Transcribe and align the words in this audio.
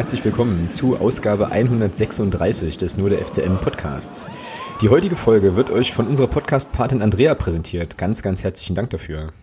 herzlich 0.00 0.24
willkommen 0.24 0.70
zu 0.70 0.96
Ausgabe 0.96 1.50
136 1.50 2.78
des 2.78 2.96
Nur 2.96 3.10
der 3.10 3.22
FCM 3.22 3.58
Podcasts. 3.60 4.30
Die 4.80 4.88
heutige 4.88 5.14
Folge 5.14 5.56
wird 5.56 5.68
euch 5.68 5.92
von 5.92 6.06
unserer 6.06 6.26
Podcast-Patin 6.26 7.02
Andrea 7.02 7.34
präsentiert. 7.34 7.98
Ganz, 7.98 8.22
ganz 8.22 8.42
herzlichen 8.42 8.74
Dank 8.74 8.88
dafür. 8.88 9.34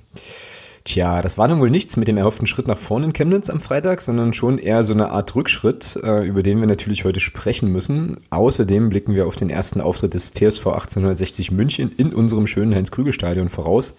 Tja, 0.83 1.21
das 1.21 1.37
war 1.37 1.47
nun 1.47 1.59
wohl 1.59 1.69
nichts 1.69 1.95
mit 1.95 2.07
dem 2.07 2.17
erhofften 2.17 2.47
Schritt 2.47 2.67
nach 2.67 2.79
vorne 2.79 3.05
in 3.05 3.13
Chemnitz 3.13 3.51
am 3.51 3.59
Freitag, 3.59 4.01
sondern 4.01 4.33
schon 4.33 4.57
eher 4.57 4.81
so 4.81 4.93
eine 4.93 5.11
Art 5.11 5.35
Rückschritt, 5.35 5.99
äh, 6.01 6.25
über 6.25 6.41
den 6.41 6.59
wir 6.59 6.65
natürlich 6.65 7.05
heute 7.05 7.19
sprechen 7.19 7.71
müssen. 7.71 8.17
Außerdem 8.31 8.89
blicken 8.89 9.13
wir 9.13 9.27
auf 9.27 9.35
den 9.35 9.51
ersten 9.51 9.79
Auftritt 9.79 10.15
des 10.15 10.33
TSV 10.33 10.65
1860 10.65 11.51
München 11.51 11.91
in 11.97 12.15
unserem 12.15 12.47
schönen 12.47 12.73
Heinz-Krügel-Stadion 12.73 13.49
voraus. 13.49 13.95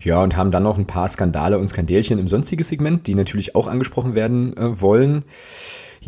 Ja, 0.00 0.22
und 0.22 0.36
haben 0.36 0.52
dann 0.52 0.62
noch 0.62 0.78
ein 0.78 0.86
paar 0.86 1.08
Skandale 1.08 1.58
und 1.58 1.66
Skandälchen 1.66 2.20
im 2.20 2.28
sonstigen 2.28 2.62
Segment, 2.62 3.08
die 3.08 3.16
natürlich 3.16 3.56
auch 3.56 3.66
angesprochen 3.66 4.14
werden 4.14 4.56
äh, 4.56 4.80
wollen. 4.80 5.24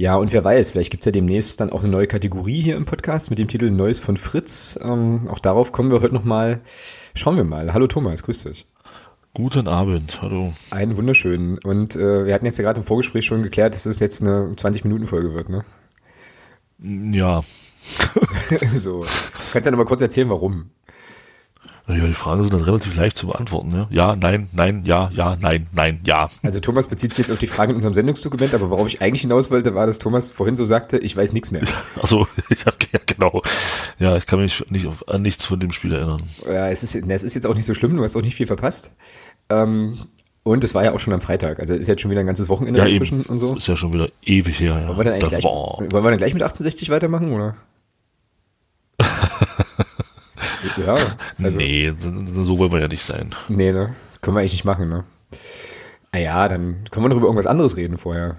Ja, 0.00 0.16
und 0.16 0.32
wer 0.32 0.42
weiß, 0.42 0.70
vielleicht 0.70 0.90
gibt's 0.90 1.04
ja 1.04 1.12
demnächst 1.12 1.60
dann 1.60 1.68
auch 1.68 1.82
eine 1.82 1.92
neue 1.92 2.06
Kategorie 2.06 2.62
hier 2.62 2.78
im 2.78 2.86
Podcast 2.86 3.28
mit 3.28 3.38
dem 3.38 3.48
Titel 3.48 3.70
Neues 3.70 4.00
von 4.00 4.16
Fritz. 4.16 4.80
Ähm, 4.82 5.28
auch 5.28 5.40
darauf 5.40 5.72
kommen 5.72 5.90
wir 5.90 6.00
heute 6.00 6.14
nochmal. 6.14 6.62
Schauen 7.12 7.36
wir 7.36 7.44
mal. 7.44 7.74
Hallo 7.74 7.86
Thomas, 7.86 8.22
grüß 8.22 8.44
dich. 8.44 8.66
Guten 9.34 9.68
Abend, 9.68 10.22
hallo. 10.22 10.54
Einen 10.70 10.96
wunderschönen. 10.96 11.58
Und 11.58 11.96
äh, 11.96 12.24
wir 12.24 12.32
hatten 12.32 12.46
jetzt 12.46 12.56
ja 12.56 12.64
gerade 12.64 12.80
im 12.80 12.86
Vorgespräch 12.86 13.26
schon 13.26 13.42
geklärt, 13.42 13.74
dass 13.74 13.84
es 13.84 14.00
jetzt 14.00 14.22
eine 14.22 14.52
20-Minuten-Folge 14.54 15.34
wird, 15.34 15.50
ne? 15.50 15.66
Ja. 16.78 17.42
so. 18.74 19.02
Du 19.02 19.52
kannst 19.52 19.66
ja 19.66 19.70
nochmal 19.70 19.84
kurz 19.84 20.00
erzählen, 20.00 20.30
warum. 20.30 20.70
Naja, 21.86 22.06
die 22.06 22.14
Fragen 22.14 22.42
sind 22.42 22.52
dann 22.52 22.62
relativ 22.62 22.94
leicht 22.96 23.18
zu 23.18 23.26
beantworten. 23.26 23.68
Ne? 23.68 23.86
Ja, 23.90 24.14
nein, 24.16 24.48
nein, 24.52 24.82
ja, 24.84 25.10
ja, 25.12 25.36
nein, 25.40 25.66
nein, 25.72 26.00
ja. 26.04 26.28
Also 26.42 26.60
Thomas 26.60 26.86
bezieht 26.86 27.12
sich 27.12 27.24
jetzt 27.26 27.32
auf 27.32 27.38
die 27.38 27.46
Frage 27.46 27.72
in 27.72 27.76
unserem 27.76 27.94
Sendungsdokument, 27.94 28.54
aber 28.54 28.70
worauf 28.70 28.86
ich 28.86 29.02
eigentlich 29.02 29.22
hinaus 29.22 29.50
wollte, 29.50 29.74
war, 29.74 29.86
dass 29.86 29.98
Thomas 29.98 30.30
vorhin 30.30 30.56
so 30.56 30.64
sagte, 30.64 30.98
ich 30.98 31.16
weiß 31.16 31.32
nichts 31.32 31.50
mehr. 31.50 31.62
Also 32.00 32.26
ich 32.50 32.66
habe 32.66 32.76
ja 32.92 33.00
genau. 33.04 33.42
Ja, 33.98 34.16
ich 34.16 34.26
kann 34.26 34.40
mich 34.40 34.64
nicht 34.70 34.86
auf, 34.86 35.08
an 35.08 35.22
nichts 35.22 35.46
von 35.46 35.58
dem 35.58 35.72
Spiel 35.72 35.92
erinnern. 35.92 36.22
Ja, 36.46 36.68
es 36.68 36.82
ist, 36.82 36.94
es 36.94 37.22
ist 37.22 37.34
jetzt 37.34 37.46
auch 37.46 37.54
nicht 37.54 37.66
so 37.66 37.74
schlimm, 37.74 37.96
du 37.96 38.02
hast 38.02 38.16
auch 38.16 38.22
nicht 38.22 38.34
viel 38.36 38.46
verpasst. 38.46 38.92
Ähm, 39.48 39.98
und 40.42 40.64
es 40.64 40.74
war 40.74 40.84
ja 40.84 40.92
auch 40.92 41.00
schon 41.00 41.12
am 41.12 41.20
Freitag, 41.20 41.60
also 41.60 41.74
ist 41.74 41.86
jetzt 41.86 42.00
schon 42.00 42.10
wieder 42.10 42.20
ein 42.20 42.26
ganzes 42.26 42.48
Wochenende 42.48 42.78
Ja, 42.80 42.86
dazwischen 42.86 43.20
eben. 43.20 43.28
und 43.28 43.38
so. 43.38 43.56
Ist 43.56 43.66
ja 43.66 43.76
schon 43.76 43.92
wieder 43.92 44.08
ewig 44.22 44.58
her. 44.58 44.80
Ja. 44.80 44.88
Wollen 44.88 44.98
wir 44.98 45.04
dann 45.04 45.20
gleich, 45.20 45.44
wollen 45.44 45.90
wir 45.90 46.10
dann 46.10 46.18
gleich 46.18 46.34
mit 46.34 46.42
1860 46.42 46.88
weitermachen, 46.90 47.32
oder? 47.32 47.56
ja, 50.76 50.96
also, 51.42 51.58
nee, 51.58 51.92
so 52.42 52.58
wollen 52.58 52.72
wir 52.72 52.80
ja 52.80 52.88
nicht 52.88 53.04
sein. 53.04 53.34
nee, 53.48 53.72
ne? 53.72 53.94
Können 54.20 54.36
wir 54.36 54.40
eigentlich 54.40 54.52
nicht 54.52 54.64
machen, 54.64 54.88
ne? 54.88 55.04
Ah 56.12 56.18
ja, 56.18 56.48
dann 56.48 56.84
können 56.90 57.04
wir 57.04 57.08
noch 57.08 57.16
über 57.16 57.26
irgendwas 57.26 57.46
anderes 57.46 57.76
reden 57.76 57.96
vorher. 57.96 58.36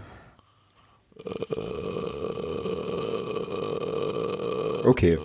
Okay. 4.83 5.19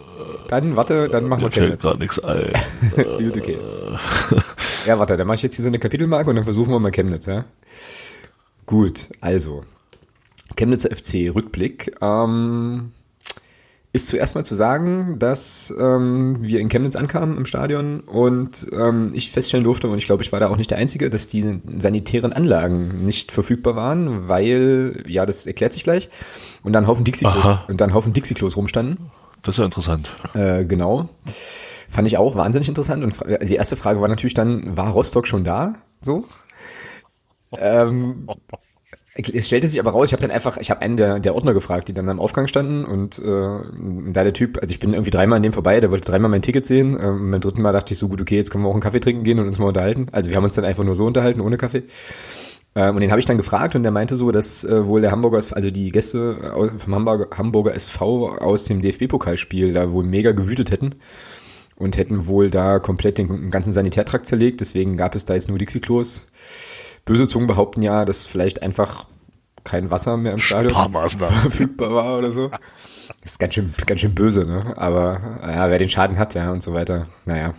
Dann 0.48 0.77
warte, 0.77 1.08
dann 1.08 1.24
machen 1.24 1.41
wir 1.41 1.48
Mir 1.48 1.52
Chemnitz. 1.52 1.83
gerade 1.83 1.98
nichts 1.98 2.19
ein. 2.20 2.52
Gut, 3.19 3.36
okay. 3.36 3.58
Ja, 4.86 4.98
warte, 4.98 5.17
dann 5.17 5.27
mache 5.27 5.36
ich 5.36 5.42
jetzt 5.42 5.57
hier 5.57 5.63
so 5.63 5.68
eine 5.68 5.78
Kapitelmarke 5.80 6.30
und 6.30 6.36
dann 6.36 6.45
versuchen 6.45 6.70
wir 6.73 6.78
mal 6.78 6.92
Chemnitz, 6.92 7.27
ja? 7.27 7.45
Gut, 8.67 9.08
also. 9.20 9.64
Chemnitzer 10.57 10.95
FC 10.95 11.34
Rückblick. 11.34 11.96
Ähm, 12.01 12.92
ist 13.96 14.08
zuerst 14.08 14.34
mal 14.34 14.45
zu 14.45 14.55
sagen, 14.55 15.18
dass 15.18 15.74
ähm, 15.79 16.36
wir 16.40 16.61
in 16.61 16.68
Chemnitz 16.68 16.95
ankamen 16.95 17.36
im 17.36 17.46
Stadion 17.46 18.01
und 18.01 18.68
ähm, 18.73 19.11
ich 19.14 19.30
feststellen 19.30 19.64
durfte, 19.64 19.89
und 19.89 19.98
ich 19.98 20.07
glaube, 20.07 20.23
ich 20.23 20.30
war 20.30 20.39
da 20.39 20.48
auch 20.48 20.57
nicht 20.57 20.70
der 20.70 20.79
Einzige, 20.79 21.11
dass 21.11 21.27
die 21.27 21.61
sanitären 21.79 22.33
Anlagen 22.33 23.05
nicht 23.05 23.33
verfügbar 23.33 23.74
waren, 23.74 24.29
weil, 24.29 25.02
ja, 25.08 25.27
das 25.27 25.46
erklärt 25.46 25.73
sich 25.73 25.83
gleich, 25.83 26.11
und 26.62 26.74
dann 26.74 26.86
Haufen 26.86 27.05
Dixie-Klos 27.05 27.58
und 27.68 27.80
dann 27.80 27.95
Haufen 27.95 28.12
Dixie-Klos 28.12 28.57
rumstanden. 28.57 29.11
Das 29.42 29.55
ist 29.55 29.58
ja 29.58 29.64
interessant. 29.64 30.13
Äh, 30.34 30.64
genau. 30.64 31.08
Fand 31.89 32.07
ich 32.07 32.18
auch 32.18 32.34
wahnsinnig 32.36 32.68
interessant. 32.68 33.02
Und 33.02 33.24
also 33.24 33.46
die 33.46 33.57
erste 33.57 33.77
Frage 33.77 34.01
war 34.01 34.08
natürlich 34.08 34.34
dann, 34.34 34.77
war 34.77 34.90
Rostock 34.90 35.27
schon 35.27 35.45
da? 35.45 35.74
So? 36.01 36.24
Ähm, 37.52 38.28
es 39.16 39.46
stellte 39.46 39.68
sich 39.68 39.80
aber 39.80 39.92
raus, 39.92 40.08
ich 40.08 40.12
habe 40.12 40.20
dann 40.20 40.30
einfach, 40.30 40.58
ich 40.58 40.70
habe 40.70 40.82
einen 40.82 40.96
der, 40.96 41.20
der 41.20 41.34
Ordner 41.34 41.54
gefragt, 41.54 41.88
die 41.88 41.94
dann 41.94 42.08
am 42.08 42.20
Aufgang 42.20 42.46
standen 42.46 42.84
und 42.84 43.18
äh, 43.18 43.22
da 44.12 44.24
der 44.24 44.32
Typ, 44.32 44.58
also 44.60 44.72
ich 44.72 44.78
bin 44.78 44.92
irgendwie 44.92 45.10
dreimal 45.10 45.38
an 45.38 45.42
dem 45.42 45.52
vorbei, 45.52 45.80
der 45.80 45.90
wollte 45.90 46.10
dreimal 46.10 46.30
mein 46.30 46.42
Ticket 46.42 46.66
sehen. 46.66 46.98
Ähm, 47.00 47.30
beim 47.30 47.40
dritten 47.40 47.62
Mal 47.62 47.72
dachte 47.72 47.92
ich 47.92 47.98
so, 47.98 48.08
gut, 48.08 48.20
okay, 48.20 48.36
jetzt 48.36 48.50
können 48.50 48.64
wir 48.64 48.68
auch 48.68 48.74
einen 48.74 48.82
Kaffee 48.82 49.00
trinken 49.00 49.24
gehen 49.24 49.38
und 49.38 49.46
uns 49.46 49.58
mal 49.58 49.68
unterhalten. 49.68 50.06
Also 50.12 50.30
wir 50.30 50.36
haben 50.36 50.44
uns 50.44 50.54
dann 50.54 50.64
einfach 50.64 50.84
nur 50.84 50.94
so 50.94 51.04
unterhalten, 51.04 51.40
ohne 51.40 51.56
Kaffee. 51.56 51.84
Ähm, 52.74 52.94
und 52.94 53.00
den 53.00 53.10
habe 53.10 53.18
ich 53.20 53.27
dann 53.27 53.38
gefragt 53.38 53.74
und 53.74 53.82
der 53.82 53.92
meinte 53.92 54.16
so, 54.16 54.30
dass 54.30 54.64
äh, 54.64 54.86
wohl 54.86 55.00
der 55.00 55.10
Hamburger, 55.10 55.38
also 55.38 55.70
die 55.70 55.90
Gäste 55.90 56.36
vom 56.77 56.94
Hamburger, 56.94 57.36
Hamburger 57.36 57.74
SV 57.74 58.36
aus 58.38 58.64
dem 58.64 58.83
DFB-Pokalspiel 58.83 59.72
da 59.72 59.90
wohl 59.90 60.04
mega 60.04 60.33
gewütet 60.33 60.70
hätten 60.70 60.94
und 61.77 61.96
hätten 61.96 62.27
wohl 62.27 62.50
da 62.50 62.78
komplett 62.78 63.18
den 63.18 63.50
ganzen 63.50 63.72
Sanitärtrakt 63.72 64.27
zerlegt. 64.27 64.60
Deswegen 64.60 64.96
gab 64.96 65.14
es 65.14 65.24
da 65.24 65.34
jetzt 65.34 65.48
nur 65.48 65.58
Dixie-Klos. 65.58 66.27
Böse 67.06 67.27
Zungen 67.27 67.46
behaupten 67.46 67.80
ja, 67.80 68.05
dass 68.05 68.27
vielleicht 68.27 68.61
einfach 68.62 69.06
kein 69.64 69.90
Wasser 69.90 70.17
mehr 70.17 70.33
im 70.33 70.39
Stadion 70.39 70.92
verfügbar 71.08 71.94
war 71.94 72.18
oder 72.18 72.33
so. 72.33 72.50
Das 73.22 73.33
ist 73.33 73.39
ganz 73.39 73.55
schön, 73.55 73.72
ganz 73.86 74.00
schön 74.00 74.14
böse, 74.14 74.44
ne? 74.44 74.74
Aber 74.77 75.39
ja, 75.42 75.70
wer 75.70 75.78
den 75.78 75.89
Schaden 75.89 76.18
hat, 76.18 76.34
ja, 76.34 76.50
und 76.50 76.62
so 76.62 76.74
weiter. 76.74 77.08
Naja. 77.24 77.55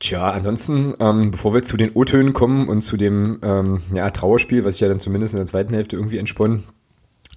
Tja, 0.00 0.30
ansonsten, 0.30 0.94
ähm, 1.00 1.30
bevor 1.30 1.54
wir 1.54 1.62
zu 1.62 1.76
den 1.76 1.92
O-Tönen 1.94 2.32
kommen 2.32 2.68
und 2.68 2.82
zu 2.82 2.96
dem 2.96 3.38
ähm, 3.42 3.82
ja, 3.92 4.10
Trauerspiel, 4.10 4.64
was 4.64 4.76
ich 4.76 4.80
ja 4.80 4.88
dann 4.88 5.00
zumindest 5.00 5.34
in 5.34 5.38
der 5.38 5.46
zweiten 5.46 5.74
Hälfte 5.74 5.96
irgendwie 5.96 6.18
entsponnen, 6.18 6.64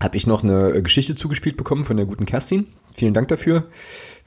habe 0.04 0.18
ich 0.18 0.28
noch 0.28 0.44
eine 0.44 0.82
Geschichte 0.84 1.16
zugespielt 1.16 1.58
bekommen 1.58 1.84
von 1.84 1.98
der 1.98 2.06
guten 2.06 2.26
Kerstin. 2.26 2.68
Vielen 2.94 3.14
Dank 3.14 3.28
dafür. 3.30 3.68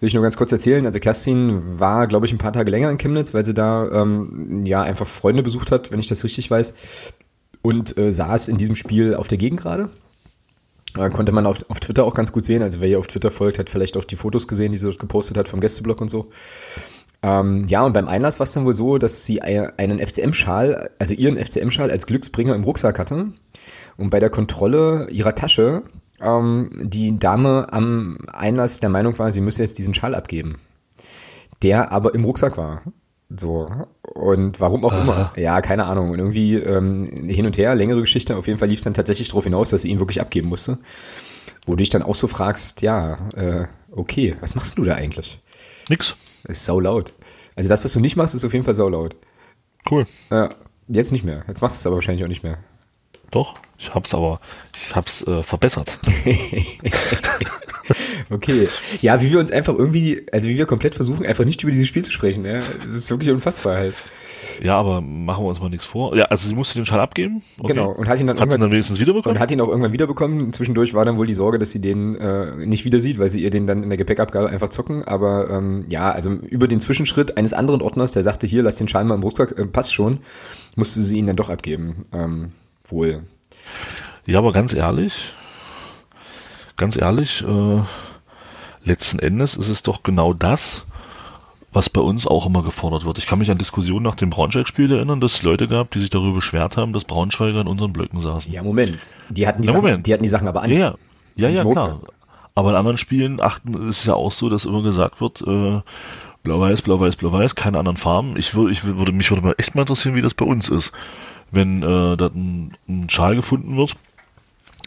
Will 0.01 0.07
ich 0.07 0.15
nur 0.15 0.23
ganz 0.23 0.37
kurz 0.37 0.51
erzählen. 0.51 0.85
Also 0.87 0.99
Kerstin 0.99 1.79
war, 1.79 2.07
glaube 2.07 2.25
ich, 2.27 2.33
ein 2.33 2.39
paar 2.39 2.53
Tage 2.53 2.71
länger 2.71 2.91
in 2.91 2.99
Chemnitz, 2.99 3.35
weil 3.35 3.45
sie 3.45 3.53
da 3.55 3.87
ähm, 3.93 4.63
ja 4.65 4.83
einfach 4.83 5.07
Freunde 5.07 5.43
besucht 5.43 5.71
hat, 5.71 5.91
wenn 5.93 6.01
ich 6.01 6.07
das 6.07 6.25
richtig 6.25 6.51
weiß. 6.51 6.73
Und 7.63 7.99
äh, 7.99 8.11
saß 8.11 8.49
in 8.49 8.57
diesem 8.57 8.75
Spiel 8.75 9.15
auf 9.15 9.29
der 9.29 9.37
Gegend 9.37 9.61
gerade. 9.61 9.91
Äh, 10.99 11.11
konnte 11.11 11.33
man 11.33 11.45
auf, 11.45 11.65
auf 11.69 11.81
Twitter 11.81 12.05
auch 12.05 12.15
ganz 12.15 12.33
gut 12.33 12.47
sehen. 12.47 12.63
Also 12.63 12.81
wer 12.81 12.89
ihr 12.89 12.99
auf 12.99 13.07
Twitter 13.09 13.31
folgt, 13.31 13.59
hat 13.59 13.69
vielleicht 13.69 13.99
auch 13.99 14.05
die 14.05 14.17
Fotos 14.17 14.49
gesehen, 14.49 14.73
die 14.73 14.79
sie 14.79 14.87
dort 14.87 14.99
gepostet 14.99 15.37
hat 15.37 15.49
vom 15.49 15.61
Gästeblock 15.61 16.01
und 16.01 16.09
so. 16.09 16.31
Ähm, 17.23 17.67
ja, 17.69 17.85
und 17.85 17.93
beim 17.93 18.09
Einlass 18.09 18.41
war 18.41 18.45
es 18.45 18.53
dann 18.53 18.65
wohl 18.65 18.75
so, 18.75 18.97
dass 18.97 19.27
sie 19.27 19.43
ein- 19.43 19.71
einen 19.77 19.99
FCM-Schal, 19.99 20.89
also 20.99 21.13
ihren 21.13 21.37
FCM-Schal 21.37 21.91
als 21.91 22.07
Glücksbringer 22.07 22.55
im 22.55 22.65
Rucksack 22.65 22.99
hatte. 22.99 23.27
Und 23.99 24.09
bei 24.09 24.21
der 24.21 24.31
Kontrolle 24.31 25.09
ihrer 25.11 25.35
Tasche 25.35 25.83
ähm, 26.21 26.71
die 26.83 27.19
Dame 27.19 27.69
am 27.73 28.19
Einlass 28.33 28.81
der 28.81 28.89
Meinung 28.89 29.19
war, 29.19 29.31
sie 29.31 29.41
müsse 29.41 29.63
jetzt 29.63 29.79
diesen 29.79 29.95
Schal 29.95 30.15
abgeben. 30.15 30.59
Der 31.63 31.93
aber 31.93 32.15
im 32.15 32.25
Rucksack 32.25 32.57
war. 32.57 32.83
So. 33.37 33.71
Und 34.03 34.61
warum 34.61 34.85
auch 34.85 34.93
immer. 34.93 35.33
Ja, 35.37 35.61
keine 35.61 35.85
Ahnung. 35.87 36.11
Und 36.11 36.19
irgendwie 36.19 36.55
ähm, 36.57 37.29
hin 37.29 37.47
und 37.47 37.59
her, 37.59 37.75
längere 37.75 38.01
Geschichte. 38.01 38.37
Auf 38.37 38.47
jeden 38.47 38.59
Fall 38.59 38.69
lief 38.69 38.79
es 38.79 38.85
dann 38.85 38.95
tatsächlich 38.95 39.29
darauf 39.29 39.45
hinaus, 39.45 39.71
dass 39.71 39.83
sie 39.83 39.91
ihn 39.91 39.99
wirklich 39.99 40.21
abgeben 40.21 40.49
musste. 40.49 40.79
Wo 41.67 41.73
du 41.73 41.77
dich 41.77 41.91
dann 41.91 42.03
auch 42.03 42.15
so 42.15 42.27
fragst, 42.27 42.83
ja, 42.83 43.19
äh, 43.37 43.67
okay, 43.93 44.37
was 44.41 44.55
machst 44.55 44.79
du 44.79 44.85
da 44.85 44.95
eigentlich? 44.95 45.41
Nix. 45.89 46.17
Das 46.45 46.57
ist 46.57 46.67
saulaut. 46.67 47.13
Also 47.55 47.69
das, 47.69 47.85
was 47.85 47.93
du 47.93 48.01
nicht 48.01 48.17
machst, 48.17 48.35
ist 48.35 48.45
auf 48.45 48.53
jeden 48.53 48.65
Fall 48.65 48.75
saulaut. 48.75 49.15
Cool. 49.89 50.07
Ja, 50.31 50.49
jetzt 50.89 51.13
nicht 51.13 51.25
mehr. 51.25 51.45
Jetzt 51.47 51.61
machst 51.61 51.77
du 51.77 51.81
es 51.81 51.87
aber 51.87 51.97
wahrscheinlich 51.97 52.25
auch 52.25 52.29
nicht 52.29 52.43
mehr. 52.43 52.59
Doch. 53.31 53.55
Ich 53.81 53.95
hab's 53.95 54.15
aber, 54.15 54.41
ich 54.77 54.95
hab's 54.95 55.27
äh, 55.27 55.43
verbessert. 55.43 55.99
Okay. 58.31 58.69
Ja, 59.01 59.21
wie 59.21 59.33
wir 59.33 59.41
uns 59.41 59.51
einfach 59.51 59.75
irgendwie, 59.75 60.25
also 60.33 60.49
wie 60.49 60.57
wir 60.57 60.67
komplett 60.67 60.95
versuchen, 60.95 61.27
einfach 61.27 61.45
nicht 61.45 61.63
über 61.63 61.73
dieses 61.73 61.89
Spiel 61.89 62.05
zu 62.05 62.13
sprechen. 62.13 62.45
Ja, 62.45 62.61
das 62.83 62.93
ist 62.93 63.11
wirklich 63.11 63.31
unfassbar 63.31 63.75
halt. 63.75 63.95
Ja, 64.63 64.79
aber 64.79 65.01
machen 65.01 65.45
wir 65.45 65.49
uns 65.49 65.61
mal 65.61 65.69
nichts 65.69 65.85
vor. 65.85 66.17
Ja, 66.17 66.27
also 66.27 66.47
sie 66.49 66.55
musste 66.55 66.75
den 66.79 66.87
Schal 66.87 67.01
abgeben. 67.01 67.43
Okay. 67.59 67.73
Genau. 67.73 67.91
Und 67.91 68.09
hat 68.09 68.21
ihn 68.21 68.27
dann 68.27 68.37
Hat 68.37 68.43
irgendwann 68.43 68.61
dann 68.61 68.71
wenigstens 68.71 69.01
wiederbekommen? 69.01 69.37
und 69.37 69.41
hat 69.41 69.51
ihn 69.51 69.61
auch 69.61 69.69
irgendwann 69.69 69.93
wiederbekommen. 69.93 70.53
Zwischendurch 70.53 70.95
war 70.95 71.05
dann 71.05 71.19
wohl 71.19 71.27
die 71.27 71.35
Sorge, 71.35 71.59
dass 71.59 71.73
sie 71.73 71.81
den 71.81 72.15
äh, 72.17 72.65
nicht 72.65 72.85
wieder 72.85 73.01
sieht, 73.01 73.19
weil 73.19 73.29
sie 73.29 73.43
ihr 73.43 73.51
den 73.51 73.67
dann 73.67 73.83
in 73.83 73.89
der 73.91 73.99
Gepäckabgabe 73.99 74.49
einfach 74.49 74.69
zocken. 74.69 75.05
Aber 75.05 75.51
ähm, 75.51 75.85
ja, 75.89 76.11
also 76.11 76.31
über 76.31 76.69
den 76.69 76.81
Zwischenschritt 76.81 77.37
eines 77.37 77.53
anderen 77.53 77.83
Ordners, 77.83 78.13
der 78.13 78.23
sagte, 78.23 78.47
hier, 78.47 78.63
lass 78.63 78.77
den 78.77 78.89
Schal 78.89 79.05
mal 79.05 79.17
im 79.17 79.23
Rucksack, 79.23 79.59
äh, 79.59 79.67
passt 79.67 79.93
schon, 79.93 80.21
musste 80.77 81.03
sie 81.03 81.19
ihn 81.19 81.27
dann 81.27 81.37
doch 81.37 81.51
abgeben. 81.51 82.07
Ähm, 82.13 82.51
wohl. 82.89 83.25
Ja, 84.27 84.39
aber 84.39 84.53
ganz 84.53 84.73
ehrlich, 84.75 85.33
ganz 86.77 86.97
ehrlich, 86.97 87.43
äh, 87.43 87.81
letzten 88.85 89.19
Endes 89.19 89.55
ist 89.55 89.69
es 89.69 89.83
doch 89.83 90.03
genau 90.03 90.33
das, 90.33 90.85
was 91.73 91.89
bei 91.89 92.01
uns 92.01 92.27
auch 92.27 92.47
immer 92.47 92.63
gefordert 92.63 93.05
wird. 93.05 93.19
Ich 93.19 93.27
kann 93.27 93.39
mich 93.39 93.51
an 93.51 93.59
Diskussionen 93.59 94.05
nach 94.05 94.17
dem 94.17 94.31
Braunschweig-Spiel 94.31 94.91
erinnern, 94.93 95.21
dass 95.21 95.35
es 95.35 95.43
Leute 95.43 95.69
gab, 95.69 95.91
die 95.93 96.01
sich 96.01 96.11
darüber 96.11 96.35
beschwert 96.35 96.77
haben, 96.77 96.93
dass 96.93 97.05
Braunschweiger 97.05 97.61
in 97.61 97.69
unseren 97.69 97.93
Blöcken 97.93 98.21
saßen. 98.21 98.53
Ja, 98.53 98.63
Moment. 98.63 99.17
Die 99.29 99.47
hatten 99.47 99.63
die, 99.63 99.67
Na, 99.67 99.73
Sachen, 99.73 99.85
Moment. 99.85 100.07
Die 100.07 100.13
hatten 100.13 100.23
die 100.23 100.29
Sachen 100.29 100.49
aber 100.49 100.63
an. 100.63 100.71
Ja, 100.71 100.79
ja, 100.79 101.49
ja, 101.49 101.49
ja 101.49 101.65
klar. 101.65 102.01
Aber 102.55 102.71
in 102.71 102.77
anderen 102.77 102.99
Spielen 102.99 103.41
achten 103.41 103.89
ist 103.89 104.01
es 104.01 104.05
ja 104.05 104.15
auch 104.15 104.33
so, 104.33 104.49
dass 104.49 104.65
immer 104.65 104.83
gesagt 104.83 105.21
wird, 105.21 105.41
äh, 105.43 105.81
blau-weiß, 106.43 106.83
blau-weiß, 106.83 107.17
blau-weiß, 107.17 107.55
keine 107.55 107.79
anderen 107.79 107.97
Farben. 107.97 108.37
Ich 108.37 108.55
würde, 108.55 108.73
ich 108.73 108.85
würde, 108.85 109.13
mich 109.13 109.31
würde 109.31 109.43
mal 109.43 109.55
echt 109.57 109.75
mal 109.75 109.83
interessieren, 109.83 110.17
wie 110.17 110.23
das 110.23 110.35
bei 110.35 110.45
uns 110.45 110.69
ist. 110.69 110.93
Wenn 111.51 111.83
äh, 111.83 112.17
da 112.17 112.27
ein, 112.27 112.77
ein 112.89 113.11
Schal 113.11 113.35
gefunden 113.35 113.77
wird, 113.77 113.97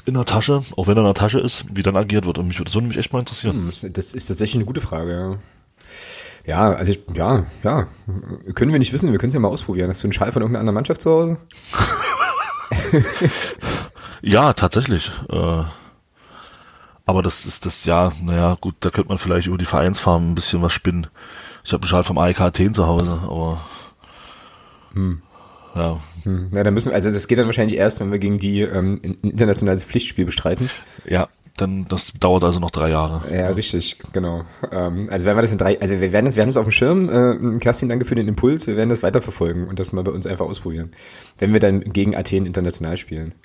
in 0.06 0.15
der 0.15 0.25
Tasche, 0.25 0.62
auch 0.75 0.88
wenn 0.88 0.98
er 0.98 1.01
in 1.01 1.06
der 1.06 1.13
Tasche 1.13 1.39
ist, 1.39 1.65
wie 1.74 1.83
dann 1.83 1.95
agiert 1.95 2.25
wird. 2.25 2.38
Und 2.38 2.48
mich 2.48 2.60
würde 2.60 2.71
das 2.71 2.81
mich 2.81 2.98
echt 2.98 3.13
mal 3.13 3.19
interessieren. 3.19 3.71
Hm, 3.71 3.94
das 3.94 4.13
ist 4.13 4.25
tatsächlich 4.25 4.56
eine 4.56 4.65
gute 4.65 4.81
Frage, 4.81 5.13
ja. 5.13 5.39
Ja, 6.45 6.74
also 6.74 6.92
ich, 6.92 7.01
ja, 7.13 7.45
ja. 7.63 7.88
Können 8.54 8.74
wir 8.74 8.80
nicht 8.80 8.92
wissen, 8.92 9.12
wir 9.12 9.19
können 9.19 9.30
es 9.30 9.33
ja 9.33 9.39
mal 9.39 9.48
ausprobieren. 9.48 9.89
Hast 9.89 10.04
du 10.04 10.07
einen 10.07 10.13
Schal 10.13 10.31
von 10.31 10.42
irgendeiner 10.42 10.60
anderen 10.60 10.75
Mannschaft 10.75 11.01
zu 11.01 11.10
Hause? 11.10 11.38
ja, 14.21 14.51
tatsächlich. 14.51 15.10
Äh, 15.30 15.63
aber 17.06 17.21
das 17.21 17.45
ist 17.45 17.65
das, 17.65 17.86
ja, 17.86 18.12
naja, 18.21 18.57
gut, 18.60 18.75
da 18.81 18.89
könnte 18.89 19.10
man 19.10 19.18
vielleicht 19.18 19.48
über 19.48 19.57
die 19.57 19.65
Vereinsfarm 19.65 20.31
ein 20.31 20.36
bisschen 20.36 20.62
was 20.62 20.74
spinnen. 20.74 21.07
Ich 21.63 21.71
habe 21.71 21.83
einen 21.83 21.89
Schal 21.89 22.04
vom 22.04 22.18
AEK 22.18 22.42
Athen 22.42 22.74
zu 22.74 22.88
Hause, 22.88 23.21
aber 23.24 23.62
hm. 24.94 25.21
Ja. 25.75 25.99
Hm. 26.23 26.49
Na, 26.51 26.63
dann 26.63 26.73
müssen 26.73 26.89
wir, 26.91 26.95
also 26.95 27.09
das 27.09 27.27
geht 27.27 27.37
dann 27.37 27.45
wahrscheinlich 27.45 27.77
erst, 27.77 27.99
wenn 27.99 28.11
wir 28.11 28.19
gegen 28.19 28.39
die 28.39 28.61
ähm, 28.61 29.01
ein 29.03 29.29
internationales 29.29 29.83
Pflichtspiel 29.83 30.25
bestreiten. 30.25 30.69
Ja, 31.05 31.29
dann 31.57 31.85
das 31.85 32.13
dauert 32.19 32.44
also 32.44 32.59
noch 32.59 32.71
drei 32.71 32.89
Jahre. 32.89 33.21
Ja, 33.31 33.50
richtig, 33.50 33.97
genau. 34.11 34.44
Ähm, 34.71 35.07
also 35.11 35.25
werden 35.25 35.38
wir 35.38 35.41
das 35.41 35.51
in 35.51 35.59
drei, 35.59 35.79
also 35.79 36.01
wir 36.01 36.11
werden 36.11 36.25
das, 36.25 36.35
wir 36.35 36.41
haben 36.41 36.50
das 36.50 36.57
auf 36.57 36.65
dem 36.65 36.71
Schirm. 36.71 37.09
Äh, 37.09 37.59
Kerstin, 37.59 37.89
danke 37.89 38.05
für 38.05 38.15
den 38.15 38.27
Impuls. 38.27 38.65
Wir 38.65 38.75
werden 38.75 38.89
das 38.89 39.03
weiterverfolgen 39.03 39.67
und 39.67 39.77
das 39.77 39.94
mal 39.94 40.03
bei 40.03 40.11
uns 40.11 40.25
einfach 40.25 40.45
ausprobieren, 40.45 40.91
wenn 41.38 41.53
wir 41.53 41.59
dann 41.59 41.81
gegen 41.81 42.15
Athen 42.15 42.47
international 42.47 42.97
spielen. 42.97 43.35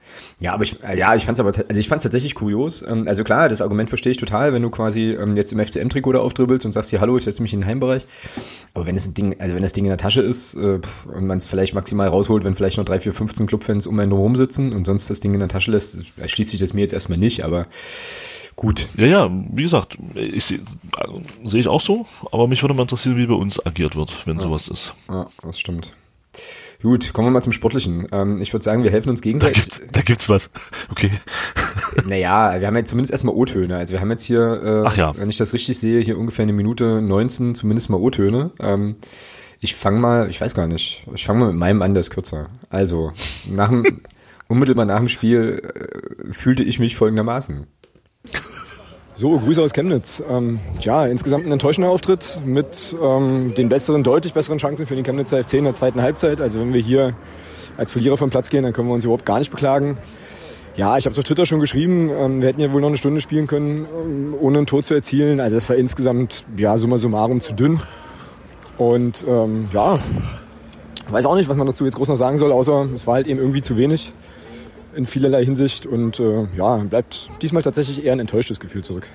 Ja, 0.40 0.55
aber 0.55 0.62
ich, 0.62 0.78
ja, 0.96 1.14
ich 1.14 1.26
fand's 1.26 1.38
aber, 1.38 1.52
also 1.69 1.78
ich 1.78 1.88
fand's 1.88 2.05
tatsächlich 2.05 2.34
kurios. 2.34 2.81
Ähm, 2.81 3.06
also 3.06 3.25
klar, 3.25 3.50
das 3.50 3.60
Argument 3.60 3.90
verstehe 3.90 4.12
ich 4.12 4.19
total, 4.19 4.55
wenn 4.55 4.62
du 4.62 4.70
quasi 4.70 5.12
ähm, 5.12 5.37
jetzt 5.37 5.52
im 5.52 5.58
FCM-Trikot 5.58 6.12
da 6.12 6.20
aufdribbelst 6.20 6.64
und 6.64 6.72
sagst 6.72 6.88
hier, 6.88 7.00
hallo, 7.00 7.19
ich 7.19 7.25
setze 7.25 7.43
mich 7.43 7.52
in 7.52 7.60
den 7.60 7.66
Heimbereich. 7.66 8.06
Aber 8.72 8.87
wenn 8.87 8.96
es 8.96 9.06
ein 9.06 9.14
Ding, 9.14 9.37
also 9.38 9.55
wenn 9.55 9.62
das 9.62 9.75
Ding 9.75 9.84
in 9.84 9.90
der 9.90 9.99
Tasche 9.99 10.22
ist 10.22 10.55
äh, 10.55 10.81
und 11.12 11.26
man 11.26 11.37
es 11.37 11.46
vielleicht 11.46 11.75
maximal 11.75 12.08
rausholt, 12.08 12.44
wenn 12.44 12.55
vielleicht 12.55 12.78
noch 12.78 12.84
drei, 12.87 13.00
vier, 13.00 13.12
15 13.12 13.46
Clubfans 13.46 13.87
um 13.87 13.99
einen 13.99 14.12
rum 14.12 14.34
sitzen 14.34 14.72
und 14.72 14.87
sonst 14.87 15.10
das 15.10 15.20
Ding 15.20 15.34
in 15.34 15.40
der 15.40 15.49
Tasche 15.49 15.72
lässt, 15.72 16.14
schließt 16.25 16.50
sich 16.50 16.60
das 16.60 16.72
mir 16.72 16.81
jetzt 16.81 16.94
erstmal 16.94 17.19
nicht, 17.19 17.44
aber 17.44 17.66
gut. 18.56 18.88
Ja, 18.96 19.06
ja, 19.06 19.30
wie 19.30 19.62
gesagt, 19.62 19.96
ich 20.14 20.44
sehe 20.44 20.60
also, 20.96 21.22
seh 21.44 21.60
ich 21.60 21.68
auch 21.68 21.80
so, 21.80 22.06
aber 22.32 22.46
mich 22.48 22.62
würde 22.62 22.74
mal 22.74 22.82
interessieren, 22.82 23.16
wie 23.16 23.26
bei 23.26 23.34
uns 23.34 23.64
agiert 23.64 23.96
wird, 23.96 24.26
wenn 24.26 24.36
ja. 24.36 24.42
sowas 24.42 24.68
ist. 24.68 24.94
Ja, 25.08 25.28
das 25.42 25.58
stimmt. 25.58 25.92
Gut, 26.80 27.12
kommen 27.12 27.26
wir 27.26 27.32
mal 27.32 27.42
zum 27.42 27.52
Sportlichen. 27.52 28.06
Ähm, 28.12 28.40
ich 28.40 28.52
würde 28.52 28.62
sagen, 28.62 28.84
wir 28.84 28.92
helfen 28.92 29.10
uns 29.10 29.20
gegenseitig. 29.20 29.68
Da, 29.68 29.78
gibt, 29.78 29.96
da 29.96 30.00
gibt's 30.02 30.28
was. 30.28 30.50
Okay. 30.90 31.10
Naja, 32.06 32.60
wir 32.60 32.66
haben 32.66 32.76
jetzt 32.76 32.90
zumindest 32.90 33.10
erstmal 33.10 33.34
O-Töne. 33.34 33.76
Also 33.76 33.94
wir 33.94 34.00
haben 34.00 34.10
jetzt 34.10 34.24
hier, 34.24 34.62
äh, 34.62 34.86
Ach 34.86 34.96
ja. 34.96 35.16
wenn 35.16 35.28
ich 35.28 35.36
das 35.36 35.52
richtig 35.52 35.78
sehe, 35.78 36.00
hier 36.00 36.16
ungefähr 36.16 36.44
eine 36.44 36.52
Minute 36.52 37.02
19 37.02 37.56
zumindest 37.56 37.90
mal 37.90 37.96
O-Töne. 37.96 38.52
Ähm, 38.60 38.96
ich 39.58 39.74
fange 39.74 39.98
mal, 39.98 40.30
ich 40.30 40.40
weiß 40.40 40.54
gar 40.54 40.68
nicht, 40.68 41.02
ich 41.12 41.26
fange 41.26 41.40
mal 41.40 41.46
mit 41.50 41.56
meinem 41.56 41.82
an, 41.82 41.94
der 41.94 42.00
ist 42.00 42.10
kürzer. 42.10 42.48
Also, 42.70 43.10
nach 43.50 43.70
dem, 43.70 44.02
unmittelbar 44.48 44.84
nach 44.84 44.98
dem 44.98 45.08
Spiel 45.08 45.62
äh, 45.62 46.32
fühlte 46.32 46.62
ich 46.62 46.78
mich 46.78 46.94
folgendermaßen. 46.94 47.66
So, 49.19 49.37
Grüße 49.37 49.61
aus 49.61 49.73
Chemnitz. 49.73 50.23
Ähm, 50.31 50.61
ja, 50.81 51.05
insgesamt 51.05 51.44
ein 51.44 51.50
enttäuschender 51.50 51.91
Auftritt 51.91 52.41
mit 52.44 52.97
ähm, 53.03 53.53
den 53.53 53.69
besseren, 53.69 54.05
deutlich 54.05 54.32
besseren 54.32 54.59
Chancen 54.59 54.87
für 54.87 54.94
den 54.94 55.03
Chemnitzer 55.03 55.43
FC 55.43 55.55
in 55.55 55.65
der 55.65 55.75
zweiten 55.75 56.00
Halbzeit. 56.00 56.41
Also 56.41 56.61
wenn 56.61 56.73
wir 56.73 56.81
hier 56.81 57.17
als 57.76 57.91
Verlierer 57.91 58.17
vom 58.17 58.31
Platz 58.31 58.49
gehen, 58.49 58.62
dann 58.62 58.73
können 58.73 58.87
wir 58.87 58.94
uns 58.94 59.03
überhaupt 59.03 59.26
gar 59.26 59.41
nicht 59.41 59.50
beklagen. 59.50 59.99
Ja, 60.76 60.97
ich 60.99 61.05
habe 61.05 61.15
es 61.15 61.19
auf 61.19 61.25
Twitter 61.25 61.47
schon 61.47 61.59
geschrieben. 61.59 62.11
Ähm, 62.11 62.41
wir 62.41 62.47
hätten 62.47 62.61
ja 62.61 62.73
wohl 62.73 62.81
noch 62.81 62.87
eine 62.87 62.97
Stunde 62.97 63.20
spielen 63.20 63.49
können, 63.49 63.88
ähm, 64.05 64.35
ohne 64.41 64.59
ein 64.59 64.67
Tor 64.67 64.85
zu 64.85 64.94
erzielen. 64.94 65.41
Also 65.41 65.56
es 65.56 65.69
war 65.69 65.75
insgesamt, 65.75 66.44
ja, 66.56 66.76
summa 66.76 66.99
summarum 66.99 67.41
zu 67.41 67.55
dünn. 67.55 67.81
Und 68.76 69.26
ähm, 69.29 69.65
ja, 69.73 69.99
weiß 71.09 71.26
auch 71.26 71.35
nicht, 71.35 71.49
was 71.49 71.56
man 71.56 71.67
dazu 71.67 71.85
jetzt 71.85 71.97
groß 71.97 72.06
noch 72.06 72.15
sagen 72.15 72.37
soll, 72.37 72.53
außer 72.53 72.87
es 72.94 73.05
war 73.09 73.15
halt 73.15 73.26
eben 73.26 73.41
irgendwie 73.41 73.62
zu 73.62 73.76
wenig 73.76 74.12
in 74.98 75.06
vielerlei 75.06 75.44
Hinsicht 75.44 75.86
und 75.86 76.18
äh, 76.18 76.48
ja, 76.56 76.76
bleibt 76.76 77.30
diesmal 77.40 77.62
tatsächlich 77.62 78.04
eher 78.04 78.12
ein 78.12 78.18
enttäuschtes 78.18 78.58
Gefühl 78.58 78.82
zurück. 78.82 79.08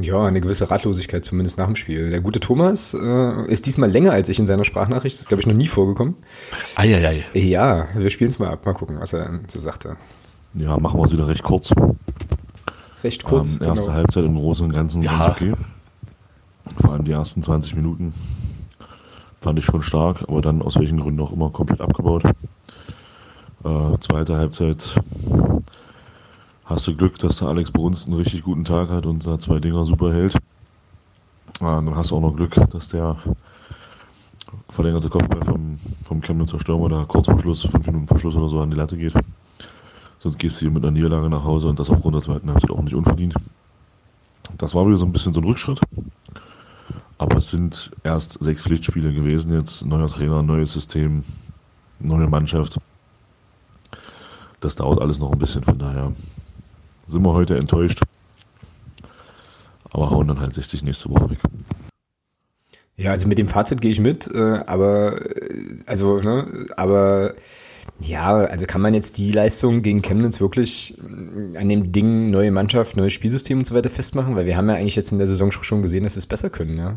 Ja, 0.00 0.24
eine 0.24 0.40
gewisse 0.40 0.70
Ratlosigkeit 0.70 1.24
zumindest 1.24 1.58
nach 1.58 1.66
dem 1.66 1.76
Spiel. 1.76 2.10
Der 2.10 2.20
gute 2.20 2.40
Thomas 2.40 2.94
äh, 2.94 3.46
ist 3.50 3.66
diesmal 3.66 3.90
länger 3.90 4.12
als 4.12 4.28
ich 4.28 4.38
in 4.38 4.46
seiner 4.46 4.64
Sprachnachricht. 4.64 5.14
Das 5.14 5.20
ist, 5.22 5.28
glaube 5.28 5.42
ich, 5.42 5.46
noch 5.46 5.54
nie 5.54 5.66
vorgekommen. 5.66 6.16
Eieiei. 6.76 7.24
Ja, 7.34 7.88
wir 7.94 8.08
spielen 8.08 8.30
es 8.30 8.38
mal 8.38 8.48
ab. 8.50 8.64
Mal 8.64 8.72
gucken, 8.72 8.98
was 9.00 9.12
er 9.12 9.24
dann 9.24 9.44
so 9.48 9.60
sagte. 9.60 9.96
Ja, 10.54 10.78
machen 10.78 10.98
wir 10.98 11.04
es 11.04 11.12
wieder 11.12 11.28
recht 11.28 11.42
kurz. 11.42 11.70
Recht 13.04 13.24
kurz, 13.24 13.60
ähm, 13.60 13.66
Erste 13.66 13.82
genau. 13.82 13.92
Halbzeit 13.92 14.24
im 14.24 14.36
Großen 14.36 14.64
und 14.64 14.72
Ganzen 14.72 15.02
ja. 15.02 15.18
ganz 15.18 15.36
okay. 15.36 15.52
Vor 16.80 16.92
allem 16.92 17.04
die 17.04 17.12
ersten 17.12 17.42
20 17.42 17.74
Minuten 17.74 18.14
fand 19.40 19.58
ich 19.58 19.64
schon 19.64 19.82
stark, 19.82 20.24
aber 20.26 20.40
dann 20.40 20.62
aus 20.62 20.76
welchen 20.78 21.00
Gründen 21.00 21.20
auch 21.20 21.32
immer 21.32 21.50
komplett 21.50 21.80
abgebaut. 21.80 22.22
Äh, 23.64 23.98
zweite 23.98 24.36
Halbzeit 24.36 25.00
hast 26.64 26.86
du 26.86 26.94
Glück, 26.94 27.18
dass 27.18 27.38
der 27.38 27.48
Alex 27.48 27.72
Brunst 27.72 28.06
einen 28.06 28.16
richtig 28.16 28.42
guten 28.42 28.64
Tag 28.64 28.88
hat 28.88 29.04
und 29.04 29.26
da 29.26 29.36
zwei 29.38 29.58
Dinger 29.58 29.84
super 29.84 30.12
hält. 30.12 30.36
Äh, 30.36 30.38
dann 31.60 31.96
hast 31.96 32.12
du 32.12 32.16
auch 32.16 32.20
noch 32.20 32.36
Glück, 32.36 32.54
dass 32.70 32.88
der 32.88 33.16
verlängerte 34.68 35.08
Kopfball 35.08 35.44
vom, 35.44 35.78
vom 36.04 36.20
Chemnitzer 36.20 36.60
Stürmer 36.60 36.88
da 36.88 37.04
kurz 37.04 37.26
vor 37.26 37.40
Schluss, 37.40 37.62
fünf 37.62 37.84
Minuten 37.86 38.06
vor 38.06 38.20
Schluss 38.20 38.36
oder 38.36 38.48
so 38.48 38.60
an 38.60 38.70
die 38.70 38.76
Latte 38.76 38.96
geht. 38.96 39.14
Sonst 40.20 40.38
gehst 40.38 40.60
du 40.60 40.66
hier 40.66 40.70
mit 40.70 40.84
einer 40.84 40.92
Niederlage 40.92 41.28
nach 41.28 41.42
Hause 41.42 41.66
und 41.66 41.80
das 41.80 41.90
aufgrund 41.90 42.14
der 42.14 42.22
zweiten 42.22 42.48
Halbzeit 42.48 42.70
auch 42.70 42.82
nicht 42.82 42.94
unverdient. 42.94 43.34
Das 44.56 44.74
war 44.74 44.86
wieder 44.86 44.96
so 44.96 45.04
ein 45.04 45.12
bisschen 45.12 45.34
so 45.34 45.40
ein 45.40 45.44
Rückschritt. 45.44 45.80
Aber 47.18 47.38
es 47.38 47.50
sind 47.50 47.90
erst 48.04 48.40
sechs 48.40 48.62
Pflichtspiele 48.62 49.12
gewesen 49.12 49.52
jetzt. 49.52 49.84
Neuer 49.84 50.06
Trainer, 50.06 50.42
neues 50.42 50.72
System, 50.72 51.24
neue 51.98 52.28
Mannschaft 52.28 52.78
das 54.60 54.76
dauert 54.76 55.00
alles 55.00 55.18
noch 55.18 55.32
ein 55.32 55.38
bisschen, 55.38 55.62
von 55.62 55.78
daher 55.78 56.12
sind 57.06 57.22
wir 57.22 57.32
heute 57.32 57.56
enttäuscht. 57.56 58.02
Aber 59.90 60.10
hauen 60.10 60.28
dann 60.28 60.40
halt 60.40 60.54
60 60.54 60.82
nächste 60.82 61.10
Woche 61.10 61.30
weg. 61.30 61.38
Ja, 62.96 63.12
also 63.12 63.28
mit 63.28 63.38
dem 63.38 63.46
Fazit 63.48 63.80
gehe 63.80 63.92
ich 63.92 64.00
mit, 64.00 64.28
äh, 64.34 64.60
aber 64.66 65.24
äh, 65.24 65.78
also, 65.86 66.18
ne, 66.18 66.66
aber 66.76 67.34
ja, 68.00 68.36
also 68.36 68.66
kann 68.66 68.80
man 68.80 68.92
jetzt 68.92 69.18
die 69.18 69.30
Leistung 69.30 69.82
gegen 69.82 70.02
Chemnitz 70.02 70.40
wirklich 70.40 70.98
äh, 70.98 71.56
an 71.56 71.68
dem 71.68 71.92
Ding 71.92 72.30
neue 72.30 72.50
Mannschaft, 72.50 72.96
neues 72.96 73.12
Spielsystem 73.12 73.58
und 73.58 73.66
so 73.66 73.74
weiter 73.74 73.88
festmachen? 73.88 74.34
Weil 74.34 74.46
wir 74.46 74.56
haben 74.56 74.68
ja 74.68 74.74
eigentlich 74.74 74.96
jetzt 74.96 75.12
in 75.12 75.18
der 75.18 75.28
Saison 75.28 75.52
schon 75.52 75.82
gesehen, 75.82 76.04
dass 76.04 76.14
sie 76.14 76.20
es 76.20 76.26
besser 76.26 76.50
können, 76.50 76.76
ja. 76.76 76.96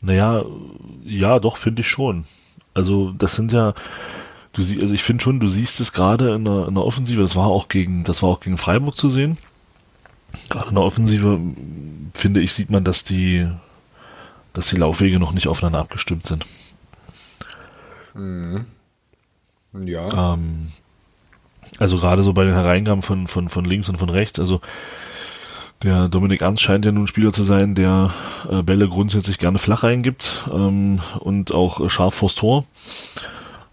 Naja, 0.00 0.44
ja, 1.04 1.38
doch, 1.40 1.56
finde 1.56 1.80
ich 1.80 1.88
schon. 1.88 2.24
Also, 2.74 3.12
das 3.12 3.34
sind 3.34 3.50
ja, 3.50 3.74
du 4.58 4.64
sie, 4.64 4.80
also 4.80 4.92
ich 4.92 5.02
finde 5.02 5.22
schon, 5.22 5.40
du 5.40 5.46
siehst 5.46 5.80
es 5.80 5.92
gerade 5.92 6.34
in 6.34 6.44
der, 6.44 6.68
in 6.68 6.74
der 6.74 6.84
Offensive, 6.84 7.22
das 7.22 7.36
war 7.36 7.46
auch 7.46 7.68
gegen, 7.68 8.04
das 8.04 8.22
war 8.22 8.30
auch 8.30 8.40
gegen 8.40 8.58
Freiburg 8.58 8.96
zu 8.96 9.08
sehen. 9.08 9.38
Gerade 10.50 10.68
in 10.68 10.74
der 10.74 10.84
Offensive, 10.84 11.40
finde 12.12 12.40
ich, 12.40 12.52
sieht 12.52 12.70
man, 12.70 12.84
dass 12.84 13.04
die, 13.04 13.48
dass 14.52 14.68
die 14.68 14.76
Laufwege 14.76 15.18
noch 15.18 15.32
nicht 15.32 15.48
aufeinander 15.48 15.78
abgestimmt 15.78 16.26
sind. 16.26 16.44
Mhm. 18.14 18.66
Ja. 19.84 20.34
Ähm, 20.34 20.68
also 21.78 21.98
gerade 21.98 22.24
so 22.24 22.32
bei 22.32 22.44
den 22.44 22.54
Hereingaben 22.54 23.02
von, 23.02 23.28
von, 23.28 23.48
von 23.48 23.64
links 23.64 23.88
und 23.88 23.98
von 23.98 24.10
rechts, 24.10 24.40
also 24.40 24.60
der 25.84 26.08
Dominik 26.08 26.42
Ernst 26.42 26.62
scheint 26.62 26.84
ja 26.84 26.90
nun 26.90 27.04
ein 27.04 27.06
Spieler 27.06 27.32
zu 27.32 27.44
sein, 27.44 27.76
der 27.76 28.10
äh, 28.50 28.62
Bälle 28.62 28.88
grundsätzlich 28.88 29.38
gerne 29.38 29.58
flach 29.58 29.84
reingibt 29.84 30.48
ähm, 30.52 31.00
und 31.20 31.54
auch 31.54 31.80
äh, 31.80 31.88
scharf 31.88 32.16
vors 32.16 32.34
Tor. 32.34 32.64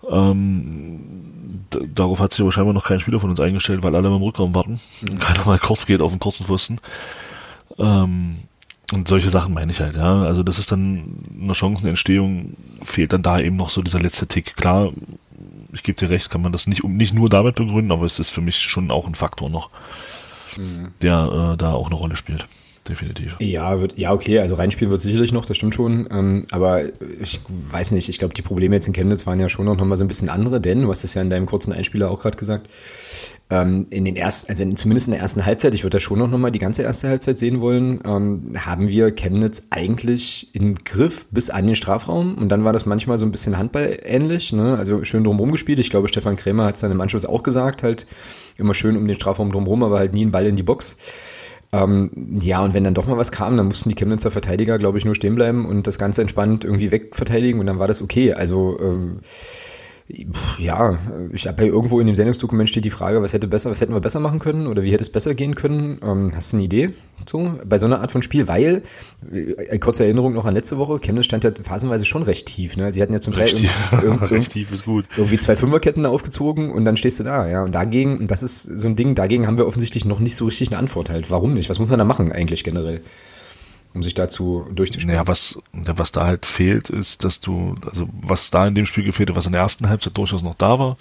Ähm, 0.09 0.99
darauf 1.69 2.19
hat 2.19 2.31
sich 2.31 2.41
aber 2.41 2.51
scheinbar 2.51 2.73
noch 2.73 2.85
kein 2.85 2.99
Spieler 2.99 3.19
von 3.19 3.29
uns 3.29 3.39
eingestellt, 3.39 3.83
weil 3.83 3.95
alle 3.95 4.07
im 4.07 4.15
Rückraum 4.15 4.55
warten 4.55 4.79
und 5.09 5.19
keiner 5.19 5.45
mal 5.45 5.59
kurz 5.59 5.85
geht 5.85 6.01
auf 6.01 6.11
den 6.11 6.19
kurzen 6.19 6.45
Pfosten. 6.45 6.79
Ähm, 7.77 8.37
und 8.93 9.07
solche 9.07 9.29
Sachen 9.29 9.53
meine 9.53 9.71
ich 9.71 9.81
halt, 9.81 9.95
ja. 9.95 10.23
Also 10.23 10.43
das 10.43 10.59
ist 10.59 10.71
dann 10.71 11.15
eine 11.41 11.55
Chancenentstehung, 11.55 12.55
fehlt 12.83 13.13
dann 13.13 13.23
da 13.23 13.39
eben 13.39 13.55
noch 13.55 13.69
so 13.69 13.81
dieser 13.81 13.99
letzte 13.99 14.27
Tick. 14.27 14.55
Klar, 14.55 14.91
ich 15.73 15.83
gebe 15.83 15.97
dir 15.97 16.09
recht, 16.09 16.29
kann 16.29 16.41
man 16.41 16.51
das 16.51 16.67
nicht, 16.67 16.83
nicht 16.83 17.13
nur 17.13 17.29
damit 17.29 17.55
begründen, 17.55 17.91
aber 17.91 18.05
es 18.05 18.19
ist 18.19 18.29
für 18.29 18.41
mich 18.41 18.59
schon 18.59 18.91
auch 18.91 19.07
ein 19.07 19.15
Faktor 19.15 19.49
noch, 19.49 19.69
mhm. 20.55 20.89
der 21.01 21.53
äh, 21.53 21.57
da 21.57 21.73
auch 21.73 21.87
eine 21.87 21.95
Rolle 21.95 22.15
spielt 22.15 22.47
definitiv. 22.87 23.35
Ja, 23.39 23.79
wird, 23.81 23.97
ja, 23.97 24.11
okay, 24.11 24.39
also 24.39 24.55
reinspielen 24.55 24.91
wird 24.91 25.01
sicherlich 25.01 25.31
noch, 25.31 25.45
das 25.45 25.57
stimmt 25.57 25.75
schon. 25.75 26.07
Ähm, 26.11 26.45
aber 26.51 26.83
ich 27.19 27.41
weiß 27.47 27.91
nicht, 27.91 28.09
ich 28.09 28.19
glaube, 28.19 28.33
die 28.33 28.41
Probleme 28.41 28.75
jetzt 28.75 28.87
in 28.87 28.93
Chemnitz 28.93 29.25
waren 29.25 29.39
ja 29.39 29.49
schon 29.49 29.65
noch 29.65 29.75
mal 29.75 29.95
so 29.95 30.03
ein 30.03 30.07
bisschen 30.07 30.29
andere, 30.29 30.61
denn 30.61 30.81
du 30.81 30.89
hast 30.89 31.03
es 31.03 31.13
ja 31.13 31.21
in 31.21 31.29
deinem 31.29 31.45
kurzen 31.45 31.73
Einspieler 31.73 32.09
auch 32.09 32.21
gerade 32.21 32.37
gesagt. 32.37 32.69
Ähm, 33.49 33.85
in 33.91 34.05
den 34.05 34.15
ersten, 34.15 34.49
also 34.49 34.63
in, 34.63 34.75
zumindest 34.75 35.07
in 35.07 35.11
der 35.11 35.21
ersten 35.21 35.45
Halbzeit, 35.45 35.75
ich 35.75 35.83
würde 35.83 35.97
da 35.97 35.99
schon 35.99 36.17
noch, 36.17 36.35
mal 36.35 36.51
die 36.51 36.59
ganze 36.59 36.81
erste 36.81 37.09
Halbzeit 37.09 37.37
sehen 37.37 37.61
wollen, 37.61 38.01
ähm, 38.03 38.53
haben 38.57 38.87
wir 38.87 39.11
Chemnitz 39.11 39.67
eigentlich 39.69 40.49
im 40.53 40.75
Griff 40.83 41.27
bis 41.29 41.51
an 41.51 41.67
den 41.67 41.75
Strafraum 41.75 42.35
und 42.39 42.49
dann 42.49 42.63
war 42.63 42.73
das 42.73 42.87
manchmal 42.87 43.19
so 43.19 43.25
ein 43.25 43.31
bisschen 43.31 43.57
Handball 43.57 43.99
ähnlich, 44.03 44.51
ne? 44.51 44.77
also 44.77 45.03
schön 45.03 45.23
drumherum 45.23 45.51
gespielt. 45.51 45.77
Ich 45.77 45.91
glaube, 45.91 46.07
Stefan 46.07 46.37
Krämer 46.37 46.65
hat 46.65 46.75
es 46.75 46.81
dann 46.81 46.91
im 46.91 47.01
Anschluss 47.01 47.25
auch 47.25 47.43
gesagt, 47.43 47.83
halt 47.83 48.07
immer 48.57 48.73
schön 48.73 48.97
um 48.97 49.07
den 49.07 49.15
Strafraum 49.15 49.51
drumherum, 49.51 49.83
aber 49.83 49.99
halt 49.99 50.13
nie 50.13 50.23
einen 50.23 50.31
Ball 50.31 50.47
in 50.47 50.55
die 50.55 50.63
Box. 50.63 50.97
Ähm, 51.71 52.39
ja, 52.39 52.63
und 52.63 52.73
wenn 52.73 52.83
dann 52.83 52.93
doch 52.93 53.07
mal 53.07 53.17
was 53.17 53.31
kam, 53.31 53.57
dann 53.57 53.67
mussten 53.67 53.89
die 53.89 53.95
Chemnitzer 53.95 54.31
Verteidiger, 54.31 54.77
glaube 54.77 54.97
ich, 54.97 55.05
nur 55.05 55.15
stehen 55.15 55.35
bleiben 55.35 55.65
und 55.65 55.87
das 55.87 55.97
Ganze 55.97 56.21
entspannt 56.21 56.63
irgendwie 56.63 56.91
wegverteidigen 56.91 57.59
und 57.59 57.65
dann 57.65 57.79
war 57.79 57.87
das 57.87 58.01
okay. 58.01 58.33
Also 58.33 58.77
ähm, 58.79 59.19
Ja, 60.59 60.99
ich 61.33 61.47
habe 61.47 61.65
ja 61.65 61.71
irgendwo 61.71 61.99
in 61.99 62.05
dem 62.05 62.15
Sendungsdokument 62.15 62.69
steht 62.69 62.85
die 62.85 62.91
Frage, 62.91 63.23
was 63.23 63.33
hätte 63.33 63.47
besser, 63.47 63.71
was 63.71 63.81
hätten 63.81 63.93
wir 63.93 64.01
besser 64.01 64.19
machen 64.19 64.37
können 64.37 64.67
oder 64.67 64.83
wie 64.83 64.91
hätte 64.91 65.01
es 65.01 65.09
besser 65.09 65.33
gehen 65.33 65.55
können? 65.55 65.99
Ähm, 66.03 66.31
hast 66.35 66.53
du 66.53 66.57
eine 66.57 66.65
Idee 66.65 66.91
so 67.27 67.55
bei 67.65 67.79
so 67.79 67.87
einer 67.87 68.01
Art 68.01 68.11
von 68.11 68.21
Spiel? 68.21 68.47
Weil 68.47 68.83
äh, 69.31 69.79
kurze 69.79 70.03
Erinnerung 70.03 70.33
noch 70.33 70.45
an 70.45 70.53
letzte 70.53 70.77
Woche, 70.77 70.99
Chemnitz 70.99 71.25
stand 71.25 71.43
ja 71.43 71.51
phasenweise 71.59 72.05
schon 72.05 72.21
recht 72.21 72.45
tief. 72.45 72.77
Ne? 72.77 72.93
Sie 72.93 73.01
hatten 73.01 73.13
ja 73.13 73.19
zum 73.19 73.33
Teil 73.33 73.45
Richtig, 73.45 73.71
irgendwie, 73.91 74.25
recht 74.35 74.51
tief 74.51 74.71
ist 74.71 74.85
gut. 74.85 75.05
irgendwie 75.17 75.39
zwei 75.39 75.55
Fünferketten 75.55 76.05
aufgezogen 76.05 76.71
und 76.71 76.85
dann 76.85 76.97
stehst 76.97 77.19
du 77.19 77.23
da, 77.23 77.47
ja. 77.47 77.63
Und 77.63 77.73
dagegen, 77.73 78.19
und 78.19 78.29
das 78.29 78.43
ist 78.43 78.61
so 78.61 78.87
ein 78.87 78.95
Ding, 78.95 79.15
dagegen 79.15 79.47
haben 79.47 79.57
wir 79.57 79.65
offensichtlich 79.65 80.05
noch 80.05 80.19
nicht 80.19 80.35
so 80.35 80.45
richtig 80.45 80.69
eine 80.69 80.77
Antwort 80.77 81.09
halt. 81.09 81.31
Warum 81.31 81.55
nicht? 81.55 81.71
Was 81.71 81.79
muss 81.79 81.89
man 81.89 81.97
da 81.97 82.05
machen 82.05 82.31
eigentlich 82.31 82.63
generell? 82.63 83.01
Um 83.95 84.03
sich 84.03 84.13
dazu 84.13 84.67
durchzuspielen. 84.71 85.15
Ja, 85.15 85.27
was, 85.27 85.59
ja, 85.73 85.97
was 85.97 86.11
da 86.11 86.25
halt 86.25 86.45
fehlt, 86.45 86.89
ist, 86.89 87.23
dass 87.23 87.39
du, 87.39 87.75
also 87.87 88.07
was 88.21 88.51
da 88.51 88.67
in 88.67 88.75
dem 88.75 88.85
Spiel 88.85 89.05
gefehlt 89.05 89.29
hat, 89.29 89.37
was 89.37 89.45
in 89.45 89.53
der 89.53 89.61
ersten 89.61 89.87
Halbzeit 89.87 90.17
durchaus 90.17 90.43
noch 90.43 90.55
da 90.55 90.77
war, 90.77 90.97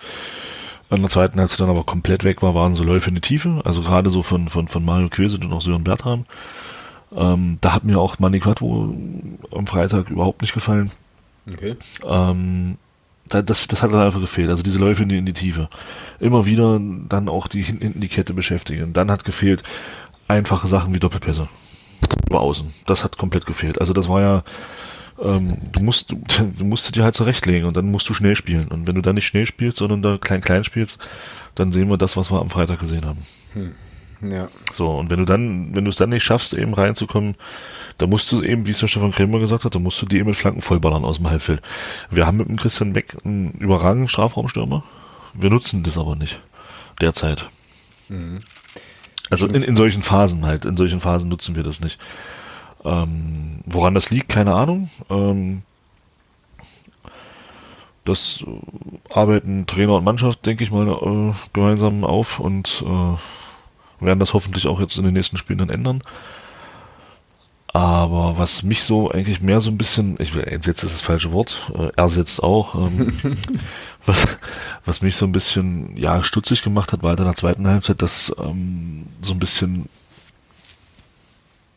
in 0.90 1.00
der 1.00 1.10
zweiten 1.10 1.40
Halbzeit 1.40 1.60
dann 1.60 1.70
aber 1.70 1.82
komplett 1.82 2.24
weg 2.24 2.40
war, 2.40 2.54
waren 2.54 2.74
so 2.74 2.84
Läufe 2.84 3.08
in 3.08 3.16
die 3.16 3.20
Tiefe, 3.20 3.60
also 3.64 3.82
gerade 3.82 4.10
so 4.10 4.22
von, 4.22 4.48
von, 4.48 4.68
von 4.68 4.84
Mario 4.84 5.08
Quese 5.08 5.36
und 5.36 5.52
auch 5.52 5.60
Sören 5.60 5.84
Bertram. 5.84 6.24
Ähm, 7.14 7.58
da 7.60 7.72
hat 7.72 7.84
mir 7.84 7.98
auch 7.98 8.18
Manny 8.18 8.40
Quattro 8.40 8.94
am 9.50 9.66
Freitag 9.66 10.10
überhaupt 10.10 10.42
nicht 10.42 10.54
gefallen. 10.54 10.90
Okay. 11.50 11.76
Ähm, 12.06 12.76
das, 13.28 13.66
das 13.66 13.82
hat 13.82 13.92
dann 13.92 14.02
einfach 14.02 14.20
gefehlt. 14.20 14.50
Also 14.50 14.62
diese 14.62 14.78
Läufe 14.78 15.02
in 15.02 15.08
die, 15.08 15.18
in 15.18 15.26
die 15.26 15.32
Tiefe. 15.32 15.68
Immer 16.20 16.46
wieder 16.46 16.80
dann 17.08 17.28
auch 17.28 17.48
die 17.48 17.62
hinten 17.62 18.00
die 18.00 18.08
Kette 18.08 18.34
beschäftigen. 18.34 18.92
Dann 18.92 19.10
hat 19.10 19.24
gefehlt 19.24 19.62
einfache 20.28 20.68
Sachen 20.68 20.94
wie 20.94 21.00
Doppelpässe 21.00 21.48
über 22.28 22.40
außen. 22.40 22.72
Das 22.86 23.04
hat 23.04 23.18
komplett 23.18 23.46
gefehlt. 23.46 23.80
Also 23.80 23.92
das 23.92 24.08
war 24.08 24.20
ja, 24.20 24.44
ähm, 25.22 25.58
du 25.72 25.82
musst, 25.82 26.12
du, 26.12 26.16
du 26.58 26.64
musst 26.64 26.94
dir 26.94 27.04
halt 27.04 27.14
zurechtlegen 27.14 27.66
und 27.66 27.76
dann 27.76 27.90
musst 27.90 28.08
du 28.08 28.14
schnell 28.14 28.36
spielen. 28.36 28.68
Und 28.68 28.86
wenn 28.86 28.94
du 28.94 29.02
dann 29.02 29.14
nicht 29.14 29.26
schnell 29.26 29.46
spielst, 29.46 29.78
sondern 29.78 30.02
da 30.02 30.18
klein 30.18 30.40
klein 30.40 30.64
spielst, 30.64 30.98
dann 31.54 31.72
sehen 31.72 31.90
wir 31.90 31.98
das, 31.98 32.16
was 32.16 32.30
wir 32.30 32.40
am 32.40 32.50
Freitag 32.50 32.80
gesehen 32.80 33.04
haben. 33.04 33.20
Hm. 33.52 33.74
Ja. 34.30 34.48
So, 34.72 34.90
und 34.90 35.10
wenn 35.10 35.18
du 35.18 35.24
dann, 35.24 35.74
wenn 35.74 35.84
du 35.84 35.90
es 35.90 35.96
dann 35.96 36.10
nicht 36.10 36.24
schaffst, 36.24 36.54
eben 36.54 36.74
reinzukommen, 36.74 37.34
da 37.98 38.06
musst 38.06 38.30
du 38.32 38.42
eben, 38.42 38.66
wie 38.66 38.70
es 38.70 38.78
der 38.78 38.88
Stefan 38.88 39.12
Krämer 39.12 39.38
gesagt 39.38 39.64
hat, 39.64 39.74
da 39.74 39.78
musst 39.78 40.00
du 40.00 40.06
die 40.06 40.16
eben 40.16 40.28
mit 40.28 40.36
Flanken 40.36 40.62
vollballern 40.62 41.04
aus 41.04 41.18
dem 41.18 41.28
Halbfeld. 41.28 41.62
Wir 42.10 42.26
haben 42.26 42.38
mit 42.38 42.48
dem 42.48 42.56
Christian 42.56 42.92
Beck 42.92 43.16
einen 43.24 43.52
überragenden 43.52 44.08
Strafraumstürmer. 44.08 44.82
Wir 45.34 45.50
nutzen 45.50 45.82
das 45.82 45.98
aber 45.98 46.16
nicht. 46.16 46.40
Derzeit. 47.00 47.48
Mhm. 48.08 48.40
Also 49.42 49.54
in, 49.54 49.62
in 49.62 49.76
solchen 49.76 50.02
Phasen 50.02 50.44
halt, 50.44 50.64
in 50.64 50.76
solchen 50.76 51.00
Phasen 51.00 51.28
nutzen 51.28 51.56
wir 51.56 51.62
das 51.62 51.80
nicht. 51.80 51.98
Ähm, 52.84 53.60
woran 53.64 53.94
das 53.94 54.10
liegt, 54.10 54.28
keine 54.28 54.54
Ahnung. 54.54 54.90
Ähm, 55.10 55.62
das 58.04 58.44
arbeiten 59.08 59.66
Trainer 59.66 59.96
und 59.96 60.04
Mannschaft, 60.04 60.44
denke 60.44 60.62
ich 60.62 60.70
mal, 60.70 60.88
äh, 60.88 61.32
gemeinsam 61.52 62.04
auf 62.04 62.38
und 62.38 62.84
äh, 62.86 64.04
werden 64.04 64.20
das 64.20 64.34
hoffentlich 64.34 64.66
auch 64.66 64.80
jetzt 64.80 64.98
in 64.98 65.04
den 65.04 65.14
nächsten 65.14 65.38
Spielen 65.38 65.58
dann 65.58 65.70
ändern. 65.70 66.02
Aber 67.74 68.38
was 68.38 68.62
mich 68.62 68.84
so 68.84 69.10
eigentlich 69.10 69.40
mehr 69.40 69.60
so 69.60 69.68
ein 69.68 69.76
bisschen, 69.76 70.14
ich 70.20 70.32
will, 70.36 70.44
entsetzt 70.44 70.84
ist 70.84 70.94
das 70.94 71.00
falsche 71.00 71.32
Wort, 71.32 71.72
äh, 71.76 71.90
ersetzt 71.96 72.40
auch, 72.40 72.76
ähm, 72.76 73.12
was, 74.06 74.38
was 74.84 75.02
mich 75.02 75.16
so 75.16 75.26
ein 75.26 75.32
bisschen, 75.32 75.96
ja, 75.96 76.22
stutzig 76.22 76.62
gemacht 76.62 76.92
hat, 76.92 77.02
war 77.02 77.10
halt 77.10 77.18
in 77.18 77.24
der 77.24 77.34
zweiten 77.34 77.66
Halbzeit, 77.66 78.00
dass 78.00 78.32
ähm, 78.38 79.06
so 79.20 79.32
ein 79.32 79.40
bisschen, 79.40 79.88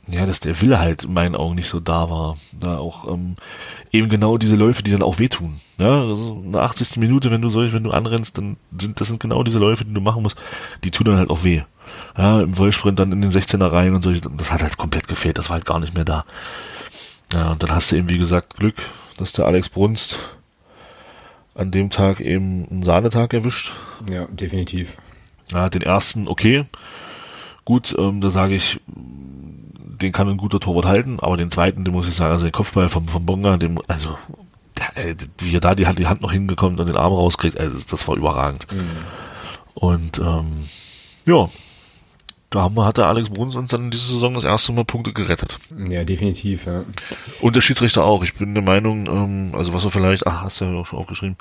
ja, 0.05 0.27
dass 0.27 0.39
der 0.39 0.61
Wille 0.61 0.77
halt 0.77 1.05
in 1.05 1.13
meinen 1.13 1.35
Augen 1.35 1.55
nicht 1.55 1.67
so 1.67 1.79
da 1.79 2.11
war. 2.11 2.37
Da 2.59 2.77
auch 2.77 3.11
ähm, 3.11 3.35
eben 3.91 4.07
genau 4.07 4.37
diese 4.37 4.55
Läufe, 4.55 4.83
die 4.83 4.91
dann 4.91 5.01
auch 5.01 5.17
wehtun. 5.17 5.59
Ja, 5.79 6.03
also 6.03 6.43
in 6.45 6.51
der 6.51 6.61
80. 6.61 6.97
Minute, 6.97 7.31
wenn 7.31 7.41
du 7.41 7.49
solch, 7.49 7.73
wenn 7.73 7.83
du 7.83 7.89
anrennst, 7.89 8.37
dann 8.37 8.57
sind 8.79 9.01
das 9.01 9.07
sind 9.07 9.19
genau 9.19 9.41
diese 9.41 9.57
Läufe, 9.57 9.83
die 9.83 9.95
du 9.95 10.01
machen 10.01 10.21
musst, 10.21 10.37
die 10.83 10.91
tun 10.91 11.07
dann 11.07 11.17
halt 11.17 11.31
auch 11.31 11.43
weh 11.43 11.63
ja, 12.17 12.41
im 12.41 12.53
Vollsprint 12.55 12.99
dann 12.99 13.11
in 13.11 13.21
den 13.21 13.31
16er 13.31 13.71
Reihen 13.71 13.93
und 13.93 14.01
so, 14.01 14.11
das 14.11 14.51
hat 14.51 14.63
halt 14.63 14.77
komplett 14.77 15.07
gefehlt, 15.07 15.37
das 15.37 15.49
war 15.49 15.55
halt 15.55 15.65
gar 15.65 15.79
nicht 15.79 15.93
mehr 15.93 16.05
da. 16.05 16.25
Ja, 17.31 17.51
und 17.51 17.61
dann 17.61 17.71
hast 17.71 17.91
du 17.91 17.95
eben, 17.95 18.09
wie 18.09 18.17
gesagt, 18.17 18.55
Glück, 18.55 18.75
dass 19.17 19.33
der 19.33 19.45
Alex 19.45 19.69
Brunst 19.69 20.17
an 21.53 21.71
dem 21.71 21.89
Tag 21.89 22.19
eben 22.19 22.67
einen 22.69 22.83
Sahnetag 22.83 23.33
erwischt. 23.33 23.71
Ja, 24.09 24.25
definitiv. 24.25 24.97
Ja, 25.51 25.69
den 25.69 25.81
ersten, 25.81 26.27
okay, 26.27 26.65
gut, 27.65 27.95
ähm, 27.97 28.21
da 28.21 28.31
sage 28.31 28.55
ich, 28.55 28.79
den 28.87 30.11
kann 30.11 30.29
ein 30.29 30.37
guter 30.37 30.59
Torwart 30.59 30.85
halten, 30.85 31.19
aber 31.19 31.37
den 31.37 31.51
zweiten, 31.51 31.83
den 31.83 31.93
muss 31.93 32.07
ich 32.07 32.15
sagen, 32.15 32.31
also 32.31 32.45
den 32.45 32.51
Kopfball 32.51 32.89
vom, 32.89 33.07
vom 33.07 33.25
Bonga, 33.25 33.57
dem, 33.57 33.79
also, 33.87 34.17
der, 34.77 35.09
äh, 35.09 35.15
wie 35.39 35.55
er 35.55 35.59
da 35.59 35.75
die, 35.75 35.85
die 35.95 36.07
Hand 36.07 36.21
noch 36.21 36.31
hingekommen 36.31 36.79
und 36.79 36.87
den 36.87 36.97
Arm 36.97 37.13
rauskriegt, 37.13 37.59
also, 37.59 37.79
das 37.89 38.07
war 38.07 38.15
überragend. 38.15 38.67
Mhm. 38.71 38.89
Und, 39.73 40.19
ähm, 40.19 40.65
ja, 41.25 41.47
da 42.49 42.61
haben 42.61 42.75
wir, 42.75 42.85
hat 42.85 42.97
der 42.97 43.07
Alex 43.07 43.29
Bruns 43.29 43.55
uns 43.55 43.71
dann 43.71 43.85
in 43.85 43.91
dieser 43.91 44.13
Saison 44.13 44.33
das 44.33 44.45
erste 44.45 44.71
Mal 44.71 44.85
Punkte 44.85 45.11
gerettet. 45.11 45.59
Ja, 45.89 46.03
definitiv, 46.03 46.65
ja. 46.65 46.83
Und 47.41 47.55
der 47.55 47.61
Schiedsrichter 47.61 48.03
auch. 48.03 48.23
Ich 48.23 48.35
bin 48.35 48.53
der 48.53 48.63
Meinung, 48.63 49.07
ähm, 49.07 49.51
also 49.53 49.73
was 49.73 49.83
er 49.83 49.91
vielleicht, 49.91 50.25
ach, 50.25 50.43
hast 50.43 50.61
du 50.61 50.65
ja 50.65 50.73
auch 50.73 50.85
schon 50.85 50.99
aufgeschrieben, 50.99 51.35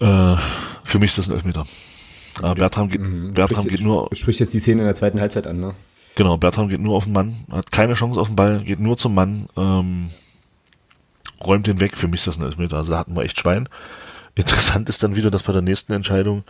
äh, 0.00 0.36
für 0.84 0.98
mich 0.98 1.10
ist 1.10 1.18
das 1.18 1.28
ein 1.28 1.34
Elfmeter. 1.34 1.64
Aber 2.40 2.54
Bertram 2.54 2.88
geht, 2.88 3.00
mhm. 3.00 3.32
Bertram 3.32 3.66
geht 3.66 3.82
nur. 3.82 4.08
Du 4.08 4.16
sprichst 4.16 4.40
jetzt 4.40 4.54
die 4.54 4.58
Szene 4.58 4.80
in 4.80 4.86
der 4.86 4.94
zweiten 4.94 5.20
Halbzeit 5.20 5.46
an, 5.46 5.60
ne? 5.60 5.74
Genau, 6.16 6.36
Bertram 6.36 6.68
geht 6.68 6.80
nur 6.80 6.96
auf 6.96 7.04
den 7.04 7.12
Mann, 7.12 7.36
hat 7.50 7.70
keine 7.72 7.94
Chance 7.94 8.20
auf 8.20 8.28
den 8.28 8.36
Ball, 8.36 8.60
geht 8.60 8.80
nur 8.80 8.96
zum 8.96 9.14
Mann, 9.14 9.48
ähm, 9.56 10.10
räumt 11.44 11.66
den 11.66 11.80
weg. 11.80 11.98
Für 11.98 12.08
mich 12.08 12.20
ist 12.20 12.28
das 12.28 12.38
ein 12.38 12.44
Elfmeter. 12.44 12.76
Also 12.76 12.92
da 12.92 12.98
hatten 12.98 13.16
wir 13.16 13.22
echt 13.22 13.38
Schwein. 13.38 13.68
Interessant 14.34 14.88
ist 14.88 15.02
dann 15.02 15.14
wieder, 15.16 15.30
dass 15.30 15.44
bei 15.44 15.52
der 15.52 15.62
nächsten 15.62 15.92
Entscheidung 15.92 16.44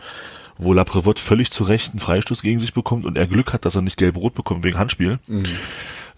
wo 0.57 0.73
Laprevot 0.73 1.19
völlig 1.19 1.51
zu 1.51 1.63
Recht 1.63 1.91
einen 1.91 1.99
Freistoß 1.99 2.41
gegen 2.41 2.59
sich 2.59 2.73
bekommt 2.73 3.05
und 3.05 3.17
er 3.17 3.27
Glück 3.27 3.53
hat, 3.53 3.65
dass 3.65 3.75
er 3.75 3.81
nicht 3.81 3.97
gelb-rot 3.97 4.33
bekommt 4.33 4.63
wegen 4.63 4.77
Handspiel. 4.77 5.19
Mhm. 5.27 5.43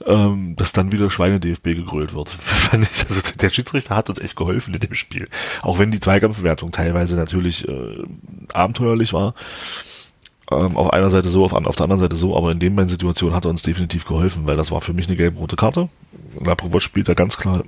Ähm, 0.06 0.56
dass 0.56 0.74
dann 0.74 0.91
wieder 0.91 1.10
Schweine-DFB 1.10 1.63
gegrölt 1.63 2.13
wird. 2.13 2.29
also 2.72 3.22
der 3.41 3.50
Schiedsrichter 3.50 3.96
hat 3.96 4.12
uns 4.12 4.20
echt 4.20 4.36
geholfen 4.36 4.75
in 4.75 4.79
dem 4.79 4.94
Spiel. 4.94 5.27
Auch 5.63 5.79
wenn 5.79 5.89
die 5.89 6.00
Zweikampfbewertung 6.00 6.72
teilweise 6.72 7.15
natürlich 7.15 7.67
äh, 7.67 8.03
abenteuerlich 8.53 9.13
war. 9.13 9.34
Ähm, 10.51 10.77
auf 10.77 10.94
einer 10.94 11.10
Seite 11.10 11.29
so, 11.29 11.44
auf, 11.44 11.53
auf 11.53 11.75
der 11.75 11.86
anderen 11.86 12.00
Seite 12.00 12.15
so, 12.15 12.38
aber 12.38 12.51
in 12.51 12.60
den 12.60 12.75
beiden 12.75 12.89
Situationen 12.89 13.36
hat 13.36 13.46
er 13.46 13.50
uns 13.50 13.63
definitiv 13.63 14.06
geholfen, 14.06 14.46
weil 14.46 14.56
das 14.56 14.70
war 14.70 14.82
für 14.82 14.94
mich 14.94 15.08
eine 15.08 15.17
gelb-rote 15.17 15.56
Karte. 15.56 15.89
Laprevot 16.46 16.84
spielt 16.84 17.10
da 17.10 17.15
ganz 17.15 17.38
klar 17.38 17.63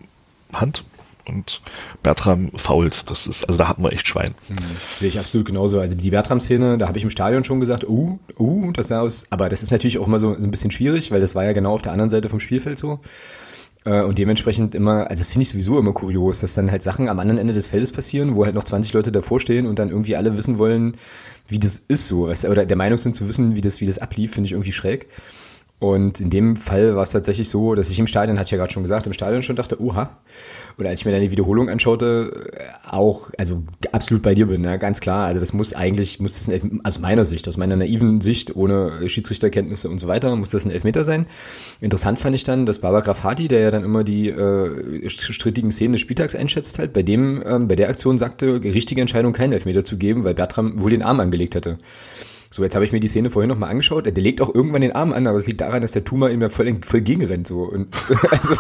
Hand 0.54 0.84
und 1.30 1.62
Bertram 2.04 2.52
fault. 2.56 3.10
Das 3.10 3.28
ist, 3.28 3.44
also 3.46 3.58
da 3.58 3.68
hatten 3.68 3.84
wir 3.84 3.94
echt 3.94 4.08
Schwein. 4.08 4.36
Mhm. 4.50 4.56
Sehe 4.96 5.08
ich 5.08 5.20
absolut 5.20 5.48
genauso. 5.48 5.80
Also 5.80 5.96
die 5.96 6.10
Bertram-Szene, 6.10 6.78
da 6.78 6.88
habe 6.88 6.98
ich 6.98 7.04
im 7.04 7.10
Stadion 7.10 7.44
schon 7.44 7.60
gesagt, 7.60 7.88
uh, 7.88 8.20
uh, 8.38 8.72
das 8.72 8.90
sah 8.90 9.02
aus, 9.02 9.28
aber 9.30 9.48
das 9.48 9.64
ist 9.64 9.72
natürlich 9.72 10.00
auch 10.00 10.08
immer 10.08 10.20
so, 10.20 10.36
so 10.36 10.44
ein 10.44 10.52
bisschen 10.52 10.72
schwierig, 10.72 11.12
weil 11.12 11.22
das 11.22 11.36
war 11.36 11.46
ja 11.46 11.54
genau 11.54 11.74
auf 11.74 11.82
der 11.82 11.94
anderen 11.94 12.10
Seite 12.10 12.28
vom 12.28 12.40
Spielfeld 12.40 12.78
so. 12.78 13.00
Äh, 13.86 14.02
und 14.02 14.18
dementsprechend 14.18 14.76
immer, 14.76 15.10
also 15.10 15.22
das 15.22 15.32
finde 15.32 15.44
ich 15.44 15.50
sowieso 15.50 15.80
immer 15.80 15.94
kurios, 15.94 16.42
dass 16.42 16.54
dann 16.54 16.72
halt 16.72 16.84
Sachen 16.84 17.08
am 17.10 17.20
anderen 17.20 17.38
Ende 17.38 17.54
des 17.54 17.68
Feldes 17.68 17.92
passieren, 17.92 18.36
wo 18.36 18.46
halt 18.46 18.56
noch 18.56 18.64
20 18.64 18.94
Leute 18.94 19.12
davor 19.12 19.40
stehen 19.40 19.66
und 19.66 19.80
dann 19.80 19.90
irgendwie 19.90 20.16
alle 20.16 20.36
wissen 20.36 20.58
wollen, 20.58 20.96
wie 21.48 21.60
das 21.60 21.80
ist 21.88 22.08
so, 22.08 22.28
oder 22.28 22.66
der 22.66 22.78
Meinung 22.78 22.98
sind 22.98 23.16
zu 23.16 23.28
wissen, 23.28 23.56
wie 23.56 23.62
das, 23.62 23.82
wie 23.82 23.86
das 23.86 24.00
ablief, 24.00 24.34
finde 24.34 24.48
ich 24.48 24.52
irgendwie 24.52 24.72
schräg. 24.72 25.08
Und 25.80 26.20
in 26.20 26.30
dem 26.30 26.58
Fall 26.58 26.98
war 26.98 27.04
es 27.04 27.12
tatsächlich 27.12 27.48
so, 27.48 27.74
dass 27.74 27.90
ich 27.90 27.98
im 28.00 28.08
Stadion, 28.08 28.38
hatte 28.38 28.48
ich 28.48 28.52
ja 28.52 28.58
gerade 28.58 28.72
schon 28.72 28.84
gesagt, 28.84 29.08
im 29.08 29.14
Stadion 29.14 29.44
schon 29.44 29.56
dachte, 29.56 29.82
oha. 29.82 30.18
Und 30.78 30.86
als 30.86 31.00
ich 31.00 31.06
mir 31.06 31.14
dann 31.14 31.22
die 31.22 31.32
Wiederholung 31.32 31.70
anschaute, 31.70 32.52
äh, 32.54 32.64
auch, 32.90 33.32
also 33.38 33.64
absolut 33.94 34.22
bei 34.22 34.36
dir 34.36 34.48
bin, 34.48 34.62
ja, 34.66 34.76
ganz 34.76 35.00
klar. 35.00 35.28
Also 35.28 35.40
das 35.40 35.54
muss 35.54 35.74
eigentlich, 35.74 36.20
muss 36.20 36.34
das 36.34 36.54
ein 36.54 36.82
aus 36.84 37.00
meiner 37.00 37.24
Sicht, 37.24 37.48
aus 37.48 37.56
meiner 37.56 37.78
naiven 37.78 38.20
Sicht, 38.20 38.58
ohne 38.58 39.08
Schiedsrichterkenntnisse 39.08 39.90
und 39.90 40.00
so 40.00 40.08
weiter, 40.08 40.36
muss 40.36 40.50
das 40.50 40.66
ein 40.66 40.72
Elfmeter 40.72 41.06
sein. 41.06 41.28
Interessant 41.80 42.20
fand 42.20 42.36
ich 42.36 42.44
dann, 42.44 42.66
dass 42.66 42.80
Baba 42.80 43.00
Grafati, 43.00 43.48
der 43.48 43.62
ja 43.62 43.72
dann 43.72 43.86
immer 43.86 44.04
die 44.04 44.28
äh, 44.28 45.10
strittigen 45.10 45.72
Szenen 45.72 45.94
des 45.94 46.02
Spieltags 46.02 46.36
einschätzt 46.36 46.78
halt, 46.78 46.92
bei 46.92 47.04
dem, 47.04 47.42
ähm, 47.46 47.70
bei 47.70 47.78
der 47.78 47.88
Aktion 47.88 48.18
sagte, 48.18 48.62
richtige 48.64 49.00
Entscheidung, 49.00 49.32
keinen 49.32 49.54
Elfmeter 49.54 49.86
zu 49.86 49.98
geben, 49.98 50.26
weil 50.26 50.34
Bertram 50.34 50.82
wohl 50.82 50.92
den 50.92 51.04
Arm 51.04 51.22
angelegt 51.22 51.56
hätte. 51.56 51.78
So, 52.52 52.64
jetzt 52.64 52.74
habe 52.74 52.84
ich 52.84 52.92
mir 52.92 53.00
die 53.00 53.08
Szene 53.08 53.30
vorhin 53.30 53.48
nochmal 53.48 53.70
angeschaut. 53.70 54.08
Der 54.08 54.14
legt 54.14 54.42
auch 54.42 54.54
irgendwann 54.54 54.82
den 54.82 54.94
Arm 54.94 55.14
an, 55.14 55.28
aber 55.28 55.38
es 55.38 55.46
liegt 55.46 55.62
daran, 55.62 55.82
dass 55.82 55.92
der 55.92 56.04
Tuma 56.04 56.30
ihm 56.30 56.42
ja 56.42 56.50
voll, 56.50 56.76
voll 56.82 57.02
gegenrennt. 57.02 57.46
So. 57.46 57.62
Und, 57.62 57.90
also, 58.32 58.56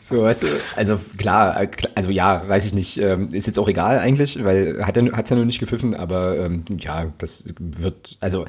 so, 0.00 0.22
weißt 0.22 0.44
du, 0.44 0.46
also 0.76 1.00
klar, 1.18 1.66
also 1.96 2.10
ja, 2.10 2.46
weiß 2.46 2.64
ich 2.66 2.74
nicht, 2.74 2.98
ähm, 2.98 3.30
ist 3.32 3.48
jetzt 3.48 3.58
auch 3.58 3.68
egal 3.68 3.98
eigentlich, 3.98 4.44
weil 4.44 4.86
hat 4.86 4.96
er 4.96 5.10
hat's 5.12 5.30
ja 5.30 5.36
nur 5.36 5.44
nicht 5.44 5.58
gepfiffen, 5.58 5.96
aber 5.96 6.38
ähm, 6.38 6.64
ja, 6.78 7.12
das 7.18 7.44
wird, 7.58 8.18
also 8.20 8.44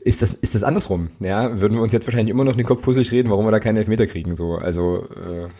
ist 0.00 0.20
das, 0.20 0.34
ist 0.34 0.56
das 0.56 0.64
andersrum, 0.64 1.10
ja? 1.20 1.60
Würden 1.60 1.74
wir 1.74 1.82
uns 1.82 1.92
jetzt 1.92 2.08
wahrscheinlich 2.08 2.30
immer 2.30 2.44
noch 2.44 2.56
den 2.56 2.66
Kopf 2.66 2.82
fusselig 2.82 3.12
reden, 3.12 3.30
warum 3.30 3.46
wir 3.46 3.52
da 3.52 3.60
keinen 3.60 3.76
Elfmeter 3.76 4.08
kriegen, 4.08 4.34
so, 4.34 4.56
also 4.56 5.06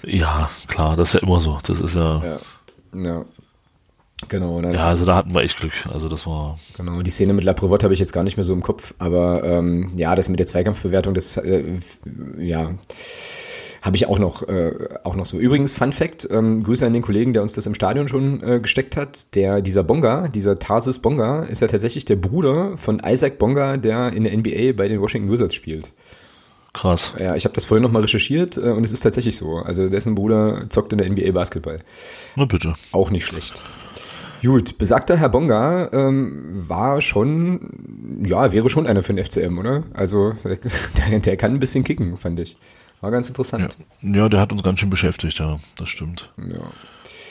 äh, 0.04 0.16
Ja, 0.16 0.50
klar, 0.66 0.96
das 0.96 1.10
ist 1.10 1.14
ja 1.14 1.20
immer 1.20 1.38
so. 1.38 1.60
Das 1.64 1.78
ist 1.78 1.94
ja. 1.94 2.22
Ja. 2.92 3.02
ja. 3.04 3.24
Genau. 4.28 4.60
Ja, 4.60 4.88
also 4.88 5.04
da 5.04 5.16
hatten 5.16 5.34
wir 5.34 5.42
echt 5.42 5.58
Glück. 5.58 5.72
Also 5.92 6.08
das 6.08 6.26
war. 6.26 6.58
Genau, 6.76 7.02
die 7.02 7.10
Szene 7.10 7.32
mit 7.32 7.44
La 7.44 7.52
Prévotte 7.52 7.84
habe 7.84 7.94
ich 7.94 8.00
jetzt 8.00 8.12
gar 8.12 8.24
nicht 8.24 8.36
mehr 8.36 8.44
so 8.44 8.52
im 8.52 8.62
Kopf, 8.62 8.94
aber 8.98 9.42
ähm, 9.44 9.90
ja, 9.96 10.14
das 10.14 10.28
mit 10.28 10.38
der 10.38 10.46
Zweikampfbewertung, 10.46 11.14
das 11.14 11.36
äh, 11.36 11.78
ja 12.38 12.72
habe 13.82 13.96
ich 13.96 14.06
auch 14.06 14.20
noch, 14.20 14.48
äh, 14.48 14.72
auch 15.02 15.16
noch 15.16 15.26
so. 15.26 15.38
Übrigens, 15.38 15.74
Fun 15.74 15.92
Fact, 15.92 16.28
ähm, 16.30 16.62
Grüße 16.62 16.86
an 16.86 16.92
den 16.92 17.02
Kollegen, 17.02 17.32
der 17.32 17.42
uns 17.42 17.54
das 17.54 17.66
im 17.66 17.74
Stadion 17.74 18.06
schon 18.06 18.40
äh, 18.42 18.60
gesteckt 18.60 18.96
hat. 18.96 19.34
Der, 19.34 19.60
dieser 19.60 19.82
Bonga, 19.82 20.28
dieser 20.28 20.60
Tarsis 20.60 21.00
Bonga, 21.00 21.42
ist 21.42 21.60
ja 21.60 21.66
tatsächlich 21.66 22.04
der 22.04 22.14
Bruder 22.14 22.76
von 22.76 23.02
Isaac 23.04 23.38
Bonga, 23.38 23.76
der 23.76 24.12
in 24.12 24.22
der 24.22 24.36
NBA 24.36 24.72
bei 24.76 24.86
den 24.86 25.00
Washington 25.00 25.30
Wizards 25.32 25.56
spielt. 25.56 25.90
Krass. 26.72 27.12
Ja, 27.18 27.34
ich 27.34 27.44
habe 27.44 27.54
das 27.54 27.64
vorhin 27.64 27.82
nochmal 27.82 28.02
recherchiert 28.02 28.56
äh, 28.56 28.70
und 28.70 28.84
es 28.84 28.92
ist 28.92 29.00
tatsächlich 29.00 29.36
so. 29.36 29.56
Also 29.56 29.88
dessen 29.88 30.14
Bruder 30.14 30.66
zockt 30.68 30.92
in 30.92 30.98
der 30.98 31.10
NBA 31.10 31.32
Basketball. 31.32 31.80
Na 32.36 32.44
bitte. 32.44 32.74
Auch 32.92 33.10
nicht 33.10 33.26
schlecht. 33.26 33.64
Gut, 34.42 34.76
besagter 34.76 35.16
Herr 35.16 35.28
Bonga 35.28 35.88
ähm, 35.92 36.50
war 36.52 37.00
schon, 37.00 38.22
ja, 38.26 38.52
wäre 38.52 38.70
schon 38.70 38.88
einer 38.88 39.04
für 39.04 39.14
den 39.14 39.24
FCM, 39.24 39.56
oder? 39.56 39.84
Also 39.94 40.32
der, 41.10 41.20
der 41.20 41.36
kann 41.36 41.52
ein 41.52 41.60
bisschen 41.60 41.84
kicken, 41.84 42.16
fand 42.16 42.40
ich. 42.40 42.56
War 43.00 43.12
ganz 43.12 43.28
interessant. 43.28 43.76
Ja. 44.00 44.16
ja, 44.16 44.28
der 44.28 44.40
hat 44.40 44.52
uns 44.52 44.64
ganz 44.64 44.80
schön 44.80 44.90
beschäftigt, 44.90 45.38
ja, 45.38 45.58
das 45.76 45.88
stimmt. 45.88 46.30
Ja. 46.38 46.60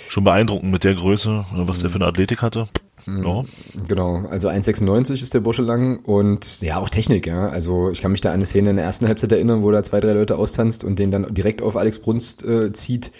Schon 0.07 0.23
beeindruckend 0.23 0.71
mit 0.71 0.83
der 0.83 0.93
Größe, 0.93 1.45
was 1.53 1.79
der 1.79 1.89
für 1.89 1.95
eine 1.95 2.05
Athletik 2.05 2.41
hatte. 2.41 2.65
Ja. 3.07 3.43
Genau, 3.87 4.25
also 4.29 4.49
1,96 4.49 5.13
ist 5.13 5.33
der 5.33 5.39
Bursche 5.39 5.63
lang 5.63 5.99
und 5.99 6.61
ja, 6.61 6.77
auch 6.77 6.89
Technik, 6.89 7.27
ja. 7.27 7.49
Also 7.49 7.89
ich 7.89 8.01
kann 8.01 8.11
mich 8.11 8.21
da 8.21 8.29
an 8.29 8.35
eine 8.35 8.45
Szene 8.45 8.69
in 8.69 8.75
der 8.77 8.85
ersten 8.85 9.07
Halbzeit 9.07 9.31
erinnern, 9.31 9.63
wo 9.63 9.71
da 9.71 9.83
zwei, 9.83 9.99
drei 9.99 10.13
Leute 10.13 10.37
austanzt 10.37 10.83
und 10.83 10.99
den 10.99 11.11
dann 11.11 11.33
direkt 11.33 11.61
auf 11.61 11.75
Alex 11.75 11.99
Brunst 11.99 12.45
äh, 12.45 12.71
zieht. 12.71 13.11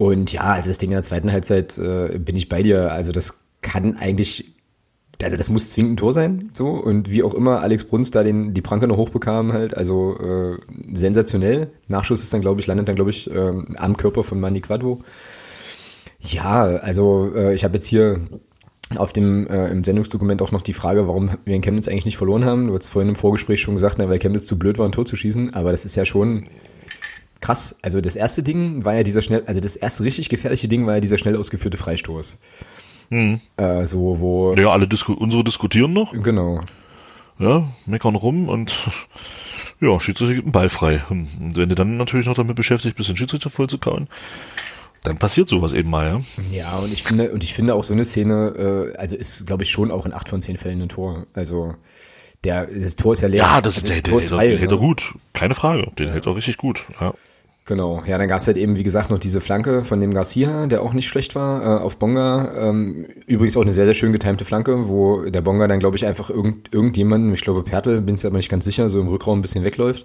Und 0.00 0.32
ja, 0.32 0.44
also 0.44 0.70
das 0.70 0.78
Ding 0.78 0.92
in 0.92 0.94
der 0.94 1.02
zweiten 1.02 1.30
Halbzeit 1.30 1.76
äh, 1.76 2.18
bin 2.18 2.34
ich 2.34 2.48
bei 2.48 2.62
dir. 2.62 2.90
Also 2.90 3.12
das 3.12 3.42
kann 3.60 3.98
eigentlich, 3.98 4.54
also 5.22 5.36
das 5.36 5.50
muss 5.50 5.72
zwingend 5.72 5.92
ein 5.92 5.96
Tor 5.98 6.14
sein, 6.14 6.48
so. 6.54 6.68
Und 6.68 7.10
wie 7.10 7.22
auch 7.22 7.34
immer 7.34 7.60
Alex 7.60 7.84
Brunst 7.84 8.14
da 8.14 8.22
den, 8.22 8.54
die 8.54 8.62
Pranke 8.62 8.88
noch 8.88 8.96
hochbekam, 8.96 9.52
halt, 9.52 9.76
also 9.76 10.18
äh, 10.18 10.56
sensationell. 10.90 11.70
Nachschuss 11.88 12.22
ist 12.22 12.32
dann, 12.32 12.40
glaube 12.40 12.62
ich, 12.62 12.66
landet 12.66 12.88
dann, 12.88 12.94
glaube 12.96 13.10
ich, 13.10 13.30
äh, 13.30 13.52
am 13.76 13.98
Körper 13.98 14.24
von 14.24 14.40
Manny 14.40 14.62
Quadvo. 14.62 15.02
Ja, 16.20 16.62
also 16.62 17.34
äh, 17.34 17.52
ich 17.52 17.64
habe 17.64 17.74
jetzt 17.74 17.86
hier 17.86 18.22
auf 18.96 19.12
dem 19.12 19.48
äh, 19.48 19.68
im 19.68 19.84
Sendungsdokument 19.84 20.40
auch 20.40 20.50
noch 20.50 20.62
die 20.62 20.72
Frage, 20.72 21.08
warum 21.08 21.32
wir 21.44 21.54
in 21.54 21.60
Chemnitz 21.60 21.88
eigentlich 21.88 22.06
nicht 22.06 22.16
verloren 22.16 22.46
haben. 22.46 22.68
Du 22.68 22.74
hast 22.74 22.88
vorhin 22.88 23.10
im 23.10 23.16
Vorgespräch 23.16 23.60
schon 23.60 23.74
gesagt, 23.74 23.96
na, 23.98 24.08
weil 24.08 24.18
Chemnitz 24.18 24.46
zu 24.46 24.58
blöd 24.58 24.78
war, 24.78 24.88
ein 24.88 24.92
Tor 24.92 25.04
zu 25.04 25.16
schießen, 25.16 25.52
aber 25.52 25.72
das 25.72 25.84
ist 25.84 25.96
ja 25.96 26.06
schon 26.06 26.46
krass. 27.40 27.76
Also 27.82 28.00
das 28.00 28.16
erste 28.16 28.42
Ding 28.42 28.84
war 28.84 28.94
ja 28.94 29.02
dieser 29.02 29.22
schnell, 29.22 29.44
also 29.46 29.60
das 29.60 29.76
erste 29.76 30.04
richtig 30.04 30.28
gefährliche 30.28 30.68
Ding 30.68 30.86
war 30.86 30.94
ja 30.94 31.00
dieser 31.00 31.18
schnell 31.18 31.36
ausgeführte 31.36 31.76
Freistoß. 31.76 32.38
Mhm. 33.10 33.40
Äh, 33.56 33.84
so, 33.86 34.20
wo. 34.20 34.54
Ja, 34.54 34.70
alle 34.70 34.88
Disku 34.88 35.12
unsere 35.12 35.44
diskutieren 35.44 35.92
noch. 35.92 36.12
Genau. 36.12 36.60
Ja, 37.38 37.68
meckern 37.86 38.16
rum 38.16 38.48
und 38.48 38.72
ja, 39.80 39.98
Schiedsrichter 39.98 40.34
gibt 40.34 40.46
einen 40.46 40.52
Ball 40.52 40.68
frei. 40.68 41.02
Und 41.08 41.56
wenn 41.56 41.68
du 41.68 41.74
dann 41.74 41.96
natürlich 41.96 42.26
noch 42.26 42.36
damit 42.36 42.54
beschäftigt 42.54 42.96
bist, 42.96 43.08
den 43.08 43.16
Schiedsrichter 43.16 43.50
voll 43.50 43.68
zu 43.68 43.78
kauen, 43.78 44.08
dann 45.02 45.16
passiert 45.16 45.48
sowas 45.48 45.72
eben 45.72 45.88
mal, 45.88 46.06
ja. 46.06 46.20
Ja, 46.52 46.78
und 46.78 46.92
ich 46.92 47.02
finde, 47.02 47.32
und 47.32 47.42
ich 47.42 47.54
finde 47.54 47.74
auch 47.74 47.84
so 47.84 47.94
eine 47.94 48.04
Szene, 48.04 48.92
äh, 48.94 48.96
also 48.98 49.16
ist, 49.16 49.46
glaube 49.46 49.62
ich, 49.62 49.70
schon 49.70 49.90
auch 49.90 50.04
in 50.04 50.12
acht 50.12 50.28
von 50.28 50.42
zehn 50.42 50.58
Fällen 50.58 50.82
ein 50.82 50.90
Tor. 50.90 51.26
Also 51.32 51.74
der, 52.44 52.66
das 52.66 52.96
Tor 52.96 53.14
ist 53.14 53.22
ja 53.22 53.28
leer. 53.28 53.42
Ja, 53.42 53.60
das 53.60 53.76
also, 53.76 53.88
ist 53.88 53.94
der, 53.94 54.02
Tor 54.02 54.12
der, 54.12 54.18
ist 54.18 54.30
der, 54.30 54.38
frei, 54.38 54.48
den 54.48 54.58
hält 54.58 54.70
er 54.70 54.76
ne? 54.76 54.86
gut. 54.86 55.14
Keine 55.32 55.54
Frage. 55.54 55.90
Den 55.98 56.10
hält 56.10 56.26
er 56.26 56.36
richtig 56.36 56.58
gut. 56.58 56.82
Ja. 57.00 57.14
Genau, 57.70 58.02
ja, 58.04 58.18
dann 58.18 58.26
gab's 58.26 58.48
halt 58.48 58.56
eben, 58.56 58.76
wie 58.76 58.82
gesagt, 58.82 59.10
noch 59.10 59.20
diese 59.20 59.40
Flanke 59.40 59.84
von 59.84 60.00
dem 60.00 60.12
Garcia, 60.12 60.66
der 60.66 60.82
auch 60.82 60.92
nicht 60.92 61.08
schlecht 61.08 61.36
war, 61.36 61.62
äh, 61.62 61.80
auf 61.84 61.98
Bonga. 61.98 62.52
Ähm, 62.58 63.06
übrigens 63.28 63.56
auch 63.56 63.62
eine 63.62 63.72
sehr, 63.72 63.84
sehr 63.84 63.94
schön 63.94 64.10
getimte 64.10 64.44
Flanke, 64.44 64.88
wo 64.88 65.22
der 65.22 65.40
Bonga 65.40 65.68
dann, 65.68 65.78
glaube 65.78 65.96
ich, 65.96 66.04
einfach 66.04 66.30
irgend, 66.30 66.74
irgendjemanden, 66.74 67.32
ich 67.32 67.42
glaube 67.42 67.62
Pertel, 67.62 68.00
bin 68.00 68.16
ich 68.16 68.26
aber 68.26 68.38
nicht 68.38 68.50
ganz 68.50 68.64
sicher, 68.64 68.90
so 68.90 69.00
im 69.00 69.06
Rückraum 69.06 69.38
ein 69.38 69.42
bisschen 69.42 69.62
wegläuft. 69.62 70.04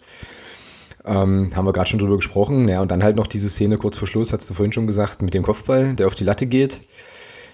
Ähm, 1.06 1.50
haben 1.56 1.66
wir 1.66 1.74
gerade 1.74 1.90
schon 1.90 1.98
drüber 1.98 2.18
gesprochen. 2.18 2.70
Ja, 2.70 2.84
und 2.84 2.92
dann 2.92 3.02
halt 3.02 3.16
noch 3.16 3.26
diese 3.26 3.50
Szene 3.50 3.80
kurz 3.80 3.98
vor 3.98 4.08
Schluss, 4.08 4.32
hast 4.32 4.48
du 4.48 4.54
vorhin 4.54 4.72
schon 4.72 4.86
gesagt, 4.86 5.24
mit 5.24 5.34
dem 5.34 5.42
Kopfball, 5.42 5.96
der 5.96 6.06
auf 6.06 6.14
die 6.14 6.24
Latte 6.24 6.46
geht. 6.46 6.82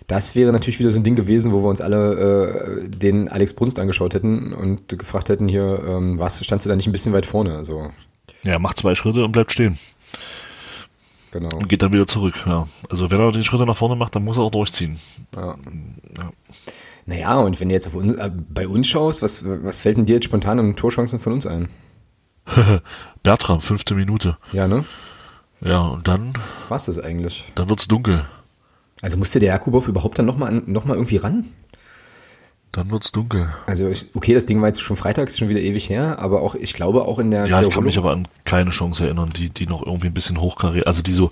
Das 0.07 0.35
wäre 0.35 0.51
natürlich 0.51 0.79
wieder 0.79 0.91
so 0.91 0.99
ein 0.99 1.05
Ding 1.05 1.15
gewesen, 1.15 1.53
wo 1.53 1.63
wir 1.63 1.69
uns 1.69 1.79
alle 1.79 2.81
äh, 2.83 2.89
den 2.89 3.29
Alex 3.29 3.53
Brunst 3.53 3.79
angeschaut 3.79 4.13
hätten 4.13 4.51
und 4.51 4.99
gefragt 4.99 5.29
hätten 5.29 5.47
hier, 5.47 5.81
ähm, 5.87 6.19
was, 6.19 6.43
standst 6.43 6.65
du 6.65 6.69
da 6.69 6.75
nicht 6.75 6.87
ein 6.87 6.91
bisschen 6.91 7.13
weit 7.13 7.25
vorne? 7.25 7.55
Also, 7.55 7.91
ja, 8.43 8.59
macht 8.59 8.79
zwei 8.79 8.93
Schritte 8.93 9.23
und 9.23 9.31
bleibt 9.31 9.53
stehen. 9.53 9.77
Genau. 11.31 11.49
Und 11.57 11.69
geht 11.69 11.81
dann 11.81 11.93
wieder 11.93 12.07
zurück. 12.07 12.35
Ja. 12.45 12.67
Also 12.89 13.11
wenn 13.11 13.19
er 13.19 13.31
den 13.31 13.43
Schritte 13.43 13.65
nach 13.65 13.77
vorne 13.77 13.95
macht, 13.95 14.15
dann 14.15 14.23
muss 14.23 14.37
er 14.37 14.43
auch 14.43 14.51
durchziehen. 14.51 14.99
Ja. 15.35 15.55
Ja. 16.17 16.31
Naja, 17.05 17.39
und 17.39 17.59
wenn 17.59 17.69
du 17.69 17.75
jetzt 17.75 17.87
auf 17.87 17.95
uns, 17.95 18.15
äh, 18.15 18.31
bei 18.49 18.67
uns 18.67 18.87
schaust, 18.87 19.21
was, 19.21 19.43
was 19.45 19.79
fällt 19.79 19.97
denn 19.97 20.05
dir 20.05 20.15
jetzt 20.15 20.25
spontan 20.25 20.59
an 20.59 20.75
Torchancen 20.75 21.19
von 21.19 21.33
uns 21.33 21.47
ein? 21.47 21.67
Bertram, 23.23 23.61
fünfte 23.61 23.95
Minute. 23.95 24.37
Ja, 24.51 24.67
ne? 24.67 24.85
Ja, 25.61 25.81
und 25.81 26.07
dann, 26.07 26.33
War's 26.69 26.85
das 26.85 26.99
eigentlich? 26.99 27.45
dann 27.55 27.69
wird's 27.69 27.87
dunkel. 27.87 28.25
Also 29.01 29.17
musste 29.17 29.39
der 29.39 29.49
Jakubow 29.49 29.87
überhaupt 29.87 30.19
dann 30.19 30.25
nochmal 30.25 30.51
noch 30.65 30.85
mal 30.85 30.93
irgendwie 30.95 31.17
ran? 31.17 31.45
Dann 32.71 32.89
wird's 32.89 33.11
dunkel. 33.11 33.53
Also 33.65 33.89
ich, 33.89 34.05
okay, 34.13 34.33
das 34.33 34.45
Ding 34.45 34.61
war 34.61 34.69
jetzt 34.69 34.81
schon 34.81 34.95
freitags, 34.95 35.37
schon 35.37 35.49
wieder 35.49 35.59
ewig 35.59 35.89
her, 35.89 36.19
aber 36.19 36.41
auch, 36.41 36.55
ich 36.55 36.73
glaube 36.73 37.03
auch 37.03 37.19
in 37.19 37.29
der 37.29 37.45
Ja, 37.45 37.61
ich 37.61 37.69
kann 37.69 37.83
mich 37.83 37.97
aber 37.97 38.11
an 38.11 38.29
keine 38.45 38.69
Chance 38.69 39.03
erinnern, 39.03 39.29
die, 39.35 39.49
die 39.49 39.67
noch 39.67 39.85
irgendwie 39.85 40.07
ein 40.07 40.13
bisschen 40.13 40.39
hochkariert, 40.39 40.87
also 40.87 41.01
die 41.01 41.11
so, 41.11 41.31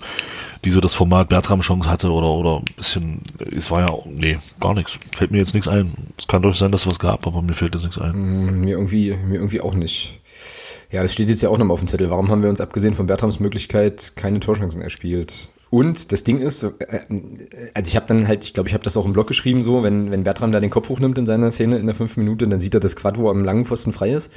die 0.66 0.70
so 0.70 0.80
das 0.80 0.94
Format 0.94 1.30
Bertram-Chance 1.30 1.88
hatte 1.88 2.10
oder, 2.10 2.26
oder 2.26 2.58
ein 2.58 2.64
bisschen, 2.76 3.22
es 3.56 3.70
war 3.70 3.80
ja, 3.80 3.98
nee, 4.04 4.36
gar 4.60 4.74
nichts. 4.74 4.98
Fällt 5.16 5.30
mir 5.30 5.38
jetzt 5.38 5.54
nichts 5.54 5.66
ein. 5.66 5.94
Es 6.18 6.26
kann 6.26 6.42
doch 6.42 6.54
sein, 6.54 6.72
dass 6.72 6.82
es 6.82 6.86
was 6.88 6.98
gab, 6.98 7.26
aber 7.26 7.40
mir 7.40 7.54
fällt 7.54 7.74
jetzt 7.74 7.84
nichts 7.84 7.98
ein. 7.98 8.12
Hm, 8.12 8.60
Mir 8.60 8.76
irgendwie, 8.76 9.16
mir 9.24 9.36
irgendwie 9.36 9.62
auch 9.62 9.74
nicht. 9.74 10.20
Ja, 10.90 11.00
das 11.00 11.14
steht 11.14 11.30
jetzt 11.30 11.42
ja 11.42 11.48
auch 11.48 11.56
nochmal 11.58 11.74
auf 11.74 11.80
dem 11.80 11.88
Zettel. 11.88 12.10
Warum 12.10 12.30
haben 12.30 12.42
wir 12.42 12.50
uns 12.50 12.60
abgesehen 12.60 12.92
von 12.92 13.06
Bertrams 13.06 13.40
Möglichkeit 13.40 14.12
keine 14.14 14.40
Torchancen 14.40 14.82
erspielt? 14.82 15.32
Und 15.70 16.10
das 16.10 16.24
Ding 16.24 16.38
ist, 16.38 16.64
äh, 16.64 16.70
also 17.74 17.88
ich 17.88 17.96
habe 17.96 18.06
dann 18.06 18.26
halt, 18.26 18.44
ich 18.44 18.54
glaube, 18.54 18.68
ich 18.68 18.74
habe 18.74 18.82
das 18.82 18.96
auch 18.96 19.06
im 19.06 19.12
Blog 19.12 19.28
geschrieben, 19.28 19.62
so, 19.62 19.82
wenn, 19.84 20.10
wenn 20.10 20.24
Bertram 20.24 20.50
da 20.50 20.58
den 20.58 20.70
Kopf 20.70 20.88
hochnimmt 20.88 21.16
in 21.16 21.26
seiner 21.26 21.50
Szene 21.52 21.78
in 21.78 21.86
der 21.86 21.94
fünf 21.94 22.16
Minute, 22.16 22.48
dann 22.48 22.58
sieht 22.58 22.74
er 22.74 22.80
das 22.80 22.96
Quad, 22.96 23.18
wo 23.18 23.30
am 23.30 23.44
langen 23.44 23.64
Pfosten 23.64 23.92
frei 23.92 24.10
ist. 24.10 24.32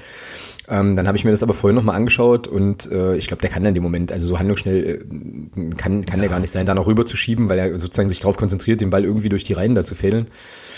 Ähm, 0.69 0.95
dann 0.95 1.07
habe 1.07 1.17
ich 1.17 1.25
mir 1.25 1.31
das 1.31 1.43
aber 1.43 1.53
vorhin 1.53 1.75
nochmal 1.75 1.95
angeschaut 1.95 2.47
und 2.47 2.89
äh, 2.89 3.17
ich 3.17 3.27
glaube, 3.27 3.41
der 3.41 3.49
kann 3.49 3.63
dann 3.63 3.71
in 3.71 3.73
dem 3.75 3.83
Moment, 3.83 4.11
also 4.11 4.27
so 4.27 4.39
handlungsschnell 4.39 4.85
äh, 4.85 5.75
kann, 5.75 6.05
kann 6.05 6.21
der 6.21 6.29
gar 6.29 6.39
nicht 6.39 6.51
sein, 6.51 6.65
da 6.65 6.73
noch 6.73 6.87
rüber 6.87 7.05
zu 7.05 7.17
schieben, 7.17 7.49
weil 7.49 7.59
er 7.59 7.77
sozusagen 7.77 8.07
sich 8.07 8.21
darauf 8.21 8.37
konzentriert, 8.37 8.79
den 8.79 8.89
Ball 8.89 9.03
irgendwie 9.03 9.27
durch 9.27 9.43
die 9.43 9.53
Reihen 9.53 9.75
da 9.75 9.83
zu 9.83 9.95
fädeln. 9.95 10.27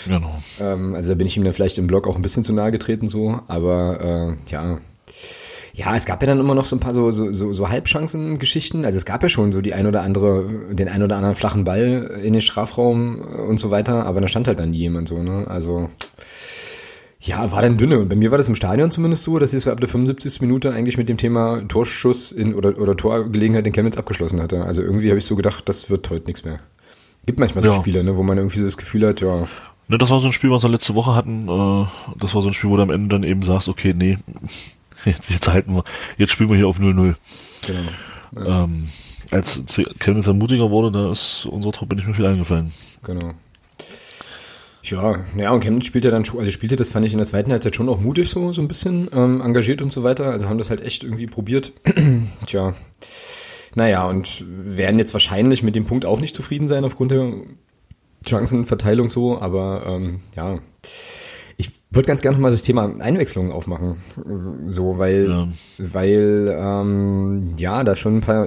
Genau. 0.06 0.36
Ähm, 0.60 0.94
also 0.94 1.10
da 1.10 1.14
bin 1.14 1.26
ich 1.26 1.36
ihm 1.36 1.44
dann 1.44 1.52
vielleicht 1.52 1.78
im 1.78 1.86
Blog 1.86 2.08
auch 2.08 2.16
ein 2.16 2.22
bisschen 2.22 2.42
zu 2.42 2.52
nahe 2.52 2.72
getreten 2.72 3.08
so, 3.08 3.40
aber 3.46 4.36
äh, 4.48 4.50
ja. 4.50 4.78
Ja, 5.76 5.94
es 5.94 6.06
gab 6.06 6.22
ja 6.22 6.26
dann 6.26 6.40
immer 6.40 6.54
noch 6.54 6.64
so 6.64 6.74
ein 6.74 6.80
paar 6.80 6.94
so, 6.94 7.10
so, 7.10 7.32
so, 7.32 7.52
so 7.52 7.68
Halbchancen-Geschichten. 7.68 8.86
Also 8.86 8.96
es 8.96 9.04
gab 9.04 9.22
ja 9.22 9.28
schon 9.28 9.52
so 9.52 9.60
die 9.60 9.74
ein 9.74 9.86
oder 9.86 10.00
andere, 10.00 10.48
den 10.72 10.88
ein 10.88 11.02
oder 11.02 11.16
anderen 11.16 11.34
flachen 11.34 11.64
Ball 11.64 12.18
in 12.24 12.32
den 12.32 12.40
Strafraum 12.40 13.20
und 13.20 13.60
so 13.60 13.70
weiter, 13.70 14.06
aber 14.06 14.22
da 14.22 14.28
stand 14.28 14.48
halt 14.48 14.58
dann 14.58 14.70
nie 14.70 14.78
jemand 14.78 15.06
so, 15.06 15.22
ne? 15.22 15.44
Also 15.46 15.90
ja, 17.20 17.52
war 17.52 17.60
dann 17.60 17.76
dünne. 17.76 17.98
Und 17.98 18.08
bei 18.08 18.16
mir 18.16 18.30
war 18.30 18.38
das 18.38 18.48
im 18.48 18.54
Stadion 18.54 18.90
zumindest 18.90 19.24
so, 19.24 19.38
dass 19.38 19.52
ich 19.52 19.64
so 19.64 19.70
ab 19.70 19.80
der 19.80 19.88
75. 19.88 20.40
Minute 20.40 20.72
eigentlich 20.72 20.96
mit 20.96 21.10
dem 21.10 21.18
Thema 21.18 21.60
Torschuss 21.68 22.32
in, 22.32 22.54
oder, 22.54 22.78
oder 22.78 22.96
Torgelegenheit 22.96 23.66
in 23.66 23.74
Chemnitz 23.74 23.98
abgeschlossen 23.98 24.40
hatte. 24.40 24.64
Also 24.64 24.80
irgendwie 24.80 25.10
habe 25.10 25.18
ich 25.18 25.26
so 25.26 25.36
gedacht, 25.36 25.68
das 25.68 25.90
wird 25.90 26.08
heute 26.08 26.24
nichts 26.24 26.42
mehr. 26.42 26.60
Gibt 27.26 27.38
manchmal 27.38 27.60
so 27.60 27.68
Ja. 27.68 27.74
Spiele, 27.74 28.02
ne, 28.02 28.16
wo 28.16 28.22
man 28.22 28.38
irgendwie 28.38 28.58
so 28.58 28.64
das 28.64 28.78
Gefühl 28.78 29.06
hat, 29.06 29.20
ja, 29.20 29.46
Ne, 29.88 29.98
das 29.98 30.10
war 30.10 30.18
so 30.18 30.26
ein 30.26 30.32
Spiel, 30.32 30.50
was 30.50 30.64
wir 30.64 30.68
letzte 30.70 30.96
Woche 30.96 31.14
hatten. 31.14 31.48
Äh, 31.48 31.86
das 32.18 32.34
war 32.34 32.42
so 32.42 32.48
ein 32.48 32.54
Spiel, 32.54 32.70
wo 32.70 32.76
du 32.76 32.82
am 32.82 32.90
Ende 32.90 33.08
dann 33.08 33.22
eben 33.22 33.42
sagst, 33.42 33.68
okay, 33.68 33.94
nee, 33.96 34.18
jetzt, 35.10 35.30
jetzt 35.30 35.48
halten 35.48 35.74
wir, 35.74 35.84
jetzt 36.18 36.32
spielen 36.32 36.50
wir 36.50 36.56
hier 36.56 36.68
auf 36.68 36.78
0-0. 36.78 37.14
genau. 37.66 38.64
Ähm, 38.64 38.88
als 39.30 39.62
Chemnitz 39.98 40.26
mutiger 40.26 40.70
wurde, 40.70 40.92
da 40.92 41.10
ist 41.10 41.46
unserer 41.46 41.72
Truppe 41.72 41.96
nicht 41.96 42.06
mehr 42.06 42.14
viel 42.14 42.26
eingefallen. 42.26 42.72
Genau. 43.04 43.34
Ja, 44.82 45.24
ja, 45.36 45.50
und 45.50 45.64
Chemnitz 45.64 45.86
spielte 45.86 46.10
dann 46.10 46.24
schon, 46.24 46.38
also 46.38 46.52
spielte 46.52 46.76
das 46.76 46.90
fand 46.90 47.06
ich 47.06 47.12
in 47.12 47.18
der 47.18 47.26
zweiten 47.26 47.50
Halbzeit 47.50 47.74
schon 47.74 47.88
auch 47.88 48.00
mutig 48.00 48.28
so, 48.28 48.52
so 48.52 48.62
ein 48.62 48.68
bisschen, 48.68 49.08
ähm, 49.12 49.40
engagiert 49.40 49.82
und 49.82 49.90
so 49.90 50.04
weiter. 50.04 50.30
Also 50.30 50.48
haben 50.48 50.58
das 50.58 50.70
halt 50.70 50.80
echt 50.80 51.02
irgendwie 51.02 51.26
probiert. 51.26 51.72
Tja. 52.46 52.74
Naja, 53.74 54.04
und 54.04 54.44
werden 54.48 54.98
jetzt 54.98 55.12
wahrscheinlich 55.12 55.62
mit 55.62 55.74
dem 55.74 55.86
Punkt 55.86 56.06
auch 56.06 56.20
nicht 56.20 56.36
zufrieden 56.36 56.68
sein 56.68 56.84
aufgrund 56.84 57.10
der 57.10 57.32
Chancenverteilung 58.26 59.10
so, 59.10 59.40
aber 59.40 59.84
ähm, 59.86 60.20
ja. 60.36 60.58
Würde 61.90 62.08
ganz 62.08 62.20
gerne 62.20 62.36
noch 62.36 62.42
mal 62.42 62.50
das 62.50 62.62
Thema 62.62 62.92
Einwechslung 62.98 63.52
aufmachen. 63.52 63.96
So, 64.66 64.98
weil, 64.98 65.28
Ja. 65.28 65.48
weil 65.78 66.54
ähm, 66.58 67.54
ja, 67.58 67.84
da 67.84 67.94
schon 67.96 68.16
ein 68.16 68.20
paar, 68.22 68.46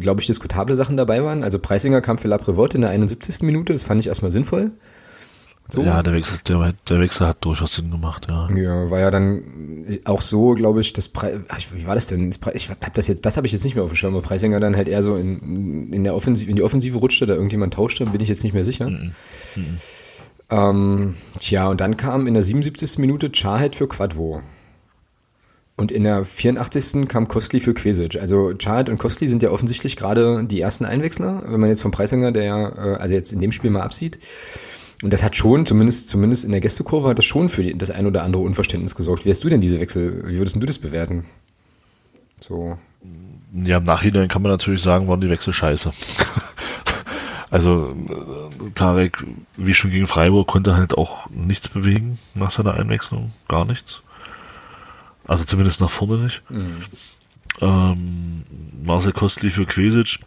glaube 0.00 0.20
ich, 0.20 0.26
diskutable 0.26 0.74
Sachen 0.76 0.96
dabei 0.96 1.24
waren. 1.24 1.42
Also 1.42 1.58
Preisinger 1.58 2.00
kam 2.02 2.18
für 2.18 2.28
La 2.28 2.36
Prévotte 2.36 2.74
in 2.76 2.82
der 2.82 2.90
71. 2.90 3.42
Minute, 3.42 3.72
das 3.72 3.82
fand 3.82 4.00
ich 4.00 4.08
erstmal 4.08 4.30
sinnvoll. 4.30 4.72
So. 5.68 5.82
Ja, 5.82 6.00
der 6.00 6.12
Wechsel, 6.14 6.38
der, 6.46 6.74
der 6.88 7.00
Wechsel 7.00 7.26
hat 7.26 7.44
durchaus 7.44 7.72
Sinn 7.74 7.90
gemacht, 7.90 8.28
ja. 8.30 8.48
Ja, 8.54 8.88
war 8.88 9.00
ja 9.00 9.10
dann 9.10 9.84
auch 10.04 10.20
so, 10.20 10.52
glaube 10.52 10.80
ich, 10.80 10.92
das 10.92 11.08
Pre 11.08 11.42
ach, 11.48 11.58
wie 11.74 11.84
war 11.88 11.96
das 11.96 12.06
denn? 12.06 12.30
Ich 12.54 12.70
hab 12.70 12.94
das 12.94 13.08
jetzt, 13.08 13.26
das 13.26 13.36
habe 13.36 13.48
ich 13.48 13.52
jetzt 13.52 13.64
nicht 13.64 13.74
mehr 13.74 13.82
auf 13.82 13.90
dem 13.90 13.96
Schirm, 13.96 14.14
weil 14.14 14.22
Preisinger 14.22 14.60
dann 14.60 14.76
halt 14.76 14.86
eher 14.86 15.02
so 15.02 15.16
in, 15.16 15.92
in 15.92 16.04
der 16.04 16.14
Offensive, 16.14 16.48
in 16.48 16.56
die 16.56 16.62
Offensive 16.62 16.96
rutschte, 16.98 17.26
da 17.26 17.34
irgendjemand 17.34 17.74
tauschte, 17.74 18.06
bin 18.06 18.20
ich 18.20 18.28
jetzt 18.28 18.44
nicht 18.44 18.52
mehr 18.52 18.62
sicher. 18.62 18.92
Ähm, 20.48 21.16
tja, 21.40 21.68
und 21.68 21.80
dann 21.80 21.96
kam 21.96 22.26
in 22.26 22.34
der 22.34 22.42
77. 22.42 22.98
Minute 22.98 23.30
Charhead 23.32 23.74
für 23.74 23.88
Quadvo. 23.88 24.42
Und 25.76 25.92
in 25.92 26.04
der 26.04 26.24
84. 26.24 27.06
kam 27.06 27.28
Kostli 27.28 27.60
für 27.60 27.74
Quesic. 27.74 28.16
Also 28.16 28.54
Chart 28.56 28.88
und 28.88 28.98
Kostli 28.98 29.28
sind 29.28 29.42
ja 29.42 29.50
offensichtlich 29.50 29.96
gerade 29.96 30.44
die 30.44 30.60
ersten 30.60 30.86
Einwechsler, 30.86 31.42
wenn 31.46 31.60
man 31.60 31.68
jetzt 31.68 31.82
vom 31.82 31.90
Preisinger, 31.90 32.32
der 32.32 32.44
ja, 32.44 32.68
äh, 32.68 32.96
also 32.96 33.14
jetzt 33.14 33.32
in 33.32 33.40
dem 33.40 33.52
Spiel 33.52 33.70
mal 33.70 33.82
absieht. 33.82 34.18
Und 35.02 35.12
das 35.12 35.22
hat 35.22 35.36
schon, 35.36 35.66
zumindest, 35.66 36.08
zumindest 36.08 36.46
in 36.46 36.52
der 36.52 36.62
Gästekurve, 36.62 37.08
hat 37.08 37.18
das 37.18 37.26
schon 37.26 37.50
für 37.50 37.62
das 37.74 37.90
ein 37.90 38.06
oder 38.06 38.22
andere 38.22 38.42
Unverständnis 38.42 38.94
gesorgt. 38.94 39.26
Wie 39.26 39.30
hast 39.30 39.44
du 39.44 39.50
denn 39.50 39.60
diese 39.60 39.78
Wechsel, 39.78 40.26
wie 40.26 40.38
würdest 40.38 40.56
du 40.56 40.64
das 40.64 40.78
bewerten? 40.78 41.26
So. 42.40 42.78
Ja, 43.52 43.76
im 43.76 43.84
Nachhinein 43.84 44.28
kann 44.28 44.40
man 44.40 44.52
natürlich 44.52 44.82
sagen, 44.82 45.08
waren 45.08 45.20
die 45.20 45.28
Wechsel 45.28 45.52
scheiße. 45.52 45.90
also 47.50 47.94
äh, 48.08 48.35
Tarek, 48.74 49.24
wie 49.56 49.74
schon 49.74 49.90
gegen 49.90 50.06
Freiburg, 50.06 50.46
konnte 50.48 50.76
halt 50.76 50.96
auch 50.96 51.28
nichts 51.30 51.68
bewegen 51.68 52.18
nach 52.34 52.50
seiner 52.50 52.74
Einwechslung. 52.74 53.32
Gar 53.48 53.64
nichts. 53.64 54.02
Also 55.26 55.44
zumindest 55.44 55.80
nach 55.80 55.90
vorne 55.90 56.18
nicht. 56.18 56.42
Mhm. 56.50 56.80
Ähm, 57.60 58.44
Marcel 58.84 59.12
Kostli 59.12 59.50
für 59.50 59.66
Quesic. 59.66 60.20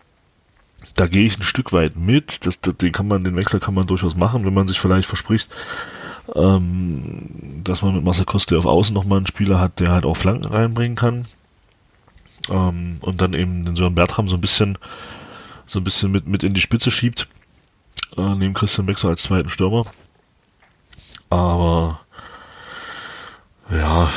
Da 0.95 1.08
gehe 1.08 1.25
ich 1.25 1.38
ein 1.38 1.43
Stück 1.43 1.73
weit 1.73 1.95
mit. 1.95 2.45
Das, 2.45 2.60
das, 2.62 2.78
den 2.78 2.91
kann 2.91 3.08
man, 3.08 3.23
den 3.23 3.36
Wechsel 3.36 3.60
kann 3.60 3.73
man 3.73 3.88
durchaus 3.88 4.15
machen, 4.15 4.45
wenn 4.45 4.54
man 4.54 4.67
sich 4.67 4.80
vielleicht 4.80 5.08
verspricht, 5.08 5.49
ähm, 6.36 7.62
dass 7.63 7.82
man 7.82 7.95
mit 7.95 8.04
Marcel 8.04 8.25
Kostli 8.25 8.58
auf 8.58 8.65
Außen 8.65 8.93
nochmal 8.93 9.17
einen 9.17 9.28
Spieler 9.28 9.60
hat, 9.60 9.80
der 9.80 9.91
halt 9.91 10.06
auch 10.06 10.17
Flanken 10.17 10.45
reinbringen 10.45 10.97
kann. 10.97 11.25
Ähm, 12.49 12.97
und 13.02 13.21
dann 13.21 13.34
eben 13.34 13.65
den 13.65 13.75
Sören 13.75 13.95
Bertram 13.95 14.28
so 14.28 14.36
ein 14.36 14.41
bisschen, 14.41 14.78
so 15.65 15.80
ein 15.80 15.84
bisschen 15.84 16.12
mit, 16.12 16.28
mit 16.28 16.43
in 16.43 16.54
die 16.54 16.62
Spitze 16.62 16.91
schiebt. 16.91 17.28
Äh, 18.17 18.36
neben 18.36 18.54
Christian 18.54 18.88
Wechsel 18.88 19.10
als 19.10 19.23
zweiten 19.23 19.49
Stürmer. 19.49 19.86
Aber 21.30 21.99
ja, 23.71 24.10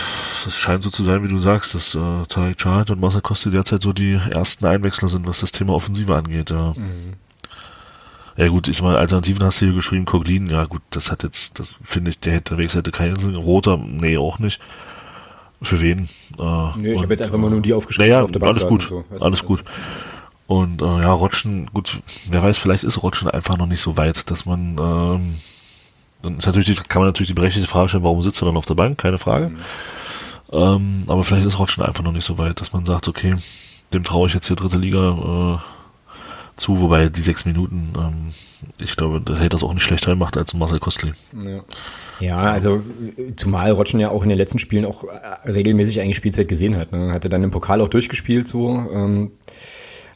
es 0.46 0.56
scheint 0.56 0.82
so 0.82 0.90
zu 0.90 1.02
sein, 1.02 1.22
wie 1.22 1.28
du 1.28 1.38
sagst, 1.38 1.74
dass 1.74 1.94
äh, 1.94 2.26
Tarek 2.26 2.56
Chahat 2.56 2.90
und 2.90 3.00
Marcel 3.00 3.20
Kosti 3.20 3.50
derzeit 3.50 3.82
so 3.82 3.92
die 3.92 4.14
ersten 4.30 4.64
Einwechsler 4.64 5.08
sind, 5.08 5.26
was 5.26 5.40
das 5.40 5.52
Thema 5.52 5.74
Offensive 5.74 6.14
angeht. 6.14 6.50
Ja, 6.50 6.72
mhm. 6.74 7.14
ja 8.37 8.48
gut, 8.48 8.68
ich 8.68 8.80
meine, 8.82 8.98
Alternativen 8.98 9.44
hast 9.44 9.61
du 9.61 9.66
hier 9.66 9.74
geschrieben, 9.74 10.06
Koglin, 10.06 10.48
ja 10.48 10.64
gut, 10.64 10.82
das 10.90 11.11
hat 11.11 11.22
jetzt, 11.22 11.58
das 11.58 11.76
finde 11.85 12.11
ich, 12.11 12.18
der 12.18 12.32
hätte, 12.32 12.54
der 12.54 12.64
Wechsel 12.64 12.78
hätte 12.78 12.92
keinen 12.92 13.16
Sinn. 13.16 13.35
Roter, 13.35 13.76
nee, 13.76 14.16
auch 14.16 14.38
nicht. 14.38 14.58
Für 15.61 15.80
wen? 15.80 16.08
Äh, 16.38 16.78
nee, 16.78 16.94
ich 16.94 17.02
habe 17.02 17.12
jetzt 17.12 17.22
einfach 17.22 17.38
mal 17.38 17.50
nur 17.50 17.61
die 17.61 17.74
aufgeschrieben. 17.74 18.11
Naja, 18.11 18.24
auf 18.24 18.32
der 18.32 18.42
alles 18.42 18.66
gut, 18.66 18.87
so. 18.88 19.04
alles 19.20 19.44
gut. 19.44 19.62
Und 20.46 20.83
äh, 20.83 20.85
ja, 20.85 21.12
Rotschen, 21.12 21.70
gut, 21.72 22.02
wer 22.28 22.42
weiß, 22.42 22.59
vielleicht 22.59 22.85
ist 22.85 23.02
Rotschen 23.02 23.31
einfach 23.31 23.57
noch 23.57 23.66
nicht 23.66 23.81
so 23.81 23.96
weit, 23.96 24.31
dass 24.31 24.44
man 24.44 24.76
ähm, 24.78 25.35
dann 26.22 26.38
ist 26.38 26.46
natürlich 26.46 26.66
die, 26.66 26.74
kann 26.88 27.02
man 27.02 27.09
natürlich 27.09 27.28
die 27.28 27.35
berechtigte 27.35 27.68
Frage 27.68 27.88
stellen, 27.88 28.05
warum 28.05 28.22
sitzt 28.22 28.40
er 28.42 28.46
dann 28.46 28.57
auf 28.57 28.66
der 28.66 28.74
Bank? 28.74 28.98
Keine 28.98 29.18
Frage. 29.18 29.48
Mhm. 29.48 29.59
Ähm, 30.52 31.05
aber 31.09 31.24
vielleicht 31.24 31.46
ist 31.46 31.59
Rotschen 31.59 31.83
einfach 31.83 32.05
noch 32.05 32.12
nicht 32.12 32.24
so 32.24 32.38
weit, 32.38 32.61
dass 32.61 32.72
man 32.72 32.85
sagt, 32.85 33.09
okay, 33.09 33.35
dem 33.92 34.05
traue 34.05 34.28
ich 34.28 34.35
jetzt 34.35 34.46
hier 34.46 34.57
dritte 34.57 34.78
Liga 34.78 35.59
äh, 35.59 35.59
zu, 36.57 36.81
wobei 36.81 37.09
die 37.09 37.22
sechs 37.22 37.44
Minuten, 37.44 37.92
ähm, 37.96 38.33
ich 38.78 38.96
glaube, 38.96 39.20
der 39.20 39.37
hätte 39.37 39.50
das 39.50 39.62
auch 39.62 39.74
nicht 39.74 39.83
schlechter 39.83 40.11
gemacht 40.11 40.37
als 40.37 40.55
Marcel 40.55 40.78
Kostli. 40.78 41.12
Ja. 41.44 41.64
ja. 42.20 42.38
also 42.38 42.83
zumal 43.37 43.72
Rotschen 43.72 43.98
ja 43.98 44.11
auch 44.11 44.22
in 44.22 44.28
den 44.28 44.38
letzten 44.38 44.59
Spielen 44.59 44.85
auch 44.85 45.05
äh, 45.05 45.50
regelmäßig 45.50 46.00
eigentlich 46.00 46.16
Spielzeit 46.16 46.48
gesehen 46.48 46.76
hat. 46.76 46.92
Ne? 46.92 47.12
Hatte 47.12 47.31
dann 47.31 47.42
im 47.42 47.50
Pokal 47.50 47.81
auch 47.81 47.88
durchgespielt 47.88 48.46
so. 48.46 48.68
Ähm, 48.68 49.33
äh, 49.46 49.50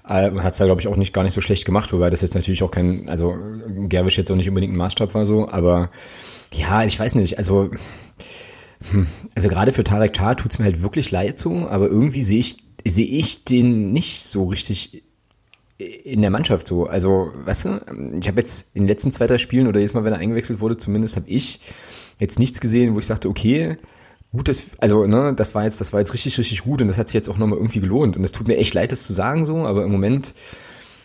hat 0.07 0.53
es 0.53 0.59
da, 0.59 0.65
glaube 0.65 0.81
ich, 0.81 0.89
auch 0.89 0.97
nicht 0.97 1.13
gar 1.13 1.25
nicht 1.25 1.33
so 1.33 1.41
schlecht 1.41 1.65
gemacht, 1.65 1.93
wobei 1.93 2.11
das 2.11 2.23
jetzt 2.23 2.35
natürlich 2.35 2.63
auch 2.63 2.71
kein, 2.71 3.09
also 3.09 3.37
Gerwisch 3.89 4.19
jetzt 4.19 4.31
auch 4.31 4.37
nicht 4.37 4.49
unbedingt 4.49 4.73
ein 4.73 4.77
Maßstab 4.77 5.15
war 5.15 5.25
so, 5.25 5.49
aber 5.49 5.91
ja, 6.53 6.85
ich 6.85 6.99
weiß 6.99 7.17
nicht, 7.17 7.39
also 7.39 7.71
hm, 8.91 9.07
also 9.35 9.49
gerade 9.49 9.73
für 9.73 9.85
Tarek 9.85 10.17
Char 10.17 10.37
tut's 10.37 10.59
mir 10.59 10.65
halt 10.67 10.83
wirklich 10.83 11.11
leid 11.11 11.39
so, 11.39 11.69
aber 11.69 11.89
irgendwie 11.89 12.23
sehe 12.23 12.41
ich, 12.41 12.59
sehe 12.87 13.07
ich 13.07 13.45
den 13.45 13.93
nicht 13.93 14.23
so 14.23 14.45
richtig 14.45 15.03
in 15.79 16.23
der 16.23 16.31
Mannschaft 16.31 16.67
so. 16.67 16.87
Also, 16.87 17.33
weißt 17.45 17.65
du, 17.67 17.71
ich 18.19 18.29
habe 18.29 18.39
jetzt 18.39 18.75
in 18.75 18.83
den 18.83 18.89
letzten 18.89 19.13
zwei, 19.13 19.27
drei 19.27 19.39
Spielen 19.39 19.67
oder 19.67 19.79
jedes 19.79 19.95
Mal, 19.95 20.05
wenn 20.05 20.13
er 20.13 20.19
eingewechselt 20.19 20.61
wurde, 20.61 20.77
zumindest 20.77 21.17
habe 21.17 21.29
ich 21.29 21.61
jetzt 22.19 22.39
nichts 22.39 22.61
gesehen, 22.61 22.95
wo 22.95 22.99
ich 22.99 23.07
sagte, 23.07 23.29
okay, 23.29 23.77
gut, 24.37 24.49
das, 24.49 24.71
also, 24.79 25.07
ne, 25.07 25.35
das 25.35 25.55
war 25.55 25.65
jetzt, 25.65 25.81
das 25.81 25.93
war 25.93 26.01
jetzt 26.01 26.13
richtig, 26.13 26.39
richtig 26.39 26.63
gut 26.63 26.83
und 26.83 26.89
das 26.89 26.99
hat 26.99 27.09
sich 27.09 27.15
jetzt 27.15 27.29
auch 27.29 27.39
nochmal 27.39 27.59
irgendwie 27.59 27.81
gelohnt. 27.81 28.17
Und 28.17 28.25
es 28.25 28.33
tut 28.33 28.49
mir 28.49 28.57
echt 28.57 28.75
leid, 28.75 28.93
das 28.93 29.07
zu 29.07 29.13
sagen 29.13 29.45
so, 29.45 29.67
aber 29.67 29.85
im 29.85 29.91
Moment 29.91 30.35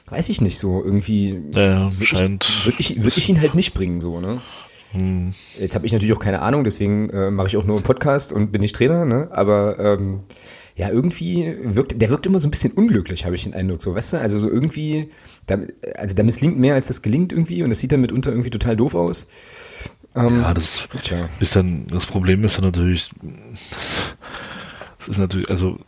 weiß 0.09 0.29
ich 0.29 0.41
nicht 0.41 0.57
so, 0.57 0.83
irgendwie 0.83 1.41
ja, 1.55 1.91
würde 1.97 2.03
ich, 2.03 2.65
würd 2.65 2.75
ich, 2.79 3.03
würd 3.03 3.17
ich 3.17 3.29
ihn 3.29 3.39
halt 3.39 3.55
nicht 3.55 3.73
bringen, 3.73 4.01
so, 4.01 4.19
ne? 4.19 4.41
Hm. 4.91 5.33
Jetzt 5.57 5.75
habe 5.75 5.85
ich 5.85 5.93
natürlich 5.93 6.13
auch 6.13 6.19
keine 6.19 6.41
Ahnung, 6.41 6.65
deswegen 6.65 7.09
äh, 7.11 7.31
mache 7.31 7.47
ich 7.47 7.55
auch 7.55 7.63
nur 7.63 7.77
einen 7.77 7.83
Podcast 7.85 8.33
und 8.33 8.51
bin 8.51 8.61
nicht 8.61 8.75
Trainer, 8.75 9.05
ne? 9.05 9.29
Aber 9.31 9.79
ähm, 9.79 10.19
ja, 10.75 10.89
irgendwie 10.89 11.55
wirkt, 11.61 12.01
der 12.01 12.09
wirkt 12.09 12.25
immer 12.25 12.39
so 12.39 12.47
ein 12.47 12.51
bisschen 12.51 12.73
unglücklich, 12.73 13.25
habe 13.25 13.35
ich 13.35 13.43
den 13.43 13.53
Eindruck, 13.53 13.81
so, 13.81 13.95
weißt 13.95 14.13
du? 14.13 14.19
Also 14.19 14.37
so 14.37 14.49
irgendwie, 14.49 15.09
da, 15.45 15.59
also 15.95 16.15
da 16.15 16.23
misslingt 16.23 16.59
mehr, 16.59 16.73
als 16.73 16.87
das 16.87 17.01
gelingt 17.01 17.31
irgendwie 17.31 17.63
und 17.63 17.69
das 17.69 17.79
sieht 17.79 17.91
dann 17.91 18.01
mitunter 18.01 18.31
irgendwie 18.31 18.49
total 18.49 18.75
doof 18.75 18.95
aus. 18.95 19.27
Ähm, 20.15 20.41
ja, 20.41 20.53
das 20.53 20.87
tja. 21.01 21.29
ist 21.39 21.55
dann, 21.55 21.87
das 21.87 22.05
Problem 22.05 22.43
ist 22.43 22.57
dann 22.57 22.65
natürlich, 22.65 23.09
das 24.99 25.07
ist 25.07 25.17
natürlich, 25.17 25.49
also 25.49 25.79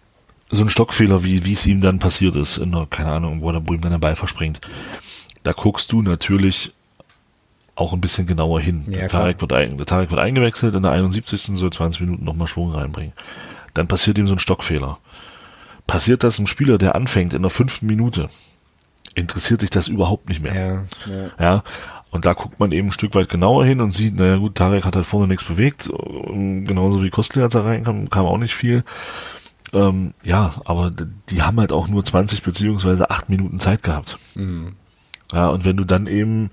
so 0.49 0.63
ein 0.63 0.69
Stockfehler, 0.69 1.23
wie 1.23 1.45
wie 1.45 1.53
es 1.53 1.65
ihm 1.65 1.81
dann 1.81 1.99
passiert 1.99 2.35
ist, 2.35 2.57
in 2.57 2.71
der, 2.71 2.85
keine 2.89 3.11
Ahnung, 3.11 3.41
wo, 3.41 3.49
er, 3.49 3.67
wo 3.67 3.73
ihm 3.73 3.81
dann 3.81 3.91
der 3.91 3.99
Ball 3.99 4.15
verspringt. 4.15 4.61
Da 5.43 5.51
guckst 5.51 5.91
du 5.91 6.01
natürlich 6.01 6.71
auch 7.75 7.91
ein 7.91 8.01
bisschen 8.01 8.27
genauer 8.27 8.61
hin. 8.61 8.85
Ja, 8.87 8.99
der, 8.99 9.07
Tarek 9.07 9.41
wird 9.41 9.51
ein, 9.51 9.77
der 9.77 9.85
Tarek 9.85 10.11
wird 10.11 10.19
eingewechselt, 10.19 10.75
in 10.75 10.83
der 10.83 10.91
71. 10.91 11.57
soll 11.57 11.71
20 11.71 12.01
Minuten 12.01 12.23
nochmal 12.23 12.47
Schwung 12.47 12.71
reinbringen. 12.71 13.13
Dann 13.73 13.87
passiert 13.87 14.17
ihm 14.19 14.27
so 14.27 14.33
ein 14.33 14.39
Stockfehler. 14.39 14.99
Passiert 15.87 16.23
das 16.23 16.37
einem 16.37 16.47
Spieler, 16.47 16.77
der 16.77 16.95
anfängt 16.95 17.33
in 17.33 17.41
der 17.41 17.51
fünften 17.51 17.87
Minute, 17.87 18.29
interessiert 19.15 19.61
sich 19.61 19.69
das 19.69 19.87
überhaupt 19.87 20.29
nicht 20.29 20.41
mehr. 20.41 20.53
Ja, 20.53 20.83
ja. 21.13 21.31
ja, 21.39 21.63
und 22.13 22.25
da 22.25 22.33
guckt 22.33 22.59
man 22.59 22.71
eben 22.71 22.89
ein 22.89 22.91
Stück 22.91 23.15
weit 23.15 23.27
genauer 23.27 23.65
hin 23.65 23.81
und 23.81 23.91
sieht, 23.91 24.15
naja 24.15 24.37
gut, 24.37 24.55
Tarek 24.55 24.85
hat 24.85 24.95
halt 24.95 25.05
vorne 25.05 25.27
nichts 25.27 25.43
bewegt, 25.43 25.89
genauso 25.89 27.03
wie 27.03 27.09
Kostli, 27.09 27.41
als 27.41 27.55
er 27.55 27.65
reinkam, 27.65 28.09
kam 28.09 28.27
auch 28.27 28.37
nicht 28.37 28.53
viel. 28.53 28.83
Ähm, 29.73 30.13
ja, 30.23 30.53
aber 30.65 30.91
die 30.91 31.41
haben 31.41 31.59
halt 31.59 31.73
auch 31.73 31.87
nur 31.87 32.05
20 32.05 32.43
beziehungsweise 32.43 33.09
8 33.09 33.29
Minuten 33.29 33.59
Zeit 33.59 33.81
gehabt. 33.81 34.19
Mhm. 34.35 34.73
Ja, 35.33 35.47
und 35.47 35.65
wenn 35.65 35.75
du 35.75 35.83
dann 35.83 36.05
eben 36.05 36.51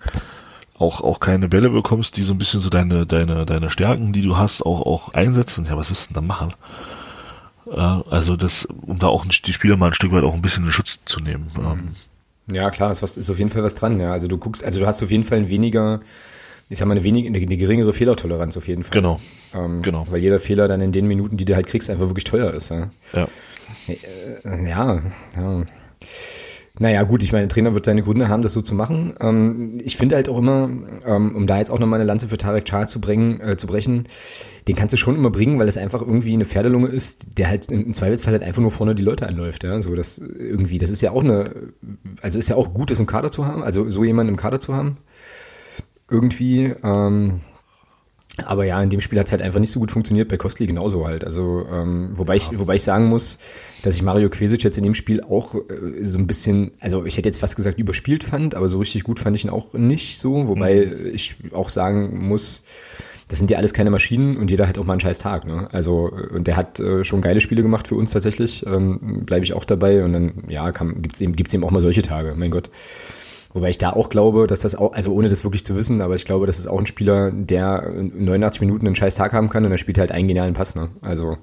auch, 0.78 1.02
auch 1.02 1.20
keine 1.20 1.48
Bälle 1.48 1.68
bekommst, 1.68 2.16
die 2.16 2.22
so 2.22 2.32
ein 2.32 2.38
bisschen 2.38 2.60
so 2.60 2.70
deine, 2.70 3.04
deine, 3.04 3.44
deine 3.44 3.68
Stärken, 3.68 4.14
die 4.14 4.22
du 4.22 4.38
hast, 4.38 4.62
auch, 4.62 4.80
auch 4.80 5.12
einsetzen, 5.12 5.66
ja, 5.66 5.76
was 5.76 5.90
wirst 5.90 6.08
du 6.08 6.14
denn 6.14 6.26
da 6.26 6.34
machen? 6.34 6.54
Äh, 7.70 7.76
also 8.10 8.36
das, 8.36 8.64
um 8.64 8.98
da 8.98 9.08
auch 9.08 9.26
die 9.26 9.52
Spieler 9.52 9.76
mal 9.76 9.88
ein 9.88 9.94
Stück 9.94 10.12
weit 10.12 10.24
auch 10.24 10.32
ein 10.34 10.40
bisschen 10.40 10.64
in 10.64 10.72
Schutz 10.72 11.04
zu 11.04 11.20
nehmen. 11.20 11.48
Mhm. 11.54 11.94
Ja, 12.52 12.70
klar, 12.70 12.90
ist, 12.90 13.02
was, 13.02 13.16
ist 13.16 13.30
auf 13.30 13.38
jeden 13.38 13.50
Fall 13.50 13.62
was 13.62 13.74
dran, 13.74 14.00
ja. 14.00 14.12
Also 14.12 14.26
du 14.26 14.38
guckst, 14.38 14.64
also 14.64 14.80
du 14.80 14.86
hast 14.86 15.02
auf 15.02 15.10
jeden 15.10 15.24
Fall 15.24 15.38
ein 15.38 15.48
weniger, 15.48 16.00
ich 16.68 16.78
sag 16.78 16.86
mal, 16.86 16.94
eine, 16.94 17.04
wenig, 17.04 17.26
eine, 17.26 17.38
eine 17.38 17.56
geringere 17.56 17.92
Fehlertoleranz 17.92 18.56
auf 18.56 18.68
jeden 18.68 18.82
Fall. 18.82 18.92
Genau. 18.92 19.20
Ähm, 19.54 19.82
genau. 19.82 20.06
Weil 20.10 20.20
jeder 20.20 20.38
Fehler 20.38 20.68
dann 20.68 20.80
in 20.80 20.92
den 20.92 21.06
Minuten, 21.06 21.36
die 21.36 21.44
du 21.44 21.54
halt 21.54 21.66
kriegst, 21.66 21.90
einfach 21.90 22.06
wirklich 22.06 22.24
teuer 22.24 22.52
ist. 22.52 22.70
Ja. 22.70 22.90
Ja. 23.12 23.28
Äh, 23.88 24.68
ja, 24.68 25.02
ja. 25.36 25.64
Naja, 26.80 27.02
gut, 27.02 27.22
ich 27.22 27.30
meine, 27.30 27.46
der 27.46 27.54
Trainer 27.54 27.74
wird 27.74 27.84
seine 27.84 28.00
Gründe 28.00 28.28
haben, 28.28 28.40
das 28.40 28.54
so 28.54 28.62
zu 28.62 28.74
machen. 28.74 29.12
Ähm, 29.20 29.76
ich 29.84 29.98
finde 29.98 30.16
halt 30.16 30.30
auch 30.30 30.38
immer, 30.38 30.70
ähm, 31.04 31.36
um 31.36 31.46
da 31.46 31.58
jetzt 31.58 31.70
auch 31.70 31.78
nochmal 31.78 32.00
eine 32.00 32.06
Lanze 32.06 32.26
für 32.26 32.38
Tarek 32.38 32.66
Char 32.66 32.86
zu, 32.86 33.02
bringen, 33.02 33.38
äh, 33.38 33.58
zu 33.58 33.66
brechen, 33.66 34.08
den 34.66 34.76
kannst 34.76 34.94
du 34.94 34.96
schon 34.96 35.14
immer 35.14 35.28
bringen, 35.28 35.58
weil 35.58 35.68
es 35.68 35.76
einfach 35.76 36.00
irgendwie 36.00 36.32
eine 36.32 36.46
Pferdelunge 36.46 36.86
ist, 36.86 37.36
der 37.36 37.50
halt 37.50 37.68
im 37.68 37.92
Zweifelsfall 37.92 38.32
halt 38.32 38.42
einfach 38.42 38.62
nur 38.62 38.70
vorne 38.70 38.94
die 38.94 39.02
Leute 39.02 39.26
anläuft. 39.28 39.62
Ja, 39.62 39.78
so 39.78 39.94
das 39.94 40.16
irgendwie, 40.20 40.78
das 40.78 40.88
ist 40.88 41.02
ja 41.02 41.10
auch 41.10 41.22
eine, 41.22 41.44
also 42.22 42.38
ist 42.38 42.48
ja 42.48 42.56
auch 42.56 42.72
gut, 42.72 42.90
das 42.90 42.98
im 42.98 43.04
Kader 43.04 43.30
zu 43.30 43.46
haben, 43.46 43.62
also 43.62 43.90
so 43.90 44.02
jemanden 44.02 44.30
im 44.30 44.38
Kader 44.38 44.58
zu 44.58 44.74
haben. 44.74 44.96
Irgendwie, 46.08 46.72
ähm, 46.82 47.40
aber 48.46 48.64
ja, 48.64 48.82
in 48.82 48.90
dem 48.90 49.00
Spiel 49.00 49.18
hat 49.18 49.26
es 49.26 49.32
halt 49.32 49.42
einfach 49.42 49.60
nicht 49.60 49.70
so 49.70 49.80
gut 49.80 49.90
funktioniert, 49.90 50.28
bei 50.28 50.36
Kostli 50.36 50.66
genauso 50.66 51.06
halt. 51.06 51.24
Also, 51.24 51.66
ähm, 51.70 52.10
wobei 52.14 52.36
ich, 52.36 52.58
wobei 52.58 52.76
ich 52.76 52.82
sagen 52.82 53.06
muss, 53.06 53.38
dass 53.82 53.94
ich 53.94 54.02
Mario 54.02 54.28
Kvesic 54.28 54.62
jetzt 54.62 54.78
in 54.78 54.84
dem 54.84 54.94
Spiel 54.94 55.22
auch 55.22 55.54
äh, 55.54 56.02
so 56.02 56.18
ein 56.18 56.26
bisschen, 56.26 56.72
also 56.80 57.04
ich 57.04 57.16
hätte 57.16 57.28
jetzt 57.28 57.38
fast 57.38 57.56
gesagt, 57.56 57.78
überspielt 57.78 58.24
fand, 58.24 58.54
aber 58.54 58.68
so 58.68 58.78
richtig 58.78 59.04
gut 59.04 59.18
fand 59.18 59.36
ich 59.36 59.44
ihn 59.44 59.50
auch 59.50 59.72
nicht 59.74 60.18
so, 60.18 60.48
wobei 60.48 60.86
mhm. 60.86 61.14
ich 61.14 61.36
auch 61.52 61.68
sagen 61.68 62.26
muss, 62.26 62.64
das 63.30 63.38
sind 63.38 63.50
ja 63.50 63.58
alles 63.58 63.72
keine 63.72 63.90
Maschinen 63.90 64.36
und 64.36 64.50
jeder 64.50 64.66
hat 64.66 64.76
auch 64.76 64.84
mal 64.84 64.94
einen 64.94 65.00
scheiß 65.00 65.20
Tag. 65.20 65.46
Ne? 65.46 65.68
Also, 65.72 66.10
und 66.34 66.46
der 66.46 66.56
hat 66.56 66.80
äh, 66.80 67.04
schon 67.04 67.20
geile 67.20 67.40
Spiele 67.40 67.62
gemacht 67.62 67.86
für 67.86 67.94
uns 67.94 68.10
tatsächlich, 68.10 68.66
ähm, 68.66 69.24
bleibe 69.24 69.44
ich 69.44 69.54
auch 69.54 69.64
dabei 69.64 70.04
und 70.04 70.12
dann, 70.12 70.32
ja, 70.48 70.72
kann, 70.72 71.00
gibt's 71.00 71.20
eben, 71.20 71.36
gibt's 71.36 71.54
eben 71.54 71.64
auch 71.64 71.70
mal 71.70 71.80
solche 71.80 72.02
Tage, 72.02 72.34
mein 72.36 72.50
Gott. 72.50 72.70
Wobei 73.52 73.70
ich 73.70 73.78
da 73.78 73.90
auch 73.90 74.10
glaube, 74.10 74.46
dass 74.46 74.60
das 74.60 74.76
auch, 74.76 74.92
also 74.92 75.12
ohne 75.12 75.28
das 75.28 75.42
wirklich 75.42 75.64
zu 75.64 75.74
wissen, 75.74 76.00
aber 76.00 76.14
ich 76.14 76.24
glaube, 76.24 76.46
das 76.46 76.58
ist 76.58 76.68
auch 76.68 76.78
ein 76.78 76.86
Spieler, 76.86 77.32
der 77.32 77.90
89 77.90 78.60
Minuten 78.60 78.86
einen 78.86 78.94
scheiß 78.94 79.16
Tag 79.16 79.32
haben 79.32 79.50
kann 79.50 79.64
und 79.64 79.72
er 79.72 79.78
spielt 79.78 79.98
halt 79.98 80.12
einen 80.12 80.28
genialen 80.28 80.54
Pass, 80.54 80.76
ne? 80.76 80.90
Also 81.00 81.36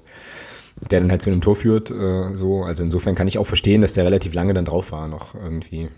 der 0.90 1.00
dann 1.00 1.10
halt 1.10 1.22
zu 1.22 1.30
einem 1.30 1.40
Tor 1.40 1.56
führt, 1.56 1.90
äh, 1.90 2.34
so. 2.34 2.62
Also 2.62 2.82
insofern 2.84 3.14
kann 3.14 3.28
ich 3.28 3.38
auch 3.38 3.46
verstehen, 3.46 3.80
dass 3.80 3.92
der 3.92 4.04
relativ 4.04 4.32
lange 4.32 4.54
dann 4.54 4.64
drauf 4.64 4.92
war, 4.92 5.08
noch 5.08 5.34
irgendwie. 5.34 5.88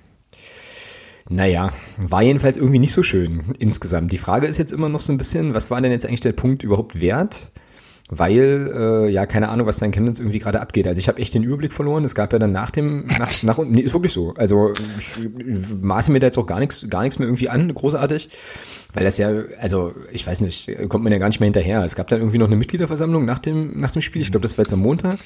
Naja, 1.29 1.73
war 1.97 2.23
jedenfalls 2.23 2.57
irgendwie 2.57 2.81
nicht 2.81 2.93
so 2.93 3.03
schön 3.05 3.45
insgesamt. 3.59 4.11
Die 4.11 4.19
Frage 4.19 4.49
ist 4.49 4.59
jetzt 4.59 4.73
immer 4.73 4.89
noch 4.89 5.01
so 5.01 5.13
ein 5.13 5.19
bisschen, 5.19 5.55
was 5.55 5.71
war 5.71 5.81
denn 5.81 5.93
jetzt 5.93 6.07
eigentlich 6.07 6.21
der 6.21 6.33
Punkt 6.33 6.65
überhaupt 6.65 7.01
wert? 7.01 7.53
Weil, 8.11 8.73
äh, 8.75 9.09
ja, 9.09 9.25
keine 9.25 9.49
Ahnung, 9.49 9.69
was 9.69 9.79
da 9.79 9.87
in 9.87 9.93
Chemnitz 9.93 10.19
irgendwie 10.19 10.41
gerade 10.41 10.61
abgeht. 10.61 10.89
Also 10.89 10.99
ich 10.99 11.07
habe 11.07 11.21
echt 11.21 11.33
den 11.33 11.45
Überblick 11.45 11.73
verloren. 11.73 12.05
Es 12.05 12.17
gab 12.17 12.33
ja 12.33 12.41
dann 12.41 12.51
nach 12.51 12.71
dem, 12.71 13.07
nach, 13.19 13.43
nach 13.45 13.59
nee, 13.59 13.81
ist 13.81 13.95
wirklich 13.95 14.13
so. 14.13 14.35
Also 14.35 14.75
ich, 14.99 15.75
maße 15.81 16.11
mir 16.11 16.19
da 16.19 16.27
jetzt 16.27 16.37
auch 16.37 16.47
gar 16.47 16.59
nichts, 16.59 16.87
gar 16.91 17.03
nichts 17.03 17.21
mehr 17.21 17.29
irgendwie 17.29 17.49
an, 17.49 17.73
großartig. 17.73 18.29
Weil 18.93 19.05
das 19.05 19.19
ja, 19.19 19.31
also 19.61 19.95
ich 20.11 20.27
weiß 20.27 20.41
nicht, 20.41 20.69
kommt 20.89 21.05
man 21.05 21.13
ja 21.13 21.21
gar 21.21 21.29
nicht 21.29 21.39
mehr 21.39 21.47
hinterher. 21.47 21.85
Es 21.85 21.95
gab 21.95 22.09
dann 22.09 22.19
irgendwie 22.19 22.39
noch 22.39 22.49
eine 22.49 22.57
Mitgliederversammlung 22.57 23.25
nach 23.25 23.39
dem, 23.39 23.79
nach 23.79 23.93
dem 23.93 24.03
Spiel. 24.03 24.23
Ich 24.23 24.33
glaube, 24.33 24.43
das 24.43 24.59
war 24.59 24.65
jetzt 24.65 24.73
am 24.73 24.81
Montag 24.81 25.19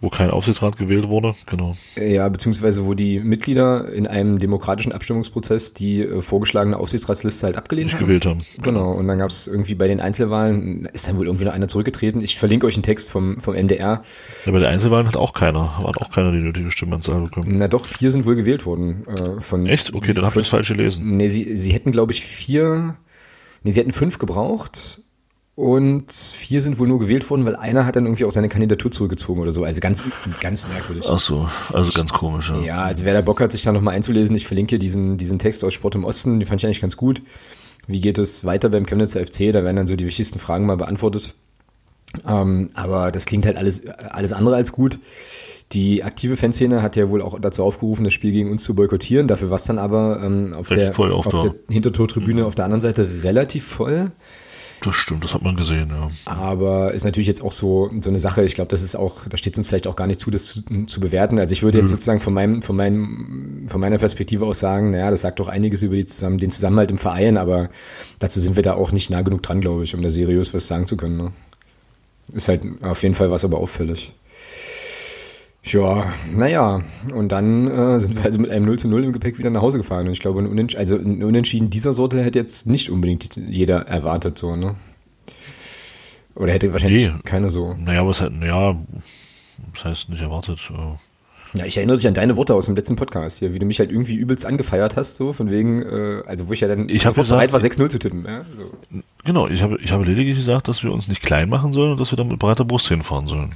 wo 0.00 0.10
kein 0.10 0.30
Aufsichtsrat 0.30 0.76
gewählt 0.76 1.08
wurde, 1.08 1.32
genau. 1.46 1.74
Ja, 1.96 2.28
beziehungsweise 2.28 2.84
wo 2.84 2.94
die 2.94 3.20
Mitglieder 3.20 3.90
in 3.90 4.06
einem 4.06 4.38
demokratischen 4.38 4.92
Abstimmungsprozess 4.92 5.72
die 5.72 6.02
äh, 6.02 6.20
vorgeschlagene 6.20 6.76
Aufsichtsratsliste 6.76 7.46
halt 7.46 7.56
abgelehnt 7.56 7.86
Nicht 7.86 7.94
haben. 7.94 8.06
gewählt 8.06 8.26
haben. 8.26 8.38
Genau, 8.62 8.92
und 8.92 9.08
dann 9.08 9.18
gab 9.18 9.30
es 9.30 9.46
irgendwie 9.48 9.74
bei 9.74 9.88
den 9.88 10.00
Einzelwahlen, 10.00 10.84
ist 10.92 11.08
dann 11.08 11.16
wohl 11.18 11.26
irgendwie 11.26 11.46
noch 11.46 11.52
einer 11.52 11.68
zurückgetreten. 11.68 12.20
Ich 12.20 12.38
verlinke 12.38 12.66
euch 12.66 12.74
einen 12.74 12.82
Text 12.82 13.10
vom, 13.10 13.40
vom 13.40 13.54
MDR. 13.54 14.02
Ja, 14.44 14.52
bei 14.52 14.58
den 14.58 14.68
Einzelwahlen 14.68 15.06
hat 15.06 15.16
auch 15.16 15.32
keiner, 15.32 15.78
hat 15.78 15.98
auch 15.98 16.10
keiner 16.10 16.32
die 16.32 16.38
nötige 16.38 16.70
Stimmenzahl 16.70 17.22
bekommen. 17.22 17.56
Na 17.56 17.68
doch, 17.68 17.86
vier 17.86 18.10
sind 18.10 18.26
wohl 18.26 18.34
gewählt 18.34 18.66
worden. 18.66 19.06
Äh, 19.06 19.40
von, 19.40 19.66
Echt? 19.66 19.94
Okay, 19.94 20.12
dann 20.12 20.24
habe 20.24 20.34
ich 20.40 20.42
das 20.42 20.48
falsch 20.48 20.68
gelesen. 20.68 21.16
Nee, 21.16 21.28
sie, 21.28 21.56
sie 21.56 21.72
hätten, 21.72 21.92
glaube 21.92 22.12
ich, 22.12 22.22
vier, 22.22 22.96
nee, 23.62 23.70
sie 23.70 23.80
hätten 23.80 23.92
fünf 23.92 24.18
gebraucht 24.18 25.00
und 25.56 26.10
vier 26.10 26.60
sind 26.60 26.78
wohl 26.80 26.88
nur 26.88 26.98
gewählt 26.98 27.28
worden, 27.30 27.44
weil 27.44 27.54
einer 27.54 27.86
hat 27.86 27.94
dann 27.94 28.06
irgendwie 28.06 28.24
auch 28.24 28.32
seine 28.32 28.48
Kandidatur 28.48 28.90
zurückgezogen 28.90 29.40
oder 29.40 29.52
so. 29.52 29.62
Also 29.62 29.80
ganz, 29.80 30.02
ganz 30.40 30.66
merkwürdig. 30.66 31.04
Ach 31.08 31.20
so, 31.20 31.48
also 31.72 31.92
ganz 31.92 32.12
komisch. 32.12 32.50
Ja, 32.50 32.60
ja 32.60 32.82
also 32.82 33.04
wer 33.04 33.14
da 33.14 33.20
Bock 33.20 33.40
hat, 33.40 33.52
sich 33.52 33.62
da 33.62 33.70
nochmal 33.70 33.94
einzulesen, 33.94 34.34
ich 34.34 34.46
verlinke 34.46 34.80
diesen, 34.80 35.16
diesen 35.16 35.38
Text 35.38 35.64
aus 35.64 35.72
Sport 35.72 35.94
im 35.94 36.04
Osten, 36.04 36.40
die 36.40 36.46
fand 36.46 36.60
ich 36.60 36.66
eigentlich 36.66 36.80
ganz 36.80 36.96
gut. 36.96 37.22
Wie 37.86 38.00
geht 38.00 38.18
es 38.18 38.44
weiter 38.44 38.68
beim 38.68 38.86
Chemnitzer 38.86 39.24
FC? 39.24 39.52
Da 39.52 39.62
werden 39.62 39.76
dann 39.76 39.86
so 39.86 39.94
die 39.94 40.06
wichtigsten 40.06 40.40
Fragen 40.40 40.66
mal 40.66 40.76
beantwortet. 40.76 41.34
Ähm, 42.26 42.70
aber 42.74 43.12
das 43.12 43.26
klingt 43.26 43.46
halt 43.46 43.56
alles, 43.56 43.86
alles 43.86 44.32
andere 44.32 44.56
als 44.56 44.72
gut. 44.72 44.98
Die 45.72 46.02
aktive 46.02 46.36
Fanszene 46.36 46.82
hat 46.82 46.96
ja 46.96 47.08
wohl 47.08 47.22
auch 47.22 47.38
dazu 47.38 47.62
aufgerufen, 47.62 48.04
das 48.04 48.12
Spiel 48.12 48.32
gegen 48.32 48.50
uns 48.50 48.64
zu 48.64 48.74
boykottieren. 48.74 49.28
Dafür 49.28 49.50
war 49.50 49.56
es 49.56 49.64
dann 49.64 49.78
aber 49.78 50.20
ähm, 50.22 50.52
auf, 50.54 50.68
der, 50.68 50.98
auf 50.98 51.28
der 51.28 51.54
Hintertortribüne 51.68 52.42
mhm. 52.42 52.46
auf 52.46 52.54
der 52.54 52.64
anderen 52.64 52.80
Seite 52.80 53.08
relativ 53.22 53.64
voll. 53.64 54.10
Das 54.84 54.96
stimmt, 54.96 55.24
das 55.24 55.32
hat 55.32 55.40
man 55.40 55.56
gesehen, 55.56 55.88
ja. 55.88 56.10
Aber 56.26 56.92
ist 56.92 57.04
natürlich 57.04 57.26
jetzt 57.26 57.42
auch 57.42 57.52
so, 57.52 57.90
so 58.00 58.10
eine 58.10 58.18
Sache, 58.18 58.44
ich 58.44 58.54
glaube, 58.54 58.68
das 58.68 58.82
ist 58.82 58.96
auch, 58.96 59.26
da 59.26 59.38
steht 59.38 59.54
es 59.54 59.58
uns 59.58 59.66
vielleicht 59.66 59.86
auch 59.86 59.96
gar 59.96 60.06
nicht 60.06 60.20
zu, 60.20 60.30
das 60.30 60.44
zu, 60.44 60.62
zu 60.84 61.00
bewerten. 61.00 61.38
Also 61.38 61.52
ich 61.54 61.62
würde 61.62 61.78
jetzt 61.78 61.86
mhm. 61.86 61.94
sozusagen 61.94 62.20
von 62.20 62.34
meinem, 62.34 62.60
von 62.60 62.76
meinem, 62.76 63.64
von 63.66 63.80
meiner 63.80 63.96
Perspektive 63.96 64.44
aus 64.44 64.60
sagen, 64.60 64.90
naja, 64.90 65.10
das 65.10 65.22
sagt 65.22 65.40
doch 65.40 65.48
einiges 65.48 65.82
über 65.82 65.94
die 65.94 66.04
zusammen, 66.04 66.36
den 66.36 66.50
Zusammenhalt 66.50 66.90
im 66.90 66.98
Verein, 66.98 67.38
aber 67.38 67.70
dazu 68.18 68.40
sind 68.40 68.56
wir 68.56 68.62
da 68.62 68.74
auch 68.74 68.92
nicht 68.92 69.08
nah 69.08 69.22
genug 69.22 69.42
dran, 69.42 69.62
glaube 69.62 69.84
ich, 69.84 69.94
um 69.94 70.02
da 70.02 70.10
seriös 70.10 70.52
was 70.52 70.68
sagen 70.68 70.86
zu 70.86 70.98
können. 70.98 71.16
Ne? 71.16 71.32
Ist 72.34 72.48
halt 72.48 72.62
auf 72.82 73.02
jeden 73.02 73.14
Fall 73.14 73.30
was 73.30 73.44
aber 73.46 73.58
auffällig. 73.58 74.12
Ja, 75.64 76.12
naja, 76.34 76.82
und 77.12 77.32
dann 77.32 77.68
äh, 77.68 77.98
sind 77.98 78.16
wir 78.16 78.24
also 78.24 78.38
mit 78.38 78.50
einem 78.50 78.66
0 78.66 78.78
zu 78.78 78.88
0 78.88 79.04
im 79.04 79.12
Gepäck 79.12 79.38
wieder 79.38 79.48
nach 79.48 79.62
Hause 79.62 79.78
gefahren. 79.78 80.06
Und 80.06 80.12
ich 80.12 80.20
glaube, 80.20 80.40
ein 80.40 80.46
Unentschieden, 80.46 80.80
also 80.80 80.96
ein 80.96 81.22
Unentschieden 81.22 81.70
dieser 81.70 81.94
Sorte 81.94 82.22
hätte 82.22 82.38
jetzt 82.38 82.66
nicht 82.66 82.90
unbedingt 82.90 83.36
jeder 83.36 83.86
erwartet, 83.86 84.36
so, 84.36 84.56
ne? 84.56 84.74
Oder 86.34 86.52
hätte 86.52 86.72
wahrscheinlich 86.72 87.06
nee. 87.06 87.14
keiner 87.24 87.48
so. 87.48 87.74
Naja, 87.78 88.06
was 88.06 88.20
naja, 88.20 88.76
das 89.72 89.84
heißt 89.84 90.08
nicht 90.10 90.20
erwartet. 90.20 90.58
Äh. 90.70 91.58
Ja, 91.58 91.64
ich 91.64 91.76
erinnere 91.76 91.96
dich 91.96 92.08
an 92.08 92.14
deine 92.14 92.36
Worte 92.36 92.54
aus 92.54 92.66
dem 92.66 92.74
letzten 92.74 92.96
Podcast 92.96 93.38
hier, 93.38 93.54
wie 93.54 93.60
du 93.60 93.64
mich 93.64 93.78
halt 93.78 93.90
irgendwie 93.90 94.16
übelst 94.16 94.44
angefeiert 94.44 94.96
hast, 94.96 95.16
so 95.16 95.32
von 95.32 95.50
wegen, 95.50 95.82
äh, 95.82 96.22
also 96.26 96.48
wo 96.48 96.52
ich 96.52 96.60
ja 96.60 96.68
dann 96.68 96.88
ich 96.88 97.04
gesagt, 97.04 97.28
bereit 97.28 97.52
war, 97.52 97.60
6-0 97.60 97.88
zu 97.88 97.98
tippen. 98.00 98.24
Ja, 98.26 98.44
so. 98.56 98.70
Genau, 99.24 99.46
ich 99.46 99.62
habe, 99.62 99.78
ich 99.80 99.92
habe 99.92 100.04
lediglich 100.04 100.36
gesagt, 100.36 100.66
dass 100.66 100.82
wir 100.82 100.92
uns 100.92 101.06
nicht 101.08 101.22
klein 101.22 101.48
machen 101.48 101.72
sollen 101.72 101.92
und 101.92 102.00
dass 102.00 102.10
wir 102.10 102.16
dann 102.16 102.28
mit 102.28 102.40
breiter 102.40 102.64
Brust 102.64 102.88
hinfahren 102.88 103.28
sollen. 103.28 103.54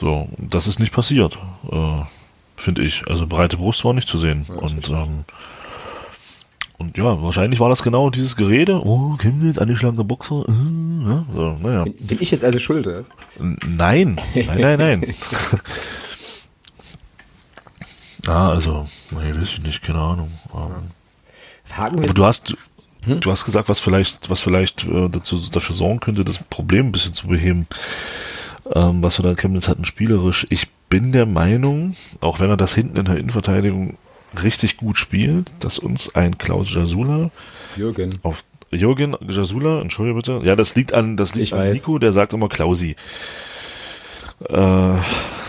So, 0.00 0.28
das 0.38 0.66
ist 0.66 0.80
nicht 0.80 0.92
passiert, 0.92 1.38
äh, 1.70 2.02
finde 2.56 2.82
ich. 2.82 3.06
Also 3.06 3.26
breite 3.26 3.58
Brust 3.58 3.84
war 3.84 3.92
nicht 3.92 4.08
zu 4.08 4.16
sehen. 4.16 4.46
Ja, 4.48 4.54
und, 4.54 4.88
ähm, 4.88 5.24
und 6.78 6.96
ja, 6.96 7.22
wahrscheinlich 7.22 7.60
war 7.60 7.68
das 7.68 7.82
genau 7.82 8.08
dieses 8.08 8.34
Gerede. 8.34 8.80
Oh, 8.82 9.16
Chemnitz, 9.18 9.58
angeschlagener 9.58 10.04
Boxer. 10.04 10.46
Äh, 10.48 11.06
ja, 11.06 11.24
so, 11.34 11.58
naja. 11.62 11.84
Bin, 11.84 11.94
bin 11.98 12.18
ich 12.22 12.30
jetzt 12.30 12.44
also 12.44 12.58
schuld? 12.58 12.86
Oder? 12.86 13.04
Nein, 13.38 14.18
nein, 14.34 14.46
nein, 14.58 14.78
nein. 14.78 15.04
ah, 18.26 18.48
also, 18.48 18.86
nee, 19.10 19.36
weiß 19.36 19.48
ich 19.48 19.62
nicht, 19.62 19.82
keine 19.82 19.98
Ahnung. 19.98 20.30
Ähm, 20.54 20.88
aber 21.76 22.06
du 22.06 22.24
hast, 22.24 22.56
hm? 23.04 23.20
du 23.20 23.30
hast 23.30 23.44
gesagt, 23.44 23.68
was 23.68 23.80
vielleicht, 23.80 24.30
was 24.30 24.40
vielleicht 24.40 24.84
äh, 24.84 25.10
dazu, 25.10 25.38
dafür 25.50 25.74
sorgen 25.74 26.00
könnte, 26.00 26.24
das 26.24 26.38
Problem 26.38 26.86
ein 26.86 26.92
bisschen 26.92 27.12
zu 27.12 27.28
beheben 27.28 27.68
ähm, 28.74 29.02
was 29.02 29.18
wir 29.18 29.24
dann 29.24 29.36
Chemnitz 29.36 29.68
hatten, 29.68 29.84
spielerisch. 29.84 30.46
Ich 30.50 30.68
bin 30.88 31.12
der 31.12 31.26
Meinung, 31.26 31.94
auch 32.20 32.40
wenn 32.40 32.50
er 32.50 32.56
das 32.56 32.74
hinten 32.74 32.96
in 32.96 33.04
der 33.04 33.16
Innenverteidigung 33.16 33.96
richtig 34.42 34.76
gut 34.76 34.96
spielt, 34.96 35.50
dass 35.60 35.78
uns 35.78 36.14
ein 36.14 36.38
Klaus 36.38 36.72
Jasula 36.72 37.30
Jürgen 37.76 38.18
auf 38.22 38.44
Jürgen 38.70 39.16
Jasula, 39.28 39.80
entschuldige 39.80 40.16
bitte. 40.16 40.40
Ja, 40.44 40.54
das 40.54 40.76
liegt 40.76 40.92
an, 40.92 41.16
das 41.16 41.34
liegt 41.34 41.48
ich 41.48 41.52
an 41.52 41.60
weiß. 41.60 41.78
Nico, 41.78 41.98
der 41.98 42.12
sagt 42.12 42.32
immer 42.32 42.48
Klausi. 42.48 42.94
Äh, 44.48 44.94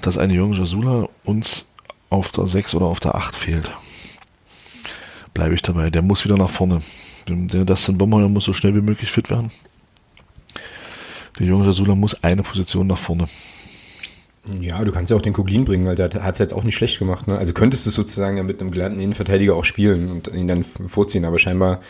dass 0.02 0.18
eine 0.18 0.34
Jürgen 0.34 0.54
Jasula 0.54 1.08
uns 1.24 1.66
auf 2.10 2.32
der 2.32 2.48
6 2.48 2.76
oder 2.76 2.88
auf 2.88 3.00
der 3.00 3.16
8 3.16 3.36
fehlt. 3.36 3.72
Bleibe 5.34 5.54
ich 5.54 5.62
dabei. 5.62 5.92
Der 5.92 6.02
muss 6.02 6.26
wieder 6.26 6.38
nach 6.38 6.50
vorne. 6.50 6.82
Der 7.28 7.64
Dustin 7.64 7.98
Bomber 7.98 8.28
muss 8.28 8.46
so 8.46 8.54
schnell 8.54 8.76
wie 8.76 8.82
möglich 8.82 9.12
fit 9.12 9.30
werden. 9.30 9.52
Der 11.40 11.48
junge 11.48 11.66
Jasula 11.66 11.96
muss 11.96 12.24
eine 12.24 12.44
Position 12.44 12.88
nach 12.88 12.98
vorne. 12.98 13.26
Ja, 14.60 14.84
du 14.84 14.92
kannst 14.92 15.12
ja 15.12 15.18
auch 15.18 15.22
den 15.22 15.34
Kuglin 15.34 15.66
bringen, 15.66 15.86
weil 15.86 15.96
der 15.96 16.10
hat 16.24 16.34
es 16.34 16.40
jetzt 16.40 16.54
auch 16.54 16.64
nicht 16.64 16.76
schlecht 16.76 16.98
gemacht. 16.98 17.28
Ne? 17.28 17.38
Also 17.38 17.54
könntest 17.54 17.86
du 17.86 17.92
sozusagen 17.92 18.38
ja 18.38 18.44
mit 18.44 18.60
einem 18.60 18.72
gelernten 18.72 19.00
Innenverteidiger 19.00 19.56
auch 19.56 19.66
spielen 19.66 20.10
und 20.10 20.28
ihn 20.34 20.48
dann 20.48 20.64
vorziehen, 20.64 21.26
aber 21.26 21.38
scheinbar, 21.38 21.82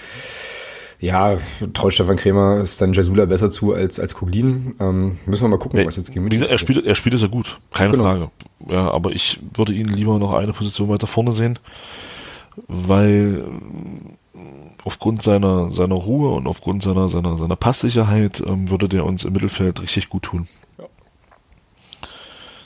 ja, 0.99 1.37
traut 1.73 1.93
Stefan 1.93 2.17
Krämer 2.17 2.59
ist 2.59 2.81
dann 2.81 2.93
Jasula 2.93 3.25
besser 3.25 3.49
zu 3.49 3.73
als, 3.73 3.99
als 3.99 4.15
Kuglin. 4.15 4.75
Ähm, 4.79 5.17
müssen 5.25 5.45
wir 5.45 5.49
mal 5.49 5.59
gucken, 5.59 5.79
ja, 5.79 5.85
was 5.85 5.95
jetzt 5.95 6.11
gegen 6.11 6.25
Wie 6.25 6.29
gesagt, 6.29 6.51
er 6.51 6.57
spielt, 6.57 6.85
er 6.85 6.95
spielt 6.95 7.15
es 7.15 7.21
ja 7.21 7.27
gut, 7.27 7.57
keine 7.73 7.91
genau. 7.91 8.03
Frage. 8.03 8.31
Ja, 8.69 8.91
aber 8.91 9.11
ich 9.11 9.39
würde 9.55 9.73
ihn 9.73 9.87
lieber 9.87 10.19
noch 10.19 10.33
eine 10.33 10.51
Position 10.51 10.89
weiter 10.89 11.07
vorne 11.07 11.31
sehen, 11.31 11.57
weil 12.67 13.45
aufgrund 14.83 15.21
seiner, 15.21 15.71
seiner 15.71 15.95
Ruhe 15.95 16.31
und 16.31 16.47
aufgrund 16.47 16.83
seiner, 16.83 17.09
seiner, 17.09 17.37
seiner 17.37 17.55
Passsicherheit 17.55 18.41
ähm, 18.45 18.69
würde 18.69 18.87
der 18.87 19.05
uns 19.05 19.23
im 19.23 19.33
Mittelfeld 19.33 19.81
richtig 19.81 20.09
gut 20.09 20.23
tun. 20.23 20.47
Ja. 20.77 20.85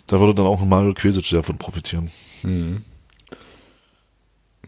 Da 0.08 0.20
würde 0.20 0.36
dann 0.36 0.46
auch 0.46 0.62
ein 0.62 0.70
Mario 0.70 0.94
Quesic 0.94 1.30
davon 1.32 1.58
profitieren. 1.58 2.12
Mhm. 2.44 2.84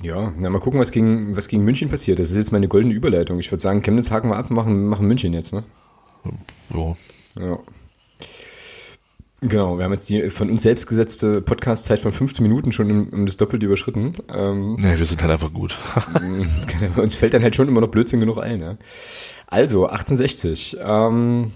Ja, 0.02 0.32
na, 0.38 0.50
mal 0.50 0.60
gucken, 0.60 0.80
was 0.80 0.92
gegen, 0.92 1.36
was 1.36 1.48
gegen 1.48 1.64
München 1.64 1.90
passiert. 1.90 2.20
Das 2.20 2.30
ist 2.30 2.38
jetzt 2.38 2.52
meine 2.52 2.68
goldene 2.68 2.94
Überleitung. 2.94 3.40
Ich 3.40 3.52
würde 3.52 3.62
sagen, 3.62 3.82
Chemnitz 3.82 4.12
haken 4.12 4.30
wir 4.30 4.38
ab, 4.38 4.50
machen, 4.52 4.88
machen 4.88 5.08
München 5.08 5.34
jetzt, 5.34 5.54
ne? 5.54 5.64
Ja. 6.74 6.94
Ja. 7.40 7.60
Genau, 9.42 9.78
wir 9.78 9.86
haben 9.86 9.92
jetzt 9.92 10.10
die 10.10 10.32
von 10.32 10.50
uns 10.50 10.64
selbst 10.64 10.88
gesetzte 10.88 11.42
Podcast-Zeit 11.42 12.00
von 12.00 12.12
15 12.12 12.42
Minuten 12.42 12.72
schon 12.72 12.90
um, 12.90 13.10
um 13.10 13.26
das 13.28 13.38
Doppelte 13.38 13.68
überschritten. 13.68 14.14
Ähm, 14.34 14.78
nee, 14.80 14.98
wir 14.98 15.06
sind 15.06 15.22
halt 15.22 15.32
einfach 15.32 15.54
gut. 15.54 15.78
uns 16.96 17.16
fällt 17.16 17.36
dann 17.36 17.44
halt 17.44 17.56
schon 17.56 17.68
immer 17.68 17.82
noch 17.82 17.90
Blödsinn 17.90 18.20
genug 18.20 18.40
ein. 18.40 18.62
Ja? 18.62 18.78
Also, 19.46 19.86
1860. 19.86 20.78
Ähm, 20.82 21.52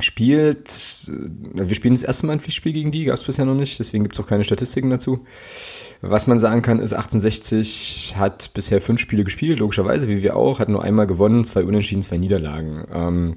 spielt, 0.00 0.68
äh, 1.08 1.68
wir 1.68 1.74
spielen 1.74 1.94
das 1.94 2.04
erste 2.04 2.26
Mal 2.26 2.34
ein 2.34 2.40
Pflichtspiel 2.40 2.74
gegen 2.74 2.90
die, 2.90 3.06
gab 3.06 3.16
es 3.16 3.24
bisher 3.24 3.46
noch 3.46 3.54
nicht, 3.54 3.78
deswegen 3.78 4.04
gibt 4.04 4.14
es 4.14 4.22
auch 4.22 4.28
keine 4.28 4.44
Statistiken 4.44 4.90
dazu. 4.90 5.24
Was 6.02 6.26
man 6.26 6.38
sagen 6.38 6.60
kann, 6.60 6.78
ist 6.78 6.92
1860 6.92 8.16
hat 8.16 8.52
bisher 8.52 8.82
fünf 8.82 9.00
Spiele 9.00 9.24
gespielt, 9.24 9.60
logischerweise, 9.60 10.08
wie 10.08 10.22
wir 10.22 10.36
auch, 10.36 10.58
hat 10.58 10.68
nur 10.68 10.84
einmal 10.84 11.06
gewonnen, 11.06 11.44
zwei 11.44 11.64
Unentschieden, 11.64 12.02
zwei 12.02 12.18
Niederlagen. 12.18 12.84
Ähm, 12.92 13.36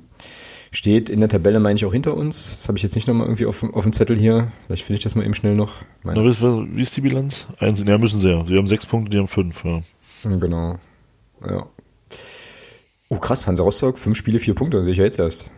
Steht 0.76 1.12
in 1.12 1.20
der 1.20 1.30
Tabelle, 1.30 1.60
meine 1.60 1.76
ich, 1.76 1.86
auch 1.86 1.94
hinter 1.94 2.18
uns. 2.18 2.50
Das 2.50 2.68
habe 2.68 2.80
ich 2.80 2.84
jetzt 2.84 2.96
nicht 2.96 3.08
nochmal 3.08 3.28
irgendwie 3.28 3.46
auf, 3.46 3.64
auf 3.64 3.84
dem 3.84 3.94
Zettel 3.94 4.18
hier. 4.18 4.52
Vielleicht 4.66 4.84
finde 4.84 4.98
ich 4.98 5.04
das 5.04 5.14
mal 5.14 5.24
eben 5.24 5.36
schnell 5.36 5.54
noch. 5.54 5.76
Na, 6.04 6.16
wie 6.16 6.82
ist 6.82 6.98
die 6.98 7.02
Bilanz? 7.02 7.46
Eins, 7.60 7.84
ja, 7.86 7.98
müssen 8.00 8.20
sie 8.20 8.32
ja. 8.32 8.44
Sie 8.44 8.58
haben 8.58 8.66
sechs 8.66 8.88
Punkte, 8.88 9.12
die 9.12 9.20
haben 9.20 9.28
fünf, 9.28 9.64
ja. 9.64 9.82
Genau. 10.24 10.80
Ja. 11.48 11.68
Oh, 13.10 13.18
krass, 13.18 13.46
Hansa 13.46 13.64
Rostock, 13.64 14.00
fünf 14.00 14.18
Spiele, 14.18 14.40
vier 14.40 14.56
Punkte, 14.56 14.84
sehe 14.84 14.94
ich 14.94 14.98
ja 14.98 15.04
jetzt 15.04 15.20
erst. 15.20 15.52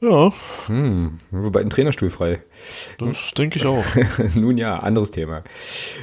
Ja. 0.00 0.30
Hm, 0.66 1.20
wobei 1.30 1.62
ein 1.62 1.70
Trainerstuhl 1.70 2.10
frei. 2.10 2.42
Das 2.98 3.16
denke 3.36 3.58
ich 3.58 3.64
auch. 3.64 3.84
Nun 4.34 4.58
ja, 4.58 4.78
anderes 4.78 5.10
Thema. 5.10 5.42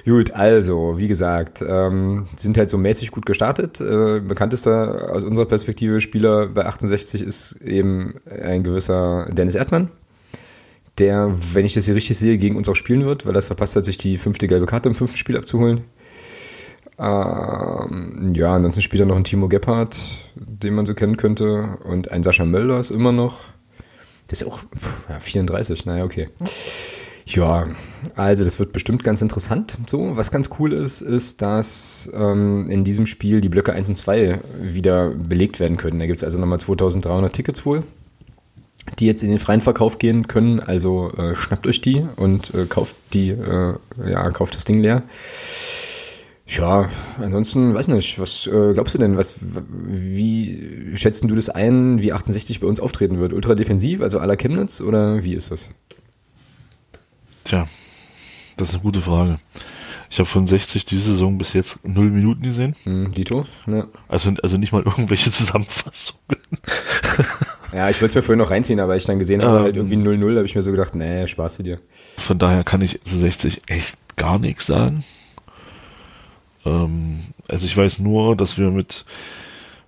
Gut, 0.04 0.32
also, 0.32 0.98
wie 0.98 1.08
gesagt, 1.08 1.64
ähm, 1.68 2.28
sind 2.36 2.58
halt 2.58 2.72
so 2.72 2.80
mäßig 2.80 3.12
gut 3.12 3.28
gestartet. 3.28 3.82
Äh, 3.82 4.20
bekanntester 4.22 5.12
aus 5.14 5.24
unserer 5.24 5.46
Perspektive 5.46 6.02
Spieler 6.02 6.48
bei 6.48 6.66
68 6.66 7.22
ist 7.22 7.62
eben 7.62 8.16
ein 8.26 8.64
gewisser 8.64 9.28
Dennis 9.32 9.54
Erdmann, 9.54 9.92
der, 10.98 11.32
wenn 11.54 11.66
ich 11.66 11.76
das 11.76 11.86
hier 11.86 11.96
richtig 11.96 12.18
sehe, 12.18 12.40
gegen 12.40 12.56
uns 12.56 12.68
auch 12.70 12.76
spielen 12.76 13.06
wird, 13.06 13.28
weil 13.28 13.34
das 13.34 13.46
verpasst 13.46 13.76
hat, 13.76 13.86
sich 13.86 13.98
die 13.98 14.18
fünfte 14.18 14.48
gelbe 14.48 14.66
Karte 14.66 14.90
im 14.90 14.96
fünften 14.96 15.18
Spiel 15.18 15.38
abzuholen. 15.38 15.82
Ähm, 16.98 18.34
ja, 18.34 18.56
ansonsten 18.56 18.82
spielt 18.82 19.02
er 19.02 19.06
noch 19.06 19.16
ein 19.16 19.24
Timo 19.24 19.50
Gebhardt, 19.50 20.00
den 20.36 20.74
man 20.74 20.88
so 20.88 20.96
kennen 20.96 21.18
könnte, 21.18 21.78
und 21.84 22.12
ein 22.12 22.24
Sascha 22.24 22.46
Mölders 22.46 22.90
immer 22.90 23.12
noch 23.12 23.53
Das 24.34 24.42
ist 24.42 24.48
auch 24.48 24.62
pff, 24.76 25.10
ja, 25.10 25.20
34, 25.20 25.86
naja, 25.86 26.04
okay. 26.06 26.28
Ja, 27.28 27.68
also 28.16 28.44
das 28.44 28.58
wird 28.58 28.74
bestimmt 28.74 29.04
ganz 29.04 29.22
interessant. 29.22 29.78
So, 29.86 30.18
was 30.18 30.32
ganz 30.32 30.50
cool 30.58 30.74
ist, 30.74 31.02
ist, 31.02 31.44
dass 31.44 32.12
ähm, 32.16 32.68
in 32.68 32.84
diesem 32.84 33.06
Spiel 33.06 33.42
die 33.42 33.50
Blöcke 33.50 33.74
1 33.74 33.90
und 33.90 33.96
2 33.96 34.40
wieder 34.60 35.12
belegt 35.12 35.60
werden 35.60 35.78
können. 35.78 36.00
Da 36.00 36.08
gibt 36.08 36.18
es 36.18 36.24
also 36.24 36.40
nochmal 36.40 36.60
2300 36.60 37.32
Tickets 37.32 37.64
wohl, 37.64 37.84
die 38.98 39.06
jetzt 39.06 39.22
in 39.22 39.30
den 39.30 39.38
freien 39.38 39.62
Verkauf 39.62 40.00
gehen 40.00 40.28
können. 40.28 40.60
Also 40.60 41.12
äh, 41.16 41.36
schnappt 41.36 41.68
euch 41.68 41.80
die 41.80 42.04
und 42.16 42.56
äh, 42.56 42.66
kauft 42.66 42.96
die, 43.14 43.30
äh, 43.30 43.76
ja, 44.04 44.32
kauft 44.32 44.56
das 44.56 44.66
Ding 44.66 44.82
leer. 44.82 45.04
Ja, 46.58 46.88
ansonsten, 47.20 47.74
weiß 47.74 47.88
nicht, 47.88 48.20
was 48.20 48.48
äh, 48.48 48.74
glaubst 48.74 48.94
du 48.94 49.00
denn, 49.00 49.18
was, 49.18 49.40
wie 49.42 50.92
schätzen 50.96 51.28
du 51.28 51.36
das 51.36 51.50
ein, 51.50 52.00
wie 52.00 52.12
1860 52.12 52.60
bei 52.60 52.68
uns 52.68 52.80
auftreten 52.80 53.20
wird? 53.20 53.34
Ultra 53.34 53.56
defensiv, 53.56 54.02
also 54.02 54.20
à 54.20 54.28
la 54.28 54.36
Chemnitz, 54.36 54.80
oder 54.80 55.24
wie 55.24 55.34
ist 55.34 55.52
das? 55.52 55.70
Tja, 57.44 57.68
das 58.58 58.70
ist 58.70 58.76
eine 58.76 58.84
gute 58.84 59.02
Frage. 59.02 59.38
Ich 60.12 60.20
habe 60.20 60.30
von 60.30 60.46
60 60.46 60.86
diese 60.86 61.14
Saison 61.14 61.40
bis 61.40 61.54
jetzt 61.54 61.88
null 61.88 62.12
Minuten 62.12 62.44
gesehen. 62.44 62.76
Hm, 62.84 63.12
Dito? 63.14 63.48
Ja. 63.66 63.88
Also, 64.08 64.32
also 64.44 64.58
nicht 64.58 64.72
mal 64.72 64.84
irgendwelche 64.84 65.32
Zusammenfassungen. 65.32 66.38
ja, 67.74 67.90
ich 67.90 68.00
wollte 68.00 68.12
es 68.12 68.16
mir 68.16 68.22
vorhin 68.22 68.38
noch 68.38 68.52
reinziehen, 68.52 68.80
aber 68.80 68.96
ich 68.96 69.06
dann 69.06 69.18
gesehen 69.18 69.42
habe, 69.42 69.62
halt 69.62 69.76
irgendwie 69.76 69.96
0-0, 69.96 70.36
habe 70.36 70.46
ich 70.46 70.54
mir 70.54 70.62
so 70.62 70.70
gedacht, 70.70 70.94
nee, 70.94 71.26
Spaß 71.26 71.56
zu 71.56 71.64
dir. 71.64 71.80
Von 72.18 72.38
daher 72.38 72.64
kann 72.64 72.82
ich 72.82 73.02
zu 73.04 73.18
60 73.18 73.64
echt 73.66 73.98
gar 74.16 74.38
nichts 74.38 74.68
sagen. 74.68 75.04
Ähm, 76.66 77.20
also 77.48 77.66
ich 77.66 77.76
weiß 77.76 78.00
nur, 78.00 78.36
dass 78.36 78.58
wir 78.58 78.72
mit, 78.72 79.06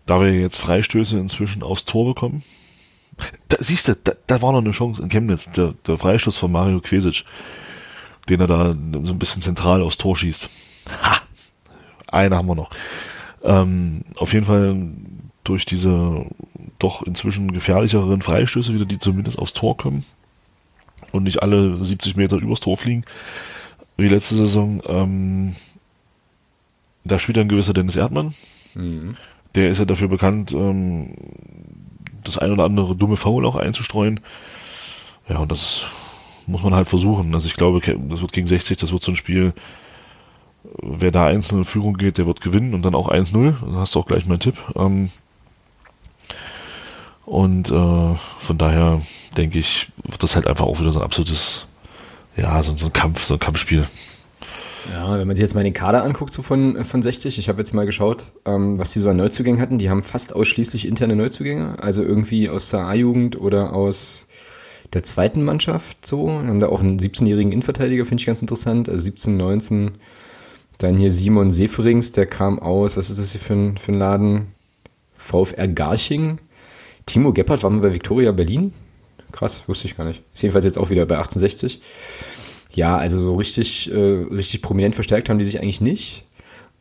da 0.06 0.20
wir 0.20 0.32
jetzt 0.32 0.58
Freistöße 0.58 1.18
inzwischen 1.18 1.64
aufs 1.64 1.86
Tor 1.86 2.06
bekommen, 2.06 2.44
da, 3.48 3.58
siehst 3.60 3.88
du, 3.88 3.96
da, 3.96 4.14
da 4.28 4.42
war 4.42 4.52
noch 4.52 4.60
eine 4.60 4.72
Chance 4.72 5.02
in 5.02 5.10
Chemnitz, 5.10 5.52
der, 5.52 5.74
der 5.88 5.98
Freistoß 5.98 6.38
von 6.38 6.52
Mario 6.52 6.82
Quesic, 6.82 7.24
den 8.30 8.42
er 8.42 8.48
da 8.48 8.76
so 9.04 9.14
ein 9.14 9.20
bisschen 9.20 9.42
zentral 9.42 9.82
aufs 9.82 9.98
Tor 9.98 10.18
schießt. 10.18 10.50
Ha! 11.04 11.22
Eine 12.08 12.36
haben 12.36 12.48
wir 12.48 12.56
noch. 12.56 12.70
Ähm, 13.44 14.04
auf 14.18 14.34
jeden 14.34 14.46
Fall 14.46 14.90
durch 15.44 15.66
diese 15.66 16.26
doch 16.80 17.04
inzwischen 17.04 17.52
gefährlicheren 17.52 18.22
Freistöße 18.22 18.74
wieder, 18.74 18.86
die 18.86 19.00
zumindest 19.00 19.40
aufs 19.40 19.54
Tor 19.54 19.78
kommen 19.78 20.04
und 21.12 21.24
nicht 21.24 21.42
alle 21.42 21.82
70 21.84 22.16
Meter 22.16 22.38
übers 22.38 22.60
Tor 22.60 22.78
fliegen, 22.78 23.06
wie 23.98 24.08
letzte 24.08 24.36
Saison, 24.36 24.82
ähm, 24.88 25.56
da 27.06 27.20
spielt 27.20 27.38
ein 27.38 27.48
gewisser 27.48 27.74
Dennis 27.74 27.96
Erdmann. 27.96 28.34
Mhm. 28.74 29.16
Der 29.54 29.70
ist 29.70 29.78
ja 29.78 29.86
dafür 29.86 30.10
bekannt, 30.10 30.52
ähm, 30.52 31.14
das 32.24 32.38
ein 32.38 32.52
oder 32.52 32.66
andere 32.66 32.96
dumme 32.96 33.16
Foul 33.16 33.46
auch 33.46 33.56
einzustreuen. 33.56 34.20
Ja, 35.30 35.38
und 35.38 35.52
das 35.52 35.86
muss 36.48 36.64
man 36.64 36.76
halt 36.76 36.88
versuchen. 36.88 37.34
Also 37.34 37.48
ich 37.48 37.56
glaube, 37.56 37.80
das 37.80 38.22
wird 38.22 38.34
gegen 38.34 38.48
60, 38.48 38.78
das 38.78 38.92
wird 38.92 39.04
so 39.04 39.12
ein 39.12 39.16
Spiel, 39.16 39.54
wer 40.82 41.12
da 41.12 41.28
einzelne 41.28 41.62
in 41.62 41.66
Führung 41.66 41.94
geht, 41.94 42.18
der 42.18 42.26
wird 42.26 42.42
gewinnen 42.42 42.74
und 42.74 42.84
dann 42.84 42.96
auch 42.96 43.10
1-0. 43.10 43.54
Dann 43.62 43.76
hast 43.76 43.96
du 43.96 44.00
auch 44.00 44.06
gleich 44.06 44.26
meinen 44.26 44.40
Tipp. 44.40 44.58
Ähm, 44.76 45.10
und 47.26 47.72
äh, 47.72 48.16
von 48.16 48.58
daher 48.58 49.02
denke 49.38 49.58
ich, 49.58 49.92
wird 50.04 50.22
das 50.22 50.36
halt 50.36 50.48
einfach 50.48 50.66
auch 50.66 50.80
wieder 50.80 50.92
so 50.92 51.00
ein 51.00 51.06
absolutes, 51.06 51.66
ja, 52.36 52.62
so, 52.62 52.76
so 52.76 52.88
ein 52.88 52.94
Kampf, 52.94 53.24
so 53.24 53.36
ein 53.36 53.40
Kampfspiel. 53.40 53.88
Ja, 54.92 55.18
wenn 55.18 55.28
man 55.28 55.36
sich 55.36 55.44
jetzt 55.44 55.56
mal 55.56 55.64
den 55.64 55.74
Kader 55.74 56.04
anguckt, 56.04 56.32
so 56.32 56.42
von, 56.42 56.84
von 56.84 57.02
60, 57.02 57.40
ich 57.40 57.50
habe 57.50 57.60
jetzt 57.60 57.74
mal 57.74 57.86
geschaut, 57.86 58.32
ähm, 58.46 58.78
was 58.78 58.94
die 58.94 59.00
so 59.00 59.10
an 59.10 59.18
Neuzugängen 59.18 59.60
hatten. 59.60 59.78
Die 59.78 59.90
haben 59.90 60.04
fast 60.04 60.36
ausschließlich 60.36 60.88
interne 60.88 61.16
Neuzugänge, 61.16 61.82
also 61.82 62.04
irgendwie 62.04 62.50
aus 62.50 62.70
der 62.70 62.82
A-Jugend 62.82 63.40
oder 63.40 63.74
aus 63.74 64.28
der 64.94 65.04
zweiten 65.04 65.44
Mannschaft 65.44 66.06
so. 66.06 66.32
Haben 66.32 66.60
da 66.60 66.68
auch 66.68 66.82
einen 66.82 67.00
17-jährigen 67.00 67.52
Innenverteidiger, 67.52 68.06
finde 68.06 68.22
ich 68.22 68.28
ganz 68.28 68.42
interessant. 68.42 68.90
Also 68.90 69.04
17, 69.04 69.36
19. 69.36 69.92
Dann 70.78 70.98
hier 70.98 71.12
Simon 71.12 71.50
Seferings, 71.50 72.12
der 72.12 72.26
kam 72.26 72.60
aus, 72.60 72.98
was 72.98 73.10
ist 73.10 73.20
das 73.20 73.32
hier 73.32 73.42
für 73.42 73.54
ein, 73.54 73.78
für 73.78 73.92
ein 73.92 74.00
Laden? 74.00 74.48
VfR 75.18 75.68
Garching. 75.68 76.38
Timo 77.06 77.34
Geppert 77.34 77.64
war 77.64 77.70
mal 77.70 77.82
bei 77.82 77.94
Victoria 77.94 78.32
Berlin. 78.32 78.74
Krass, 79.32 79.68
wusste 79.68 79.88
ich 79.88 79.98
gar 79.98 80.06
nicht. 80.06 80.22
Ist 80.34 80.44
jedenfalls 80.44 80.66
jetzt 80.66 80.78
auch 80.78 80.90
wieder 80.90 81.06
bei 81.06 81.16
1860. 81.16 81.82
Ja, 82.76 82.98
also 82.98 83.20
so 83.20 83.36
richtig, 83.36 83.92
äh, 83.92 83.96
richtig 83.96 84.62
prominent 84.62 84.96
verstärkt 84.96 85.30
haben 85.30 85.40
die 85.40 85.46
sich 85.46 85.60
eigentlich 85.60 85.82
nicht. 85.82 86.26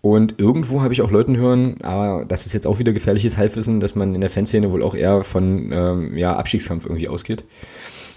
Und 0.02 0.38
irgendwo 0.38 0.83
habe 0.83 0.92
ich 0.92 1.00
auch 1.00 1.11
Leuten 1.11 1.37
hören, 1.37 1.78
aber 1.83 2.26
das 2.26 2.44
ist 2.44 2.52
jetzt 2.52 2.66
auch 2.66 2.78
wieder 2.78 2.92
gefährliches 2.92 3.38
Halbwissen, 3.38 3.80
dass 3.80 3.94
man 3.94 4.14
in 4.14 4.20
der 4.20 4.28
Fanszene 4.28 4.70
wohl 4.70 4.83
auch 4.83 4.94
eher 4.94 5.22
von 5.22 5.72
ähm, 5.72 6.18
ja, 6.18 6.37
Abstiegskampf 6.37 6.85
irgendwie 6.85 7.09
ausgeht. 7.09 7.44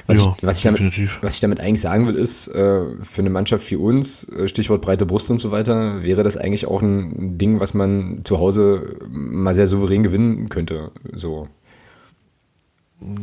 Was, 0.05 0.17
ja, 0.17 0.35
ich, 0.37 0.43
was, 0.43 0.57
ich 0.57 0.63
damit, 0.63 1.21
was 1.21 1.35
ich 1.35 1.41
damit 1.41 1.59
eigentlich 1.59 1.81
sagen 1.81 2.07
will, 2.07 2.15
ist, 2.15 2.47
äh, 2.49 2.81
für 3.01 3.21
eine 3.21 3.29
Mannschaft 3.29 3.69
wie 3.71 3.75
uns, 3.75 4.27
äh, 4.29 4.47
Stichwort 4.47 4.81
breite 4.81 5.05
Brust 5.05 5.31
und 5.31 5.39
so 5.39 5.51
weiter, 5.51 6.03
wäre 6.03 6.23
das 6.23 6.35
eigentlich 6.35 6.65
auch 6.65 6.81
ein 6.81 7.37
Ding, 7.37 7.59
was 7.59 7.73
man 7.73 8.21
zu 8.23 8.39
Hause 8.39 8.97
mal 9.09 9.53
sehr 9.53 9.67
souverän 9.67 10.03
gewinnen 10.03 10.49
könnte. 10.49 10.91
So. 11.13 11.47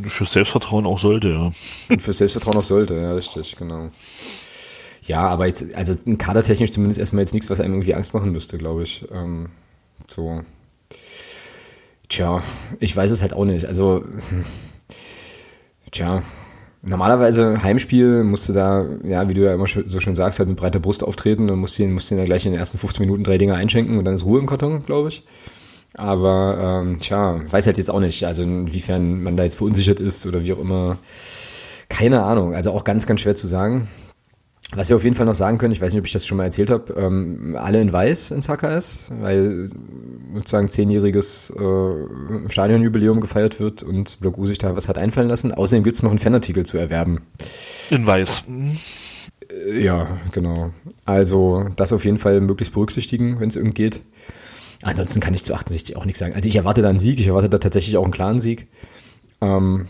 Für 0.06 0.24
Selbstvertrauen 0.24 0.86
auch 0.86 1.00
sollte, 1.00 1.28
ja. 1.30 1.52
Und 1.90 2.00
für 2.02 2.12
Selbstvertrauen 2.12 2.56
auch 2.56 2.62
sollte, 2.62 2.94
ja, 2.94 3.12
richtig, 3.12 3.56
genau. 3.56 3.90
Ja, 5.06 5.28
aber 5.28 5.46
jetzt, 5.46 5.74
also 5.74 5.94
kadertechnisch 6.16 6.72
zumindest 6.72 6.98
erstmal 6.98 7.22
jetzt 7.22 7.34
nichts, 7.34 7.50
was 7.50 7.60
einem 7.60 7.74
irgendwie 7.74 7.94
Angst 7.94 8.14
machen 8.14 8.32
müsste, 8.32 8.56
glaube 8.56 8.84
ich. 8.84 9.06
Ähm, 9.12 9.48
so. 10.08 10.42
Tja, 12.08 12.42
ich 12.80 12.96
weiß 12.96 13.10
es 13.10 13.20
halt 13.20 13.34
auch 13.34 13.44
nicht. 13.44 13.66
Also, 13.66 14.04
tja, 15.90 16.22
normalerweise 16.82 17.62
Heimspiel 17.62 18.24
musst 18.24 18.48
du 18.48 18.54
da, 18.54 18.86
ja, 19.04 19.28
wie 19.28 19.34
du 19.34 19.42
ja 19.42 19.54
immer 19.54 19.66
so 19.66 20.00
schön 20.00 20.14
sagst, 20.14 20.38
halt 20.38 20.48
mit 20.48 20.58
breiter 20.58 20.80
Brust 20.80 21.04
auftreten 21.04 21.50
und 21.50 21.58
musst 21.58 21.78
ihn, 21.78 21.92
musst 21.92 22.10
ihn 22.10 22.16
dann 22.16 22.26
gleich 22.26 22.46
in 22.46 22.52
den 22.52 22.58
ersten 22.58 22.78
15 22.78 23.04
Minuten 23.04 23.24
drei 23.24 23.36
Dinge 23.36 23.54
einschenken 23.54 23.98
und 23.98 24.04
dann 24.04 24.14
ist 24.14 24.24
Ruhe 24.24 24.40
im 24.40 24.46
Karton, 24.46 24.84
glaube 24.84 25.08
ich. 25.08 25.24
Aber, 25.96 26.82
ähm, 26.82 26.98
tja, 27.00 27.40
weiß 27.50 27.66
halt 27.66 27.76
jetzt 27.78 27.90
auch 27.90 28.00
nicht, 28.00 28.24
also 28.24 28.42
inwiefern 28.42 29.22
man 29.22 29.36
da 29.36 29.44
jetzt 29.44 29.56
verunsichert 29.56 30.00
ist 30.00 30.26
oder 30.26 30.42
wie 30.42 30.52
auch 30.52 30.58
immer. 30.58 30.96
Keine 31.90 32.22
Ahnung, 32.22 32.54
also 32.54 32.72
auch 32.72 32.84
ganz, 32.84 33.06
ganz 33.06 33.20
schwer 33.20 33.36
zu 33.36 33.46
sagen. 33.46 33.88
Was 34.74 34.88
wir 34.88 34.96
auf 34.96 35.04
jeden 35.04 35.14
Fall 35.14 35.26
noch 35.26 35.34
sagen 35.34 35.58
können, 35.58 35.72
ich 35.72 35.80
weiß 35.80 35.92
nicht, 35.92 36.00
ob 36.00 36.06
ich 36.06 36.12
das 36.12 36.26
schon 36.26 36.36
mal 36.36 36.44
erzählt 36.44 36.70
habe, 36.70 36.92
ähm, 36.94 37.56
alle 37.58 37.80
in 37.80 37.92
Weiß 37.92 38.32
in 38.32 38.40
ist, 38.40 39.12
weil 39.20 39.68
sozusagen 40.34 40.68
zehnjähriges 40.68 41.50
äh, 41.50 42.48
Stadionjubiläum 42.48 43.20
gefeiert 43.20 43.60
wird 43.60 43.82
und 43.82 44.18
Block 44.20 44.36
U 44.36 44.46
sich 44.46 44.58
da 44.58 44.76
was 44.76 44.88
hat 44.88 44.98
einfallen 44.98 45.28
lassen. 45.28 45.52
Außerdem 45.52 45.84
gibt 45.84 45.96
es 45.96 46.02
noch 46.02 46.10
einen 46.10 46.18
Fanartikel 46.18 46.66
zu 46.66 46.76
erwerben. 46.76 47.22
In 47.90 48.04
Weiß. 48.04 48.42
Äh, 49.48 49.84
ja, 49.84 50.18
genau. 50.32 50.72
Also 51.04 51.68
das 51.76 51.92
auf 51.92 52.04
jeden 52.04 52.18
Fall 52.18 52.40
möglichst 52.40 52.74
berücksichtigen, 52.74 53.38
wenn 53.40 53.48
es 53.48 53.56
irgend 53.56 53.76
geht. 53.76 54.02
Ansonsten 54.82 55.20
kann 55.20 55.34
ich 55.34 55.44
zu 55.44 55.54
68 55.54 55.96
auch 55.96 56.04
nichts 56.04 56.18
sagen. 56.18 56.34
Also 56.34 56.48
ich 56.48 56.56
erwarte 56.56 56.82
da 56.82 56.90
einen 56.90 56.98
Sieg, 56.98 57.18
ich 57.20 57.28
erwarte 57.28 57.48
da 57.48 57.58
tatsächlich 57.58 57.96
auch 57.96 58.04
einen 58.04 58.12
klaren 58.12 58.38
Sieg. 58.38 58.66
Ähm, 59.40 59.86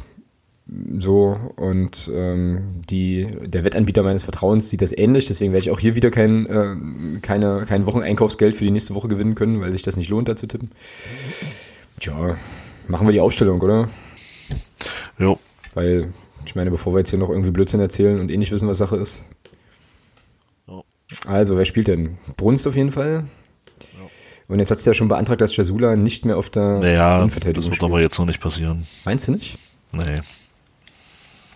so, 0.67 1.39
und 1.57 2.11
ähm, 2.15 2.83
die, 2.89 3.29
der 3.45 3.65
Wettanbieter 3.65 4.03
meines 4.03 4.25
Vertrauens 4.25 4.71
sieht 4.71 4.81
das 4.81 4.97
ähnlich, 4.97 5.27
deswegen 5.27 5.53
werde 5.53 5.65
ich 5.65 5.71
auch 5.71 5.79
hier 5.79 5.95
wieder 5.95 6.11
kein, 6.11 6.47
äh, 6.47 7.21
keine, 7.21 7.65
kein 7.69 7.85
Wocheneinkaufsgeld 7.85 8.57
für 8.57 8.65
die 8.65 8.71
nächste 8.71 8.95
Woche 8.95 9.09
gewinnen 9.09 9.35
können, 9.35 9.61
weil 9.61 9.73
sich 9.73 9.83
das 9.83 9.99
nicht 9.99 10.09
lohnt, 10.09 10.29
da 10.29 10.37
zu 10.37 10.47
tippen. 10.47 10.71
Tja, 12.01 12.37
machen 12.89 13.07
wir 13.07 13.13
die 13.13 13.21
Ausstellung, 13.21 13.61
oder? 13.61 13.91
Jo. 15.19 15.39
Weil, 15.75 16.15
ich 16.47 16.55
meine, 16.55 16.71
bevor 16.71 16.95
wir 16.95 17.01
jetzt 17.01 17.11
hier 17.11 17.19
noch 17.19 17.29
irgendwie 17.29 17.51
Blödsinn 17.51 17.81
erzählen 17.81 18.19
und 18.19 18.31
eh 18.31 18.39
nicht 18.39 18.53
wissen, 18.53 18.69
was 18.69 18.79
Sache 18.79 18.97
ist. 18.97 19.25
Jo. 20.67 20.83
Also, 21.27 21.59
wer 21.59 21.67
spielt 21.67 21.89
denn? 21.89 22.17
Brunst 22.39 22.67
auf 22.67 22.77
jeden 22.77 22.91
Fall. 22.91 23.25
Und 24.49 24.59
jetzt 24.59 24.71
hat 24.71 24.79
es 24.79 24.85
ja 24.85 24.95
schon 24.95 25.09
beantragt, 25.09 25.41
dass 25.41 25.57
Jasula 25.57 25.97
nicht 25.97 26.25
mehr 26.25 26.37
auf 26.37 26.49
der 26.51 26.79
naja, 26.79 27.19
Innenverteidigung 27.19 27.63
das 27.63 27.67
wird 27.67 27.77
spielt. 27.77 27.91
aber 27.91 28.01
jetzt 28.01 28.19
noch 28.19 28.27
nicht 28.27 28.41
passieren. 28.41 28.87
Meinst 29.05 29.29
du 29.29 29.33
nicht? 29.33 29.59
Nee. 29.93 30.17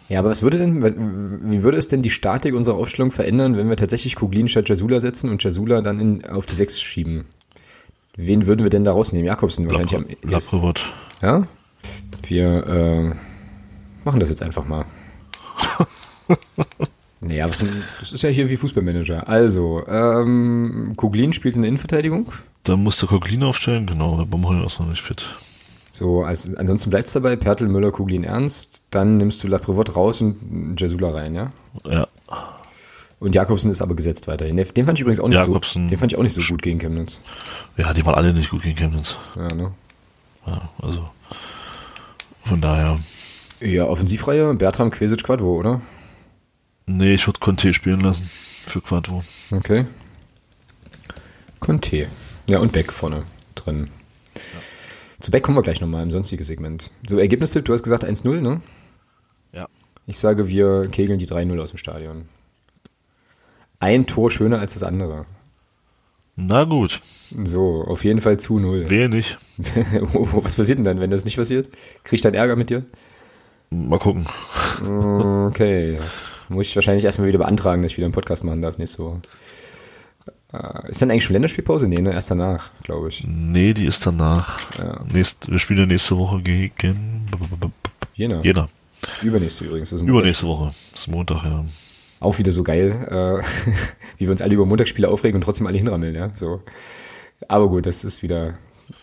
Ja, 0.08 0.20
aber 0.20 0.30
was 0.30 0.42
würde 0.42 0.58
denn, 0.58 0.82
wie 1.50 1.62
würde 1.62 1.76
es 1.76 1.88
denn 1.88 2.02
die 2.02 2.10
Statik 2.10 2.54
unserer 2.54 2.76
Aufstellung 2.76 3.10
verändern, 3.10 3.56
wenn 3.56 3.68
wir 3.68 3.76
tatsächlich 3.76 4.16
Kuglin 4.16 4.48
statt 4.48 4.68
Jasula 4.68 5.00
setzen 5.00 5.28
und 5.28 5.44
Jasula 5.44 5.82
dann 5.82 6.00
in, 6.00 6.24
auf 6.24 6.46
die 6.46 6.54
6 6.54 6.80
schieben? 6.80 7.26
Wen 8.16 8.46
würden 8.46 8.64
wir 8.64 8.70
denn 8.70 8.84
da 8.84 8.92
rausnehmen? 8.92 9.26
Jakobsen 9.26 9.66
wahrscheinlich 9.66 9.94
am 9.94 10.06
ersten. 10.06 10.56
Ja? 11.22 11.46
Wir 12.26 12.66
äh, 12.66 13.14
machen 14.04 14.18
das 14.18 14.30
jetzt 14.30 14.42
einfach 14.42 14.66
mal. 14.66 14.86
naja, 17.20 17.48
was, 17.48 17.64
das 18.00 18.12
ist 18.12 18.22
ja 18.22 18.30
hier 18.30 18.48
wie 18.48 18.56
Fußballmanager. 18.56 19.28
Also, 19.28 19.86
ähm, 19.86 20.94
Kuglin 20.96 21.32
spielt 21.32 21.54
in 21.56 21.62
der 21.62 21.68
Innenverteidigung. 21.68 22.32
Dann 22.64 22.82
musst 22.82 23.00
du 23.02 23.06
Kuglin 23.06 23.42
aufstellen, 23.42 23.86
genau, 23.86 24.16
der 24.16 24.24
Baumholen 24.24 24.64
ist 24.64 24.80
noch 24.80 24.88
nicht 24.88 25.02
fit. 25.02 25.24
So, 25.98 26.22
also 26.22 26.56
ansonsten 26.56 26.90
bleibst 26.90 27.12
du 27.12 27.18
dabei, 27.18 27.34
Pertl, 27.34 27.66
Müller, 27.66 27.90
Kuglin, 27.90 28.22
Ernst, 28.22 28.84
dann 28.90 29.16
nimmst 29.16 29.42
du 29.42 29.48
Laprivot 29.48 29.96
raus 29.96 30.20
und 30.20 30.80
Jasula 30.80 31.10
rein, 31.10 31.34
ja? 31.34 31.50
Ja. 31.84 32.06
Und 33.18 33.34
Jakobsen 33.34 33.68
ist 33.68 33.82
aber 33.82 33.96
gesetzt 33.96 34.28
weiterhin. 34.28 34.56
Den 34.56 34.86
fand 34.86 34.96
ich 34.96 35.00
übrigens 35.00 35.18
auch 35.18 35.26
nicht 35.26 35.40
Jakobsen, 35.40 35.82
so. 35.82 35.88
Den 35.88 35.98
fand 35.98 36.12
ich 36.12 36.18
auch 36.18 36.22
nicht 36.22 36.34
so 36.34 36.40
gut 36.40 36.62
gegen 36.62 36.78
Chemnitz. 36.78 37.20
Ja, 37.76 37.92
die 37.92 38.06
waren 38.06 38.14
alle 38.14 38.32
nicht 38.32 38.50
gut 38.50 38.62
gegen 38.62 38.76
Chemnitz. 38.76 39.16
Ja, 39.34 39.52
ne? 39.52 39.72
Ja, 40.46 40.70
also 40.80 41.10
von 42.44 42.60
daher. 42.60 43.00
Ja, 43.58 43.86
Offensivreihe, 43.86 44.54
Bertram, 44.54 44.92
Quesic, 44.92 45.24
Quadvo, 45.24 45.58
oder? 45.58 45.80
Nee, 46.86 47.14
ich 47.14 47.26
würde 47.26 47.40
Conte 47.40 47.74
spielen 47.74 48.02
lassen 48.02 48.30
für 48.30 48.80
Quadvo. 48.80 49.24
Okay. 49.50 49.86
Conte. 51.58 52.06
Ja, 52.46 52.60
und 52.60 52.70
Beck 52.70 52.92
vorne 52.92 53.24
drin. 53.56 53.90
Ja. 54.36 54.40
Zu 55.28 55.32
Beck 55.32 55.42
kommen 55.42 55.58
wir 55.58 55.62
gleich 55.62 55.82
nochmal 55.82 56.02
im 56.02 56.10
sonstigen 56.10 56.42
Segment. 56.42 56.90
So, 57.06 57.18
Ergebnistipp, 57.18 57.66
du 57.66 57.74
hast 57.74 57.82
gesagt 57.82 58.02
1-0, 58.02 58.40
ne? 58.40 58.62
Ja. 59.52 59.68
Ich 60.06 60.18
sage, 60.18 60.48
wir 60.48 60.88
kegeln 60.90 61.18
die 61.18 61.26
3-0 61.26 61.60
aus 61.60 61.68
dem 61.68 61.76
Stadion. 61.76 62.30
Ein 63.78 64.06
Tor 64.06 64.30
schöner 64.30 64.58
als 64.58 64.72
das 64.72 64.84
andere. 64.84 65.26
Na 66.36 66.64
gut. 66.64 67.00
So, 67.44 67.84
auf 67.86 68.04
jeden 68.04 68.22
Fall 68.22 68.38
zu 68.38 68.58
null. 68.58 68.88
Wenig. 68.88 69.36
Was 69.58 70.56
passiert 70.56 70.78
denn 70.78 70.86
dann, 70.86 70.98
wenn 70.98 71.10
das 71.10 71.26
nicht 71.26 71.36
passiert? 71.36 71.68
Krieg 72.04 72.16
ich 72.16 72.22
dann 72.22 72.32
Ärger 72.32 72.56
mit 72.56 72.70
dir? 72.70 72.86
Mal 73.68 73.98
gucken. 73.98 74.24
Okay. 75.48 75.98
Muss 76.48 76.68
ich 76.68 76.74
wahrscheinlich 76.74 77.04
erstmal 77.04 77.28
wieder 77.28 77.40
beantragen, 77.40 77.82
dass 77.82 77.92
ich 77.92 77.98
wieder 77.98 78.06
einen 78.06 78.14
Podcast 78.14 78.44
machen 78.44 78.62
darf, 78.62 78.78
nicht 78.78 78.92
so. 78.92 79.20
Äh, 80.52 80.90
ist 80.90 81.02
dann 81.02 81.10
eigentlich 81.10 81.24
schon 81.24 81.34
Länderspielpause? 81.34 81.88
Nee, 81.88 82.00
ne? 82.00 82.12
Erst 82.12 82.30
danach, 82.30 82.70
glaube 82.82 83.08
ich. 83.08 83.24
Nee, 83.26 83.74
die 83.74 83.86
ist 83.86 84.06
danach. 84.06 84.58
Ja. 84.78 85.04
Nächst, 85.12 85.50
wir 85.50 85.58
spielen 85.58 85.80
ja 85.80 85.86
nächste 85.86 86.16
Woche 86.16 86.40
gegen 86.40 87.26
Jena. 88.14 88.42
Jena. 88.42 88.68
Übernächste 89.22 89.64
übrigens. 89.64 89.92
Übernächste 89.92 90.46
Woche. 90.46 90.72
Das 90.92 91.00
ist 91.00 91.08
Montag, 91.08 91.44
ja. 91.44 91.64
Auch 92.20 92.38
wieder 92.38 92.50
so 92.50 92.64
geil, 92.64 93.06
äh, 93.08 93.70
wie 94.18 94.24
wir 94.24 94.30
uns 94.30 94.42
alle 94.42 94.54
über 94.54 94.66
Montagsspiele 94.66 95.08
aufregen 95.08 95.36
und 95.36 95.42
trotzdem 95.42 95.66
alle 95.66 95.78
hinrammeln, 95.78 96.14
ja. 96.14 96.30
So. 96.34 96.62
Aber 97.46 97.68
gut, 97.68 97.86
das 97.86 98.02
ist 98.02 98.22
wieder 98.22 98.54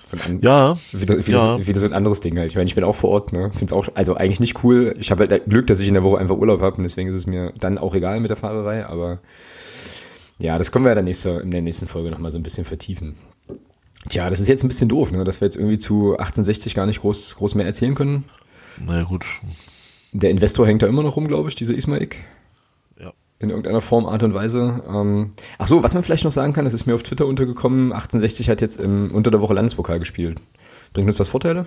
so 0.04 0.18
ein, 0.18 0.42
ja, 0.42 0.76
wieder, 0.92 1.26
wieder, 1.26 1.38
ja. 1.38 1.60
So, 1.60 1.68
wieder 1.68 1.80
so 1.80 1.86
ein 1.86 1.94
anderes 1.94 2.20
Ding 2.20 2.38
halt. 2.38 2.50
Ich 2.50 2.58
meine, 2.58 2.68
ich 2.68 2.76
bin 2.76 2.84
auch 2.84 2.96
vor 2.96 3.12
Ort, 3.12 3.34
ne? 3.34 3.52
Finde 3.52 3.66
es 3.66 3.74
auch, 3.74 3.88
also 3.94 4.16
eigentlich 4.16 4.40
nicht 4.40 4.64
cool. 4.64 4.96
Ich 5.00 5.12
habe 5.12 5.28
halt 5.28 5.46
Glück, 5.46 5.68
dass 5.68 5.80
ich 5.80 5.88
in 5.88 5.94
der 5.94 6.04
Woche 6.04 6.18
einfach 6.18 6.36
Urlaub 6.36 6.62
habe 6.62 6.78
und 6.78 6.84
deswegen 6.84 7.08
ist 7.08 7.16
es 7.16 7.28
mir 7.28 7.54
dann 7.60 7.78
auch 7.78 7.94
egal 7.94 8.20
mit 8.20 8.30
der 8.30 8.38
Fahrerei, 8.38 8.86
aber 8.86 9.20
ja, 10.38 10.58
das 10.58 10.72
können 10.72 10.86
wir 10.86 10.90
ja 10.90 10.96
dann 10.96 11.06
nächste, 11.06 11.30
in 11.42 11.52
der 11.52 11.62
nächsten 11.62 11.88
Folge 11.88 12.12
nochmal 12.12 12.32
so 12.32 12.40
ein 12.40 12.44
bisschen 12.44 12.66
vertiefen. 12.66 13.16
Tja, 14.10 14.30
das 14.30 14.40
ist 14.40 14.48
jetzt 14.48 14.64
ein 14.64 14.68
bisschen 14.68 14.90
doof, 14.90 15.12
ne? 15.12 15.24
dass 15.24 15.42
wir 15.42 15.48
jetzt 15.48 15.56
irgendwie 15.56 15.78
zu 15.78 16.12
1860 16.12 16.76
gar 16.76 16.86
nicht 16.86 17.02
groß, 17.02 17.38
groß 17.38 17.56
mehr 17.56 17.66
erzählen 17.66 17.96
können. 17.96 18.26
Naja, 18.84 19.04
gut. 19.04 19.26
Der 20.12 20.30
Investor 20.30 20.68
hängt 20.68 20.84
da 20.84 20.88
immer 20.88 21.04
noch 21.04 21.16
rum, 21.16 21.28
glaube 21.28 21.50
ich, 21.50 21.56
dieser 21.56 21.74
Ismaik. 21.74 22.18
Ja. 23.00 23.14
In 23.40 23.50
irgendeiner 23.50 23.82
Form, 23.82 24.06
Art 24.06 24.22
und 24.24 24.34
Weise. 24.34 24.84
Ähm, 24.88 25.32
ach 25.58 25.68
so, 25.68 25.82
was 25.82 25.94
man 25.94 26.04
vielleicht 26.04 26.24
noch 26.24 26.32
sagen 26.32 26.54
kann, 26.54 26.66
das 26.66 26.74
ist 26.74 26.86
mir 26.86 26.94
auf 26.94 27.04
Twitter 27.04 27.26
untergekommen, 27.26 27.94
1860 27.94 28.50
hat 28.50 28.62
jetzt 28.62 28.78
im, 28.78 29.12
unter 29.12 29.32
der 29.32 29.42
Woche 29.42 29.54
Landespokal 29.54 30.00
gespielt. 30.00 30.40
Bringt 30.94 31.08
uns 31.08 31.18
das 31.18 31.30
Vorteile? 31.30 31.66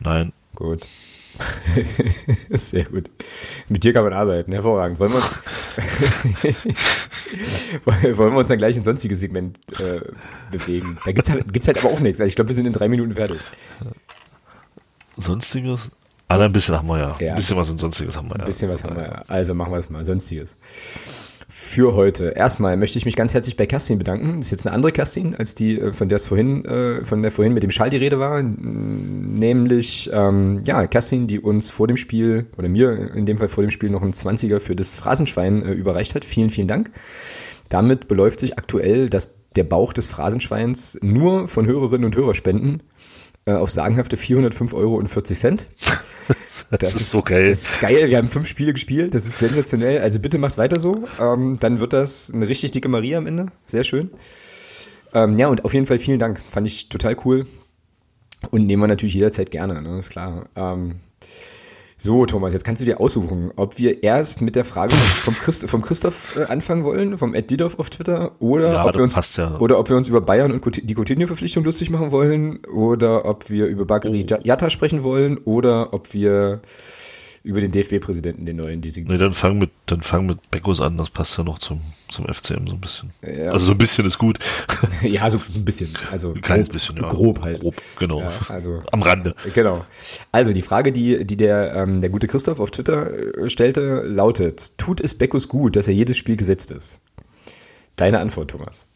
Nein. 0.00 0.32
Gut. 0.54 0.86
Sehr 2.50 2.84
gut. 2.84 3.10
Mit 3.68 3.82
dir 3.82 3.92
kann 3.92 4.04
man 4.04 4.12
arbeiten, 4.12 4.52
hervorragend. 4.52 5.00
Wollen 5.00 5.12
wir 5.12 5.16
uns, 5.16 5.42
wollen 7.84 8.32
wir 8.32 8.38
uns 8.38 8.48
dann 8.48 8.58
gleich 8.58 8.76
ein 8.76 8.84
sonstiges 8.84 9.20
Segment 9.20 9.58
äh, 9.78 10.00
bewegen? 10.50 10.98
Da 11.04 11.12
gibt's 11.12 11.30
halt, 11.30 11.52
gibt's 11.52 11.68
halt 11.68 11.78
aber 11.78 11.88
auch 11.88 12.00
nichts. 12.00 12.20
Also 12.20 12.28
ich 12.28 12.36
glaube, 12.36 12.48
wir 12.48 12.54
sind 12.54 12.66
in 12.66 12.72
drei 12.72 12.88
Minuten 12.88 13.12
fertig. 13.12 13.40
Sonstiges? 15.16 15.90
Ah, 16.28 16.38
ein 16.38 16.52
bisschen 16.52 16.74
haben 16.76 16.88
wir 16.88 16.98
ja. 16.98 17.16
ja 17.20 17.30
ein 17.30 17.36
bisschen 17.36 17.56
was 17.56 17.68
in 17.68 17.78
Sonstiges 17.78 18.16
haben 18.16 18.28
wir 18.28 18.36
ja. 18.36 18.40
Ein 18.40 18.46
bisschen 18.46 18.68
was 18.70 18.82
haben 18.82 18.96
wir 18.96 19.04
ja. 19.04 19.22
Also 19.28 19.54
machen 19.54 19.72
wir 19.72 19.76
das 19.76 19.90
mal. 19.90 20.02
Sonstiges 20.02 20.56
für 21.56 21.94
heute. 21.94 22.30
Erstmal 22.30 22.76
möchte 22.76 22.98
ich 22.98 23.04
mich 23.04 23.14
ganz 23.14 23.32
herzlich 23.32 23.56
bei 23.56 23.64
Kerstin 23.64 23.96
bedanken. 23.96 24.38
Das 24.38 24.46
ist 24.46 24.50
jetzt 24.50 24.66
eine 24.66 24.74
andere 24.74 24.90
Kerstin, 24.90 25.36
als 25.36 25.54
die, 25.54 25.78
äh, 25.78 25.92
von 25.92 26.08
der 26.08 26.16
es 26.16 26.26
vorhin, 26.26 26.64
äh, 26.64 27.04
von 27.04 27.22
der 27.22 27.30
vorhin 27.30 27.54
mit 27.54 27.62
dem 27.62 27.70
Schall 27.70 27.90
die 27.90 27.96
Rede 27.96 28.18
war. 28.18 28.42
Nämlich, 28.42 30.10
ähm, 30.12 30.62
ja, 30.64 30.88
Kerstin, 30.88 31.28
die 31.28 31.38
uns 31.38 31.70
vor 31.70 31.86
dem 31.86 31.96
Spiel, 31.96 32.46
oder 32.58 32.68
mir 32.68 33.14
in 33.14 33.24
dem 33.24 33.38
Fall 33.38 33.46
vor 33.46 33.62
dem 33.62 33.70
Spiel 33.70 33.88
noch 33.90 34.02
einen 34.02 34.14
20er 34.14 34.58
für 34.58 34.74
das 34.74 34.96
Phrasenschwein 34.96 35.62
äh, 35.62 35.70
überreicht 35.70 36.16
hat. 36.16 36.24
Vielen, 36.24 36.50
vielen 36.50 36.66
Dank. 36.66 36.90
Damit 37.68 38.08
beläuft 38.08 38.40
sich 38.40 38.58
aktuell 38.58 39.08
das, 39.08 39.36
der 39.54 39.64
Bauch 39.64 39.92
des 39.92 40.08
Phrasenschweins 40.08 40.98
nur 41.02 41.46
von 41.46 41.66
Hörerinnen 41.66 42.04
und 42.04 42.16
Hörerspenden 42.16 42.82
auf 43.52 43.70
sagenhafte 43.70 44.16
405,40 44.16 44.74
Euro. 44.74 45.02
Das, 46.70 46.80
das, 46.80 47.00
ist 47.00 47.10
so 47.10 47.20
geil. 47.20 47.48
Das 47.48 47.62
ist 47.64 47.80
geil. 47.80 48.08
Wir 48.08 48.16
haben 48.16 48.28
fünf 48.28 48.46
Spiele 48.46 48.72
gespielt. 48.72 49.14
Das 49.14 49.26
ist 49.26 49.38
sensationell. 49.38 50.00
Also 50.00 50.20
bitte 50.20 50.38
macht 50.38 50.56
weiter 50.56 50.78
so. 50.78 51.04
Ähm, 51.20 51.58
dann 51.60 51.80
wird 51.80 51.92
das 51.92 52.32
eine 52.32 52.48
richtig 52.48 52.70
dicke 52.70 52.88
Maria 52.88 53.18
am 53.18 53.26
Ende. 53.26 53.48
Sehr 53.66 53.84
schön. 53.84 54.10
Ähm, 55.12 55.38
ja, 55.38 55.48
und 55.48 55.64
auf 55.66 55.74
jeden 55.74 55.84
Fall 55.84 55.98
vielen 55.98 56.18
Dank. 56.18 56.40
Fand 56.40 56.66
ich 56.66 56.88
total 56.88 57.16
cool. 57.24 57.46
Und 58.50 58.66
nehmen 58.66 58.82
wir 58.82 58.88
natürlich 58.88 59.14
jederzeit 59.14 59.50
gerne, 59.50 59.82
ne? 59.82 59.98
ist 59.98 60.10
klar. 60.10 60.46
Ähm, 60.56 61.00
so, 62.04 62.26
Thomas, 62.26 62.52
jetzt 62.52 62.64
kannst 62.64 62.82
du 62.82 62.84
dir 62.84 63.00
aussuchen, 63.00 63.50
ob 63.56 63.78
wir 63.78 64.02
erst 64.02 64.42
mit 64.42 64.56
der 64.56 64.64
Frage 64.64 64.92
vom, 64.94 65.34
Christ, 65.34 65.68
vom 65.70 65.80
Christoph 65.80 66.36
äh, 66.36 66.44
anfangen 66.44 66.84
wollen, 66.84 67.16
vom 67.16 67.34
Ed 67.34 67.62
auf 67.62 67.88
Twitter, 67.88 68.32
oder, 68.40 68.74
ja, 68.74 68.84
ob 68.84 68.94
wir 68.94 69.02
uns, 69.02 69.36
ja. 69.36 69.56
oder 69.58 69.78
ob 69.78 69.88
wir 69.88 69.96
uns 69.96 70.08
über 70.08 70.20
Bayern 70.20 70.52
und 70.52 70.62
die 70.86 70.94
Coutinho-Verpflichtung 70.94 71.64
lustig 71.64 71.88
machen 71.88 72.10
wollen, 72.10 72.60
oder 72.66 73.24
ob 73.24 73.48
wir 73.48 73.66
über 73.68 73.86
Bakary 73.86 74.26
oh. 74.30 74.36
Jatta 74.42 74.68
sprechen 74.68 75.02
wollen, 75.02 75.38
oder 75.38 75.94
ob 75.94 76.12
wir 76.12 76.60
über 77.44 77.60
den 77.60 77.70
DFB-Präsidenten, 77.72 78.46
den 78.46 78.56
neuen 78.56 78.80
designiert. 78.80 79.12
Nee, 79.12 79.18
dann 79.18 79.34
fang 79.34 79.58
mit, 79.58 79.70
dann 79.84 80.00
fang 80.00 80.24
mit 80.24 80.50
Beckos 80.50 80.80
an, 80.80 80.96
das 80.96 81.10
passt 81.10 81.36
ja 81.36 81.44
noch 81.44 81.58
zum, 81.58 81.82
zum 82.08 82.26
FCM 82.26 82.66
so 82.66 82.72
ein 82.72 82.80
bisschen. 82.80 83.10
Ja. 83.20 83.52
Also 83.52 83.66
so 83.66 83.72
ein 83.72 83.78
bisschen 83.78 84.06
ist 84.06 84.16
gut. 84.16 84.38
ja, 85.02 85.28
so 85.28 85.38
ein 85.54 85.62
bisschen. 85.62 85.90
Also 86.10 86.32
ein 86.32 86.40
kleines 86.40 86.68
grob, 86.68 86.72
bisschen, 86.72 86.96
ja. 86.96 87.08
Grob 87.08 87.42
halt. 87.42 87.60
Grob, 87.60 87.76
genau. 87.98 88.22
Ja, 88.22 88.32
also, 88.48 88.82
Am 88.92 89.02
Rande. 89.02 89.34
Genau. 89.54 89.84
Also 90.32 90.54
die 90.54 90.62
Frage, 90.62 90.90
die, 90.90 91.26
die 91.26 91.36
der, 91.36 91.74
ähm, 91.74 92.00
der 92.00 92.08
gute 92.08 92.28
Christoph 92.28 92.60
auf 92.60 92.70
Twitter 92.70 93.36
äh, 93.36 93.50
stellte, 93.50 94.00
lautet, 94.06 94.78
tut 94.78 95.02
es 95.02 95.14
Beckos 95.14 95.48
gut, 95.48 95.76
dass 95.76 95.86
er 95.86 95.92
jedes 95.92 96.16
Spiel 96.16 96.38
gesetzt 96.38 96.70
ist? 96.70 97.02
Deine 97.96 98.20
Antwort, 98.20 98.52
Thomas. 98.52 98.88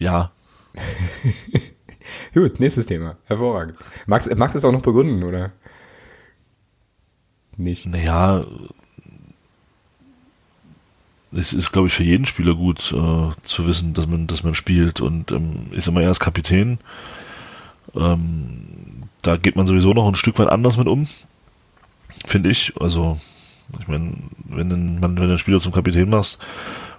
Ja. 0.00 0.32
Gut, 2.34 2.60
nächstes 2.60 2.86
Thema. 2.86 3.16
Hervorragend. 3.24 3.78
Magst, 4.06 4.34
magst 4.36 4.54
du 4.54 4.58
es 4.58 4.64
auch 4.64 4.72
noch 4.72 4.82
begründen, 4.82 5.24
oder? 5.24 5.52
Nicht. 7.58 7.86
Naja, 7.86 8.44
es 11.32 11.52
ist, 11.52 11.72
glaube 11.72 11.88
ich, 11.88 11.94
für 11.94 12.04
jeden 12.04 12.26
Spieler 12.26 12.54
gut 12.54 12.92
äh, 12.92 13.42
zu 13.42 13.66
wissen, 13.66 13.94
dass 13.94 14.06
man, 14.06 14.26
dass 14.26 14.42
man 14.42 14.54
spielt 14.54 15.00
und 15.00 15.32
ähm, 15.32 15.66
ist 15.72 15.88
immer 15.88 16.00
erst 16.00 16.20
Kapitän. 16.20 16.78
Ähm, 17.94 18.66
da 19.22 19.36
geht 19.36 19.56
man 19.56 19.66
sowieso 19.66 19.92
noch 19.92 20.06
ein 20.06 20.14
Stück 20.14 20.38
weit 20.38 20.48
anders 20.48 20.76
mit 20.76 20.86
um, 20.86 21.06
finde 22.24 22.50
ich. 22.50 22.72
Also, 22.80 23.18
ich 23.80 23.88
meine, 23.88 24.12
wenn, 24.44 25.00
man, 25.00 25.18
wenn 25.18 25.30
ein 25.30 25.38
Spieler 25.38 25.60
zum 25.60 25.72
Kapitän 25.72 26.10
machst 26.10 26.38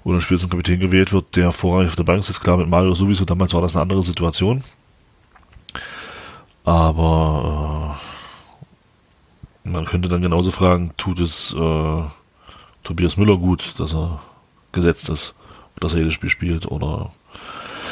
oder 0.03 0.17
ein 0.17 0.21
Spieler 0.21 0.39
zum 0.39 0.49
Kapitän 0.49 0.79
gewählt 0.79 1.13
wird, 1.13 1.35
der 1.35 1.51
vorrangig 1.51 1.89
auf 1.89 1.95
der 1.95 2.03
Bank 2.03 2.23
sitzt, 2.23 2.41
klar, 2.41 2.57
mit 2.57 2.69
Mario 2.69 2.93
sowieso, 2.93 3.25
damals 3.25 3.53
war 3.53 3.61
das 3.61 3.75
eine 3.75 3.83
andere 3.83 4.03
Situation. 4.03 4.63
Aber 6.63 7.95
äh, 7.95 8.06
man 9.71 9.85
könnte 9.85 10.09
dann 10.09 10.21
genauso 10.21 10.51
fragen, 10.51 10.91
tut 10.97 11.19
es 11.19 11.53
äh, 11.53 12.01
Tobias 12.83 13.17
Müller 13.17 13.37
gut, 13.37 13.79
dass 13.79 13.93
er 13.93 14.21
gesetzt 14.71 15.09
ist, 15.09 15.33
dass 15.79 15.93
er 15.93 15.99
jedes 15.99 16.13
Spiel 16.13 16.29
spielt 16.29 16.65
oder 16.65 17.11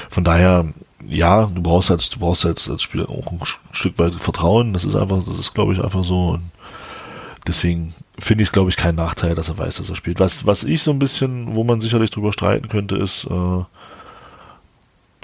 von 0.09 0.23
daher, 0.23 0.73
ja, 1.05 1.45
du 1.53 1.61
brauchst 1.61 1.91
als, 1.91 2.09
du 2.09 2.19
brauchst 2.19 2.45
als, 2.45 2.69
als 2.69 2.81
Spieler 2.81 3.09
auch 3.09 3.31
ein 3.31 3.39
Stück 3.71 3.97
weit 3.99 4.15
Vertrauen. 4.15 4.73
Das 4.73 4.85
ist 4.85 4.95
einfach, 4.95 5.23
das 5.25 5.37
ist, 5.37 5.53
glaube 5.53 5.73
ich, 5.73 5.83
einfach 5.83 6.03
so. 6.03 6.29
Und 6.29 6.51
deswegen 7.47 7.93
finde 8.17 8.43
ich 8.43 8.49
es, 8.49 8.53
glaube 8.53 8.69
ich, 8.69 8.77
kein 8.77 8.95
Nachteil, 8.95 9.35
dass 9.35 9.49
er 9.49 9.57
weiß, 9.57 9.77
dass 9.77 9.89
er 9.89 9.95
spielt. 9.95 10.19
Was, 10.19 10.45
was 10.45 10.63
ich 10.63 10.83
so 10.83 10.91
ein 10.91 10.99
bisschen, 10.99 11.55
wo 11.55 11.63
man 11.63 11.81
sicherlich 11.81 12.11
drüber 12.11 12.33
streiten 12.33 12.69
könnte, 12.69 12.95
ist, 12.95 13.25
äh, 13.25 13.63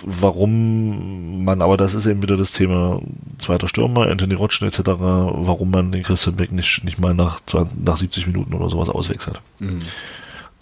warum 0.04 1.44
man, 1.44 1.62
aber 1.62 1.78
das 1.78 1.94
ist 1.94 2.06
eben 2.06 2.22
wieder 2.22 2.38
das 2.38 2.52
Thema 2.52 3.02
zweiter 3.38 3.68
Stürmer, 3.68 4.08
Anthony 4.08 4.34
Rotschen 4.34 4.68
etc., 4.68 4.80
warum 4.80 5.72
man 5.72 5.92
den 5.92 6.04
Christian 6.04 6.36
Beck 6.36 6.52
nicht, 6.52 6.84
nicht 6.84 7.00
mal 7.00 7.14
nach, 7.14 7.40
20, 7.46 7.86
nach 7.86 7.98
70 7.98 8.28
Minuten 8.28 8.54
oder 8.54 8.70
sowas 8.70 8.90
auswechselt. 8.90 9.42
Mhm. 9.60 9.80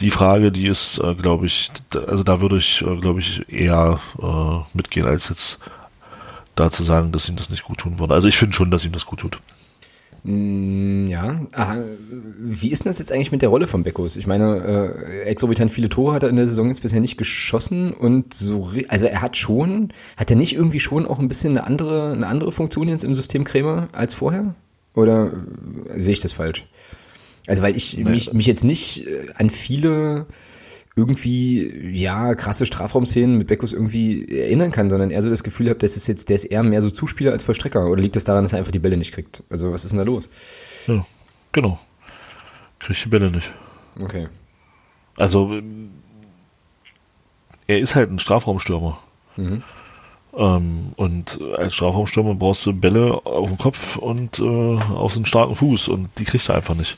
Die 0.02 0.12
Frage, 0.12 0.52
die 0.52 0.68
ist, 0.68 0.98
äh, 1.00 1.14
glaube 1.16 1.46
ich, 1.46 1.72
also 2.08 2.24
da 2.24 2.42
würde 2.42 2.58
ich, 2.58 2.82
äh, 2.82 2.96
glaube 2.96 3.20
ich, 3.20 3.50
eher 3.50 4.00
äh, 4.22 4.78
mitgehen, 4.78 5.06
als 5.06 5.30
jetzt 5.30 5.60
da 6.56 6.72
zu 6.72 6.84
sagen, 6.84 7.12
dass 7.12 7.28
ihm 7.28 7.36
das 7.36 7.50
nicht 7.50 7.64
gut 7.64 7.80
tun 7.80 8.00
würde. 8.00 8.14
Also 8.14 8.28
ich 8.28 8.38
finde 8.38 8.56
schon, 8.56 8.72
dass 8.72 8.86
ihm 8.86 8.92
das 8.92 9.06
gut 9.06 9.20
tut. 9.20 9.38
Mm, 10.24 11.08
ja, 11.08 11.42
Aha. 11.54 11.78
wie 12.40 12.70
ist 12.70 12.84
denn 12.84 12.90
das 12.90 13.00
jetzt 13.00 13.12
eigentlich 13.12 13.32
mit 13.32 13.42
der 13.42 13.50
Rolle 13.50 13.68
von 13.68 13.84
Beckos? 13.84 14.18
Ich 14.18 14.28
meine, 14.28 14.94
äh, 15.06 15.22
exorbitant 15.24 15.72
viele 15.72 15.90
Tore 15.90 16.14
hat 16.14 16.24
er 16.24 16.30
in 16.30 16.36
der 16.36 16.48
Saison 16.48 16.68
jetzt 16.68 16.82
bisher 16.82 17.02
nicht 17.02 17.18
geschossen 17.18 17.94
und 17.94 18.34
so, 18.34 18.72
also 18.88 19.06
er 19.06 19.22
hat 19.22 19.38
schon, 19.38 19.94
hat 20.18 20.30
er 20.30 20.38
nicht 20.38 20.54
irgendwie 20.54 20.80
schon 20.80 21.06
auch 21.06 21.20
ein 21.20 21.28
bisschen 21.28 21.58
eine 21.58 21.66
andere, 21.66 22.12
eine 22.12 22.28
andere 22.28 22.52
Funktion 22.52 22.88
jetzt 22.88 23.04
im 23.04 23.16
System 23.16 23.44
Krämer 23.44 23.88
als 23.92 24.14
vorher? 24.14 24.56
Oder 24.94 25.32
sehe 25.98 26.14
ich 26.14 26.20
das 26.20 26.34
falsch? 26.34 26.68
Also 27.48 27.62
weil 27.62 27.76
ich 27.76 27.98
nee. 27.98 28.04
mich, 28.04 28.34
mich 28.34 28.46
jetzt 28.46 28.64
nicht 28.64 29.08
äh, 29.08 29.28
an 29.36 29.50
viele 29.50 30.28
irgendwie, 31.00 31.92
ja, 31.94 32.36
krasse 32.36 32.66
Strafraumszenen 32.66 33.38
mit 33.38 33.48
Beckus 33.48 33.74
irgendwie 33.74 34.28
erinnern 34.28 34.72
kann, 34.72 34.90
sondern 34.90 35.12
eher 35.12 35.22
so 35.22 35.30
das 35.30 35.44
Gefühl 35.44 35.70
habe, 35.70 35.80
das 35.80 35.96
ist 35.96 36.08
jetzt, 36.08 36.30
der 36.30 36.36
ist 36.36 36.46
eher 36.46 36.64
mehr 36.64 36.82
so 36.82 36.90
Zuspieler 36.90 37.32
als 37.32 37.44
Vollstrecker. 37.44 37.88
Oder 37.88 38.02
liegt 38.02 38.16
das 38.16 38.26
daran, 38.26 38.44
dass 38.44 38.54
er 38.54 38.60
einfach 38.60 38.72
die 38.72 38.80
Bälle 38.80 38.98
nicht 38.98 39.14
kriegt? 39.14 39.44
Also 39.50 39.72
was 39.72 39.86
ist 39.86 39.92
denn 39.92 40.00
da 40.00 40.06
los? 40.06 40.30
Ja, 40.88 41.06
genau. 41.52 41.80
Kriegt 42.80 43.06
die 43.06 43.10
Bälle 43.10 43.32
nicht. 43.32 43.52
Okay. 44.00 44.28
Also, 45.16 45.62
er 47.68 47.80
ist 47.80 47.96
halt 47.96 48.12
ein 48.12 48.20
Strafraumstürmer. 48.20 49.00
Mhm. 49.36 49.64
Ähm, 50.36 50.94
und 50.96 51.40
als 51.58 51.74
Strafraumstürmer 51.76 52.36
brauchst 52.36 52.66
du 52.66 52.74
Bälle 52.74 53.14
auf 53.26 53.50
dem 53.50 53.58
Kopf 53.58 53.98
und 53.98 54.40
äh, 54.40 54.44
auf 54.94 55.16
einen 55.16 55.26
starken 55.26 55.56
Fuß 55.56 55.88
und 55.88 56.10
die 56.20 56.24
kriegt 56.24 56.48
er 56.50 56.56
einfach 56.56 56.76
nicht. 56.76 56.98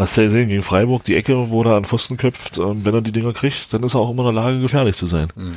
Was 0.00 0.16
ja 0.16 0.30
sehen 0.30 0.48
gegen 0.48 0.62
Freiburg, 0.62 1.04
die 1.04 1.14
Ecke, 1.14 1.50
wo 1.50 1.62
er 1.62 1.76
an 1.76 1.84
Pfosten 1.84 2.16
köpft, 2.16 2.56
ähm, 2.56 2.86
wenn 2.86 2.94
er 2.94 3.02
die 3.02 3.12
Dinger 3.12 3.34
kriegt, 3.34 3.70
dann 3.74 3.82
ist 3.82 3.92
er 3.92 4.00
auch 4.00 4.10
immer 4.10 4.26
in 4.26 4.34
der 4.34 4.42
Lage, 4.44 4.58
gefährlich 4.58 4.96
zu 4.96 5.06
sein. 5.06 5.28
Mhm. 5.36 5.52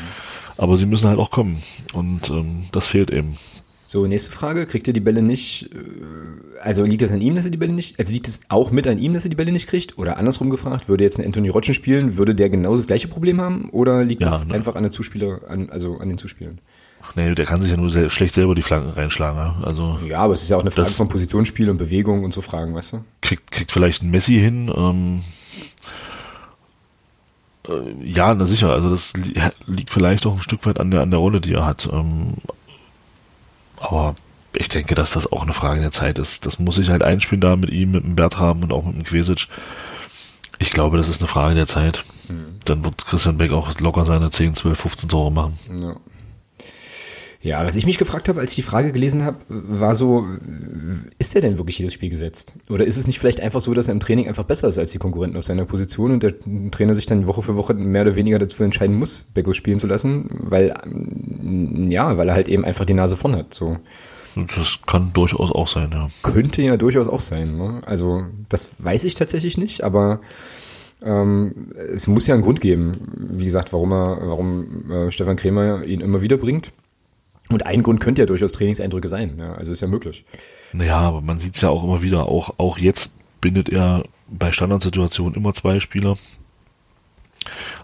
Aber 0.57 0.75
sie 0.75 0.85
müssen 0.85 1.07
halt 1.07 1.17
auch 1.17 1.31
kommen 1.31 1.63
und 1.93 2.29
ähm, 2.29 2.65
das 2.73 2.87
fehlt 2.87 3.09
eben. 3.09 3.37
So, 3.87 4.05
nächste 4.05 4.31
Frage. 4.31 4.65
Kriegt 4.65 4.85
er 4.87 4.93
die 4.93 4.99
Bälle 4.99 5.21
nicht, 5.21 5.69
äh, 5.73 6.59
also 6.59 6.83
liegt 6.83 7.03
es 7.03 7.13
an 7.13 7.21
ihm, 7.21 7.35
dass 7.35 7.45
er 7.45 7.51
die 7.51 7.57
Bälle 7.57 7.71
nicht, 7.71 7.97
also 7.99 8.11
liegt 8.11 8.27
es 8.27 8.41
auch 8.49 8.69
mit 8.69 8.85
an 8.85 8.97
ihm, 8.97 9.13
dass 9.13 9.23
er 9.23 9.29
die 9.29 9.37
Bälle 9.37 9.53
nicht 9.53 9.67
kriegt? 9.69 9.97
Oder 9.97 10.17
andersrum 10.17 10.49
gefragt, 10.49 10.89
würde 10.89 11.05
jetzt 11.05 11.19
ein 11.19 11.25
Anthony 11.25 11.47
Rotschen 11.47 11.73
spielen, 11.73 12.17
würde 12.17 12.35
der 12.35 12.49
genau 12.49 12.75
das 12.75 12.87
gleiche 12.87 13.07
Problem 13.07 13.39
haben? 13.39 13.69
Oder 13.69 14.03
liegt 14.03 14.25
es 14.25 14.45
ne? 14.45 14.55
einfach 14.55 14.75
an 14.75 14.83
der 14.83 14.91
Zuspieler, 14.91 15.39
an, 15.47 15.69
also 15.69 15.99
an 15.99 16.09
den 16.09 16.17
Zuspielern? 16.17 16.59
Nee, 17.15 17.35
der 17.35 17.45
kann 17.45 17.61
sich 17.61 17.71
ja 17.71 17.77
nur 17.77 17.89
sehr, 17.89 18.09
schlecht 18.09 18.33
selber 18.33 18.55
die 18.55 18.61
Flanken 18.61 18.89
reinschlagen. 18.89 19.37
Ja? 19.37 19.55
Also, 19.63 19.99
ja, 20.07 20.19
aber 20.19 20.33
es 20.33 20.43
ist 20.43 20.49
ja 20.49 20.57
auch 20.57 20.61
eine 20.61 20.71
Frage 20.71 20.89
von 20.89 21.07
Positionsspiel 21.07 21.69
und 21.69 21.77
Bewegung 21.77 22.23
und 22.23 22.33
so 22.33 22.41
Fragen, 22.41 22.73
weißt 22.73 22.93
du? 22.93 23.03
Kriegt, 23.21 23.51
kriegt 23.51 23.71
vielleicht 23.71 24.03
ein 24.03 24.11
Messi 24.11 24.33
hin, 24.33 24.71
ähm, 24.75 25.21
äh, 27.67 28.03
ja, 28.03 28.33
na 28.33 28.45
sicher, 28.45 28.71
also 28.71 28.89
das 28.89 29.13
liegt 29.67 29.89
vielleicht 29.89 30.25
auch 30.25 30.33
ein 30.33 30.41
Stück 30.41 30.65
weit 30.65 30.79
an 30.79 30.91
der, 30.91 31.01
an 31.01 31.11
der 31.11 31.19
Rolle, 31.19 31.41
die 31.41 31.53
er 31.53 31.65
hat. 31.65 31.89
Ähm, 31.91 32.35
aber 33.79 34.15
ich 34.55 34.69
denke, 34.69 34.95
dass 34.95 35.13
das 35.13 35.31
auch 35.31 35.43
eine 35.43 35.53
Frage 35.53 35.81
der 35.81 35.91
Zeit 35.91 36.19
ist. 36.19 36.45
Das 36.45 36.59
muss 36.59 36.77
ich 36.77 36.89
halt 36.89 37.03
einspielen 37.03 37.41
da 37.41 37.55
mit 37.55 37.69
ihm, 37.69 37.91
mit 37.91 38.03
dem 38.03 38.15
Bertram 38.15 38.63
und 38.63 38.71
auch 38.71 38.85
mit 38.85 38.95
dem 38.95 39.03
Quesic. 39.03 39.47
Ich 40.59 40.71
glaube, 40.71 40.97
das 40.97 41.09
ist 41.09 41.21
eine 41.21 41.27
Frage 41.27 41.55
der 41.55 41.67
Zeit. 41.67 42.03
Mhm. 42.29 42.59
Dann 42.65 42.85
wird 42.85 43.05
Christian 43.05 43.37
Beck 43.37 43.51
auch 43.51 43.79
locker 43.79 44.05
seine 44.05 44.29
10, 44.29 44.55
12, 44.55 44.79
15 44.79 45.09
Tore 45.09 45.31
machen. 45.31 45.57
Ja. 45.79 45.95
Ja, 47.43 47.65
was 47.65 47.75
ich 47.75 47.85
mich 47.85 47.97
gefragt 47.97 48.29
habe, 48.29 48.39
als 48.39 48.51
ich 48.51 48.55
die 48.55 48.61
Frage 48.61 48.93
gelesen 48.93 49.25
habe, 49.25 49.37
war 49.49 49.95
so, 49.95 50.25
ist 51.19 51.35
er 51.35 51.41
denn 51.41 51.57
wirklich 51.57 51.77
jedes 51.77 51.93
Spiel 51.93 52.09
gesetzt? 52.09 52.55
Oder 52.69 52.85
ist 52.85 52.95
es 52.95 53.05
nicht 53.05 53.19
vielleicht 53.19 53.41
einfach 53.41 53.59
so, 53.59 53.73
dass 53.73 53.89
er 53.89 53.93
im 53.93 53.99
Training 53.99 54.29
einfach 54.29 54.45
besser 54.45 54.69
ist 54.69 54.79
als 54.79 54.91
die 54.91 54.97
Konkurrenten 54.97 55.35
aus 55.35 55.47
seiner 55.47 55.65
Position 55.65 56.11
und 56.11 56.23
der 56.23 56.39
Trainer 56.71 56.93
sich 56.93 57.05
dann 57.05 57.27
Woche 57.27 57.41
für 57.41 57.57
Woche 57.57 57.73
mehr 57.73 58.03
oder 58.03 58.15
weniger 58.15 58.39
dazu 58.39 58.63
entscheiden 58.63 58.95
muss, 58.95 59.23
Becko 59.33 59.51
spielen 59.51 59.77
zu 59.77 59.87
lassen, 59.87 60.29
weil, 60.31 60.73
ja, 61.89 62.15
weil 62.15 62.29
er 62.29 62.35
halt 62.35 62.47
eben 62.47 62.63
einfach 62.63 62.85
die 62.85 62.93
Nase 62.93 63.17
vorn 63.17 63.35
hat, 63.35 63.53
so. 63.53 63.77
Das 64.35 64.79
kann 64.87 65.11
durchaus 65.13 65.51
auch 65.51 65.67
sein, 65.67 65.91
ja. 65.91 66.07
Könnte 66.23 66.61
ja 66.61 66.77
durchaus 66.77 67.09
auch 67.09 67.21
sein, 67.21 67.57
ne? 67.57 67.81
Also, 67.85 68.23
das 68.47 68.81
weiß 68.81 69.03
ich 69.03 69.15
tatsächlich 69.15 69.57
nicht, 69.57 69.83
aber, 69.83 70.21
ähm, 71.03 71.73
es 71.93 72.07
muss 72.07 72.25
ja 72.27 72.35
einen 72.35 72.43
Grund 72.43 72.61
geben, 72.61 72.93
wie 73.17 73.43
gesagt, 73.43 73.73
warum 73.73 73.91
er, 73.91 74.17
warum 74.21 74.89
äh, 74.89 75.11
Stefan 75.11 75.35
Krämer 75.35 75.85
ihn 75.85 75.99
immer 75.99 76.21
wieder 76.21 76.37
bringt. 76.37 76.71
Und 77.49 77.65
ein 77.65 77.83
Grund 77.83 77.99
könnte 77.99 78.21
ja 78.21 78.25
durchaus 78.25 78.53
Trainingseindrücke 78.53 79.07
sein. 79.07 79.35
Ja, 79.37 79.53
also 79.53 79.71
ist 79.71 79.81
ja 79.81 79.87
möglich. 79.87 80.25
Naja, 80.71 80.99
aber 80.99 81.21
man 81.21 81.39
sieht 81.39 81.55
es 81.55 81.61
ja 81.61 81.69
auch 81.69 81.83
immer 81.83 82.01
wieder. 82.01 82.27
Auch, 82.27 82.55
auch 82.57 82.77
jetzt 82.77 83.13
bindet 83.41 83.69
er 83.69 84.05
bei 84.27 84.51
Standardsituationen 84.51 85.35
immer 85.35 85.53
zwei 85.53 85.79
Spieler. 85.79 86.17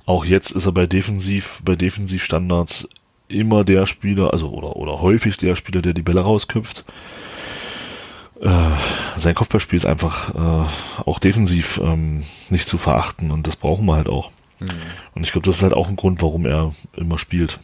Auch 0.05 0.25
jetzt 0.25 0.51
ist 0.51 0.65
er 0.65 0.71
bei 0.71 0.87
Defensiv, 0.87 1.61
bei 1.63 1.75
Defensivstandards 1.75 2.87
immer 3.27 3.63
der 3.63 3.85
Spieler, 3.85 4.33
also 4.33 4.49
oder, 4.49 4.75
oder 4.75 5.01
häufig 5.01 5.37
der 5.37 5.55
Spieler, 5.55 5.81
der 5.81 5.93
die 5.93 6.01
Bälle 6.01 6.21
rausköpft. 6.21 6.83
Äh, 8.41 8.69
sein 9.17 9.35
Kopfballspiel 9.35 9.77
ist 9.77 9.85
einfach 9.85 10.33
äh, 10.33 10.67
auch 11.05 11.19
defensiv 11.19 11.79
ähm, 11.83 12.23
nicht 12.49 12.67
zu 12.67 12.77
verachten 12.77 13.31
und 13.31 13.45
das 13.47 13.57
brauchen 13.57 13.85
wir 13.85 13.95
halt 13.95 14.07
auch. 14.07 14.31
Mhm. 14.59 14.69
Und 15.13 15.25
ich 15.25 15.31
glaube, 15.31 15.45
das 15.45 15.57
ist 15.57 15.63
halt 15.63 15.73
auch 15.73 15.89
ein 15.89 15.97
Grund, 15.97 16.21
warum 16.21 16.45
er 16.45 16.73
immer 16.95 17.17
spielt. 17.17 17.59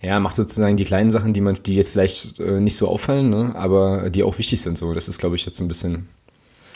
Ja. 0.00 0.20
Macht 0.20 0.36
sozusagen 0.36 0.76
die 0.76 0.84
kleinen 0.84 1.10
Sachen, 1.10 1.32
die 1.32 1.40
man, 1.40 1.58
die 1.64 1.74
jetzt 1.74 1.90
vielleicht 1.90 2.40
äh, 2.40 2.60
nicht 2.60 2.76
so 2.76 2.88
auffallen, 2.88 3.30
ne? 3.30 3.54
aber 3.56 4.10
die 4.10 4.22
auch 4.22 4.38
wichtig 4.38 4.60
sind. 4.60 4.78
So, 4.78 4.94
das 4.94 5.08
ist, 5.08 5.18
glaube 5.18 5.36
ich, 5.36 5.44
jetzt 5.44 5.60
ein 5.60 5.68
bisschen, 5.68 6.08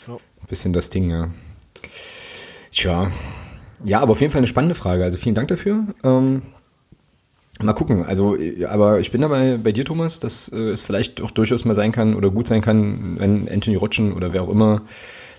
ja. 0.07 0.15
ein 0.15 0.47
bisschen 0.47 0.73
das 0.73 0.89
Ding. 0.89 1.09
Ja. 1.09 1.29
Tja, 2.71 3.11
ja, 3.83 3.99
aber 3.99 4.11
auf 4.11 4.21
jeden 4.21 4.31
Fall 4.31 4.39
eine 4.39 4.47
spannende 4.47 4.75
Frage. 4.75 5.03
Also 5.03 5.17
vielen 5.17 5.35
Dank 5.35 5.47
dafür. 5.47 5.87
Ähm, 6.03 6.43
mal 7.61 7.73
gucken. 7.73 8.05
Also, 8.05 8.37
aber 8.67 8.99
ich 8.99 9.11
bin 9.11 9.21
dabei 9.21 9.57
bei 9.57 9.71
dir, 9.71 9.85
Thomas, 9.85 10.19
dass 10.19 10.49
äh, 10.49 10.69
es 10.69 10.83
vielleicht 10.83 11.21
auch 11.21 11.31
durchaus 11.31 11.65
mal 11.65 11.73
sein 11.73 11.91
kann 11.91 12.13
oder 12.13 12.29
gut 12.29 12.47
sein 12.47 12.61
kann, 12.61 13.19
wenn 13.19 13.49
Anthony 13.49 13.75
Rotschen 13.75 14.13
oder 14.13 14.33
wer 14.33 14.43
auch 14.43 14.49
immer 14.49 14.83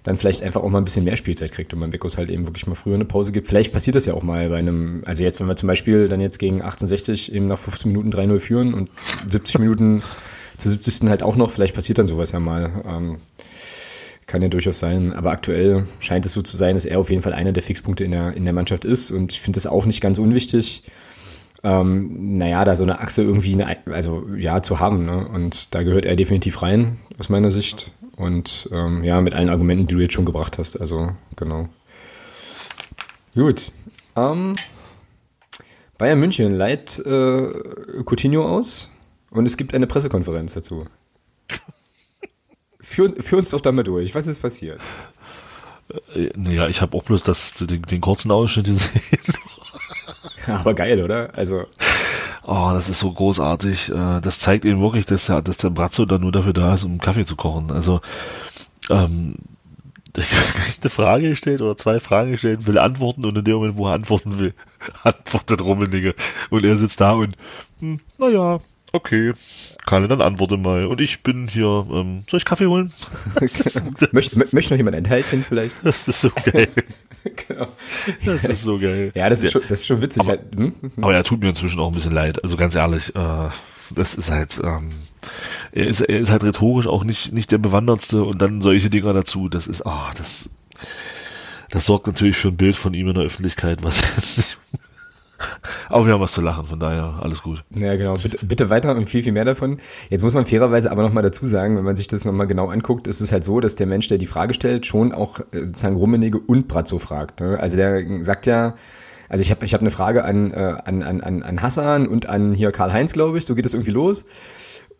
dann 0.02 0.16
vielleicht 0.16 0.42
einfach 0.42 0.62
auch 0.62 0.68
mal 0.68 0.78
ein 0.78 0.84
bisschen 0.84 1.04
mehr 1.04 1.16
Spielzeit 1.16 1.52
kriegt 1.52 1.72
und 1.72 1.78
man 1.78 1.90
Beckos 1.90 2.18
halt 2.18 2.28
eben 2.28 2.46
wirklich 2.46 2.66
mal 2.66 2.74
früher 2.74 2.94
eine 2.94 3.04
Pause 3.04 3.32
gibt. 3.32 3.46
Vielleicht 3.46 3.72
passiert 3.72 3.94
das 3.94 4.06
ja 4.06 4.14
auch 4.14 4.22
mal 4.22 4.48
bei 4.48 4.58
einem, 4.58 5.02
also 5.06 5.22
jetzt, 5.22 5.40
wenn 5.40 5.46
wir 5.46 5.56
zum 5.56 5.68
Beispiel 5.68 6.08
dann 6.08 6.20
jetzt 6.20 6.38
gegen 6.38 6.56
1860 6.56 7.32
eben 7.32 7.46
nach 7.46 7.58
15 7.58 7.90
Minuten 7.90 8.10
3-0 8.10 8.40
führen 8.40 8.74
und 8.74 8.90
70 9.28 9.60
Minuten 9.60 10.02
zu 10.56 10.68
70. 10.68 11.08
halt 11.08 11.22
auch 11.22 11.36
noch, 11.36 11.50
vielleicht 11.50 11.74
passiert 11.74 11.98
dann 11.98 12.06
sowas 12.06 12.32
ja 12.32 12.40
mal. 12.40 12.82
Ähm, 12.86 13.16
kann 14.26 14.40
ja 14.40 14.48
durchaus 14.48 14.78
sein, 14.78 15.12
aber 15.12 15.30
aktuell 15.30 15.86
scheint 15.98 16.24
es 16.24 16.32
so 16.32 16.42
zu 16.42 16.56
sein, 16.56 16.74
dass 16.74 16.84
er 16.84 16.98
auf 16.98 17.10
jeden 17.10 17.22
Fall 17.22 17.34
einer 17.34 17.52
der 17.52 17.62
Fixpunkte 17.62 18.04
in 18.04 18.12
der, 18.12 18.34
in 18.34 18.44
der 18.44 18.54
Mannschaft 18.54 18.84
ist 18.84 19.10
und 19.10 19.32
ich 19.32 19.40
finde 19.40 19.56
das 19.56 19.66
auch 19.66 19.84
nicht 19.84 20.00
ganz 20.00 20.18
unwichtig. 20.18 20.84
Ähm, 21.64 22.38
naja, 22.38 22.64
da 22.64 22.74
so 22.74 22.82
eine 22.82 23.00
Achse 23.00 23.22
irgendwie, 23.22 23.54
eine, 23.54 23.78
also 23.86 24.26
ja, 24.36 24.62
zu 24.62 24.80
haben. 24.80 25.04
Ne? 25.04 25.28
Und 25.28 25.74
da 25.74 25.82
gehört 25.82 26.04
er 26.04 26.16
definitiv 26.16 26.62
rein, 26.62 26.98
aus 27.18 27.28
meiner 27.28 27.50
Sicht. 27.50 27.92
Und 28.16 28.68
ähm, 28.72 29.04
ja, 29.04 29.20
mit 29.20 29.34
allen 29.34 29.48
Argumenten, 29.48 29.86
die 29.86 29.94
du 29.94 30.00
jetzt 30.00 30.14
schon 30.14 30.24
gebracht 30.24 30.58
hast. 30.58 30.76
Also, 30.76 31.12
genau. 31.36 31.68
Gut. 33.34 33.70
Ähm, 34.16 34.54
Bayern 35.98 36.18
München 36.18 36.52
leiht 36.52 36.98
äh, 36.98 37.48
Coutinho 38.04 38.44
aus 38.44 38.90
und 39.30 39.46
es 39.46 39.56
gibt 39.56 39.72
eine 39.72 39.86
Pressekonferenz 39.86 40.54
dazu. 40.54 40.86
Führ, 42.80 43.14
führ 43.22 43.38
uns 43.38 43.50
doch 43.50 43.60
damit 43.60 43.86
durch. 43.86 44.14
Was 44.14 44.26
ist 44.26 44.42
passiert? 44.42 44.80
Äh, 46.14 46.30
naja, 46.34 46.68
ich 46.68 46.80
habe 46.80 46.96
auch 46.96 47.04
bloß 47.04 47.22
das, 47.22 47.54
den, 47.54 47.82
den 47.82 48.00
kurzen 48.00 48.30
Ausschnitt 48.30 48.66
gesehen. 48.66 49.34
Aber 50.46 50.74
geil, 50.74 51.02
oder? 51.02 51.30
Also. 51.36 51.64
Oh, 52.44 52.70
das 52.72 52.88
ist 52.88 52.98
so 52.98 53.12
großartig. 53.12 53.90
Äh, 53.90 54.20
das 54.20 54.38
zeigt 54.40 54.64
eben 54.64 54.80
wirklich, 54.80 55.06
dass 55.06 55.26
der, 55.26 55.42
dass 55.42 55.58
der 55.58 55.70
Brazzo 55.70 56.04
da 56.04 56.18
nur 56.18 56.32
dafür 56.32 56.52
da 56.52 56.74
ist, 56.74 56.84
um 56.84 56.98
Kaffee 56.98 57.24
zu 57.24 57.36
kochen. 57.36 57.70
Also, 57.70 58.00
ähm, 58.90 59.36
eine 60.16 60.90
Frage 60.90 61.30
gestellt 61.30 61.62
oder 61.62 61.76
zwei 61.76 62.00
Fragen 62.00 62.32
gestellt, 62.32 62.66
will 62.66 62.78
antworten 62.78 63.24
und 63.24 63.38
in 63.38 63.44
dem 63.44 63.54
Moment, 63.56 63.76
wo 63.76 63.86
er 63.86 63.94
antworten 63.94 64.38
will, 64.38 64.54
antwortet 65.04 65.62
Rummenigge. 65.62 66.14
Und 66.50 66.64
er 66.64 66.76
sitzt 66.76 67.00
da 67.00 67.12
und, 67.12 67.36
hm, 67.78 68.00
naja, 68.18 68.58
Okay, 68.94 69.32
Kalle, 69.86 70.06
dann 70.06 70.20
antworte 70.20 70.58
mal. 70.58 70.84
Und 70.84 71.00
ich 71.00 71.22
bin 71.22 71.48
hier, 71.48 71.86
ähm, 71.90 72.24
soll 72.30 72.38
ich 72.38 72.44
Kaffee 72.44 72.66
holen? 72.66 72.92
möchte, 74.12 74.38
möchte 74.38 74.74
noch 74.74 74.76
jemand 74.76 74.96
ein 74.96 75.04
Teilchen 75.04 75.42
vielleicht? 75.42 75.76
Das 75.82 76.06
ist 76.06 76.20
so 76.20 76.30
geil. 76.30 76.68
genau. 77.48 77.68
Das 78.24 78.44
ist 78.44 78.62
so 78.62 78.78
geil. 78.78 79.10
Ja, 79.14 79.30
das 79.30 79.42
ist, 79.42 79.52
schon, 79.52 79.62
das 79.62 79.80
ist 79.80 79.86
schon 79.86 80.02
witzig. 80.02 80.22
Aber, 80.22 80.32
halt. 80.32 80.42
hm? 80.54 80.74
aber 80.98 81.14
er 81.14 81.24
tut 81.24 81.40
mir 81.40 81.48
inzwischen 81.48 81.80
auch 81.80 81.88
ein 81.88 81.94
bisschen 81.94 82.12
leid. 82.12 82.42
Also 82.42 82.58
ganz 82.58 82.74
ehrlich, 82.74 83.16
äh, 83.16 83.48
das 83.94 84.14
ist 84.14 84.30
halt, 84.30 84.60
ähm, 84.62 84.90
er 85.72 85.86
ist, 85.86 86.02
er 86.02 86.20
ist 86.20 86.30
halt 86.30 86.44
rhetorisch 86.44 86.86
auch 86.86 87.04
nicht, 87.04 87.32
nicht 87.32 87.50
der 87.50 87.58
Bewandertste 87.58 88.22
und 88.22 88.42
dann 88.42 88.60
solche 88.60 88.90
Dinger 88.90 89.14
dazu. 89.14 89.48
Das 89.48 89.66
ist, 89.66 89.86
ah, 89.86 90.10
das, 90.18 90.50
das 91.70 91.86
sorgt 91.86 92.06
natürlich 92.06 92.36
für 92.36 92.48
ein 92.48 92.56
Bild 92.58 92.76
von 92.76 92.92
ihm 92.92 93.08
in 93.08 93.14
der 93.14 93.24
Öffentlichkeit, 93.24 93.82
was 93.82 94.00
jetzt 94.16 94.36
nicht 94.36 94.58
aber 95.88 96.06
wir 96.06 96.14
haben 96.14 96.20
was 96.20 96.32
zu 96.32 96.40
lachen, 96.40 96.66
von 96.66 96.78
daher 96.78 97.18
alles 97.20 97.42
gut. 97.42 97.64
Ja, 97.70 97.96
genau. 97.96 98.14
Bitte, 98.14 98.44
bitte 98.44 98.70
weiter 98.70 98.94
und 98.94 99.08
viel, 99.08 99.22
viel 99.22 99.32
mehr 99.32 99.44
davon. 99.44 99.78
Jetzt 100.10 100.22
muss 100.22 100.34
man 100.34 100.46
fairerweise 100.46 100.90
aber 100.90 101.02
nochmal 101.02 101.22
dazu 101.22 101.46
sagen, 101.46 101.76
wenn 101.76 101.84
man 101.84 101.96
sich 101.96 102.08
das 102.08 102.24
nochmal 102.24 102.46
genau 102.46 102.68
anguckt, 102.68 103.06
ist 103.06 103.20
es 103.20 103.32
halt 103.32 103.44
so, 103.44 103.60
dass 103.60 103.76
der 103.76 103.86
Mensch, 103.86 104.08
der 104.08 104.18
die 104.18 104.26
Frage 104.26 104.54
stellt, 104.54 104.86
schon 104.86 105.12
auch 105.12 105.40
äh, 105.52 105.64
sozusagen 105.64 105.96
Rummenigge 105.96 106.38
und 106.38 106.68
Brazzo 106.68 106.98
fragt. 106.98 107.40
Ne? 107.40 107.58
Also 107.58 107.76
der 107.76 108.02
sagt 108.22 108.46
ja, 108.46 108.74
also 109.28 109.42
ich 109.42 109.50
habe 109.50 109.64
ich 109.64 109.72
hab 109.72 109.80
eine 109.80 109.90
Frage 109.90 110.24
an, 110.24 110.50
äh, 110.52 110.74
an, 110.84 111.02
an, 111.02 111.42
an 111.42 111.62
Hassan 111.62 112.06
und 112.06 112.28
an 112.28 112.54
hier 112.54 112.70
Karl-Heinz, 112.70 113.14
glaube 113.14 113.38
ich, 113.38 113.46
so 113.46 113.54
geht 113.54 113.64
das 113.64 113.72
irgendwie 113.72 113.90
los. 113.90 114.26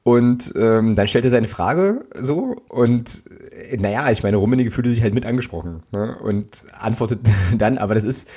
Und 0.05 0.53
ähm, 0.57 0.97
dann 0.97 1.07
stellt 1.07 1.25
er 1.25 1.31
seine 1.31 1.47
Frage 1.47 2.05
so 2.19 2.57
und 2.69 3.25
äh, 3.71 3.77
naja, 3.77 4.11
ich 4.11 4.25
meine, 4.25 4.37
Rummenigge 4.37 4.73
fühlte 4.73 4.91
sich 4.91 5.01
halt 5.01 5.15
mit 5.15 5.25
angesprochen 5.25 5.85
ne? 5.93 6.19
und 6.21 6.65
antwortet 6.77 7.21
dann, 7.57 7.79
aber 7.79 7.95
das 7.95 8.03
ist, 8.05 8.29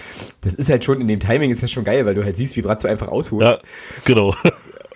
das 0.42 0.54
ist 0.54 0.70
halt 0.70 0.84
schon, 0.84 1.02
in 1.02 1.08
dem 1.08 1.20
Timing 1.20 1.50
ist 1.50 1.64
das 1.64 1.72
schon 1.72 1.84
geil, 1.84 2.06
weil 2.06 2.14
du 2.14 2.24
halt 2.24 2.38
siehst, 2.38 2.56
wie 2.56 2.62
Bratzo 2.62 2.88
einfach 2.88 3.08
ausholt. 3.08 3.44
Ja, 3.44 3.60
genau. 4.06 4.34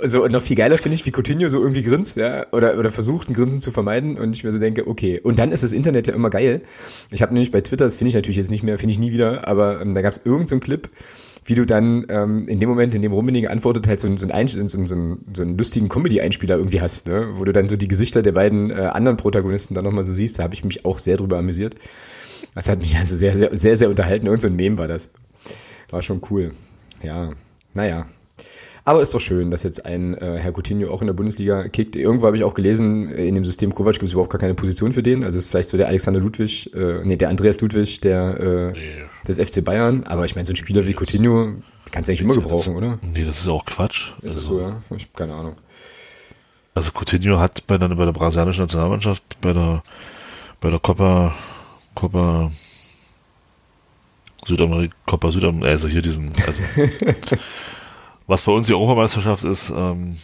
So, 0.01 0.23
und 0.23 0.31
noch 0.31 0.41
viel 0.41 0.55
geiler 0.55 0.77
finde 0.77 0.95
ich, 0.95 1.05
wie 1.05 1.11
Coutinho 1.11 1.49
so 1.49 1.61
irgendwie 1.61 1.83
grinst, 1.83 2.15
ja, 2.15 2.45
oder, 2.53 2.77
oder 2.77 2.89
versucht, 2.89 3.27
ein 3.29 3.33
Grinsen 3.33 3.59
zu 3.59 3.71
vermeiden 3.71 4.17
und 4.17 4.33
ich 4.33 4.45
mir 4.45 4.51
so 4.53 4.57
denke, 4.57 4.87
okay. 4.87 5.19
Und 5.19 5.39
dann 5.39 5.51
ist 5.51 5.61
das 5.61 5.73
Internet 5.73 6.07
ja 6.07 6.13
immer 6.13 6.29
geil. 6.29 6.61
Ich 7.11 7.21
habe 7.21 7.33
nämlich 7.33 7.51
bei 7.51 7.59
Twitter, 7.59 7.83
das 7.83 7.95
finde 7.95 8.09
ich 8.09 8.15
natürlich 8.15 8.37
jetzt 8.37 8.49
nicht 8.49 8.63
mehr, 8.63 8.77
finde 8.77 8.93
ich 8.93 8.99
nie 8.99 9.11
wieder, 9.11 9.45
aber 9.45 9.81
ähm, 9.81 9.93
da 9.93 10.01
gab 10.01 10.13
es 10.13 10.19
irgendeinen 10.19 10.47
so 10.47 10.59
Clip, 10.59 10.89
wie 11.49 11.55
du 11.55 11.65
dann 11.65 12.05
ähm, 12.09 12.47
in 12.47 12.59
dem 12.59 12.69
Moment, 12.69 12.93
in 12.93 13.01
dem 13.01 13.11
Rummenigge 13.11 13.49
antwortet, 13.49 13.87
halt 13.87 13.99
so, 13.99 14.07
ein, 14.07 14.17
so, 14.17 14.29
ein, 14.29 14.47
so, 14.47 14.59
ein, 14.59 14.67
so, 14.67 15.17
so 15.33 15.41
einen 15.41 15.57
lustigen 15.57 15.89
Comedy-Einspieler 15.89 16.57
irgendwie 16.57 16.79
hast, 16.79 17.07
ne? 17.07 17.27
wo 17.33 17.43
du 17.43 17.51
dann 17.51 17.67
so 17.67 17.75
die 17.75 17.87
Gesichter 17.87 18.21
der 18.21 18.33
beiden 18.33 18.69
äh, 18.69 18.75
anderen 18.75 19.17
Protagonisten 19.17 19.73
dann 19.73 19.83
nochmal 19.83 20.03
so 20.03 20.13
siehst. 20.13 20.37
Da 20.37 20.43
habe 20.43 20.53
ich 20.53 20.63
mich 20.63 20.85
auch 20.85 20.99
sehr 20.99 21.17
drüber 21.17 21.39
amüsiert. 21.39 21.73
Das 22.53 22.69
hat 22.69 22.79
mich 22.79 22.95
also 22.97 23.17
sehr, 23.17 23.33
sehr, 23.33 23.49
sehr, 23.57 23.75
sehr 23.75 23.89
unterhalten. 23.89 24.27
Irgend 24.27 24.43
so 24.43 24.47
ein 24.47 24.57
Meme 24.57 24.77
war 24.77 24.87
das. 24.87 25.09
War 25.89 26.03
schon 26.03 26.21
cool. 26.29 26.51
Ja, 27.01 27.31
naja. 27.73 28.05
Aber 28.89 29.03
ist 29.03 29.13
doch 29.13 29.21
schön, 29.21 29.51
dass 29.51 29.61
jetzt 29.61 29.85
ein 29.85 30.15
äh, 30.15 30.39
Herr 30.39 30.51
Coutinho 30.51 30.91
auch 30.91 31.01
in 31.01 31.05
der 31.05 31.13
Bundesliga 31.13 31.67
kickt. 31.67 31.95
Irgendwo 31.95 32.25
habe 32.25 32.35
ich 32.35 32.43
auch 32.43 32.55
gelesen, 32.55 33.11
in 33.11 33.35
dem 33.35 33.45
System 33.45 33.71
Kovac 33.75 33.93
gibt 33.93 34.05
es 34.05 34.13
überhaupt 34.13 34.31
gar 34.31 34.39
keine 34.39 34.55
Position 34.55 34.93
für 34.93 35.03
den. 35.03 35.23
Also 35.23 35.37
ist 35.37 35.47
vielleicht 35.47 35.69
so 35.69 35.77
der 35.77 35.89
Alexander 35.89 36.19
Ludwig, 36.19 36.73
äh, 36.73 37.05
nee, 37.05 37.15
der 37.15 37.29
Andreas 37.29 37.61
Ludwig, 37.61 38.01
der 38.01 38.39
äh, 38.39 38.71
nee. 38.71 39.05
des 39.27 39.37
FC 39.37 39.63
Bayern. 39.63 40.05
Aber 40.05 40.25
ich 40.25 40.33
meine, 40.35 40.47
so 40.47 40.53
ein 40.53 40.55
Spieler 40.55 40.87
wie 40.87 40.95
Coutinho 40.95 41.53
kannst 41.91 42.09
du 42.09 42.13
eigentlich 42.13 42.21
immer 42.21 42.33
gebrauchen, 42.33 42.73
das, 42.73 42.83
oder? 42.83 42.99
Nee, 43.13 43.25
das 43.25 43.41
ist 43.41 43.47
auch 43.47 43.63
Quatsch. 43.63 44.13
Ist 44.23 44.37
also, 44.37 44.37
das 44.37 44.45
so, 44.45 44.59
ja? 44.59 44.81
Ich 44.97 45.03
habe 45.03 45.13
keine 45.15 45.35
Ahnung. 45.35 45.55
Also 46.73 46.89
Coutinho 46.91 47.37
hat 47.37 47.67
bei 47.67 47.77
der, 47.77 47.89
bei 47.89 48.05
der 48.05 48.11
brasilianischen 48.11 48.63
Nationalmannschaft, 48.63 49.21
bei 49.39 49.53
der, 49.53 49.83
bei 50.59 50.71
der 50.71 50.79
Copa, 50.79 51.35
Copa 51.93 52.49
Südamerika, 54.47 54.95
Copa 55.05 55.29
Südamerika, 55.29 55.67
also 55.67 55.87
hier 55.87 56.01
diesen, 56.01 56.31
also 56.47 56.59
was 58.29 58.43
bei 58.43 58.51
uns 58.51 58.67
die 58.67 58.73
Europameisterschaft 58.73 59.43
ist, 59.43 59.71
ähm, 59.71 60.15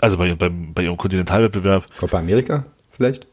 also 0.00 0.18
bei, 0.18 0.34
bei, 0.34 0.50
bei 0.50 0.82
ihrem 0.82 0.96
Kontinentalwettbewerb. 0.96 1.84
Copa 1.98 2.18
America 2.18 2.64
vielleicht? 2.90 3.26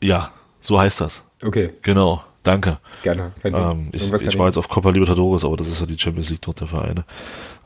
Ja, 0.00 0.30
so 0.60 0.78
heißt 0.78 1.00
das. 1.00 1.22
Okay. 1.42 1.70
Genau, 1.82 2.22
danke. 2.44 2.78
Gerne. 3.02 3.32
Ähm, 3.42 3.88
ich 3.92 4.10
ich 4.12 4.38
war 4.38 4.46
jetzt 4.46 4.56
auf 4.56 4.68
Copa 4.68 4.90
Libertadores, 4.90 5.44
aber 5.44 5.56
das 5.56 5.66
ist 5.66 5.80
ja 5.80 5.86
die 5.86 5.98
Champions 5.98 6.30
League 6.30 6.42
dort 6.42 6.60
der 6.60 6.68
Vereine. 6.68 7.04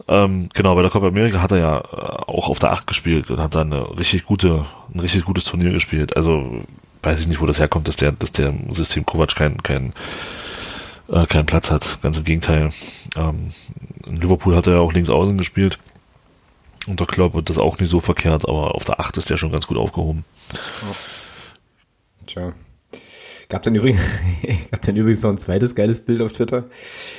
Ähm, 0.09 0.49
genau, 0.55 0.75
bei 0.75 0.83
der 0.83 0.91
Copa 0.91 1.09
America 1.09 1.43
hat 1.43 1.53
er 1.53 1.59
ja 1.59 1.79
äh, 1.79 1.83
auch 1.83 2.49
auf 2.49 2.59
der 2.59 2.73
8 2.73 2.87
gespielt 2.87 3.31
und 3.31 3.39
hat 3.39 3.55
dann 3.55 3.73
eine 3.73 3.99
richtig 3.99 4.25
gute, 4.25 4.65
ein 4.93 5.01
richtig 5.01 5.25
gutes 5.25 5.45
Turnier 5.45 5.73
gespielt. 5.73 6.17
Also 6.17 6.63
weiß 7.03 7.21
ich 7.21 7.27
nicht, 7.27 7.43
wo 7.43 7.47
das 7.47 7.59
herkommt, 7.59 7.87
dass 7.87 7.97
der, 7.97 8.13
dass 8.13 8.33
der 8.33 8.55
System 8.71 9.05
Kovac 9.05 9.35
kein, 9.35 9.63
kein 9.63 9.93
äh, 11.09 11.27
keinen 11.27 11.47
Platz 11.47 11.71
hat. 11.71 11.99
Ganz 12.03 12.17
im 12.17 12.25
Gegenteil. 12.25 12.71
Ähm, 13.17 13.51
in 14.07 14.17
Liverpool 14.17 14.57
hat 14.57 14.67
er 14.67 14.75
ja 14.75 14.81
auch 14.81 14.93
links 14.93 15.11
außen 15.11 15.39
gespielt. 15.39 15.79
Unter 16.87 17.07
Klopp 17.07 17.35
wird 17.35 17.49
das 17.49 17.59
auch 17.59 17.79
nicht 17.79 17.89
so 17.89 18.01
verkehrt, 18.01 18.47
aber 18.47 18.75
auf 18.75 18.85
der 18.85 19.01
8 19.01 19.17
ist 19.17 19.31
der 19.31 19.37
schon 19.37 19.53
ganz 19.53 19.67
gut 19.67 19.79
aufgehoben. 19.79 20.25
Oh. 20.53 20.95
Tja. 22.27 22.53
Gab 23.49 23.63
dann 23.63 23.75
übrigens, 23.75 24.01
gab 24.71 24.83
dann 24.83 24.97
übrigens 24.97 25.23
noch 25.23 25.31
ein 25.31 25.39
zweites 25.39 25.75
geiles 25.75 26.01
Bild 26.05 26.21
auf 26.23 26.33
Twitter. 26.33 26.65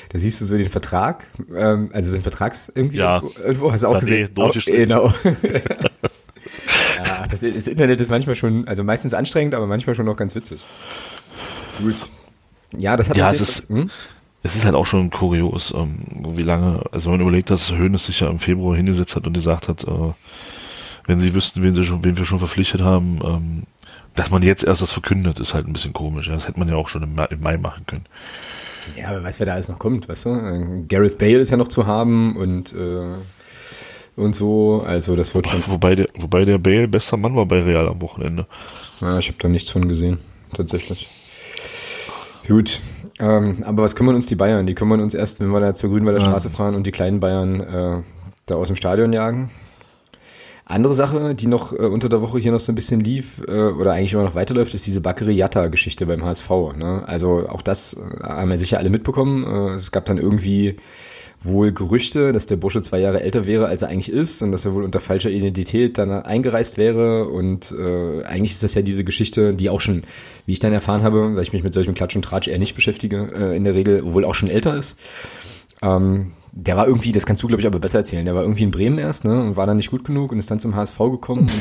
Da 0.09 0.19
siehst 0.19 0.41
du 0.41 0.45
so 0.45 0.57
den 0.57 0.69
Vertrag, 0.69 1.25
ähm, 1.55 1.89
also 1.93 2.11
so 2.11 2.17
ein 2.17 2.23
Vertrags 2.23 2.71
irgendwie 2.73 2.97
ja, 2.97 3.21
irgendwo 3.43 3.71
hast 3.71 3.83
du 3.83 3.87
auch 3.87 3.99
gesehen. 3.99 4.31
Oh, 4.37 4.51
genau. 4.65 5.13
ja, 6.97 7.27
das, 7.29 7.41
das 7.41 7.67
Internet 7.67 8.01
ist 8.01 8.09
manchmal 8.09 8.35
schon, 8.35 8.67
also 8.67 8.83
meistens 8.83 9.13
anstrengend, 9.13 9.53
aber 9.53 9.67
manchmal 9.67 9.95
schon 9.95 10.05
noch 10.05 10.17
ganz 10.17 10.35
witzig. 10.35 10.61
Gut. 11.79 11.95
Ja, 12.79 12.97
das 12.97 13.09
hat 13.09 13.17
ja, 13.17 13.31
es 13.31 13.41
ist, 13.41 13.69
hm? 13.69 13.89
es 14.43 14.55
ist 14.55 14.65
halt 14.65 14.75
auch 14.75 14.85
schon 14.85 15.09
kurios, 15.09 15.73
ähm, 15.75 15.99
wie 16.35 16.43
lange, 16.43 16.81
also 16.91 17.05
wenn 17.05 17.19
man 17.19 17.27
überlegt, 17.27 17.49
dass 17.49 17.71
Hönes 17.71 18.05
sich 18.05 18.19
ja 18.19 18.29
im 18.29 18.39
Februar 18.39 18.75
hingesetzt 18.75 19.15
hat 19.15 19.25
und 19.25 19.33
gesagt 19.33 19.67
hat, 19.67 19.83
äh, 19.83 20.13
wenn 21.07 21.19
sie 21.19 21.33
wüssten, 21.33 21.63
wen, 21.63 21.73
sie 21.73 21.83
schon, 21.83 22.03
wen 22.03 22.17
wir 22.17 22.25
schon 22.25 22.39
verpflichtet 22.39 22.81
haben, 22.81 23.19
ähm, 23.23 23.63
dass 24.15 24.31
man 24.31 24.41
jetzt 24.41 24.63
erst 24.63 24.81
das 24.81 24.91
verkündet, 24.91 25.39
ist 25.39 25.53
halt 25.53 25.67
ein 25.67 25.73
bisschen 25.73 25.93
komisch. 25.93 26.27
Ja. 26.27 26.33
Das 26.33 26.47
hätte 26.47 26.57
man 26.57 26.69
ja 26.69 26.75
auch 26.75 26.89
schon 26.89 27.03
im 27.03 27.15
Mai, 27.15 27.25
im 27.25 27.41
Mai 27.41 27.57
machen 27.57 27.85
können. 27.85 28.05
Ja, 28.95 29.11
wer 29.11 29.23
weiß, 29.23 29.39
wer 29.39 29.47
da 29.47 29.53
alles 29.53 29.69
noch 29.69 29.79
kommt, 29.79 30.07
weißt 30.07 30.25
du? 30.25 30.29
Äh, 30.29 30.83
Gareth 30.87 31.17
Bale 31.17 31.39
ist 31.39 31.49
ja 31.49 31.57
noch 31.57 31.67
zu 31.67 31.85
haben 31.85 32.35
und 32.37 32.73
äh, 32.73 33.15
und 34.15 34.33
so, 34.33 34.85
also 34.87 35.15
das 35.15 35.35
wird 35.35 35.47
schon. 35.47 35.61
Wobei 35.67 35.95
der, 35.95 36.07
wobei 36.15 36.45
der 36.45 36.57
Bale 36.57 36.87
bester 36.87 37.17
Mann 37.17 37.35
war 37.35 37.45
bei 37.45 37.61
Real 37.61 37.89
am 37.89 38.01
Wochenende. 38.01 38.45
Ja, 39.01 39.19
ich 39.19 39.27
habe 39.27 39.37
da 39.39 39.49
nichts 39.49 39.69
von 39.69 39.89
gesehen, 39.89 40.19
tatsächlich. 40.53 41.09
Gut. 42.47 42.81
Ähm, 43.19 43.63
aber 43.65 43.83
was 43.83 43.95
kümmern 43.95 44.15
uns 44.15 44.27
die 44.27 44.35
Bayern? 44.35 44.65
Die 44.65 44.75
kümmern 44.75 44.99
uns 44.99 45.13
erst, 45.13 45.39
wenn 45.39 45.49
wir 45.49 45.59
da 45.59 45.73
zur 45.73 45.89
Grünwalder 45.89 46.19
ja. 46.19 46.25
Straße 46.25 46.49
fahren 46.49 46.75
und 46.75 46.85
die 46.85 46.91
kleinen 46.91 47.19
Bayern 47.19 47.61
äh, 47.61 48.03
da 48.45 48.55
aus 48.55 48.67
dem 48.67 48.75
Stadion 48.75 49.13
jagen. 49.13 49.49
Andere 50.67 50.95
Sache, 50.95 51.35
die 51.35 51.47
noch 51.47 51.73
äh, 51.73 51.77
unter 51.77 52.09
der 52.09 52.21
Woche 52.21 52.39
hier 52.39 52.51
noch 52.51 52.59
so 52.59 52.71
ein 52.71 52.75
bisschen 52.75 52.99
lief 52.99 53.41
äh, 53.47 53.51
oder 53.51 53.93
eigentlich 53.93 54.13
immer 54.13 54.23
noch 54.23 54.35
weiterläuft, 54.35 54.73
ist 54.73 54.87
diese 54.87 54.99
Bakary-Yatta-Geschichte 54.99 56.07
beim 56.07 56.25
HSV. 56.25 56.49
Ne? 56.75 57.03
Also 57.05 57.47
auch 57.47 57.61
das 57.61 57.93
äh, 57.93 58.23
haben 58.23 58.49
wir 58.49 58.57
sicher 58.57 58.79
alle 58.79 58.89
mitbekommen. 58.89 59.43
Äh, 59.45 59.73
es 59.73 59.91
gab 59.91 60.05
dann 60.05 60.17
irgendwie 60.17 60.77
wohl 61.45 61.71
Gerüchte, 61.71 62.33
dass 62.33 62.45
der 62.45 62.57
Bursche 62.57 62.81
zwei 62.81 62.99
Jahre 62.99 63.21
älter 63.21 63.45
wäre, 63.45 63.67
als 63.67 63.81
er 63.81 63.89
eigentlich 63.89 64.11
ist 64.11 64.41
und 64.41 64.51
dass 64.51 64.65
er 64.65 64.73
wohl 64.73 64.83
unter 64.83 64.99
falscher 64.99 65.29
Identität 65.29 65.97
dann 65.97 66.11
eingereist 66.11 66.77
wäre. 66.77 67.27
Und 67.27 67.71
äh, 67.77 68.23
eigentlich 68.23 68.51
ist 68.51 68.63
das 68.63 68.75
ja 68.75 68.81
diese 68.81 69.03
Geschichte, 69.03 69.53
die 69.53 69.69
auch 69.69 69.81
schon, 69.81 70.03
wie 70.45 70.53
ich 70.53 70.59
dann 70.59 70.73
erfahren 70.73 71.03
habe, 71.03 71.35
weil 71.35 71.43
ich 71.43 71.53
mich 71.53 71.63
mit 71.63 71.73
solchem 71.73 71.93
Klatsch 71.93 72.15
und 72.15 72.23
Tratsch 72.23 72.47
eher 72.47 72.59
nicht 72.59 72.75
beschäftige, 72.75 73.31
äh, 73.33 73.55
in 73.55 73.63
der 73.63 73.73
Regel 73.73 74.13
wohl 74.13 74.25
auch 74.25 74.35
schon 74.35 74.49
älter 74.49 74.75
ist. 74.75 74.99
Ähm, 75.81 76.33
der 76.57 76.77
war 76.77 76.87
irgendwie, 76.87 77.11
das 77.11 77.25
kannst 77.25 77.43
du 77.43 77.47
glaube 77.47 77.61
ich 77.61 77.67
aber 77.67 77.79
besser 77.79 77.99
erzählen, 77.99 78.23
der 78.23 78.33
war 78.33 78.41
irgendwie 78.41 78.63
in 78.63 78.71
Bremen 78.71 78.97
erst 78.97 79.25
ne, 79.25 79.41
und 79.41 79.57
war 79.57 79.67
dann 79.67 79.75
nicht 79.75 79.91
gut 79.91 80.05
genug 80.05 80.31
und 80.31 80.39
ist 80.39 80.49
dann 80.49 80.59
zum 80.59 80.73
HSV 80.73 80.97
gekommen. 80.97 81.41
Und 81.41 81.51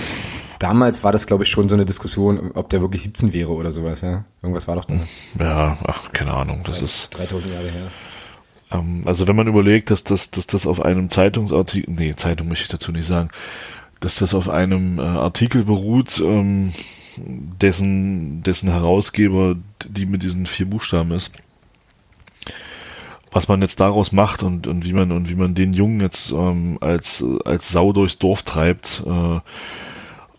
damals 0.60 1.02
war 1.02 1.10
das 1.10 1.26
glaube 1.26 1.42
ich 1.42 1.50
schon 1.50 1.68
so 1.68 1.74
eine 1.74 1.84
Diskussion, 1.84 2.52
ob 2.54 2.70
der 2.70 2.80
wirklich 2.80 3.02
17 3.02 3.32
wäre 3.32 3.52
oder 3.52 3.72
sowas. 3.72 4.02
Ja, 4.02 4.24
Irgendwas 4.40 4.68
war 4.68 4.76
doch 4.76 4.84
da. 4.84 4.94
Ja, 5.40 5.76
ach, 5.84 6.12
keine 6.12 6.32
Ahnung, 6.32 6.60
das 6.64 6.78
3, 6.78 6.84
ist... 6.84 7.10
3000 7.14 7.54
Jahre 7.54 7.70
her. 7.70 7.90
Ähm, 8.74 9.02
also 9.04 9.26
wenn 9.28 9.36
man 9.36 9.46
überlegt, 9.46 9.90
dass 9.90 10.04
das, 10.04 10.30
dass 10.30 10.46
das 10.46 10.66
auf 10.66 10.80
einem 10.80 11.08
Zeitungsartikel, 11.08 11.94
nee, 11.94 12.14
Zeitung 12.16 12.48
möchte 12.48 12.64
ich 12.64 12.70
dazu 12.70 12.92
nicht 12.92 13.06
sagen, 13.06 13.28
dass 14.00 14.16
das 14.16 14.34
auf 14.34 14.48
einem 14.48 14.98
äh, 14.98 15.02
Artikel 15.02 15.64
beruht, 15.64 16.20
ähm, 16.20 16.72
dessen, 17.16 18.42
dessen 18.42 18.68
Herausgeber 18.70 19.56
die 19.86 20.06
mit 20.06 20.22
diesen 20.22 20.46
vier 20.46 20.66
Buchstaben 20.66 21.12
ist. 21.12 21.32
Was 23.30 23.48
man 23.48 23.62
jetzt 23.62 23.80
daraus 23.80 24.12
macht 24.12 24.42
und, 24.42 24.66
und 24.66 24.84
wie 24.84 24.92
man 24.92 25.10
und 25.10 25.28
wie 25.28 25.34
man 25.34 25.54
den 25.54 25.72
Jungen 25.72 26.00
jetzt 26.00 26.30
ähm, 26.30 26.78
als, 26.80 27.24
als 27.44 27.70
Sau 27.70 27.92
durchs 27.92 28.18
Dorf 28.18 28.42
treibt, 28.44 29.02
äh, 29.06 29.40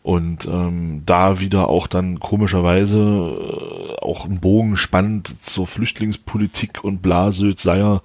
und 0.05 0.45
ähm, 0.45 1.01
da 1.07 1.39
wieder 1.39 1.67
auch 1.67 1.87
dann 1.87 2.19
komischerweise 2.19 2.99
äh, 2.99 4.01
auch 4.03 4.25
ein 4.25 4.39
Bogen 4.39 4.77
spannt 4.77 5.33
zur 5.41 5.65
Flüchtlingspolitik 5.65 6.83
und 6.83 7.01
bla 7.01 7.31
Söd 7.31 7.59
Seier 7.59 8.03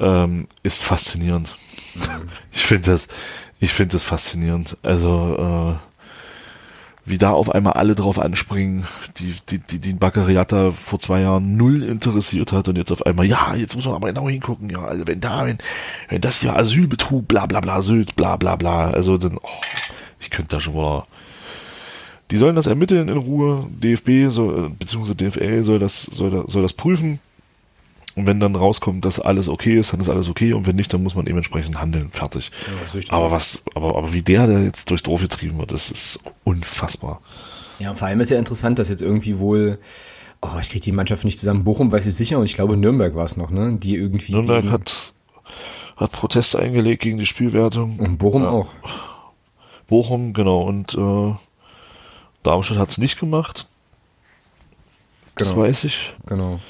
ähm, 0.00 0.48
ist 0.62 0.84
faszinierend. 0.84 1.48
Mhm. 1.94 2.28
Ich 2.52 2.64
finde 2.64 2.90
das, 2.90 3.08
ich 3.58 3.72
finde 3.72 3.92
das 3.92 4.04
faszinierend. 4.04 4.76
Also 4.82 5.78
äh, 5.78 7.06
wie 7.06 7.16
da 7.16 7.30
auf 7.30 7.48
einmal 7.48 7.72
alle 7.72 7.94
drauf 7.94 8.18
anspringen, 8.18 8.84
die, 9.16 9.34
die, 9.48 9.60
die, 9.60 9.78
die 9.78 9.94
Baccariata 9.94 10.72
vor 10.72 10.98
zwei 10.98 11.22
Jahren 11.22 11.56
null 11.56 11.82
interessiert 11.84 12.52
hat 12.52 12.68
und 12.68 12.76
jetzt 12.76 12.92
auf 12.92 13.06
einmal, 13.06 13.24
ja, 13.24 13.54
jetzt 13.54 13.74
muss 13.76 13.86
man 13.86 13.94
aber 13.94 14.08
genau 14.08 14.28
hingucken, 14.28 14.68
ja, 14.68 14.84
also 14.84 15.06
wenn 15.06 15.20
da, 15.20 15.46
wenn, 15.46 15.56
wenn 16.10 16.20
das 16.20 16.40
hier 16.40 16.54
Asylbetrug, 16.54 17.26
bla 17.26 17.46
bla 17.46 17.60
bla, 17.60 17.80
Sylt, 17.80 18.14
bla 18.14 18.36
bla 18.36 18.56
bla, 18.56 18.90
also 18.90 19.16
dann, 19.16 19.38
oh, 19.38 19.60
ich 20.20 20.28
könnte 20.28 20.56
da 20.56 20.60
schon 20.60 20.74
mal 20.74 21.06
die 22.30 22.36
sollen 22.36 22.56
das 22.56 22.66
ermitteln 22.66 23.08
in 23.08 23.16
Ruhe. 23.16 23.66
DFB 23.70 24.30
soll, 24.30 24.70
beziehungsweise 24.78 25.14
DFL 25.14 25.62
soll 25.62 25.78
das, 25.78 26.02
soll, 26.02 26.44
soll 26.48 26.62
das 26.62 26.72
prüfen. 26.72 27.20
Und 28.16 28.26
wenn 28.26 28.38
dann 28.38 28.54
rauskommt, 28.54 29.04
dass 29.04 29.18
alles 29.18 29.48
okay 29.48 29.78
ist, 29.78 29.92
dann 29.92 30.00
ist 30.00 30.08
alles 30.08 30.28
okay. 30.28 30.52
Und 30.52 30.66
wenn 30.66 30.76
nicht, 30.76 30.92
dann 30.92 31.02
muss 31.02 31.16
man 31.16 31.26
eben 31.26 31.36
entsprechend 31.36 31.80
handeln. 31.80 32.10
Fertig. 32.12 32.52
Ja, 32.94 33.12
aber 33.12 33.32
was, 33.32 33.62
aber, 33.74 33.96
aber 33.96 34.12
wie 34.12 34.22
der, 34.22 34.46
der 34.46 34.62
jetzt 34.62 34.88
durchs 34.90 35.02
Dorf 35.02 35.20
getrieben 35.20 35.58
wird, 35.58 35.72
das 35.72 35.90
ist 35.90 36.20
unfassbar. 36.44 37.20
Ja, 37.80 37.90
und 37.90 37.98
vor 37.98 38.06
allem 38.06 38.20
ist 38.20 38.30
ja 38.30 38.38
interessant, 38.38 38.78
dass 38.78 38.88
jetzt 38.88 39.02
irgendwie 39.02 39.38
wohl, 39.40 39.78
oh, 40.42 40.58
ich 40.60 40.70
kriege 40.70 40.84
die 40.84 40.92
Mannschaft 40.92 41.24
nicht 41.24 41.40
zusammen. 41.40 41.64
Bochum 41.64 41.90
weiß 41.90 42.06
ich 42.06 42.14
sicher 42.14 42.38
und 42.38 42.44
ich 42.44 42.54
glaube 42.54 42.76
Nürnberg 42.76 43.16
war 43.16 43.24
es 43.24 43.36
noch, 43.36 43.50
ne? 43.50 43.76
Die 43.78 43.96
irgendwie. 43.96 44.32
Nürnberg 44.32 44.70
hat, 44.70 45.12
hat 45.96 46.12
Proteste 46.12 46.60
eingelegt 46.60 47.02
gegen 47.02 47.18
die 47.18 47.26
Spielwertung. 47.26 47.98
Und 47.98 48.18
Bochum 48.18 48.42
ja. 48.42 48.50
auch. 48.50 48.68
Bochum, 49.88 50.32
genau. 50.34 50.62
Und 50.62 50.94
äh, 50.94 51.34
Darmstadt 52.44 52.78
hat 52.78 52.90
es 52.90 52.98
nicht 52.98 53.18
gemacht. 53.18 53.66
Genau. 55.34 55.50
Das 55.50 55.58
weiß 55.58 55.84
ich. 55.84 56.14
Genau. 56.26 56.60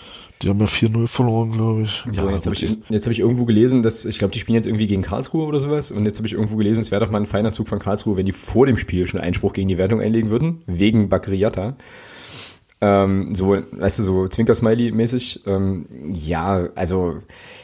Die 0.41 0.49
haben 0.49 0.59
ja 0.59 0.67
4-0 0.67 1.07
verloren, 1.07 1.53
glaube 1.53 1.83
ich. 1.83 2.03
So, 2.13 2.27
ja, 2.27 2.31
jetzt 2.33 2.47
habe 2.47 2.57
ich, 2.57 2.65
hab 2.65 3.13
ich 3.13 3.21
irgendwo 3.21 3.45
gelesen, 3.45 3.83
dass, 3.83 4.05
ich 4.05 4.19
glaube, 4.19 4.33
die 4.33 4.39
spielen 4.39 4.57
jetzt 4.57 4.67
irgendwie 4.67 4.87
gegen 4.87 5.03
Karlsruhe 5.03 5.47
oder 5.47 5.61
sowas. 5.61 5.91
Und 5.91 6.05
jetzt 6.07 6.19
habe 6.19 6.27
ich 6.27 6.35
irgendwo 6.35 6.57
gelesen, 6.57 6.81
es 6.81 6.91
wäre 6.91 7.05
doch 7.05 7.11
mal 7.11 7.19
ein 7.21 7.27
feiner 7.27 7.53
Zug 7.53 7.69
von 7.69 7.79
Karlsruhe, 7.79 8.17
wenn 8.17 8.27
die 8.27 8.33
vor 8.33 8.67
dem 8.67 8.77
Spiel 8.77 9.07
schon 9.07 9.21
Einspruch 9.21 9.53
gegen 9.53 9.69
die 9.69 9.79
Wertung 9.79 10.01
einlegen 10.01 10.31
würden, 10.31 10.63
wegen 10.67 11.09
Bakriata. 11.09 11.77
Ähm, 12.81 13.35
so, 13.35 13.57
weißt 13.73 13.99
du, 13.99 14.03
so 14.03 14.29
Zwinker-Smiley-mäßig. 14.29 15.47
Ähm, 15.47 15.87
ja, 16.13 16.69
also 16.75 17.19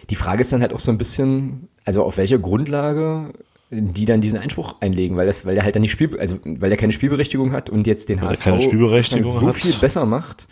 die 0.09 0.17
Frage 0.17 0.41
ist 0.41 0.53
dann 0.53 0.63
halt 0.63 0.73
auch 0.73 0.79
so 0.79 0.91
ein 0.91 0.99
bisschen, 0.99 1.69
also 1.85 2.03
auf 2.03 2.17
welcher 2.17 2.39
Grundlage 2.39 3.33
die 3.71 4.05
dann 4.05 4.21
diesen 4.21 4.39
Einspruch 4.39 4.77
einlegen, 4.81 5.17
weil 5.17 5.27
das, 5.27 5.47
weil 5.47 5.55
der 5.55 5.63
halt 5.63 5.77
dann 5.77 5.83
nicht 5.83 5.93
Spiel, 5.93 6.19
also 6.19 6.39
weil 6.45 6.71
er 6.71 6.77
keine 6.77 6.93
Spielberechtigung 6.93 7.53
hat 7.53 7.71
und 7.71 7.87
jetzt 7.87 8.09
den 8.09 8.19
Weil 8.21 8.25
er 8.25 8.31
HSV 8.31 8.45
so 9.23 9.49
hat. 9.49 9.55
viel 9.55 9.75
besser 9.75 10.07
macht, 10.07 10.49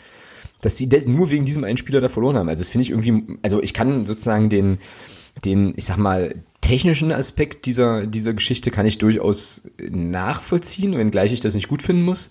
dass 0.61 0.77
sie 0.77 0.89
das 0.89 1.07
nur 1.07 1.31
wegen 1.31 1.45
diesem 1.45 1.65
einen 1.65 1.77
Spieler 1.77 2.01
da 2.01 2.09
verloren 2.09 2.37
haben. 2.37 2.49
Also 2.49 2.61
das 2.61 2.71
finde 2.71 2.85
ich 2.85 2.91
irgendwie, 2.91 3.39
also 3.43 3.63
ich 3.63 3.75
kann 3.75 4.07
sozusagen 4.07 4.49
den, 4.49 4.79
den, 5.45 5.75
ich 5.77 5.85
sag 5.85 5.97
mal, 5.97 6.35
technischen 6.61 7.11
Aspekt 7.11 7.67
dieser, 7.67 8.07
dieser 8.07 8.35
Geschichte 8.35 8.71
kann 8.71 8.87
ich 8.87 8.99
durchaus 8.99 9.63
nachvollziehen, 9.91 10.97
wenngleich 10.97 11.33
ich 11.33 11.41
das 11.41 11.55
nicht 11.55 11.69
gut 11.69 11.83
finden 11.83 12.03
muss. 12.03 12.31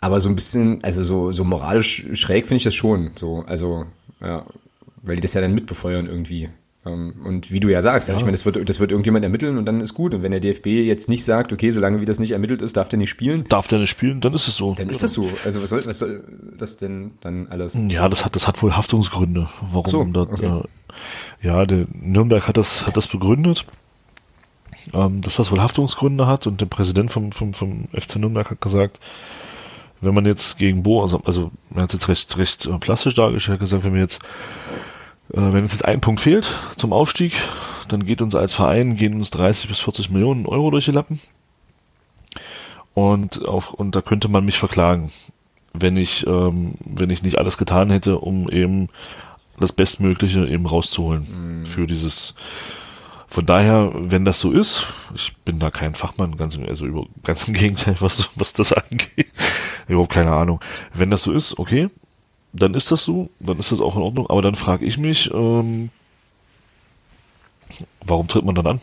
Aber 0.00 0.20
so 0.20 0.28
ein 0.28 0.34
bisschen, 0.34 0.82
also 0.84 1.02
so, 1.02 1.32
so 1.32 1.44
moralisch 1.44 2.06
schräg 2.12 2.46
finde 2.46 2.58
ich 2.58 2.64
das 2.64 2.74
schon. 2.74 3.10
So, 3.14 3.44
also, 3.46 3.86
ja, 4.20 4.44
weil 5.02 5.16
die 5.16 5.22
das 5.22 5.34
ja 5.34 5.40
dann 5.40 5.54
mitbefeuern 5.54 6.06
irgendwie. 6.06 6.50
Ähm, 6.86 7.14
Und 7.24 7.50
wie 7.50 7.60
du 7.60 7.68
ja 7.68 7.80
sagst, 7.80 8.08
ja. 8.08 8.14
ich 8.14 8.20
meine, 8.20 8.32
das 8.32 8.44
wird, 8.44 8.68
das 8.68 8.78
wird 8.80 8.90
irgendjemand 8.90 9.24
ermitteln 9.24 9.56
und 9.56 9.64
dann 9.64 9.80
ist 9.80 9.94
gut. 9.94 10.14
Und 10.14 10.22
wenn 10.22 10.32
der 10.32 10.40
DFB 10.40 10.66
jetzt 10.66 11.08
nicht 11.08 11.24
sagt, 11.24 11.52
okay, 11.52 11.70
solange 11.70 12.00
wie 12.00 12.04
das 12.04 12.18
nicht 12.18 12.32
ermittelt 12.32 12.60
ist, 12.60 12.76
darf 12.76 12.88
der 12.88 12.98
nicht 12.98 13.10
spielen, 13.10 13.44
Darf 13.48 13.68
der 13.68 13.78
nicht 13.78 13.90
spielen, 13.90 14.20
dann 14.20 14.34
ist 14.34 14.48
es 14.48 14.56
so. 14.56 14.74
dann 14.74 14.88
ist 14.90 15.02
das 15.02 15.14
so. 15.14 15.28
Also 15.44 15.62
was 15.62 15.70
soll, 15.70 15.86
was 15.86 15.98
soll 15.98 16.24
das 16.58 16.76
denn 16.76 17.12
dann 17.20 17.48
alles? 17.48 17.78
Ja, 17.88 18.08
das 18.08 18.24
hat, 18.24 18.36
das 18.36 18.46
hat 18.46 18.62
wohl 18.62 18.76
Haftungsgründe, 18.76 19.48
warum 19.72 19.90
So, 19.90 20.04
das, 20.04 20.28
okay. 20.28 20.46
äh, 20.46 21.46
ja, 21.46 21.64
der 21.64 21.86
Nürnberg 21.92 22.46
hat 22.46 22.56
das, 22.56 22.86
hat 22.86 22.96
das 22.96 23.06
begründet, 23.08 23.66
ähm, 24.92 25.22
dass 25.22 25.36
das 25.36 25.50
wohl 25.50 25.60
Haftungsgründe 25.60 26.26
hat 26.26 26.46
und 26.46 26.60
der 26.60 26.66
Präsident 26.66 27.10
vom, 27.10 27.32
vom, 27.32 27.54
vom 27.54 27.88
FC 27.92 28.16
Nürnberg 28.16 28.50
hat 28.50 28.60
gesagt, 28.60 29.00
wenn 30.00 30.14
man 30.14 30.26
jetzt 30.26 30.58
gegen 30.58 30.82
Bo, 30.82 31.02
also, 31.02 31.22
also 31.24 31.50
er 31.74 31.82
hat 31.82 31.92
jetzt 31.92 32.08
recht, 32.08 32.36
recht 32.36 32.66
äh, 32.66 32.78
plastisch 32.78 33.14
dargestellt, 33.14 33.54
hat 33.54 33.60
gesagt, 33.60 33.84
wenn 33.84 33.94
wir 33.94 34.02
jetzt, 34.02 34.20
wenn 35.36 35.62
uns 35.62 35.72
jetzt 35.72 35.84
ein 35.84 36.00
Punkt 36.00 36.20
fehlt 36.20 36.54
zum 36.76 36.92
Aufstieg, 36.92 37.34
dann 37.88 38.06
geht 38.06 38.22
uns 38.22 38.34
als 38.34 38.54
Verein, 38.54 38.96
gehen 38.96 39.14
uns 39.14 39.30
30 39.30 39.68
bis 39.68 39.80
40 39.80 40.10
Millionen 40.10 40.46
Euro 40.46 40.70
durch 40.70 40.84
die 40.86 40.92
Lappen. 40.92 41.20
Und 42.94 43.46
auf, 43.46 43.74
und 43.74 43.94
da 43.96 44.02
könnte 44.02 44.28
man 44.28 44.44
mich 44.44 44.58
verklagen 44.58 45.10
wenn 45.74 45.96
ich, 45.96 46.24
ähm, 46.26 46.74
wenn 46.84 47.10
ich 47.10 47.22
nicht 47.24 47.36
alles 47.36 47.58
getan 47.58 47.90
hätte, 47.90 48.18
um 48.18 48.48
eben 48.48 48.88
das 49.58 49.72
Bestmögliche 49.72 50.46
eben 50.46 50.66
rauszuholen 50.66 51.66
für 51.66 51.86
dieses. 51.86 52.34
Von 53.28 53.46
daher, 53.46 53.90
wenn 53.96 54.24
das 54.24 54.38
so 54.38 54.52
ist, 54.52 54.86
ich 55.16 55.34
bin 55.44 55.58
da 55.58 55.72
kein 55.72 55.94
Fachmann, 55.94 56.36
ganz, 56.36 56.54
im- 56.54 56.68
also 56.68 56.86
über, 56.86 57.06
ganz 57.24 57.48
im 57.48 57.54
Gegenteil, 57.54 57.96
was, 58.00 58.30
was 58.36 58.52
das 58.52 58.72
angeht. 58.72 59.32
Überhaupt 59.88 60.12
keine 60.12 60.32
Ahnung. 60.32 60.60
Wenn 60.92 61.10
das 61.10 61.24
so 61.24 61.32
ist, 61.32 61.58
okay, 61.58 61.88
dann 62.54 62.72
ist 62.74 62.90
das 62.90 63.04
so, 63.04 63.28
dann 63.40 63.58
ist 63.58 63.72
das 63.72 63.80
auch 63.80 63.96
in 63.96 64.02
Ordnung, 64.02 64.30
aber 64.30 64.40
dann 64.40 64.54
frage 64.54 64.86
ich 64.86 64.96
mich, 64.96 65.30
ähm, 65.34 65.90
warum 68.04 68.28
tritt 68.28 68.44
man 68.44 68.54
dann 68.54 68.66
an? 68.66 68.80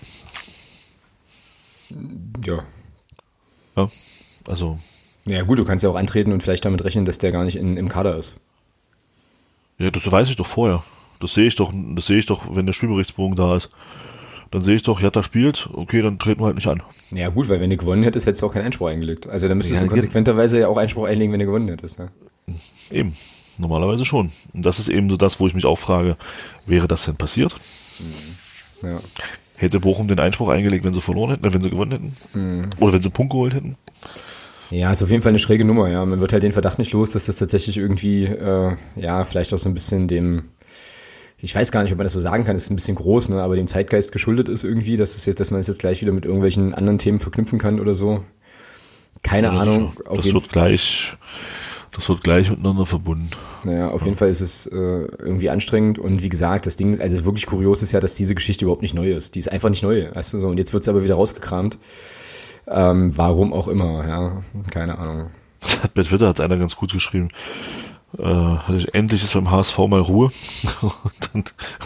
Ja. 2.46 2.64
Ja, 3.76 3.90
also, 4.48 4.78
Ja 5.26 5.44
gut, 5.44 5.60
du 5.60 5.64
kannst 5.66 5.84
ja 5.84 5.90
auch 5.90 5.96
antreten 5.96 6.32
und 6.32 6.44
vielleicht 6.44 6.66
damit 6.66 6.84
rechnen, 6.84 7.06
dass 7.06 7.18
der 7.18 7.32
gar 7.32 7.44
nicht 7.44 7.56
in, 7.56 7.78
im 7.78 7.90
Kader 7.90 8.18
ist. 8.18 8.36
Ja, 9.78 9.90
das 9.92 10.10
weiß 10.10 10.30
ich 10.30 10.36
doch 10.36 10.48
vorher. 10.48 10.84
Das 11.20 11.34
sehe 11.34 11.46
ich 11.48 11.56
doch, 11.56 11.72
das 11.96 12.08
sehe 12.08 12.18
ich 12.18 12.26
doch, 12.26 12.56
wenn 12.56 12.66
der 12.66 12.74
Spielberichtsbogen 12.74 13.36
da 13.36 13.56
ist. 13.56 13.70
Dann 14.52 14.62
sehe 14.62 14.76
ich 14.76 14.84
doch, 14.84 15.00
Jatta 15.00 15.24
spielt, 15.24 15.70
okay, 15.74 16.02
dann 16.02 16.20
treten 16.20 16.42
wir 16.42 16.48
halt 16.48 16.56
nicht 16.56 16.68
an. 16.68 16.84
Ja 17.12 17.30
gut, 17.30 17.48
weil 17.48 17.62
wenn 17.62 17.70
du 17.70 17.78
gewonnen 17.78 18.04
hättest, 18.04 18.26
hättest 18.26 18.42
du 18.42 18.48
auch 18.48 18.54
keinen 18.54 18.66
Einspruch 18.66 18.90
eingelegt. 18.90 19.28
Also 19.28 19.48
dann 19.48 19.58
müsstest 19.58 19.82
Ja, 19.82 19.88
du 19.88 19.94
konsequenterweise 19.94 20.60
ja 20.60 20.68
auch 20.68 20.76
Einspruch 20.78 21.06
einlegen, 21.06 21.32
wenn 21.32 21.40
du 21.40 21.46
gewonnen 21.46 21.70
hättest. 21.70 22.00
Ja. 22.00 22.10
Eben. 22.90 23.16
Normalerweise 23.58 24.06
schon. 24.06 24.32
Und 24.54 24.66
das 24.66 24.80
ist 24.80 24.88
eben 24.88 25.10
so 25.10 25.18
das, 25.18 25.40
wo 25.40 25.48
ich 25.48 25.54
mich 25.54 25.66
auch 25.66 25.78
frage, 25.78 26.18
wäre 26.66 26.88
das 26.88 27.06
denn 27.06 27.16
passiert? 27.16 27.54
Ja. 28.82 29.00
Hätte 29.58 29.80
Bochum 29.80 30.08
den 30.08 30.20
Einspruch 30.20 30.50
eingelegt, 30.50 30.84
wenn 30.84 30.94
sie 30.94 31.02
verloren 31.02 31.32
hätten, 31.32 31.46
äh, 31.46 31.54
wenn 31.54 31.62
sie 31.62 31.70
gewonnen 31.70 31.92
hätten? 31.92 32.70
Oder 32.80 32.94
wenn 32.94 33.02
sie 33.02 33.08
einen 33.08 33.14
Punkt 33.14 33.32
geholt 33.32 33.54
hätten? 33.54 33.78
Ja, 34.72 34.92
ist 34.92 35.04
auf 35.04 35.12
jeden 35.12 35.22
Fall 35.22 35.32
eine 35.32 35.40
schräge 35.40 35.66
Nummer, 35.66 35.90
ja. 35.90 36.04
Man 36.06 36.22
wird 36.22 36.34
halt 36.34 36.44
den 36.44 36.54
Verdacht 36.54 36.80
nicht 36.80 36.94
los, 36.94 37.12
dass 37.12 37.26
das 37.26 37.38
tatsächlich 37.38 37.78
irgendwie, 37.78 38.24
äh, 38.24 38.76
ja, 38.96 39.24
vielleicht 39.26 39.54
auch 39.54 39.58
so 39.58 39.70
ein 39.70 39.74
bisschen 39.74 40.08
dem, 40.08 40.46
ich 41.38 41.54
weiß 41.54 41.72
gar 41.72 41.84
nicht, 41.84 41.92
ob 41.92 41.98
man 41.98 42.06
das 42.06 42.14
so 42.14 42.20
sagen 42.20 42.46
kann, 42.46 42.56
das 42.56 42.64
ist 42.64 42.70
ein 42.70 42.76
bisschen 42.76 42.96
groß, 42.96 43.30
ne, 43.30 43.42
aber 43.42 43.56
dem 43.56 43.68
Zeitgeist 43.68 44.14
geschuldet 44.14 44.48
ist 44.48 44.64
irgendwie, 44.64 44.96
dass 44.96 45.16
es 45.16 45.26
jetzt, 45.26 45.40
dass 45.40 45.52
man 45.52 45.60
es 45.60 45.68
jetzt 45.68 45.80
gleich 45.80 46.02
wieder 46.02 46.14
mit 46.14 46.24
irgendwelchen 46.24 46.74
anderen 46.74 47.00
Themen 47.00 47.20
verknüpfen 47.20 47.60
kann 47.60 47.80
oder 47.80 47.96
so. 47.96 48.24
Keine 49.24 49.52
Ahnung. 49.52 49.94
Das, 49.98 50.08
Auf 50.08 50.18
das 50.18 50.26
jeden 50.26 50.42
wird 50.42 50.52
gleich, 50.52 51.14
das 51.92 52.08
wird 52.08 52.24
gleich 52.24 52.50
miteinander 52.50 52.86
verbunden. 52.86 53.30
Naja, 53.64 53.90
auf 53.90 54.06
jeden 54.06 54.16
Fall 54.16 54.30
ist 54.30 54.42
es 54.42 54.66
äh, 54.68 54.76
irgendwie 54.76 55.50
anstrengend 55.50 56.00
und 56.00 56.24
wie 56.24 56.30
gesagt, 56.30 56.66
das 56.66 56.78
Ding, 56.78 57.00
also 57.02 57.26
wirklich 57.26 57.46
kurios 57.46 57.82
ist 57.84 57.92
ja, 57.92 58.00
dass 58.00 58.16
diese 58.16 58.34
Geschichte 58.34 58.66
überhaupt 58.66 58.82
nicht 58.82 58.94
neu 58.94 59.12
ist. 59.12 59.36
Die 59.36 59.40
ist 59.40 59.52
einfach 59.52 59.70
nicht 59.70 59.84
neu, 59.84 60.10
weißt 60.14 60.34
du 60.34 60.40
so. 60.40 60.48
Und 60.48 60.58
jetzt 60.58 60.74
wird 60.74 60.84
sie 60.84 60.90
aber 60.90 61.04
wieder 61.04 61.16
rausgekramt. 61.16 61.78
Ähm, 62.68 63.16
warum 63.18 63.54
auch 63.54 63.68
immer, 63.68 64.08
ja, 64.08 64.42
keine 64.72 64.98
Ahnung. 64.98 65.32
Bei 65.94 66.04
Twitter 66.04 66.28
hat 66.28 66.40
einer 66.40 66.58
ganz 66.58 66.76
gut 66.76 66.94
geschrieben. 66.94 67.30
Äh, 68.18 68.86
endlich 68.94 69.24
ist 69.24 69.34
beim 69.34 69.52
HSV 69.52 69.78
mal 69.80 70.02
Ruhe. 70.02 70.30
und, 70.82 71.34
dann, 71.34 71.44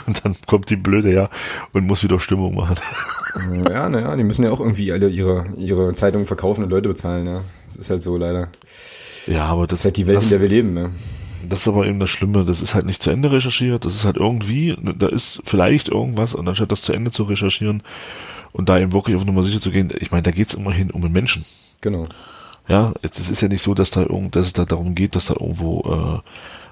und 0.07 0.25
dann 0.25 0.35
kommt 0.47 0.69
die 0.69 0.75
Blöde 0.75 1.09
her 1.09 1.29
und 1.73 1.85
muss 1.85 2.03
wieder 2.03 2.19
Stimmung 2.19 2.55
machen. 2.55 2.75
Ja, 3.69 3.89
naja, 3.89 4.15
die 4.15 4.23
müssen 4.23 4.43
ja 4.43 4.51
auch 4.51 4.61
irgendwie 4.61 4.93
alle 4.93 5.09
ihre, 5.09 5.47
ihre 5.57 5.93
Zeitungen 5.93 6.25
verkaufen 6.25 6.63
und 6.63 6.69
Leute 6.69 6.87
bezahlen, 6.87 7.27
ja. 7.27 7.41
Das 7.67 7.75
ist 7.75 7.89
halt 7.89 8.01
so 8.01 8.15
leider. 8.15 8.47
Ja, 9.27 9.45
aber 9.45 9.63
Das 9.63 9.71
das, 9.71 9.79
ist 9.79 9.85
halt 9.85 9.97
die 9.97 10.07
Welt, 10.07 10.17
das, 10.17 10.23
in 10.25 10.29
der 10.29 10.41
wir 10.41 10.49
leben, 10.49 10.73
ne? 10.73 10.91
das 11.49 11.61
ist 11.61 11.67
aber 11.67 11.85
eben 11.85 11.99
das 11.99 12.09
Schlimme. 12.09 12.45
Das 12.45 12.61
ist 12.61 12.73
halt 12.73 12.85
nicht 12.85 13.01
zu 13.01 13.09
Ende 13.09 13.31
recherchiert. 13.31 13.85
Das 13.85 13.93
ist 13.93 14.05
halt 14.05 14.17
irgendwie, 14.17 14.75
da 14.97 15.07
ist 15.07 15.41
vielleicht 15.45 15.89
irgendwas 15.89 16.33
und 16.33 16.47
anstatt 16.47 16.71
das 16.71 16.81
zu 16.81 16.93
Ende 16.93 17.11
zu 17.11 17.23
recherchieren 17.23 17.83
und 18.51 18.69
da 18.69 18.79
eben 18.79 18.93
wirklich 18.93 19.15
auf 19.15 19.25
Nummer 19.25 19.43
sicher 19.43 19.59
zu 19.59 19.71
gehen, 19.71 19.91
ich 19.99 20.11
meine, 20.11 20.23
da 20.23 20.31
geht's 20.31 20.53
immerhin 20.53 20.91
um 20.91 21.01
den 21.01 21.11
Menschen. 21.11 21.45
Genau. 21.81 22.07
Ja, 22.67 22.93
es 23.01 23.29
ist 23.29 23.41
ja 23.41 23.47
nicht 23.47 23.61
so, 23.61 23.73
dass 23.73 23.91
da 23.91 24.01
irgend, 24.01 24.35
dass 24.35 24.47
es 24.47 24.53
da 24.53 24.65
darum 24.65 24.95
geht, 24.95 25.15
dass 25.15 25.25
da 25.25 25.35
irgendwo, 25.39 26.21
äh, 26.23 26.29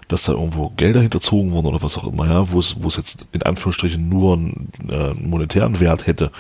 dass 0.08 0.24
da 0.24 0.32
irgendwo 0.32 0.70
Gelder 0.70 1.02
hinterzogen 1.02 1.52
wurden 1.52 1.68
oder 1.68 1.84
was 1.84 1.98
auch 1.98 2.08
immer, 2.08 2.28
ja, 2.28 2.52
wo 2.52 2.60
es, 2.60 2.82
wo 2.82 2.88
es 2.88 2.96
jetzt 2.96 3.28
in 3.32 3.44
Anführungsstrichen 3.44 4.10
nur 4.10 4.38
einen, 4.38 4.70
äh, 4.90 5.14
monetären 5.14 5.80
Wert 5.80 6.08
hätte. 6.08 6.32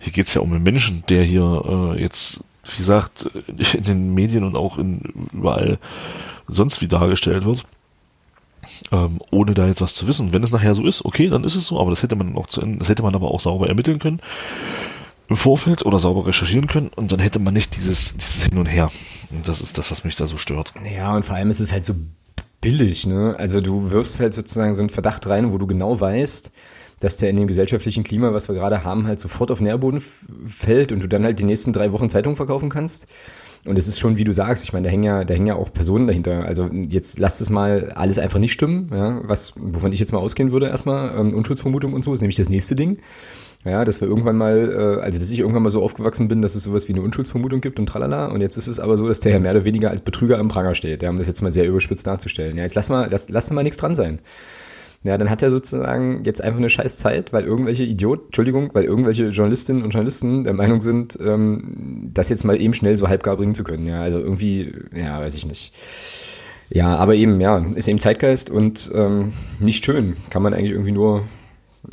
Hier 0.00 0.12
geht's 0.12 0.34
ja 0.34 0.40
um 0.40 0.50
den 0.50 0.62
Menschen, 0.62 1.04
der 1.08 1.22
hier 1.22 1.94
äh, 1.96 2.00
jetzt, 2.00 2.42
wie 2.72 2.78
gesagt, 2.78 3.30
in 3.46 3.82
den 3.82 4.14
Medien 4.14 4.44
und 4.44 4.56
auch 4.56 4.78
in 4.78 5.00
überall 5.32 5.78
sonst 6.48 6.80
wie 6.80 6.88
dargestellt 6.88 7.44
wird, 7.44 7.64
ähm, 8.92 9.20
ohne 9.30 9.54
da 9.54 9.66
jetzt 9.66 9.80
was 9.80 9.94
zu 9.94 10.06
wissen. 10.06 10.32
Wenn 10.32 10.42
es 10.42 10.52
nachher 10.52 10.74
so 10.74 10.86
ist, 10.86 11.04
okay, 11.04 11.28
dann 11.28 11.44
ist 11.44 11.54
es 11.54 11.66
so, 11.66 11.80
aber 11.80 11.90
das 11.90 12.02
hätte 12.02 12.16
man 12.16 12.36
auch 12.36 12.46
zu 12.46 12.60
das 12.60 12.88
hätte 12.88 13.02
man 13.02 13.14
aber 13.14 13.30
auch 13.30 13.40
sauber 13.40 13.68
ermitteln 13.68 13.98
können 13.98 14.20
im 15.28 15.36
Vorfeld 15.36 15.84
oder 15.84 15.98
sauber 15.98 16.26
recherchieren 16.26 16.66
können 16.66 16.90
und 16.96 17.12
dann 17.12 17.18
hätte 17.18 17.38
man 17.38 17.52
nicht 17.52 17.76
dieses, 17.76 18.16
dieses 18.16 18.44
Hin 18.44 18.58
und 18.58 18.66
Her. 18.66 18.90
Und 19.30 19.46
das 19.46 19.60
ist 19.60 19.76
das, 19.76 19.90
was 19.90 20.04
mich 20.04 20.16
da 20.16 20.26
so 20.26 20.38
stört. 20.38 20.72
Ja, 20.90 21.14
und 21.14 21.24
vor 21.24 21.36
allem 21.36 21.50
ist 21.50 21.60
es 21.60 21.72
halt 21.72 21.84
so 21.84 21.94
billig, 22.60 23.06
ne? 23.06 23.36
Also 23.38 23.60
du 23.60 23.90
wirfst 23.90 24.20
halt 24.20 24.34
sozusagen 24.34 24.74
so 24.74 24.80
einen 24.80 24.90
Verdacht 24.90 25.26
rein, 25.28 25.52
wo 25.52 25.58
du 25.58 25.66
genau 25.66 26.00
weißt, 26.00 26.52
dass 27.00 27.16
der 27.16 27.30
in 27.30 27.36
dem 27.36 27.46
gesellschaftlichen 27.46 28.04
Klima, 28.04 28.32
was 28.32 28.48
wir 28.48 28.54
gerade 28.54 28.84
haben, 28.84 29.06
halt 29.06 29.20
sofort 29.20 29.50
auf 29.50 29.60
Nährboden 29.60 30.02
fällt 30.44 30.92
und 30.92 31.02
du 31.02 31.08
dann 31.08 31.24
halt 31.24 31.38
die 31.38 31.44
nächsten 31.44 31.72
drei 31.72 31.92
Wochen 31.92 32.08
Zeitung 32.08 32.36
verkaufen 32.36 32.68
kannst. 32.68 33.06
Und 33.64 33.76
es 33.76 33.88
ist 33.88 33.98
schon, 33.98 34.16
wie 34.16 34.24
du 34.24 34.32
sagst, 34.32 34.64
ich 34.64 34.72
meine, 34.72 34.84
da 34.84 34.90
hängen 34.90 35.04
ja, 35.04 35.24
da 35.24 35.34
hängen 35.34 35.46
ja 35.46 35.56
auch 35.56 35.72
Personen 35.72 36.06
dahinter. 36.06 36.44
Also 36.44 36.70
jetzt 36.88 37.18
lasst 37.18 37.40
es 37.40 37.50
mal 37.50 37.92
alles 37.92 38.18
einfach 38.18 38.38
nicht 38.38 38.52
stimmen, 38.52 38.88
ja, 38.92 39.20
was, 39.24 39.54
wovon 39.56 39.92
ich 39.92 40.00
jetzt 40.00 40.12
mal 40.12 40.20
ausgehen 40.20 40.52
würde 40.52 40.68
erstmal, 40.68 41.18
ähm, 41.18 41.34
Unschuldsvermutung 41.34 41.92
und 41.92 42.04
so, 42.04 42.14
ist 42.14 42.20
nämlich 42.20 42.36
das 42.36 42.48
nächste 42.48 42.76
Ding. 42.76 42.98
Ja, 43.64 43.84
dass 43.84 44.00
wir 44.00 44.06
irgendwann 44.06 44.36
mal, 44.36 44.98
äh, 44.98 45.02
also 45.02 45.18
dass 45.18 45.30
ich 45.30 45.40
irgendwann 45.40 45.64
mal 45.64 45.70
so 45.70 45.82
aufgewachsen 45.82 46.28
bin, 46.28 46.42
dass 46.42 46.54
es 46.54 46.62
sowas 46.62 46.86
wie 46.86 46.92
eine 46.92 47.02
Unschuldsvermutung 47.02 47.60
gibt 47.60 47.80
und 47.80 47.86
tralala. 47.86 48.26
Und 48.26 48.40
jetzt 48.40 48.56
ist 48.56 48.68
es 48.68 48.78
aber 48.78 48.96
so, 48.96 49.08
dass 49.08 49.18
der 49.18 49.32
Herr 49.32 49.40
mehr 49.40 49.50
oder 49.50 49.64
weniger 49.64 49.90
als 49.90 50.00
Betrüger 50.00 50.38
am 50.38 50.48
Pranger 50.48 50.76
steht. 50.76 51.02
Ja, 51.02 51.10
um 51.10 51.18
das 51.18 51.26
jetzt 51.26 51.42
mal 51.42 51.50
sehr 51.50 51.66
überspitzt 51.66 52.06
darzustellen. 52.06 52.56
Ja, 52.56 52.62
jetzt 52.62 52.76
lass 52.76 52.88
mal, 52.88 53.08
lass, 53.10 53.28
lass 53.28 53.50
mal 53.50 53.64
nichts 53.64 53.78
dran 53.78 53.96
sein. 53.96 54.20
Ja, 55.04 55.16
dann 55.16 55.30
hat 55.30 55.42
er 55.42 55.50
sozusagen 55.52 56.24
jetzt 56.24 56.42
einfach 56.42 56.58
eine 56.58 56.68
scheiß 56.68 56.96
Zeit, 56.96 57.32
weil 57.32 57.44
irgendwelche 57.44 57.84
Idiot, 57.84 58.26
Entschuldigung, 58.26 58.70
weil 58.74 58.84
irgendwelche 58.84 59.28
Journalistinnen 59.28 59.84
und 59.84 59.90
Journalisten 59.90 60.42
der 60.44 60.54
Meinung 60.54 60.80
sind, 60.80 61.16
ähm, 61.24 62.10
das 62.12 62.28
jetzt 62.30 62.44
mal 62.44 62.60
eben 62.60 62.74
schnell 62.74 62.96
so 62.96 63.08
halbgar 63.08 63.36
bringen 63.36 63.54
zu 63.54 63.62
können. 63.62 63.86
Ja, 63.86 64.02
also 64.02 64.18
irgendwie, 64.18 64.72
ja, 64.94 65.20
weiß 65.20 65.34
ich 65.36 65.46
nicht. 65.46 65.72
Ja, 66.70 66.96
aber 66.96 67.14
eben, 67.14 67.40
ja, 67.40 67.58
ist 67.76 67.88
eben 67.88 68.00
Zeitgeist 68.00 68.50
und 68.50 68.90
ähm, 68.94 69.32
nicht 69.60 69.84
schön. 69.84 70.16
Kann 70.30 70.42
man 70.42 70.52
eigentlich 70.52 70.72
irgendwie 70.72 70.92
nur, 70.92 71.22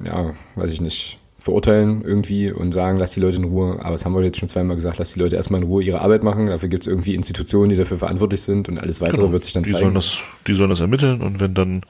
ja, 0.04 0.34
weiß 0.56 0.72
ich 0.72 0.82
nicht, 0.82 1.20
verurteilen 1.38 2.02
irgendwie 2.04 2.52
und 2.52 2.74
sagen, 2.74 2.98
lass 2.98 3.14
die 3.14 3.20
Leute 3.22 3.38
in 3.38 3.44
Ruhe. 3.44 3.78
Aber 3.82 3.92
das 3.92 4.04
haben 4.04 4.16
wir 4.16 4.24
jetzt 4.24 4.40
schon 4.40 4.50
zweimal 4.50 4.76
gesagt, 4.76 4.98
lass 4.98 5.14
die 5.14 5.20
Leute 5.20 5.36
erstmal 5.36 5.62
in 5.62 5.68
Ruhe 5.68 5.84
ihre 5.84 6.02
Arbeit 6.02 6.24
machen. 6.24 6.48
Dafür 6.48 6.70
gibt 6.70 6.84
es 6.84 6.88
irgendwie 6.88 7.14
Institutionen, 7.14 7.70
die 7.70 7.76
dafür 7.76 7.98
verantwortlich 7.98 8.42
sind 8.42 8.68
und 8.68 8.80
alles 8.80 9.00
weitere 9.00 9.32
wird 9.32 9.44
sich 9.44 9.54
dann 9.54 9.62
Genau. 9.62 9.78
die 9.78 9.84
zeigen. 9.84 9.94
sollen 9.94 9.94
das, 9.94 10.18
die 10.48 10.54
sollen 10.56 10.70
das 10.72 10.80
ermitteln 10.82 11.22
und 11.22 11.40
wenn 11.40 11.54
dann 11.54 11.82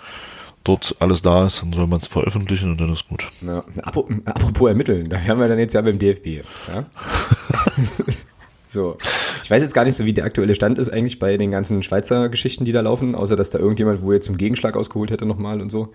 dort 0.65 0.95
alles 0.99 1.21
da 1.21 1.45
ist, 1.45 1.61
dann 1.61 1.71
soll 1.71 1.87
man 1.87 1.99
es 1.99 2.07
veröffentlichen 2.07 2.71
und 2.71 2.81
dann 2.81 2.91
ist 2.91 3.07
gut. 3.07 3.29
Ja, 3.41 3.59
apro- 3.83 4.25
apropos 4.25 4.67
ermitteln, 4.67 5.07
da 5.09 5.25
wären 5.25 5.39
wir 5.39 5.47
dann 5.47 5.59
jetzt 5.59 5.73
ja 5.73 5.81
beim 5.81 5.97
DFB. 5.97 6.43
Ja? 6.67 6.85
so, 8.67 8.97
ich 9.43 9.49
weiß 9.49 9.63
jetzt 9.63 9.73
gar 9.73 9.85
nicht 9.85 9.95
so, 9.95 10.05
wie 10.05 10.13
der 10.13 10.25
aktuelle 10.25 10.55
Stand 10.55 10.77
ist 10.77 10.89
eigentlich 10.89 11.19
bei 11.19 11.37
den 11.37 11.51
ganzen 11.51 11.83
Schweizer 11.83 12.29
Geschichten, 12.29 12.65
die 12.65 12.71
da 12.71 12.81
laufen, 12.81 13.15
außer 13.15 13.35
dass 13.35 13.49
da 13.51 13.59
irgendjemand 13.59 14.01
wo 14.01 14.11
jetzt 14.11 14.25
zum 14.25 14.37
Gegenschlag 14.37 14.75
ausgeholt 14.75 15.11
hätte 15.11 15.25
nochmal 15.25 15.61
und 15.61 15.69
so. 15.69 15.93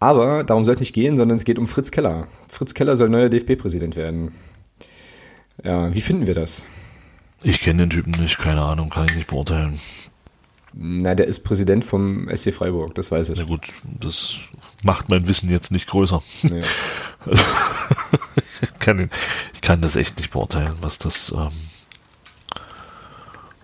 Aber 0.00 0.44
darum 0.44 0.64
soll 0.64 0.74
es 0.74 0.80
nicht 0.80 0.94
gehen, 0.94 1.16
sondern 1.16 1.36
es 1.36 1.44
geht 1.44 1.58
um 1.58 1.66
Fritz 1.66 1.90
Keller. 1.90 2.28
Fritz 2.46 2.74
Keller 2.74 2.96
soll 2.96 3.08
neuer 3.08 3.28
DFB-Präsident 3.28 3.96
werden. 3.96 4.32
Ja, 5.64 5.92
wie 5.92 6.00
finden 6.00 6.26
wir 6.28 6.34
das? 6.34 6.66
Ich 7.42 7.60
kenne 7.60 7.82
den 7.82 7.90
Typen 7.90 8.12
nicht, 8.20 8.38
keine 8.38 8.62
Ahnung, 8.62 8.90
kann 8.90 9.06
ich 9.08 9.16
nicht 9.16 9.28
beurteilen. 9.28 9.78
Na, 10.80 11.16
der 11.16 11.26
ist 11.26 11.40
Präsident 11.40 11.84
vom 11.84 12.30
SC 12.32 12.54
Freiburg, 12.54 12.94
das 12.94 13.10
weiß 13.10 13.30
ich. 13.30 13.38
Na 13.38 13.44
gut, 13.44 13.62
das 13.82 14.36
macht 14.84 15.08
mein 15.08 15.26
Wissen 15.26 15.50
jetzt 15.50 15.72
nicht 15.72 15.88
größer. 15.88 16.22
Nee. 16.44 16.60
ich, 18.62 18.78
kann, 18.78 19.10
ich 19.52 19.60
kann 19.60 19.80
das 19.80 19.96
echt 19.96 20.18
nicht 20.18 20.30
beurteilen, 20.30 20.74
was 20.80 20.98
das, 20.98 21.34
ähm, 21.36 21.48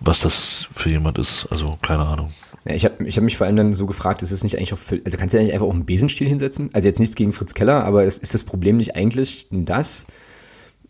was 0.01 0.19
das 0.19 0.67
für 0.75 0.89
jemand 0.89 1.17
ist. 1.17 1.47
Also 1.49 1.77
keine 1.81 2.05
Ahnung. 2.05 2.33
Ja, 2.65 2.75
ich 2.75 2.83
habe 2.83 3.01
ich 3.05 3.15
hab 3.15 3.23
mich 3.23 3.37
vor 3.37 3.47
allem 3.47 3.55
dann 3.55 3.73
so 3.73 3.85
gefragt, 3.85 4.21
ist 4.21 4.31
es 4.31 4.43
nicht 4.43 4.57
eigentlich 4.57 4.73
auch, 4.73 4.77
für, 4.77 4.99
also 5.05 5.17
kannst 5.17 5.33
du 5.33 5.37
ja 5.37 5.43
nicht 5.45 5.53
einfach 5.53 5.67
auch 5.67 5.73
einen 5.73 5.85
Besenstiel 5.85 6.27
hinsetzen? 6.27 6.69
Also 6.73 6.89
jetzt 6.89 6.99
nichts 6.99 7.15
gegen 7.15 7.31
Fritz 7.31 7.53
Keller, 7.53 7.85
aber 7.85 8.03
ist, 8.03 8.21
ist 8.23 8.33
das 8.33 8.43
Problem 8.43 8.75
nicht 8.75 8.97
eigentlich 8.97 9.47
das, 9.51 10.07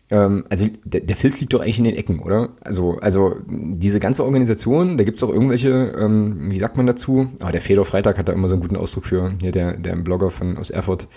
ähm, 0.09 0.45
also 0.49 0.67
der, 0.83 1.01
der 1.01 1.15
Filz 1.15 1.39
liegt 1.41 1.53
doch 1.53 1.61
eigentlich 1.61 1.79
in 1.79 1.85
den 1.85 1.95
Ecken, 1.95 2.19
oder? 2.19 2.49
Also, 2.61 2.97
also 2.99 3.35
diese 3.47 3.99
ganze 3.99 4.23
Organisation, 4.23 4.97
da 4.97 5.03
gibt's 5.03 5.23
auch 5.23 5.29
irgendwelche, 5.29 5.95
ähm, 5.97 6.51
wie 6.51 6.57
sagt 6.57 6.77
man 6.77 6.85
dazu? 6.85 7.29
Oh, 7.43 7.49
der 7.51 7.61
Fedor 7.61 7.85
Freitag 7.85 8.17
hat 8.17 8.29
da 8.29 8.33
immer 8.33 8.47
so 8.47 8.55
einen 8.55 8.61
guten 8.61 8.77
Ausdruck 8.77 9.05
für, 9.05 9.33
hier 9.41 9.51
der, 9.51 9.77
der 9.77 9.95
Blogger 9.95 10.29
von 10.29 10.57
aus 10.57 10.69
Erfurt. 10.69 11.07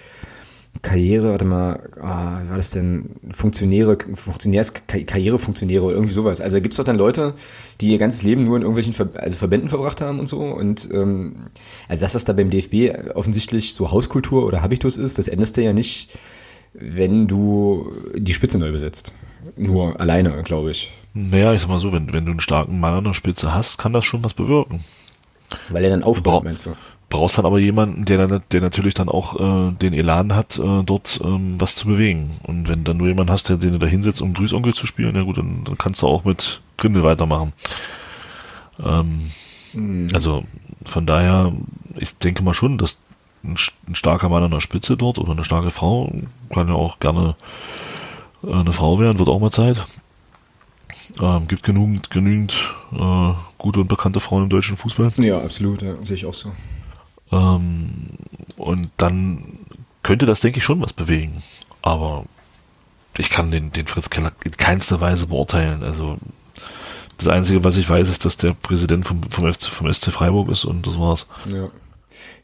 Karriere, 0.82 1.30
warte 1.30 1.44
mal, 1.44 1.80
oh, 1.96 2.02
wie 2.02 2.50
war 2.50 2.56
das 2.56 2.70
denn? 2.70 3.16
Funktionäre, 3.30 3.98
Funktionärs, 4.14 4.74
Karrierefunktionäre 4.86 5.82
oder 5.82 5.94
irgendwie 5.94 6.12
sowas. 6.12 6.40
Also 6.40 6.60
gibt's 6.60 6.76
doch 6.76 6.84
dann 6.84 6.96
Leute, 6.96 7.34
die 7.80 7.88
ihr 7.88 7.98
ganzes 7.98 8.22
Leben 8.22 8.44
nur 8.44 8.56
in 8.56 8.62
irgendwelchen 8.62 8.92
Ver 8.92 9.08
also 9.14 9.36
Verbänden 9.36 9.68
verbracht 9.68 10.00
haben 10.00 10.20
und 10.20 10.28
so. 10.28 10.38
Und 10.40 10.88
ähm, 10.92 11.34
also 11.88 12.04
das, 12.04 12.14
was 12.14 12.24
da 12.24 12.32
beim 12.32 12.50
DFB 12.50 13.14
offensichtlich 13.14 13.74
so 13.74 13.90
Hauskultur 13.90 14.46
oder 14.46 14.62
Habitus 14.62 14.98
ist, 14.98 15.18
das 15.18 15.28
endest 15.28 15.56
du 15.56 15.62
ja 15.62 15.72
nicht 15.72 16.16
wenn 16.80 17.26
du 17.26 17.92
die 18.14 18.34
Spitze 18.34 18.58
neu 18.58 18.72
besetzt. 18.72 19.14
Nur 19.56 20.00
alleine, 20.00 20.42
glaube 20.42 20.70
ich. 20.70 20.90
Naja, 21.14 21.52
ich 21.52 21.62
sag 21.62 21.68
mal 21.68 21.80
so, 21.80 21.92
wenn, 21.92 22.12
wenn 22.12 22.24
du 22.24 22.32
einen 22.32 22.40
starken 22.40 22.78
Mann 22.78 22.94
an 22.94 23.04
der 23.04 23.14
Spitze 23.14 23.54
hast, 23.54 23.78
kann 23.78 23.92
das 23.92 24.04
schon 24.04 24.22
was 24.24 24.34
bewirken. 24.34 24.84
Weil 25.70 25.84
er 25.84 25.90
dann 25.90 26.02
aufbaut, 26.02 26.44
meinst 26.44 26.66
du? 26.66 26.76
Brauchst 27.10 27.38
dann 27.38 27.46
aber 27.46 27.58
jemanden, 27.58 28.04
der 28.04 28.26
dann, 28.26 28.42
der 28.52 28.60
natürlich 28.60 28.92
dann 28.92 29.08
auch 29.08 29.40
äh, 29.40 29.72
den 29.72 29.94
Elan 29.94 30.34
hat, 30.34 30.58
äh, 30.58 30.82
dort 30.84 31.20
ähm, 31.24 31.54
was 31.58 31.74
zu 31.74 31.86
bewegen. 31.86 32.30
Und 32.42 32.68
wenn 32.68 32.84
dann 32.84 32.98
nur 32.98 33.08
jemand 33.08 33.30
hast, 33.30 33.48
der 33.48 33.56
den 33.56 33.78
da 33.78 33.86
hinsetzt, 33.86 34.20
um 34.20 34.34
Grüßonkel 34.34 34.74
zu 34.74 34.86
spielen, 34.86 35.16
ja 35.16 35.22
gut, 35.22 35.38
dann, 35.38 35.64
dann 35.64 35.78
kannst 35.78 36.02
du 36.02 36.06
auch 36.06 36.24
mit 36.24 36.60
Grindel 36.76 37.02
weitermachen. 37.04 37.54
Ähm, 38.84 39.30
mhm. 39.72 40.08
Also 40.12 40.44
von 40.84 41.06
daher, 41.06 41.52
ich 41.96 42.16
denke 42.18 42.42
mal 42.42 42.54
schon, 42.54 42.76
dass 42.76 43.00
ein, 43.52 43.56
ein, 43.88 43.94
starker 43.94 44.28
Mann 44.28 44.42
an 44.42 44.50
der 44.50 44.60
Spitze 44.60 44.96
dort 44.96 45.18
oder 45.18 45.32
eine 45.32 45.44
starke 45.44 45.70
Frau, 45.70 46.12
kann 46.52 46.68
ja 46.68 46.74
auch 46.74 47.00
gerne 47.00 47.36
äh, 48.44 48.52
eine 48.52 48.72
Frau 48.72 48.98
werden, 48.98 49.18
wird 49.18 49.28
auch 49.28 49.40
mal 49.40 49.50
Zeit. 49.50 49.84
Ähm, 51.20 51.46
gibt 51.48 51.62
genügend, 51.62 52.10
genügend 52.10 52.54
äh, 52.92 53.32
gute 53.56 53.80
und 53.80 53.88
bekannte 53.88 54.20
Frauen 54.20 54.44
im 54.44 54.48
deutschen 54.48 54.76
Fußball. 54.76 55.10
Ja, 55.18 55.38
absolut, 55.38 55.82
ja, 55.82 55.94
sehe 56.02 56.16
ich 56.16 56.26
auch 56.26 56.34
so. 56.34 56.52
Ähm, 57.32 58.08
und 58.56 58.90
dann 58.96 59.58
könnte 60.02 60.26
das, 60.26 60.40
denke 60.40 60.58
ich, 60.58 60.64
schon 60.64 60.80
was 60.80 60.92
bewegen. 60.92 61.42
Aber 61.82 62.24
ich 63.16 63.30
kann 63.30 63.50
den, 63.50 63.72
den 63.72 63.86
Fritz 63.86 64.10
Keller 64.10 64.32
in 64.44 64.52
keinster 64.52 65.00
Weise 65.00 65.26
beurteilen. 65.26 65.82
Also 65.82 66.16
das 67.18 67.28
Einzige, 67.28 67.64
was 67.64 67.76
ich 67.76 67.88
weiß, 67.88 68.08
ist, 68.08 68.24
dass 68.24 68.36
der 68.36 68.52
Präsident 68.52 69.06
vom, 69.06 69.22
vom, 69.24 69.52
FC, 69.52 69.64
vom 69.64 69.92
SC 69.92 70.12
Freiburg 70.12 70.50
ist 70.50 70.64
und 70.64 70.86
das 70.86 70.98
war's. 70.98 71.26
Ja. 71.52 71.68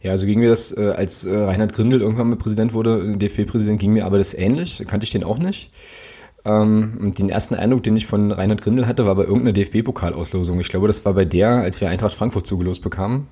Ja, 0.01 0.11
also 0.11 0.27
ging 0.27 0.41
mir 0.41 0.51
das, 0.51 0.77
äh, 0.77 0.93
als 0.97 1.25
äh, 1.25 1.37
Reinhard 1.37 1.73
Grindel 1.73 2.03
irgendwann 2.03 2.29
mal 2.29 2.37
Präsident 2.37 2.75
wurde, 2.75 3.17
DFB-Präsident, 3.17 3.81
ging 3.81 3.93
mir 3.93 4.05
aber 4.05 4.19
das 4.19 4.35
ähnlich. 4.35 4.83
Kannte 4.87 5.05
ich 5.05 5.11
den 5.11 5.25
auch 5.25 5.39
nicht. 5.39 5.71
Ähm, 6.45 6.99
und 7.01 7.19
den 7.19 7.31
ersten 7.31 7.55
Eindruck, 7.55 7.83
den 7.83 7.97
ich 7.97 8.07
von 8.07 8.31
Reinhard 8.31 8.63
Grindel 8.63 8.87
hatte, 8.87 9.07
war 9.07 9.15
bei 9.15 9.23
irgendeiner 9.23 9.53
DFB-Pokalauslosung. 9.53 10.61
Ich 10.61 10.69
glaube, 10.69 10.87
das 10.87 11.05
war 11.05 11.15
bei 11.15 11.25
der, 11.25 11.49
als 11.49 11.81
wir 11.81 11.89
Eintracht 11.89 12.15
Frankfurt 12.15 12.47
zugelost 12.47 12.83
bekamen. 12.83 13.29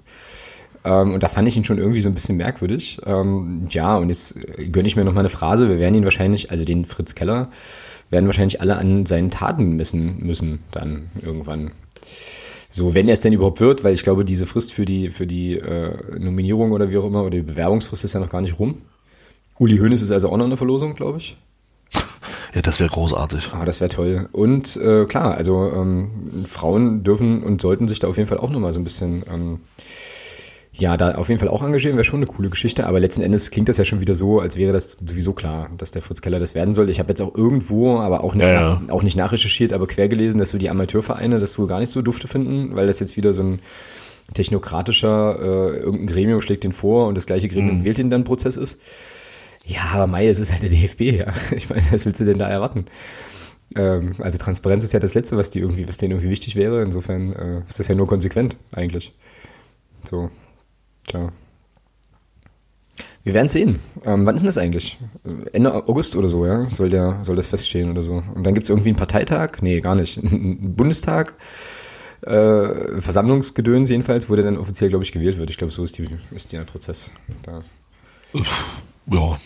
Ähm, 0.84 1.14
und 1.14 1.22
da 1.22 1.28
fand 1.28 1.46
ich 1.46 1.56
ihn 1.56 1.64
schon 1.64 1.78
irgendwie 1.78 2.00
so 2.00 2.08
ein 2.08 2.14
bisschen 2.14 2.36
merkwürdig. 2.36 3.00
Ähm, 3.04 3.66
ja, 3.70 3.96
und 3.96 4.08
jetzt 4.08 4.38
gönne 4.72 4.88
ich 4.88 4.96
mir 4.96 5.04
noch 5.04 5.12
mal 5.12 5.20
eine 5.20 5.28
Phrase. 5.28 5.68
Wir 5.68 5.78
werden 5.78 5.94
ihn 5.94 6.04
wahrscheinlich, 6.04 6.50
also 6.50 6.64
den 6.64 6.84
Fritz 6.84 7.14
Keller, 7.14 7.50
werden 8.10 8.26
wahrscheinlich 8.26 8.60
alle 8.60 8.76
an 8.76 9.06
seinen 9.06 9.30
Taten 9.30 9.76
messen 9.76 10.24
müssen 10.24 10.60
dann 10.70 11.10
irgendwann. 11.22 11.72
So, 12.72 12.94
wenn 12.94 13.06
er 13.06 13.12
es 13.12 13.20
denn 13.20 13.34
überhaupt 13.34 13.60
wird, 13.60 13.84
weil 13.84 13.92
ich 13.92 14.02
glaube, 14.02 14.24
diese 14.24 14.46
Frist 14.46 14.72
für 14.72 14.86
die, 14.86 15.10
für 15.10 15.26
die 15.26 15.58
äh, 15.58 16.18
Nominierung 16.18 16.72
oder 16.72 16.90
wie 16.90 16.96
auch 16.96 17.04
immer, 17.04 17.20
oder 17.20 17.30
die 17.30 17.42
Bewerbungsfrist 17.42 18.02
ist 18.04 18.14
ja 18.14 18.20
noch 18.20 18.30
gar 18.30 18.40
nicht 18.40 18.58
rum. 18.58 18.80
Uli 19.58 19.76
Hoeneß 19.76 20.00
ist 20.00 20.10
also 20.10 20.30
auch 20.30 20.36
noch 20.38 20.46
eine 20.46 20.56
Verlosung, 20.56 20.94
glaube 20.94 21.18
ich. 21.18 21.36
Ja, 22.54 22.62
das 22.62 22.80
wäre 22.80 22.90
großartig. 22.90 23.50
Ah, 23.52 23.64
das 23.64 23.80
wäre 23.80 23.90
toll. 23.90 24.28
Und 24.32 24.76
äh, 24.76 25.04
klar, 25.04 25.34
also 25.36 25.70
ähm, 25.74 26.10
Frauen 26.46 27.02
dürfen 27.02 27.42
und 27.42 27.60
sollten 27.60 27.88
sich 27.88 27.98
da 27.98 28.08
auf 28.08 28.16
jeden 28.16 28.28
Fall 28.28 28.38
auch 28.38 28.50
nochmal 28.50 28.72
so 28.72 28.80
ein 28.80 28.84
bisschen 28.84 29.22
ähm, 29.30 29.60
ja, 30.74 30.96
da 30.96 31.16
auf 31.16 31.28
jeden 31.28 31.38
Fall 31.38 31.48
auch 31.48 31.62
engagieren 31.62 31.96
wäre 31.96 32.04
schon 32.04 32.20
eine 32.20 32.26
coole 32.26 32.48
Geschichte, 32.48 32.86
aber 32.86 32.98
letzten 32.98 33.20
Endes 33.20 33.50
klingt 33.50 33.68
das 33.68 33.76
ja 33.76 33.84
schon 33.84 34.00
wieder 34.00 34.14
so, 34.14 34.40
als 34.40 34.56
wäre 34.56 34.72
das 34.72 34.96
sowieso 35.04 35.34
klar, 35.34 35.70
dass 35.76 35.90
der 35.90 36.00
Fritz 36.00 36.22
Keller 36.22 36.38
das 36.38 36.54
werden 36.54 36.72
soll. 36.72 36.88
Ich 36.88 36.98
habe 36.98 37.10
jetzt 37.10 37.20
auch 37.20 37.34
irgendwo, 37.34 37.98
aber 37.98 38.24
auch 38.24 38.34
nicht, 38.34 38.46
ja, 38.46 38.80
nach, 38.80 38.88
auch 38.90 39.02
nicht 39.02 39.16
nachrecherchiert, 39.16 39.74
aber 39.74 39.86
quer 39.86 40.08
gelesen, 40.08 40.38
dass 40.38 40.50
so 40.50 40.56
die 40.56 40.70
Amateurvereine 40.70 41.38
das 41.38 41.58
wohl 41.58 41.66
gar 41.66 41.78
nicht 41.78 41.90
so 41.90 42.00
dufte 42.00 42.26
finden, 42.26 42.74
weil 42.74 42.86
das 42.86 43.00
jetzt 43.00 43.18
wieder 43.18 43.34
so 43.34 43.42
ein 43.42 43.60
technokratischer, 44.32 45.38
äh, 45.40 45.76
irgendein 45.78 46.06
Gremium 46.06 46.40
schlägt 46.40 46.64
den 46.64 46.72
vor 46.72 47.06
und 47.06 47.16
das 47.16 47.26
gleiche 47.26 47.48
Gremium 47.48 47.78
mhm. 47.78 47.84
wählt 47.84 47.98
den 47.98 48.08
dann 48.08 48.24
Prozess 48.24 48.56
ist. 48.56 48.80
Ja, 49.66 49.82
aber 49.92 50.06
Mai, 50.06 50.26
es 50.26 50.40
ist 50.40 50.52
halt 50.52 50.62
der 50.62 50.70
DFB, 50.70 51.00
ja. 51.02 51.32
Ich 51.54 51.68
meine, 51.68 51.82
was 51.90 52.06
willst 52.06 52.20
du 52.20 52.24
denn 52.24 52.38
da 52.38 52.48
erwarten? 52.48 52.86
Ähm, 53.76 54.14
also 54.20 54.38
Transparenz 54.38 54.84
ist 54.84 54.92
ja 54.92 55.00
das 55.00 55.12
Letzte, 55.12 55.36
was 55.36 55.50
die 55.50 55.60
irgendwie, 55.60 55.86
was 55.86 55.98
denen 55.98 56.12
irgendwie 56.12 56.30
wichtig 56.30 56.56
wäre. 56.56 56.82
Insofern 56.82 57.32
äh, 57.34 57.62
ist 57.68 57.78
das 57.78 57.88
ja 57.88 57.94
nur 57.94 58.06
konsequent 58.06 58.56
eigentlich. 58.72 59.12
So, 60.04 60.30
Tja. 61.06 61.32
Wir 63.24 63.34
werden 63.34 63.48
sehen. 63.48 63.78
Ähm, 64.04 64.26
wann 64.26 64.34
ist 64.34 64.42
denn 64.42 64.48
das 64.48 64.58
eigentlich? 64.58 64.98
Ende 65.52 65.72
August 65.72 66.16
oder 66.16 66.26
so, 66.26 66.44
ja? 66.44 66.64
Soll, 66.64 66.88
der, 66.88 67.20
soll 67.22 67.36
das 67.36 67.46
feststehen 67.46 67.90
oder 67.90 68.02
so? 68.02 68.22
Und 68.34 68.44
dann 68.44 68.54
gibt 68.54 68.64
es 68.64 68.70
irgendwie 68.70 68.88
einen 68.88 68.98
Parteitag? 68.98 69.62
Nee, 69.62 69.80
gar 69.80 69.94
nicht. 69.94 70.16
Ein 70.22 70.74
Bundestag? 70.74 71.34
Äh, 72.22 73.00
Versammlungsgedöns 73.00 73.90
jedenfalls, 73.90 74.28
wo 74.28 74.34
der 74.34 74.44
dann 74.44 74.56
offiziell, 74.56 74.90
glaube 74.90 75.04
ich, 75.04 75.12
gewählt 75.12 75.38
wird. 75.38 75.50
Ich 75.50 75.58
glaube, 75.58 75.72
so 75.72 75.84
ist, 75.84 75.98
die, 75.98 76.08
ist 76.32 76.52
der 76.52 76.60
Prozess. 76.64 77.12
Da. 77.42 77.62
Ja. 79.06 79.38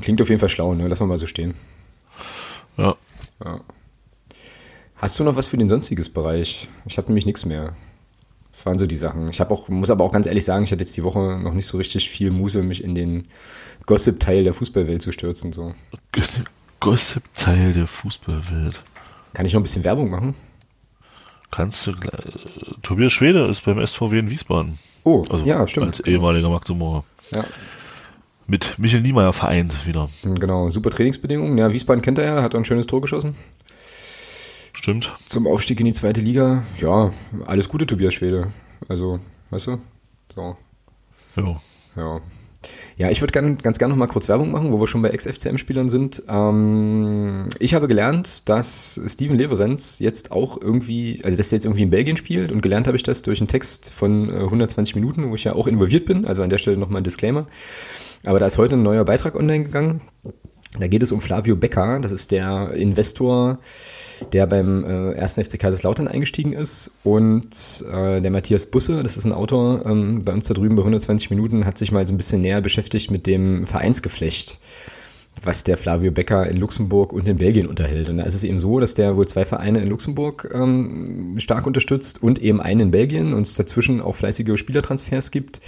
Klingt 0.00 0.20
auf 0.20 0.28
jeden 0.28 0.40
Fall 0.40 0.48
schlau, 0.48 0.74
ne? 0.74 0.88
Lass 0.88 1.00
mal 1.00 1.06
mal 1.06 1.18
so 1.18 1.26
stehen. 1.26 1.54
Ja. 2.76 2.96
ja. 3.44 3.60
Hast 4.96 5.18
du 5.18 5.24
noch 5.24 5.36
was 5.36 5.48
für 5.48 5.58
den 5.58 5.68
sonstiges 5.68 6.08
Bereich? 6.08 6.68
Ich 6.86 6.96
habe 6.96 7.08
nämlich 7.08 7.26
nichts 7.26 7.44
mehr. 7.44 7.74
Das 8.54 8.64
waren 8.66 8.78
so 8.78 8.86
die 8.86 8.94
Sachen. 8.94 9.28
Ich 9.30 9.40
habe 9.40 9.52
auch, 9.52 9.68
muss 9.68 9.90
aber 9.90 10.04
auch 10.04 10.12
ganz 10.12 10.28
ehrlich 10.28 10.44
sagen, 10.44 10.62
ich 10.62 10.70
hatte 10.70 10.82
jetzt 10.82 10.96
die 10.96 11.02
Woche 11.02 11.40
noch 11.42 11.54
nicht 11.54 11.66
so 11.66 11.76
richtig 11.76 12.08
viel 12.08 12.30
Muße, 12.30 12.62
mich 12.62 12.84
in 12.84 12.94
den 12.94 13.26
Gossip-Teil 13.86 14.44
der 14.44 14.54
Fußballwelt 14.54 15.02
zu 15.02 15.10
stürzen. 15.10 15.52
So. 15.52 15.74
Gossip-Teil 16.80 17.72
der 17.72 17.88
Fußballwelt. 17.88 18.80
Kann 19.32 19.44
ich 19.44 19.52
noch 19.54 19.60
ein 19.60 19.64
bisschen 19.64 19.82
Werbung 19.82 20.08
machen? 20.08 20.34
Kannst 21.50 21.88
du. 21.88 21.94
Tobias 22.82 23.12
Schwede 23.12 23.48
ist 23.48 23.64
beim 23.64 23.84
SVW 23.84 24.20
in 24.20 24.30
Wiesbaden. 24.30 24.78
Oh, 25.02 25.24
also 25.28 25.44
ja, 25.44 25.66
stimmt. 25.66 25.86
Als 25.86 26.00
ehemaliger 26.00 26.48
Magdeburger. 26.48 27.04
Ja. 27.32 27.44
Mit 28.46 28.78
Michael 28.78 29.02
Niemeyer 29.02 29.32
vereint 29.32 29.86
wieder. 29.86 30.08
Genau, 30.22 30.70
super 30.70 30.90
Trainingsbedingungen. 30.90 31.58
Ja, 31.58 31.72
Wiesbaden 31.72 32.02
kennt 32.02 32.18
er 32.18 32.24
ja, 32.24 32.42
hat 32.42 32.54
ein 32.54 32.64
schönes 32.64 32.86
Tor 32.86 33.00
geschossen. 33.00 33.34
Stimmt. 34.84 35.14
Zum 35.24 35.46
Aufstieg 35.46 35.80
in 35.80 35.86
die 35.86 35.94
zweite 35.94 36.20
Liga, 36.20 36.62
ja, 36.76 37.10
alles 37.46 37.70
Gute, 37.70 37.86
Tobias 37.86 38.12
Schwede. 38.12 38.52
Also, 38.86 39.18
weißt 39.48 39.68
du? 39.68 39.78
So. 40.34 40.58
Ja. 41.38 41.56
Ja. 41.96 42.20
Ja, 42.98 43.08
ich 43.08 43.22
würde 43.22 43.32
gern, 43.32 43.56
ganz 43.56 43.78
gerne 43.78 43.94
noch 43.94 43.98
mal 43.98 44.08
kurz 44.08 44.28
Werbung 44.28 44.50
machen, 44.50 44.72
wo 44.72 44.78
wir 44.78 44.86
schon 44.86 45.00
bei 45.00 45.08
Ex-FCM-Spielern 45.08 45.88
sind. 45.88 46.24
Ähm, 46.28 47.48
ich 47.60 47.72
habe 47.72 47.88
gelernt, 47.88 48.46
dass 48.50 49.00
Steven 49.06 49.38
Leverenz 49.38 50.00
jetzt 50.00 50.30
auch 50.32 50.60
irgendwie, 50.60 51.18
also 51.24 51.34
dass 51.34 51.50
er 51.50 51.56
jetzt 51.56 51.64
irgendwie 51.64 51.84
in 51.84 51.90
Belgien 51.90 52.18
spielt 52.18 52.52
und 52.52 52.60
gelernt 52.60 52.86
habe 52.86 52.98
ich 52.98 53.02
das 53.02 53.22
durch 53.22 53.40
einen 53.40 53.48
Text 53.48 53.90
von 53.90 54.28
120 54.28 54.94
äh, 54.94 54.98
Minuten, 54.98 55.30
wo 55.30 55.34
ich 55.34 55.44
ja 55.44 55.54
auch 55.54 55.66
involviert 55.66 56.04
bin. 56.04 56.26
Also 56.26 56.42
an 56.42 56.50
der 56.50 56.58
Stelle 56.58 56.76
nochmal 56.76 57.00
ein 57.00 57.04
Disclaimer. 57.04 57.46
Aber 58.26 58.38
da 58.38 58.44
ist 58.44 58.58
heute 58.58 58.76
ein 58.76 58.82
neuer 58.82 59.06
Beitrag 59.06 59.34
online 59.34 59.64
gegangen. 59.64 60.02
Da 60.78 60.88
geht 60.88 61.02
es 61.02 61.12
um 61.12 61.20
Flavio 61.20 61.54
Becker, 61.54 62.00
das 62.00 62.10
ist 62.10 62.32
der 62.32 62.72
Investor, 62.72 63.58
der 64.32 64.46
beim 64.46 64.84
äh, 64.84 65.12
ersten 65.12 65.44
FC 65.44 65.58
Kaiserslautern 65.58 66.08
eingestiegen 66.08 66.52
ist. 66.52 66.90
Und 67.04 67.84
äh, 67.90 68.20
der 68.20 68.30
Matthias 68.30 68.66
Busse, 68.66 69.02
das 69.02 69.16
ist 69.16 69.24
ein 69.24 69.32
Autor 69.32 69.86
ähm, 69.86 70.24
bei 70.24 70.32
uns 70.32 70.48
da 70.48 70.54
drüben 70.54 70.74
bei 70.74 70.82
120 70.82 71.30
Minuten, 71.30 71.64
hat 71.64 71.78
sich 71.78 71.92
mal 71.92 72.04
so 72.06 72.12
ein 72.12 72.16
bisschen 72.16 72.40
näher 72.40 72.60
beschäftigt 72.60 73.10
mit 73.10 73.26
dem 73.26 73.66
Vereinsgeflecht 73.66 74.58
was 75.42 75.64
der 75.64 75.76
Flavio 75.76 76.12
Becker 76.12 76.46
in 76.46 76.56
Luxemburg 76.56 77.12
und 77.12 77.28
in 77.28 77.36
Belgien 77.36 77.66
unterhält. 77.66 78.08
Und 78.08 78.18
da 78.18 78.24
ist 78.24 78.34
es 78.34 78.44
eben 78.44 78.58
so, 78.58 78.80
dass 78.80 78.94
der 78.94 79.16
wohl 79.16 79.26
zwei 79.26 79.44
Vereine 79.44 79.80
in 79.80 79.88
Luxemburg 79.88 80.50
ähm, 80.54 81.34
stark 81.38 81.66
unterstützt 81.66 82.22
und 82.22 82.40
eben 82.40 82.60
einen 82.60 82.80
in 82.80 82.90
Belgien 82.90 83.34
und 83.34 83.42
es 83.42 83.54
dazwischen 83.54 84.00
auch 84.00 84.14
fleißige 84.14 84.56
Spielertransfers 84.56 85.30
gibt. 85.30 85.60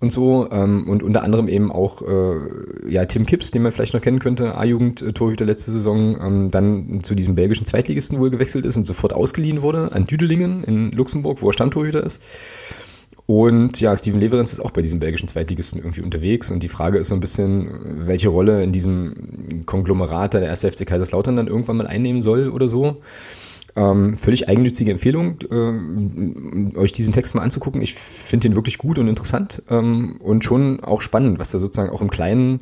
Und 0.00 0.10
so 0.10 0.48
ähm, 0.50 0.88
und 0.88 1.02
unter 1.02 1.22
anderem 1.22 1.48
eben 1.48 1.72
auch 1.72 2.02
äh, 2.02 2.90
ja 2.90 3.04
Tim 3.04 3.26
Kipps, 3.26 3.50
den 3.50 3.62
man 3.62 3.72
vielleicht 3.72 3.94
noch 3.94 4.00
kennen 4.00 4.18
könnte, 4.18 4.56
A-Jugend-Torhüter 4.56 5.44
letzte 5.44 5.70
Saison, 5.70 6.16
ähm, 6.20 6.50
dann 6.50 7.00
zu 7.02 7.14
diesem 7.14 7.34
belgischen 7.34 7.66
Zweitligisten 7.66 8.18
wohl 8.18 8.30
gewechselt 8.30 8.64
ist 8.64 8.76
und 8.76 8.84
sofort 8.84 9.12
ausgeliehen 9.12 9.62
wurde 9.62 9.92
an 9.92 10.06
Düdelingen 10.06 10.64
in 10.64 10.92
Luxemburg, 10.92 11.42
wo 11.42 11.48
er 11.48 11.52
Stammtorhüter 11.52 12.02
ist. 12.02 12.22
Und 13.26 13.80
ja, 13.80 13.96
Steven 13.96 14.20
Leverenz 14.20 14.52
ist 14.52 14.60
auch 14.60 14.70
bei 14.70 14.82
diesem 14.82 15.00
belgischen 15.00 15.28
Zweitligisten 15.28 15.80
irgendwie 15.80 16.02
unterwegs 16.02 16.50
und 16.50 16.62
die 16.62 16.68
Frage 16.68 16.98
ist 16.98 17.08
so 17.08 17.14
ein 17.14 17.20
bisschen, 17.20 18.06
welche 18.06 18.28
Rolle 18.28 18.62
in 18.62 18.72
diesem 18.72 19.64
Konglomerat 19.64 20.34
der 20.34 20.42
erste 20.42 20.70
FC 20.70 20.86
Kaiserslautern 20.86 21.36
dann 21.36 21.46
irgendwann 21.46 21.78
mal 21.78 21.86
einnehmen 21.86 22.20
soll 22.20 22.50
oder 22.50 22.68
so. 22.68 22.98
Ähm, 23.76 24.16
völlig 24.16 24.48
eigennützige 24.48 24.92
Empfehlung, 24.92 25.38
äh, 25.50 26.78
euch 26.78 26.92
diesen 26.92 27.12
Text 27.12 27.34
mal 27.34 27.42
anzugucken. 27.42 27.82
Ich 27.82 27.94
finde 27.94 28.48
den 28.48 28.54
wirklich 28.54 28.78
gut 28.78 28.98
und 28.98 29.08
interessant 29.08 29.62
ähm, 29.68 30.18
und 30.20 30.44
schon 30.44 30.80
auch 30.80 31.00
spannend, 31.00 31.40
was 31.40 31.50
da 31.50 31.58
sozusagen 31.58 31.90
auch 31.90 32.00
im 32.00 32.10
Kleinen 32.10 32.60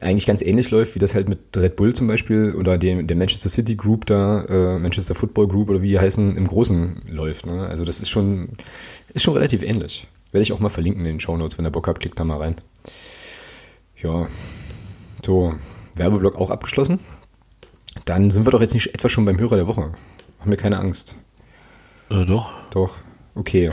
eigentlich 0.00 0.26
ganz 0.26 0.42
ähnlich 0.42 0.70
läuft, 0.70 0.94
wie 0.94 1.00
das 1.00 1.14
halt 1.14 1.28
mit 1.28 1.56
Red 1.56 1.76
Bull 1.76 1.94
zum 1.94 2.06
Beispiel 2.06 2.54
oder 2.54 2.78
dem, 2.78 3.06
der 3.06 3.16
Manchester 3.16 3.48
City 3.48 3.74
Group 3.76 4.06
da, 4.06 4.44
äh, 4.44 4.78
Manchester 4.78 5.14
Football 5.14 5.48
Group 5.48 5.68
oder 5.70 5.82
wie 5.82 5.88
die 5.88 5.98
heißen, 5.98 6.36
im 6.36 6.46
Großen 6.46 7.02
läuft. 7.08 7.46
Ne? 7.46 7.66
Also 7.66 7.84
das 7.84 8.00
ist 8.00 8.08
schon, 8.08 8.50
ist 9.12 9.22
schon 9.22 9.34
relativ 9.34 9.62
ähnlich. 9.62 10.06
Werde 10.30 10.42
ich 10.42 10.52
auch 10.52 10.60
mal 10.60 10.68
verlinken 10.68 11.04
in 11.04 11.14
den 11.14 11.20
Show 11.20 11.36
Notes, 11.36 11.58
wenn 11.58 11.66
ihr 11.66 11.70
Bock 11.70 11.88
habt, 11.88 12.00
klickt 12.00 12.18
da 12.18 12.24
mal 12.24 12.38
rein. 12.38 12.56
Ja, 14.00 14.28
so, 15.24 15.54
Werbeblock 15.96 16.36
auch 16.36 16.50
abgeschlossen. 16.50 17.00
Dann 18.04 18.30
sind 18.30 18.46
wir 18.46 18.52
doch 18.52 18.60
jetzt 18.60 18.74
nicht 18.74 18.94
etwa 18.94 19.08
schon 19.08 19.24
beim 19.24 19.40
Hörer 19.40 19.56
der 19.56 19.66
Woche. 19.66 19.92
Machen 20.38 20.50
wir 20.50 20.56
keine 20.58 20.78
Angst. 20.78 21.16
Äh, 22.10 22.24
doch. 22.24 22.50
Doch, 22.70 22.96
okay. 23.34 23.72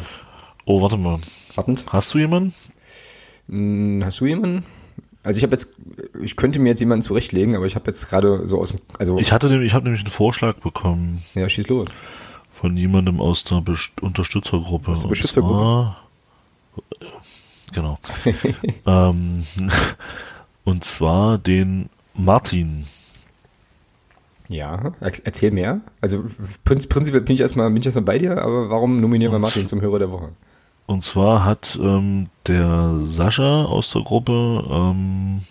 Oh, 0.66 0.82
warte 0.82 0.98
mal. 0.98 1.20
Wartend. 1.56 1.86
Hast 1.90 2.14
du 2.14 2.18
jemanden? 2.18 2.54
Hm, 3.48 4.02
Hast 4.04 4.20
du 4.20 4.26
jemanden? 4.26 4.64
Also 5.24 5.38
ich 5.40 5.44
habe 5.44 5.54
jetzt, 5.54 5.74
ich 6.22 6.36
könnte 6.36 6.60
mir 6.60 6.70
jetzt 6.70 6.80
jemanden 6.82 7.02
zurechtlegen, 7.02 7.56
aber 7.56 7.66
ich 7.66 7.76
habe 7.76 7.86
jetzt 7.88 8.10
gerade 8.10 8.48
so 8.48 8.60
aus 8.60 8.70
dem, 8.72 8.82
also 9.00 9.18
Ich 9.18 9.32
hatte 9.32 9.48
nämlich, 9.50 9.68
ich 9.70 9.74
habe 9.74 9.86
nämlich 9.86 10.02
einen 10.04 10.12
Vorschlag 10.12 10.56
bekommen 10.58 11.24
ja, 11.34 11.50
schieß 11.50 11.68
los. 11.70 11.96
von 12.52 12.78
jemandem 12.78 13.20
aus 13.20 13.44
der 13.44 13.62
Best 13.62 14.02
Unterstützergruppe. 14.02 14.92
Aus 14.92 15.02
der 15.02 15.10
Beschützergruppe? 15.10 15.56
zwar- 15.56 15.98
Genau. 17.74 17.98
ähm, 18.86 19.44
und 20.64 20.84
zwar 20.84 21.38
den 21.40 21.90
Martin. 22.14 22.86
Ja, 24.48 24.94
er- 25.00 25.12
erzähl 25.24 25.52
mehr. 25.52 25.82
Also 26.02 26.24
prinz, 26.64 26.88
prinzipiell 26.88 27.22
bin 27.22 27.36
ich 27.36 27.42
erstmal, 27.42 27.70
bin 27.70 27.80
ich 27.82 27.86
erstmal 27.86 28.06
bei 28.06 28.18
dir, 28.20 28.42
aber 28.42 28.70
warum 28.70 28.98
nominieren 29.00 29.32
wir 29.32 29.40
Martin 29.40 29.66
zum 29.68 29.82
Hörer 29.82 30.00
der 30.00 30.12
Woche? 30.12 30.30
Und 30.88 31.04
zwar 31.04 31.44
hat 31.46 31.80
ähm, 31.82 32.28
der 32.48 33.00
Sascha 33.06 33.66
aus 33.66 33.92
der 33.92 34.04
Gruppe 34.04 34.64
ähm, 34.70 35.42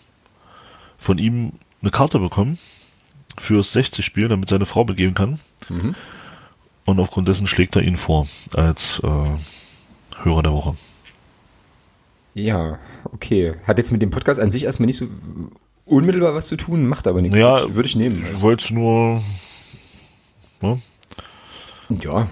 von 0.99 1.19
ihm 1.19 1.53
eine 1.83 1.91
Karte 1.91 2.21
bekommen 2.21 2.57
fürs 3.37 3.75
60-Spiel, 3.75 4.29
damit 4.29 4.49
seine 4.49 4.65
Frau 4.67 4.85
begeben 4.85 5.15
kann. 5.15 5.41
Mhm. 5.69 5.97
Und 6.85 7.01
aufgrund 7.01 7.27
dessen 7.27 7.47
schlägt 7.49 7.75
er 7.75 7.83
ihn 7.83 7.97
vor 7.97 8.29
als 8.55 9.01
äh, 9.03 10.23
Hörer 10.23 10.43
der 10.45 10.53
Woche. 10.53 10.77
Ja, 12.35 12.79
okay. 13.13 13.55
Hat 13.67 13.79
jetzt 13.79 13.91
mit 13.93 14.03
dem 14.03 14.11
Podcast 14.11 14.41
an 14.41 14.51
sich 14.51 14.65
erstmal 14.65 14.87
nicht 14.87 14.99
so 14.99 15.07
unmittelbar 15.85 16.35
was 16.35 16.49
zu 16.49 16.57
tun, 16.57 16.87
macht 16.87 17.07
aber 17.07 17.23
nichts. 17.23 17.37
Ja. 17.39 17.75
Würde 17.75 17.89
ich- 17.89 17.97
nehmen. 17.97 18.25
Ich 18.35 18.41
wollte 18.43 18.75
nur. 18.75 19.23
Ne? 20.61 20.81
Ja. 22.03 22.29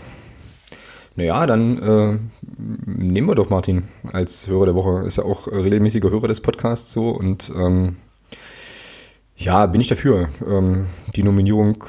Naja, 1.14 1.46
dann 1.46 1.78
äh, 1.78 2.18
nehmen 2.86 3.28
wir 3.28 3.34
doch 3.34 3.50
Martin 3.50 3.84
als 4.12 4.46
Hörer 4.46 4.64
der 4.66 4.74
Woche. 4.74 5.04
Ist 5.06 5.18
ja 5.18 5.24
auch 5.24 5.46
regelmäßiger 5.46 6.10
Hörer 6.10 6.28
des 6.28 6.40
Podcasts 6.40 6.92
so 6.94 7.10
und 7.10 7.52
ähm, 7.54 7.96
ja, 9.36 9.66
bin 9.66 9.80
ich 9.82 9.88
dafür, 9.88 10.28
ähm, 10.48 10.86
die 11.14 11.22
Nominierung 11.22 11.84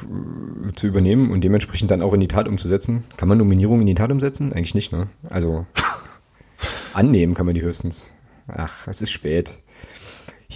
äh, 0.67 0.73
zu 0.73 0.87
übernehmen 0.87 1.31
und 1.31 1.41
dementsprechend 1.43 1.89
dann 1.91 2.01
auch 2.01 2.11
in 2.13 2.19
die 2.19 2.27
Tat 2.27 2.49
umzusetzen. 2.49 3.05
Kann 3.15 3.29
man 3.29 3.37
Nominierung 3.37 3.79
in 3.79 3.87
die 3.87 3.93
Tat 3.93 4.11
umsetzen? 4.11 4.51
Eigentlich 4.51 4.75
nicht, 4.75 4.91
ne? 4.91 5.07
Also 5.29 5.65
annehmen 6.93 7.33
kann 7.33 7.45
man 7.45 7.55
die 7.55 7.61
höchstens. 7.61 8.15
Ach, 8.47 8.87
es 8.89 9.01
ist 9.01 9.11
spät. 9.11 9.59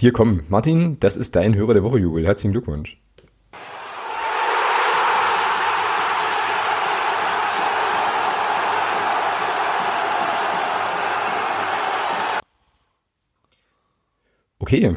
Hier 0.00 0.12
komm, 0.12 0.42
Martin, 0.48 1.00
das 1.00 1.16
ist 1.16 1.34
dein 1.34 1.56
Hörer 1.56 1.74
der 1.74 1.82
Woche, 1.82 1.98
Jubel. 1.98 2.24
Herzlichen 2.24 2.52
Glückwunsch. 2.52 3.00
Okay, 14.60 14.94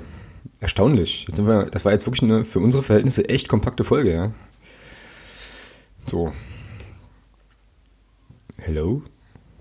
erstaunlich. 0.60 1.26
Jetzt 1.28 1.38
sind 1.38 1.48
wir, 1.48 1.66
das 1.66 1.84
war 1.84 1.94
jetzt 1.94 2.06
wirklich 2.06 2.22
eine 2.22 2.46
für 2.46 2.60
unsere 2.60 2.84
Verhältnisse 2.84 3.28
echt 3.28 3.50
kompakte 3.50 3.84
Folge, 3.84 4.14
ja. 4.14 4.32
So. 6.06 6.32
Hello? 8.58 9.02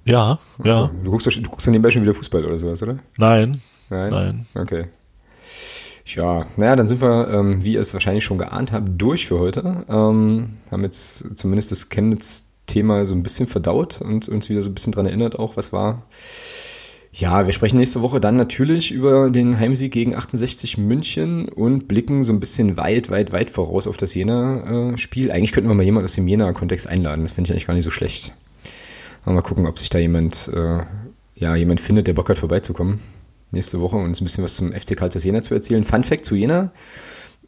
Ja, 0.05 0.38
ja. 0.62 0.72
So, 0.74 0.91
du, 1.03 1.11
guckst, 1.11 1.34
du 1.34 1.49
guckst 1.49 1.66
nebenbei 1.68 1.91
schon 1.91 2.03
wieder 2.03 2.12
Fußball 2.12 2.45
oder 2.45 2.59
sowas, 2.59 2.82
oder? 2.82 2.99
Nein. 3.16 3.62
Nein? 3.88 4.11
Nein. 4.11 4.47
Okay. 4.55 4.88
Ja, 6.07 6.46
naja, 6.57 6.76
dann 6.76 6.88
sind 6.88 7.01
wir, 7.01 7.28
ähm, 7.28 7.62
wie 7.62 7.74
ihr 7.74 7.80
es 7.80 7.92
wahrscheinlich 7.92 8.24
schon 8.24 8.38
geahnt 8.38 8.72
habt, 8.72 9.01
durch 9.01 9.26
für 9.26 9.38
heute. 9.38 9.84
Ähm, 9.88 10.57
haben 10.70 10.82
jetzt 10.82 11.36
zumindest 11.36 11.70
das 11.70 11.88
Chemnitz-Thema 11.88 13.05
so 13.05 13.14
ein 13.14 13.22
bisschen 13.22 13.46
verdaut 13.46 14.01
und 14.01 14.28
uns 14.28 14.48
wieder 14.48 14.62
so 14.62 14.70
ein 14.70 14.74
bisschen 14.74 14.92
dran 14.92 15.07
erinnert, 15.07 15.38
auch 15.38 15.57
was 15.57 15.72
war. 15.72 16.07
Ja, 17.12 17.44
wir 17.44 17.53
sprechen 17.53 17.76
nächste 17.76 18.03
Woche 18.03 18.20
dann 18.20 18.36
natürlich 18.36 18.92
über 18.92 19.30
den 19.30 19.59
Heimsieg 19.59 19.92
gegen 19.92 20.14
68 20.14 20.78
München 20.78 21.48
und 21.48 21.88
blicken 21.88 22.22
so 22.22 22.32
ein 22.32 22.38
bisschen 22.38 22.76
weit, 22.76 23.11
weit, 23.11 23.32
weit 23.32 23.51
voraus 23.51 23.88
auf 23.88 23.96
das 23.96 24.14
Jena-Spiel. 24.14 25.32
Eigentlich 25.32 25.51
könnten 25.53 25.68
wir 25.68 25.74
mal 25.74 25.82
jemanden 25.82 26.05
aus 26.05 26.14
dem 26.14 26.28
Jena-Kontext 26.28 26.86
einladen. 26.86 27.22
Das 27.22 27.32
finde 27.32 27.48
ich 27.48 27.53
eigentlich 27.53 27.66
gar 27.66 27.74
nicht 27.74 27.82
so 27.82 27.90
schlecht. 27.90 28.32
Mal 29.26 29.42
gucken, 29.42 29.66
ob 29.66 29.78
sich 29.78 29.90
da 29.90 29.98
jemand, 29.98 30.51
äh, 30.55 30.82
ja, 31.34 31.57
jemand 31.57 31.80
findet, 31.80 32.07
der 32.07 32.14
Bock 32.14 32.28
hat, 32.28 32.38
vorbeizukommen. 32.38 33.01
Nächste 33.53 33.80
Woche 33.80 33.96
und 33.96 34.05
uns 34.05 34.20
ein 34.20 34.24
bisschen 34.24 34.44
was 34.44 34.57
zum 34.57 34.72
FC 34.72 34.96
Karlsruhe 34.96 35.22
Jena 35.22 35.42
zu 35.42 35.55
erzählen. 35.55 35.84
Fun 35.84 36.05
Fact 36.05 36.24
zu 36.24 36.34
Jena. 36.34 36.72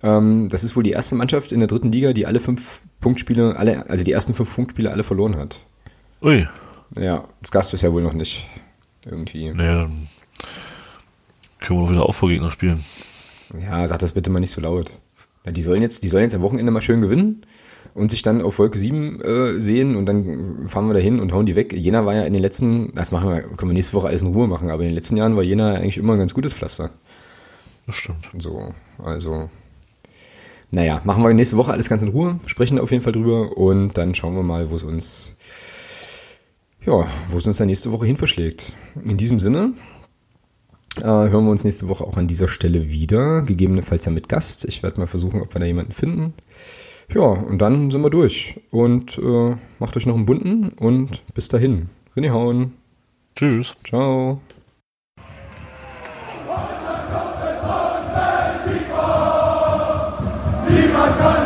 Ähm, 0.02 0.48
das 0.50 0.64
ist 0.64 0.74
wohl 0.74 0.82
die 0.82 0.90
erste 0.90 1.14
Mannschaft 1.14 1.52
in 1.52 1.60
der 1.60 1.68
dritten 1.68 1.92
Liga, 1.92 2.12
die 2.12 2.26
alle 2.26 2.40
fünf 2.40 2.82
Punktspiele, 3.00 3.56
alle, 3.56 3.88
also 3.88 4.02
die 4.02 4.12
ersten 4.12 4.34
fünf 4.34 4.54
Punktspiele 4.54 4.90
alle 4.90 5.04
verloren 5.04 5.36
hat. 5.36 5.64
Ui. 6.22 6.48
Ja, 6.96 7.28
das 7.40 7.50
gab 7.50 7.62
es 7.62 7.70
bisher 7.70 7.92
wohl 7.92 8.02
noch 8.02 8.12
nicht. 8.12 8.48
Irgendwie. 9.04 9.50
Nee, 9.50 9.56
dann 9.56 10.08
können 11.60 11.78
wir 11.78 11.86
doch 11.86 11.92
wieder 11.92 12.06
Aufbaugegner 12.06 12.50
spielen. 12.50 12.84
Ja, 13.60 13.86
sag 13.86 14.00
das 14.00 14.12
bitte 14.12 14.30
mal 14.30 14.40
nicht 14.40 14.50
so 14.50 14.60
laut. 14.60 14.90
Ja, 15.44 15.52
die 15.52 15.62
sollen 15.62 15.82
jetzt, 15.82 16.02
die 16.02 16.08
sollen 16.08 16.24
jetzt 16.24 16.34
am 16.34 16.42
Wochenende 16.42 16.72
mal 16.72 16.82
schön 16.82 17.00
gewinnen 17.00 17.44
und 17.94 18.10
sich 18.10 18.22
dann 18.22 18.42
auf 18.42 18.58
Wolke 18.58 18.78
7 18.78 19.20
äh, 19.20 19.60
sehen 19.60 19.96
und 19.96 20.06
dann 20.06 20.66
fahren 20.66 20.86
wir 20.86 20.94
dahin 20.94 21.20
und 21.20 21.32
hauen 21.32 21.46
die 21.46 21.56
weg. 21.56 21.72
Jena 21.72 22.06
war 22.06 22.14
ja 22.14 22.22
in 22.24 22.32
den 22.32 22.42
letzten, 22.42 22.94
das 22.94 23.10
machen 23.10 23.30
wir, 23.30 23.42
können 23.42 23.70
wir 23.70 23.74
nächste 23.74 23.94
Woche 23.94 24.08
alles 24.08 24.22
in 24.22 24.28
Ruhe 24.28 24.48
machen, 24.48 24.70
aber 24.70 24.82
in 24.82 24.88
den 24.88 24.94
letzten 24.94 25.16
Jahren 25.16 25.36
war 25.36 25.42
Jena 25.42 25.74
eigentlich 25.74 25.98
immer 25.98 26.14
ein 26.14 26.18
ganz 26.18 26.34
gutes 26.34 26.54
Pflaster. 26.54 26.90
Das 27.86 27.96
stimmt. 27.96 28.28
So, 28.38 28.74
also, 28.98 29.50
naja, 30.70 31.02
machen 31.04 31.22
wir 31.22 31.34
nächste 31.34 31.56
Woche 31.56 31.72
alles 31.72 31.88
ganz 31.88 32.02
in 32.02 32.08
Ruhe, 32.08 32.40
sprechen 32.46 32.78
auf 32.78 32.90
jeden 32.90 33.02
Fall 33.02 33.12
drüber 33.12 33.56
und 33.56 33.98
dann 33.98 34.14
schauen 34.14 34.34
wir 34.34 34.42
mal, 34.42 34.70
wo 34.70 34.76
es 34.76 34.84
uns, 34.84 35.36
ja, 36.86 37.06
wo 37.28 37.38
es 37.38 37.46
uns 37.46 37.58
dann 37.58 37.66
nächste 37.66 37.92
Woche 37.92 38.06
hin 38.06 38.16
verschlägt. 38.16 38.74
In 39.04 39.18
diesem 39.18 39.38
Sinne, 39.38 39.74
äh, 40.98 41.04
hören 41.04 41.44
wir 41.44 41.50
uns 41.50 41.64
nächste 41.64 41.88
Woche 41.88 42.04
auch 42.04 42.16
an 42.16 42.26
dieser 42.26 42.48
Stelle 42.48 42.88
wieder, 42.88 43.42
gegebenenfalls 43.42 44.04
ja 44.04 44.12
mit 44.12 44.28
Gast. 44.28 44.64
Ich 44.64 44.82
werde 44.82 45.00
mal 45.00 45.06
versuchen, 45.06 45.42
ob 45.42 45.54
wir 45.54 45.60
da 45.60 45.66
jemanden 45.66 45.92
finden. 45.92 46.34
Ja, 47.10 47.22
und 47.22 47.58
dann 47.58 47.90
sind 47.90 48.02
wir 48.02 48.10
durch. 48.10 48.60
Und 48.70 49.18
äh, 49.18 49.56
macht 49.78 49.96
euch 49.96 50.06
noch 50.06 50.14
einen 50.14 50.26
bunten 50.26 50.70
und 50.70 51.22
bis 51.34 51.48
dahin. 51.48 51.88
René 52.16 52.30
Hauen. 52.30 52.74
Tschüss. 53.36 53.74
Ciao. 53.84 54.40
Niemand 60.68 61.18
kann 61.18 61.41